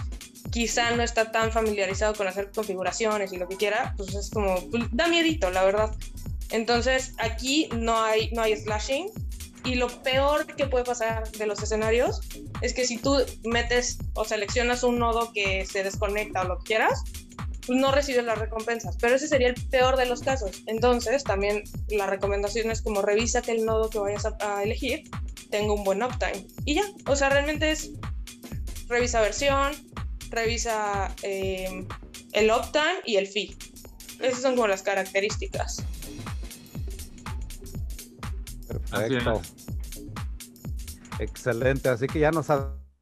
quizá 0.52 0.92
no 0.92 1.04
está 1.04 1.32
tan 1.32 1.52
familiarizado 1.52 2.14
con 2.14 2.28
hacer 2.28 2.52
configuraciones 2.52 3.34
y 3.34 3.38
lo 3.38 3.48
que 3.48 3.58
quiera, 3.58 3.94
pues 3.98 4.16
es 4.16 4.30
como, 4.30 4.56
pues, 4.70 4.84
da 4.92 5.08
miedito, 5.08 5.52
la 5.52 5.64
verdad. 5.64 5.96
Entonces 6.50 7.14
aquí 7.18 7.70
no 7.76 8.02
hay, 8.02 8.32
no 8.32 8.42
hay 8.42 8.56
slashing 8.56 9.12
y 9.68 9.76
lo 9.76 9.88
peor 10.02 10.46
que 10.46 10.66
puede 10.66 10.86
pasar 10.86 11.30
de 11.32 11.46
los 11.46 11.62
escenarios 11.62 12.22
es 12.62 12.74
que 12.74 12.86
si 12.86 12.98
tú 12.98 13.18
metes 13.44 13.98
o 14.14 14.24
seleccionas 14.24 14.84
un 14.84 14.98
nodo 14.98 15.34
que 15.34 15.66
se 15.66 15.84
desconecta 15.84 16.42
o 16.42 16.48
lo 16.48 16.60
que 16.60 16.64
quieras, 16.64 17.04
pues 17.66 17.78
no 17.78 17.92
recibes 17.92 18.24
las 18.24 18.38
recompensas. 18.38 18.96
Pero 19.02 19.16
ese 19.16 19.28
sería 19.28 19.50
el 19.50 19.56
peor 19.68 19.98
de 19.98 20.06
los 20.06 20.22
casos. 20.22 20.64
Entonces 20.68 21.26
también 21.26 21.64
la 21.90 22.08
recomendación 22.08 22.72
es 22.72 22.82
como 22.82 23.02
revisa 23.02 23.42
que 23.42 23.52
el 23.52 23.66
nodo 23.66 23.90
que 23.90 24.00
vayas 24.00 24.26
a, 24.26 24.64
elegir 24.64 25.04
tenga 25.52 25.74
un 25.74 25.84
buen 25.84 26.02
uptime. 26.02 26.48
Y 26.64 26.76
ya, 26.76 26.84
o 27.06 27.16
sea, 27.18 27.28
realmente 27.28 27.72
es 27.72 27.92
revisa 28.88 29.20
versión, 29.20 29.74
revisa 30.30 31.14
eh, 31.24 31.86
el 32.32 32.52
uptime 32.52 33.02
y 33.06 33.18
el 33.18 33.28
fee. 33.28 33.58
Esas 34.22 34.42
son 34.42 34.56
como 34.56 34.68
las 34.68 34.82
características. 34.82 35.84
Perfecto. 38.68 39.42
Excelente, 41.20 41.90
así 41.90 42.08
que 42.08 42.20
ya 42.20 42.32
nos 42.32 42.48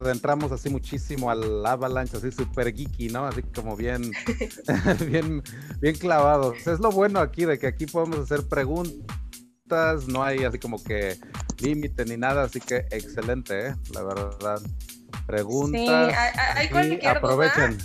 adentramos 0.00 0.52
así 0.52 0.68
muchísimo 0.68 1.30
al 1.30 1.64
Avalanche, 1.64 2.16
así 2.16 2.30
súper 2.30 2.74
geeky, 2.74 3.08
¿no? 3.08 3.26
Así 3.26 3.42
como 3.42 3.76
bien, 3.76 4.10
bien, 5.06 5.42
bien 5.80 5.94
clavados. 5.96 6.66
Es 6.66 6.80
lo 6.80 6.90
bueno 6.90 7.20
aquí, 7.20 7.44
de 7.44 7.58
que 7.58 7.66
aquí 7.66 7.86
podemos 7.86 8.18
hacer 8.18 8.46
preguntas, 8.48 10.06
no 10.08 10.22
hay 10.22 10.44
así 10.44 10.58
como 10.58 10.82
que 10.82 11.18
límite 11.58 12.04
ni 12.04 12.16
nada, 12.16 12.44
así 12.44 12.60
que 12.60 12.86
excelente, 12.90 13.68
¿eh? 13.68 13.74
La 13.92 14.02
verdad. 14.02 14.60
Preguntas. 15.26 15.80
Sí, 15.80 15.88
hay, 16.56 16.68
cualquier 16.68 17.08
aprovechen. 17.08 17.78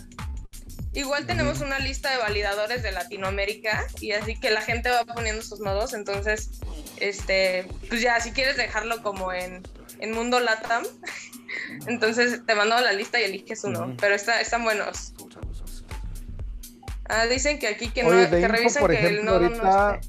Igual 0.93 1.25
tenemos 1.25 1.61
una 1.61 1.79
lista 1.79 2.11
de 2.11 2.17
validadores 2.17 2.83
de 2.83 2.91
Latinoamérica 2.91 3.87
y 4.01 4.11
así 4.11 4.37
que 4.37 4.51
la 4.51 4.61
gente 4.61 4.89
va 4.89 5.05
poniendo 5.05 5.41
sus 5.41 5.61
nodos, 5.61 5.93
entonces, 5.93 6.59
este, 6.97 7.65
pues 7.87 8.01
ya, 8.01 8.19
si 8.19 8.31
quieres 8.31 8.57
dejarlo 8.57 9.01
como 9.01 9.31
en, 9.31 9.63
en 10.01 10.11
Mundo 10.11 10.39
Latam, 10.39 10.83
entonces 11.87 12.45
te 12.45 12.55
mando 12.55 12.79
la 12.79 12.91
lista 12.91 13.19
y 13.19 13.23
eliges 13.23 13.63
uno, 13.63 13.95
pero 13.99 14.15
está, 14.15 14.41
están 14.41 14.63
buenos. 14.63 15.13
Ah, 17.05 17.25
dicen 17.25 17.59
que 17.59 17.67
aquí 17.67 17.89
que 17.89 18.03
no, 18.03 18.09
que 18.09 18.47
revisen 18.47 18.87
que 18.87 19.07
el 19.07 19.25
nodo 19.25 19.49
no 19.49 19.99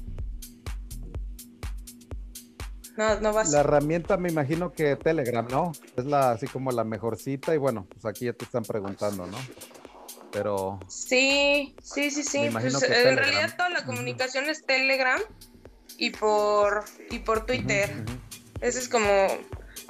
No, 2.95 3.19
no 3.19 3.33
vas. 3.33 3.51
La 3.51 3.61
herramienta 3.61 4.17
me 4.17 4.29
imagino 4.29 4.71
que 4.71 4.95
Telegram, 4.95 5.47
¿no? 5.49 5.71
Es 5.97 6.05
la 6.05 6.31
así 6.31 6.47
como 6.47 6.71
la 6.71 6.83
mejorcita 6.83 7.53
y 7.53 7.57
bueno, 7.57 7.87
pues 7.89 8.05
aquí 8.05 8.25
ya 8.25 8.33
te 8.33 8.45
están 8.45 8.63
preguntando, 8.63 9.25
¿no? 9.25 9.37
pero... 10.33 10.79
Sí, 10.87 11.75
sí, 11.81 12.09
sí, 12.09 12.23
sí. 12.23 12.49
Pues, 12.51 12.83
en 12.83 13.17
realidad 13.17 13.55
toda 13.55 13.69
la 13.69 13.85
comunicación 13.85 14.49
es 14.49 14.65
Telegram 14.65 15.21
y 15.97 16.09
por, 16.09 16.83
y 17.11 17.19
por 17.19 17.45
Twitter. 17.45 17.89
Ese 18.59 18.79
es 18.79 18.89
como, 18.89 19.27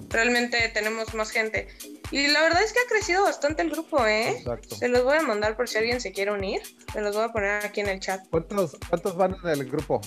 realmente 0.09 0.69
tenemos 0.73 1.13
más 1.13 1.31
gente. 1.31 1.67
Y 2.11 2.27
la 2.27 2.41
verdad 2.41 2.61
es 2.63 2.73
que 2.73 2.79
ha 2.79 2.87
crecido 2.87 3.23
bastante 3.23 3.61
el 3.61 3.69
grupo, 3.71 4.05
¿eh? 4.05 4.29
Exacto. 4.29 4.75
Se 4.75 4.87
los 4.87 5.03
voy 5.03 5.17
a 5.17 5.21
mandar 5.21 5.55
por 5.55 5.67
si 5.67 5.77
alguien 5.77 5.99
se 5.99 6.11
quiere 6.11 6.31
unir. 6.31 6.61
Se 6.91 7.01
los 7.01 7.15
voy 7.15 7.25
a 7.25 7.29
poner 7.29 7.65
aquí 7.65 7.81
en 7.81 7.89
el 7.89 7.99
chat. 7.99 8.27
¿Cuántos, 8.29 8.77
cuántos 8.89 9.15
van 9.15 9.35
en 9.43 9.49
el 9.49 9.65
grupo? 9.69 10.01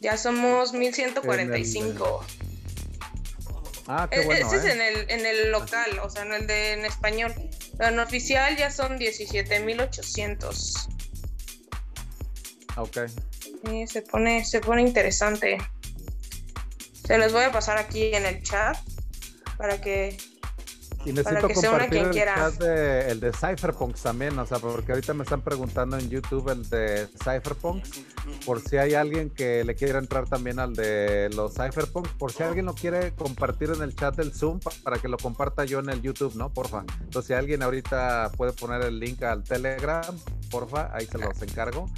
Ya 0.00 0.16
somos 0.16 0.72
1145. 0.72 2.24
Ah, 3.86 4.08
qué 4.10 4.20
e-, 4.20 4.24
bueno, 4.24 4.46
Ese 4.46 4.56
es 4.56 4.64
¿eh? 4.64 4.72
en 4.72 4.80
el, 4.80 5.10
en 5.10 5.26
el 5.26 5.50
local, 5.50 5.98
o 6.02 6.10
sea, 6.10 6.22
en 6.22 6.32
el 6.32 6.46
de 6.46 6.72
en 6.72 6.84
español. 6.84 7.32
En 7.78 7.98
oficial 7.98 8.56
ya 8.56 8.70
son 8.70 8.98
17.800. 8.98 10.88
Ok. 12.76 12.98
Sí, 13.64 13.86
se 13.86 14.02
pone, 14.02 14.44
se 14.44 14.60
pone 14.60 14.82
interesante. 14.82 15.58
Se 17.04 17.18
los 17.18 17.32
voy 17.32 17.44
a 17.44 17.52
pasar 17.52 17.78
aquí 17.78 18.14
en 18.14 18.26
el 18.26 18.42
chat 18.42 18.76
para 19.56 19.80
que 19.80 20.16
y 21.04 21.12
necesito 21.12 21.48
compartir 21.48 21.98
el 21.98 22.12
chat 22.12 22.54
de, 22.62 23.10
el 23.10 23.20
de 23.20 23.32
Cypherpunks 23.32 24.02
también, 24.02 24.38
o 24.38 24.46
sea, 24.46 24.58
porque 24.58 24.92
ahorita 24.92 25.14
me 25.14 25.24
están 25.24 25.42
preguntando 25.42 25.98
en 25.98 26.08
YouTube 26.08 26.48
el 26.50 26.68
de 26.68 27.08
Cypherpunks, 27.24 27.90
por 28.46 28.60
si 28.60 28.76
hay 28.76 28.94
alguien 28.94 29.30
que 29.30 29.64
le 29.64 29.74
quiera 29.74 29.98
entrar 29.98 30.28
también 30.28 30.60
al 30.60 30.74
de 30.74 31.28
los 31.34 31.54
Cypherpunks, 31.54 32.10
por 32.10 32.32
si 32.32 32.44
alguien 32.44 32.66
lo 32.66 32.74
quiere 32.74 33.12
compartir 33.14 33.70
en 33.74 33.82
el 33.82 33.96
chat 33.96 34.14
del 34.14 34.32
Zoom 34.32 34.60
para 34.84 34.98
que 34.98 35.08
lo 35.08 35.16
comparta 35.16 35.64
yo 35.64 35.80
en 35.80 35.88
el 35.88 36.02
YouTube, 36.02 36.36
¿no? 36.36 36.52
Porfa. 36.52 36.84
Entonces, 37.00 37.26
si 37.26 37.32
alguien 37.34 37.62
ahorita 37.62 38.30
puede 38.36 38.52
poner 38.52 38.82
el 38.82 39.00
link 39.00 39.22
al 39.24 39.42
Telegram, 39.42 40.16
porfa, 40.50 40.94
ahí 40.94 41.06
se 41.06 41.18
los 41.18 41.40
encargo. 41.42 41.90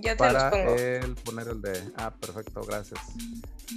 Te 0.00 0.16
para 0.16 0.50
los 0.50 0.58
pongo. 0.58 0.74
él 0.76 1.14
poner 1.24 1.48
el 1.48 1.60
de. 1.60 1.92
Ah, 1.96 2.12
perfecto, 2.12 2.62
gracias. 2.62 3.00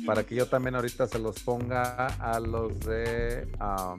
Para 0.05 0.23
que 0.23 0.35
yo 0.35 0.47
también 0.47 0.75
ahorita 0.75 1.07
se 1.07 1.19
los 1.19 1.39
ponga 1.39 2.07
a 2.07 2.39
los 2.39 2.79
de 2.81 3.47
a 3.59 3.97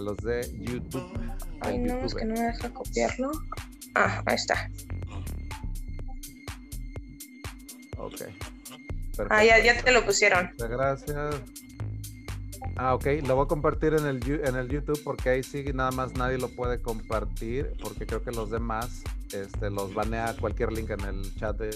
los 0.00 0.16
de 0.18 0.50
YouTube. 0.58 1.12
Ay, 1.60 1.78
no, 1.78 1.98
es 2.04 2.14
que 2.14 2.24
no 2.24 2.34
me 2.34 2.40
deja 2.40 2.70
copiarlo. 2.70 3.30
Ah, 3.94 4.22
ahí 4.26 4.34
está. 4.36 4.70
Ok. 7.98 8.22
Ah, 9.28 9.44
ya, 9.44 9.62
ya 9.62 9.82
te 9.82 9.92
lo 9.92 10.04
pusieron. 10.04 10.50
Gracias. 10.56 11.42
Ah, 12.76 12.94
ok, 12.94 13.06
lo 13.26 13.36
voy 13.36 13.44
a 13.44 13.48
compartir 13.48 13.94
en 13.94 14.06
el, 14.06 14.22
en 14.44 14.56
el 14.56 14.68
YouTube 14.68 15.00
porque 15.04 15.30
ahí 15.30 15.42
sí 15.42 15.64
nada 15.74 15.90
más 15.90 16.14
nadie 16.14 16.38
lo 16.38 16.48
puede 16.48 16.80
compartir 16.80 17.72
porque 17.82 18.06
creo 18.06 18.22
que 18.22 18.30
los 18.30 18.50
demás 18.50 19.02
este, 19.32 19.70
los 19.70 19.94
banea 19.94 20.34
cualquier 20.40 20.72
link 20.72 20.90
en 20.90 21.00
el 21.00 21.34
chat 21.36 21.56
de 21.56 21.70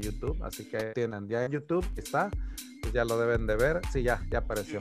YouTube. 0.00 0.42
Así 0.42 0.64
que 0.64 0.92
tienen, 0.94 1.28
ya 1.28 1.44
en 1.44 1.52
YouTube 1.52 1.86
está, 1.96 2.30
pues 2.82 2.92
ya 2.92 3.04
lo 3.04 3.18
deben 3.18 3.46
de 3.46 3.56
ver. 3.56 3.80
Sí, 3.92 4.02
ya, 4.02 4.22
ya 4.30 4.38
apareció. 4.38 4.78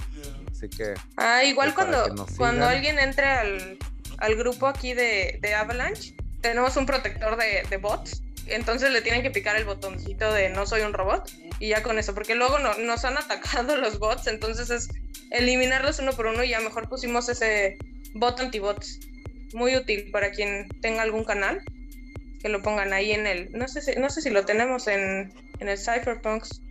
Así 0.52 0.70
que. 0.70 0.94
Ah, 1.18 1.44
igual 1.44 1.74
cuando, 1.74 2.04
cuando 2.38 2.66
alguien 2.66 3.00
entre 3.00 3.26
al, 3.26 3.78
al 4.18 4.36
grupo 4.36 4.68
aquí 4.68 4.94
de, 4.94 5.40
de, 5.42 5.54
Avalanche, 5.54 6.16
tenemos 6.42 6.78
un 6.78 6.86
protector 6.86 7.38
de, 7.38 7.64
de, 7.70 7.78
bots. 7.78 8.22
Entonces 8.48 8.92
le 8.92 9.02
tienen 9.02 9.24
que 9.24 9.32
picar 9.32 9.56
el 9.56 9.66
botoncito 9.66 10.32
de 10.32 10.50
no 10.50 10.66
soy 10.66 10.82
un 10.82 10.94
robot. 10.94 11.32
Y 11.60 11.70
ya 11.70 11.82
con 11.82 11.98
eso, 11.98 12.14
porque 12.14 12.36
luego 12.36 12.60
no, 12.60 12.78
nos 12.78 13.06
han 13.06 13.18
atacado 13.18 13.76
los 13.82 14.00
bots. 14.00 14.28
Entonces 14.28 14.70
es 14.70 14.90
eliminarlos 15.32 16.00
uno 16.00 16.12
por 16.14 16.28
uno. 16.28 16.44
Y 16.44 16.50
ya 16.50 16.60
mejor 16.60 16.90
pusimos 16.90 17.30
ese 17.30 17.78
bot 18.14 18.40
anti-bots. 18.40 19.00
Muy 19.54 19.76
útil 19.76 20.12
para 20.12 20.32
quien 20.32 20.68
tenga 20.82 21.02
algún 21.02 21.24
canal. 21.24 21.64
Que 22.46 22.50
lo 22.50 22.62
pongan 22.62 22.94
ahí 22.94 23.12
en 23.12 23.26
el. 23.26 23.52
No 23.54 23.68
sé 23.68 23.82
si, 23.82 24.00
no 24.00 24.08
sé 24.12 24.22
si 24.22 24.30
lo 24.30 24.46
tenemos 24.46 24.88
en, 24.88 25.34
en 25.58 25.68
el 25.68 25.80
Cypherpunks. 25.80 26.62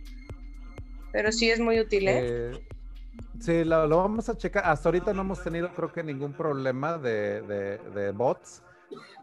Pero 1.11 1.33
sí 1.33 1.49
es 1.49 1.59
muy 1.59 1.81
útil, 1.81 2.07
¿eh? 2.07 2.21
eh 2.23 2.51
Sí, 3.41 3.65
lo, 3.65 3.89
vamos 3.89 4.29
a 4.29 4.37
checar. 4.37 4.63
Hasta 4.65 4.87
ahorita 4.87 5.13
no 5.13 5.23
hemos 5.23 5.43
tenido, 5.43 5.73
creo 5.73 5.91
que, 5.91 6.01
ningún 6.01 6.31
problema 6.31 6.97
de, 6.97 7.41
de, 7.41 8.11
bots. 8.11 8.63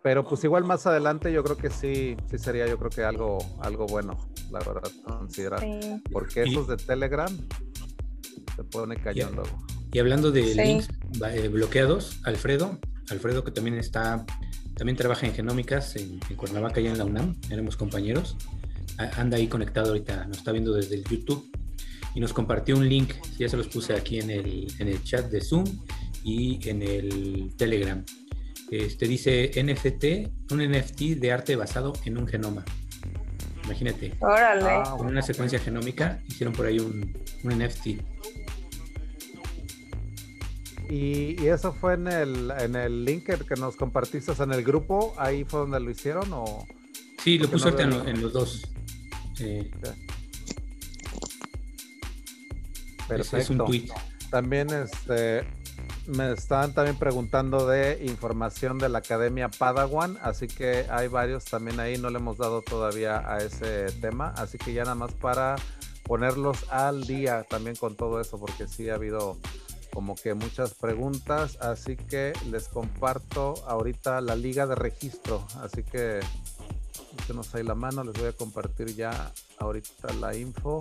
Pero 0.02 0.28
pues 0.28 0.44
igual 0.44 0.64
más 0.64 0.86
adelante 0.86 1.32
yo 1.32 1.42
creo 1.42 1.56
que 1.56 1.70
sí, 1.70 2.18
sí 2.30 2.36
sería 2.36 2.66
yo 2.66 2.78
creo 2.78 2.90
que 2.90 3.02
algo, 3.02 3.38
algo 3.62 3.86
bueno, 3.86 4.18
la 4.50 4.58
verdad, 4.58 4.90
considerar. 5.04 5.64
Porque 6.12 6.42
esos 6.42 6.68
de 6.68 6.76
Telegram 6.76 7.34
se 8.54 8.64
pone 8.64 8.96
cañón 8.96 9.36
luego. 9.36 9.58
Y 9.90 10.00
hablando 10.00 10.30
de 10.30 10.42
links 10.54 10.90
eh, 11.30 11.48
bloqueados, 11.48 12.20
Alfredo, 12.24 12.78
Alfredo 13.08 13.42
que 13.42 13.52
también 13.52 13.78
está, 13.78 14.26
también 14.74 14.96
trabaja 14.96 15.26
en 15.26 15.34
genómicas 15.34 15.96
en, 15.96 16.20
en 16.28 16.36
Cuernavaca 16.36 16.80
y 16.80 16.86
en 16.86 16.98
la 16.98 17.04
UNAM, 17.04 17.36
éramos 17.50 17.76
compañeros, 17.76 18.36
anda 19.16 19.36
ahí 19.36 19.46
conectado 19.46 19.88
ahorita, 19.88 20.26
nos 20.26 20.38
está 20.38 20.52
viendo 20.52 20.74
desde 20.74 20.96
el 20.96 21.04
YouTube 21.04 21.50
y 22.14 22.20
nos 22.20 22.32
compartió 22.32 22.76
un 22.76 22.88
link, 22.88 23.14
ya 23.38 23.48
se 23.48 23.56
los 23.56 23.68
puse 23.68 23.94
aquí 23.94 24.18
en 24.18 24.30
el, 24.30 24.72
en 24.78 24.88
el 24.88 25.02
chat 25.02 25.30
de 25.30 25.40
Zoom 25.40 25.64
y 26.24 26.68
en 26.68 26.82
el 26.82 27.54
Telegram. 27.56 28.04
Este 28.70 29.06
dice 29.06 29.50
NFT, 29.54 30.52
un 30.52 30.66
NFT 30.70 31.18
de 31.18 31.32
arte 31.32 31.56
basado 31.56 31.92
en 32.04 32.18
un 32.18 32.26
genoma. 32.26 32.64
Imagínate. 33.64 34.14
Órale. 34.20 34.64
Ah, 34.64 34.94
con 34.96 35.06
una 35.06 35.22
secuencia 35.22 35.58
genómica 35.58 36.22
hicieron 36.26 36.54
por 36.54 36.66
ahí 36.66 36.78
un, 36.78 37.16
un 37.44 37.58
NFT. 37.58 38.11
¿Y, 40.92 41.46
eso 41.46 41.72
fue 41.72 41.94
en 41.94 42.06
el, 42.06 42.50
en 42.50 42.76
el 42.76 43.06
link 43.06 43.24
que 43.24 43.56
nos 43.56 43.76
compartiste 43.76 44.30
en 44.42 44.52
el 44.52 44.62
grupo? 44.62 45.14
¿Ahí 45.16 45.42
fue 45.42 45.60
donde 45.60 45.80
lo 45.80 45.90
hicieron? 45.90 46.30
O... 46.34 46.66
Sí, 47.24 47.38
lo 47.38 47.48
puse 47.48 47.70
en, 47.70 48.20
los 48.20 48.34
dos. 48.34 48.68
Eh, 49.40 49.70
Perfecto. 53.08 53.66
También 54.30 54.68
este, 54.68 55.46
me 56.08 56.30
están 56.32 56.74
también 56.74 56.98
preguntando 56.98 57.66
de 57.66 58.04
información 58.04 58.76
de 58.76 58.90
la 58.90 58.98
Academia 58.98 59.48
Padawan, 59.48 60.18
así 60.20 60.46
que 60.46 60.84
hay 60.90 61.08
varios 61.08 61.46
también 61.46 61.80
ahí, 61.80 61.96
no 61.96 62.10
le 62.10 62.18
hemos 62.18 62.36
dado 62.36 62.60
todavía 62.60 63.18
a 63.26 63.38
ese 63.38 63.86
tema, 64.02 64.34
así 64.36 64.58
que 64.58 64.74
ya 64.74 64.82
nada 64.82 64.96
más 64.96 65.14
para 65.14 65.56
ponerlos 66.02 66.70
al 66.70 67.04
día 67.04 67.44
también 67.44 67.76
con 67.76 67.96
todo 67.96 68.20
eso, 68.20 68.38
porque 68.38 68.68
sí 68.68 68.90
ha 68.90 68.96
habido 68.96 69.38
como 69.92 70.14
que 70.14 70.34
muchas 70.34 70.74
preguntas, 70.74 71.58
así 71.60 71.96
que 71.96 72.32
les 72.50 72.68
comparto 72.68 73.54
ahorita 73.66 74.20
la 74.20 74.36
liga 74.36 74.66
de 74.66 74.74
registro, 74.74 75.46
así 75.62 75.82
que 75.82 76.20
Échenos 77.18 77.54
ahí 77.54 77.62
la 77.62 77.74
mano, 77.74 78.04
les 78.04 78.14
voy 78.14 78.28
a 78.28 78.32
compartir 78.32 78.94
ya 78.94 79.32
ahorita 79.58 80.12
la 80.14 80.34
info 80.34 80.80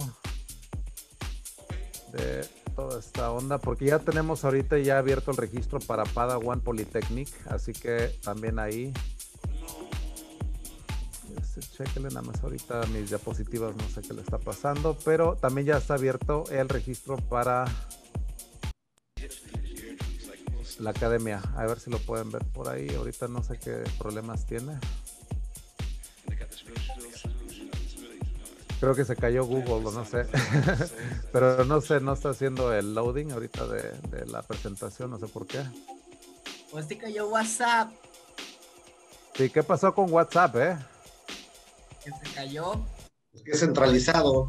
de 2.13 2.47
toda 2.75 2.99
esta 2.99 3.31
onda, 3.31 3.57
porque 3.57 3.85
ya 3.85 3.99
tenemos 3.99 4.43
ahorita 4.45 4.77
ya 4.79 4.97
abierto 4.97 5.31
el 5.31 5.37
registro 5.37 5.79
para 5.79 6.03
Padawan 6.03 6.61
Polytechnic, 6.61 7.29
así 7.47 7.73
que 7.73 8.17
también 8.23 8.59
ahí 8.59 8.93
este, 11.37 11.61
chequenle 11.61 12.09
nada 12.09 12.21
más 12.21 12.41
ahorita 12.43 12.85
mis 12.87 13.09
diapositivas, 13.09 13.75
no 13.75 13.87
sé 13.89 14.01
qué 14.01 14.13
le 14.13 14.21
está 14.21 14.37
pasando, 14.37 14.97
pero 15.03 15.35
también 15.35 15.67
ya 15.67 15.77
está 15.77 15.95
abierto 15.95 16.45
el 16.49 16.69
registro 16.69 17.17
para 17.17 17.65
la 20.81 20.91
academia. 20.91 21.41
A 21.55 21.65
ver 21.65 21.79
si 21.79 21.89
lo 21.89 21.99
pueden 21.99 22.31
ver 22.31 22.43
por 22.45 22.67
ahí. 22.69 22.93
Ahorita 22.95 23.27
no 23.27 23.43
sé 23.43 23.57
qué 23.57 23.83
problemas 23.97 24.45
tiene. 24.45 24.77
Creo 28.79 28.95
que 28.95 29.05
se 29.05 29.15
cayó 29.15 29.45
Google, 29.45 29.91
no 29.91 30.03
sé. 30.03 30.25
Pero 31.31 31.63
no 31.65 31.81
sé, 31.81 31.99
no 31.99 32.13
está 32.13 32.29
haciendo 32.29 32.73
el 32.73 32.95
loading 32.95 33.31
ahorita 33.31 33.67
de, 33.67 34.25
la 34.25 34.41
presentación, 34.41 35.11
no 35.11 35.19
sé 35.19 35.27
por 35.27 35.45
qué. 35.45 35.63
Pues 36.71 36.87
se 36.87 36.97
cayó 36.97 37.29
WhatsApp. 37.29 37.91
Sí, 39.35 39.51
¿qué 39.51 39.61
pasó 39.61 39.93
con 39.93 40.11
WhatsApp, 40.11 40.55
eh? 40.55 40.77
Que 42.03 42.09
se 42.09 42.33
cayó. 42.33 42.83
Es 43.31 43.43
que 43.43 43.51
es 43.51 43.59
centralizado. 43.59 44.47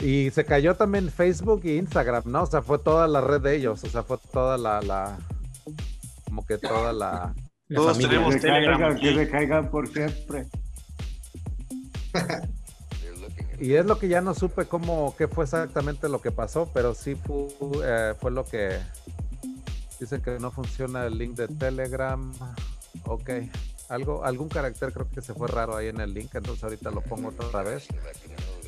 Y 0.00 0.30
se 0.30 0.44
cayó 0.44 0.76
también 0.76 1.10
Facebook 1.10 1.62
e 1.64 1.76
Instagram, 1.76 2.24
¿no? 2.26 2.42
O 2.42 2.46
sea, 2.46 2.62
fue 2.62 2.78
toda 2.78 3.08
la 3.08 3.20
red 3.20 3.40
de 3.40 3.56
ellos, 3.56 3.82
o 3.82 3.88
sea, 3.88 4.02
fue 4.04 4.18
toda 4.32 4.56
la, 4.56 4.80
la 4.80 5.18
como 6.24 6.46
que 6.46 6.58
toda 6.58 6.92
la... 6.92 7.34
Todos 7.68 7.98
tenemos 7.98 8.34
que 8.34 8.40
Telegram. 8.40 8.98
que 8.98 9.14
se 9.14 9.28
caigan 9.28 9.70
por 9.70 9.88
siempre. 9.88 10.46
y 13.60 13.74
es 13.74 13.84
lo 13.84 13.98
que 13.98 14.08
ya 14.08 14.20
no 14.20 14.34
supe 14.34 14.66
cómo, 14.66 15.14
qué 15.18 15.26
fue 15.28 15.44
exactamente 15.44 16.08
lo 16.08 16.20
que 16.20 16.30
pasó, 16.30 16.70
pero 16.72 16.94
sí 16.94 17.14
fue, 17.14 17.48
eh, 17.84 18.14
fue 18.18 18.30
lo 18.30 18.44
que 18.44 18.78
dicen 19.98 20.22
que 20.22 20.38
no 20.38 20.50
funciona 20.50 21.04
el 21.06 21.18
link 21.18 21.36
de 21.36 21.48
Telegram. 21.48 22.32
Ok, 23.04 23.30
algo, 23.88 24.24
algún 24.24 24.48
carácter 24.48 24.92
creo 24.92 25.08
que 25.10 25.20
se 25.20 25.34
fue 25.34 25.48
raro 25.48 25.76
ahí 25.76 25.88
en 25.88 26.00
el 26.00 26.14
link, 26.14 26.34
entonces 26.34 26.62
ahorita 26.64 26.90
lo 26.90 27.00
pongo 27.00 27.28
otra 27.28 27.62
vez. 27.62 27.88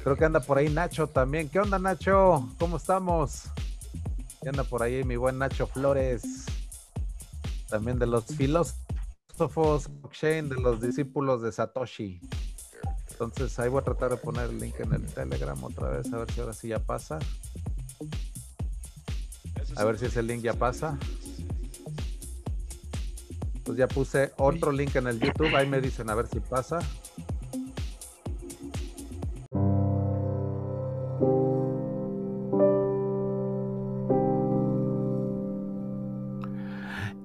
Creo 0.03 0.17
que 0.17 0.25
anda 0.25 0.41
por 0.41 0.57
ahí 0.59 0.69
Nacho 0.71 1.07
también. 1.09 1.49
¿Qué 1.49 1.61
onda 1.61 1.79
Nacho? 1.79 2.49
¿Cómo 2.59 2.79
estamos? 2.79 3.43
¿Qué 4.43 4.49
anda 4.49 4.65
por 4.65 4.83
ahí 4.83 5.05
mi 5.05 5.17
buen 5.17 5.39
Nacho 5.39 5.67
Flores? 5.67 6.47
También 7.69 7.99
de 7.99 8.07
los 8.07 8.25
filósofos 8.25 9.89
blockchain, 9.89 10.49
de 10.49 10.57
los 10.57 10.81
discípulos 10.81 11.43
de 11.43 11.53
Satoshi. 11.53 12.19
Entonces 13.11 13.59
ahí 13.59 13.69
voy 13.69 13.83
a 13.83 13.85
tratar 13.85 14.11
de 14.11 14.17
poner 14.17 14.49
el 14.49 14.59
link 14.59 14.81
en 14.81 14.95
el 14.95 15.05
Telegram 15.07 15.63
otra 15.63 15.91
vez, 15.91 16.11
a 16.13 16.19
ver 16.19 16.33
si 16.33 16.41
ahora 16.41 16.55
sí 16.55 16.69
ya 16.69 16.79
pasa. 16.79 17.19
A 19.77 19.85
ver 19.85 19.99
si 19.99 20.07
ese 20.07 20.23
link 20.23 20.43
ya 20.43 20.55
pasa. 20.55 20.99
Pues 23.65 23.77
ya 23.77 23.87
puse 23.87 24.33
otro 24.39 24.73
link 24.73 24.97
en 24.97 25.07
el 25.07 25.21
YouTube, 25.21 25.55
ahí 25.55 25.69
me 25.69 25.83
dicen 25.83 26.09
a 26.09 26.15
ver 26.15 26.27
si 26.27 26.41
pasa. 26.41 26.79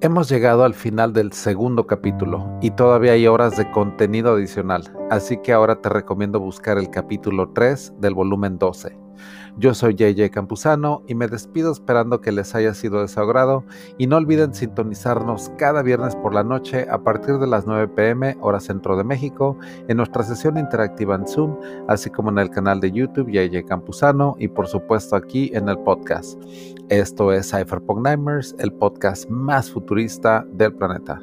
Hemos 0.01 0.29
llegado 0.29 0.63
al 0.63 0.75
final 0.75 1.13
del 1.13 1.31
segundo 1.31 1.87
capítulo 1.87 2.59
y 2.61 2.71
todavía 2.71 3.13
hay 3.13 3.25
horas 3.25 3.57
de 3.57 3.71
contenido 3.71 4.33
adicional, 4.33 4.83
así 5.09 5.37
que 5.41 5.51
ahora 5.51 5.81
te 5.81 5.89
recomiendo 5.89 6.39
buscar 6.39 6.77
el 6.77 6.91
capítulo 6.91 7.49
3 7.53 7.93
del 7.99 8.13
volumen 8.13 8.59
12. 8.59 9.04
Yo 9.57 9.73
soy 9.73 9.95
JJ 9.95 10.31
Campuzano 10.31 11.01
y 11.07 11.15
me 11.15 11.29
despido 11.29 11.71
esperando 11.71 12.19
que 12.19 12.33
les 12.33 12.53
haya 12.55 12.73
sido 12.73 13.01
de 13.01 13.07
su 13.07 13.21
agrado 13.21 13.63
y 13.97 14.07
no 14.07 14.17
olviden 14.17 14.53
sintonizarnos 14.53 15.49
cada 15.57 15.81
viernes 15.81 16.13
por 16.13 16.33
la 16.33 16.43
noche 16.43 16.87
a 16.89 16.97
partir 16.97 17.37
de 17.37 17.47
las 17.47 17.65
9 17.65 17.87
pm 17.87 18.35
hora 18.41 18.59
centro 18.59 18.97
de 18.97 19.05
México 19.05 19.57
en 19.87 19.95
nuestra 19.95 20.23
sesión 20.23 20.57
interactiva 20.57 21.15
en 21.15 21.25
Zoom, 21.25 21.57
así 21.87 22.09
como 22.09 22.31
en 22.31 22.39
el 22.39 22.49
canal 22.49 22.81
de 22.81 22.91
YouTube 22.91 23.31
JJ 23.31 23.65
Campuzano 23.65 24.35
y 24.39 24.49
por 24.49 24.67
supuesto 24.67 25.15
aquí 25.15 25.51
en 25.53 25.69
el 25.69 25.79
podcast. 25.79 26.37
Esto 26.89 27.31
es 27.31 27.49
Cypherpunk 27.49 28.03
Nightmares, 28.03 28.55
el 28.59 28.73
podcast 28.73 29.29
más 29.29 29.71
futurista 29.71 30.45
del 30.51 30.73
planeta. 30.73 31.21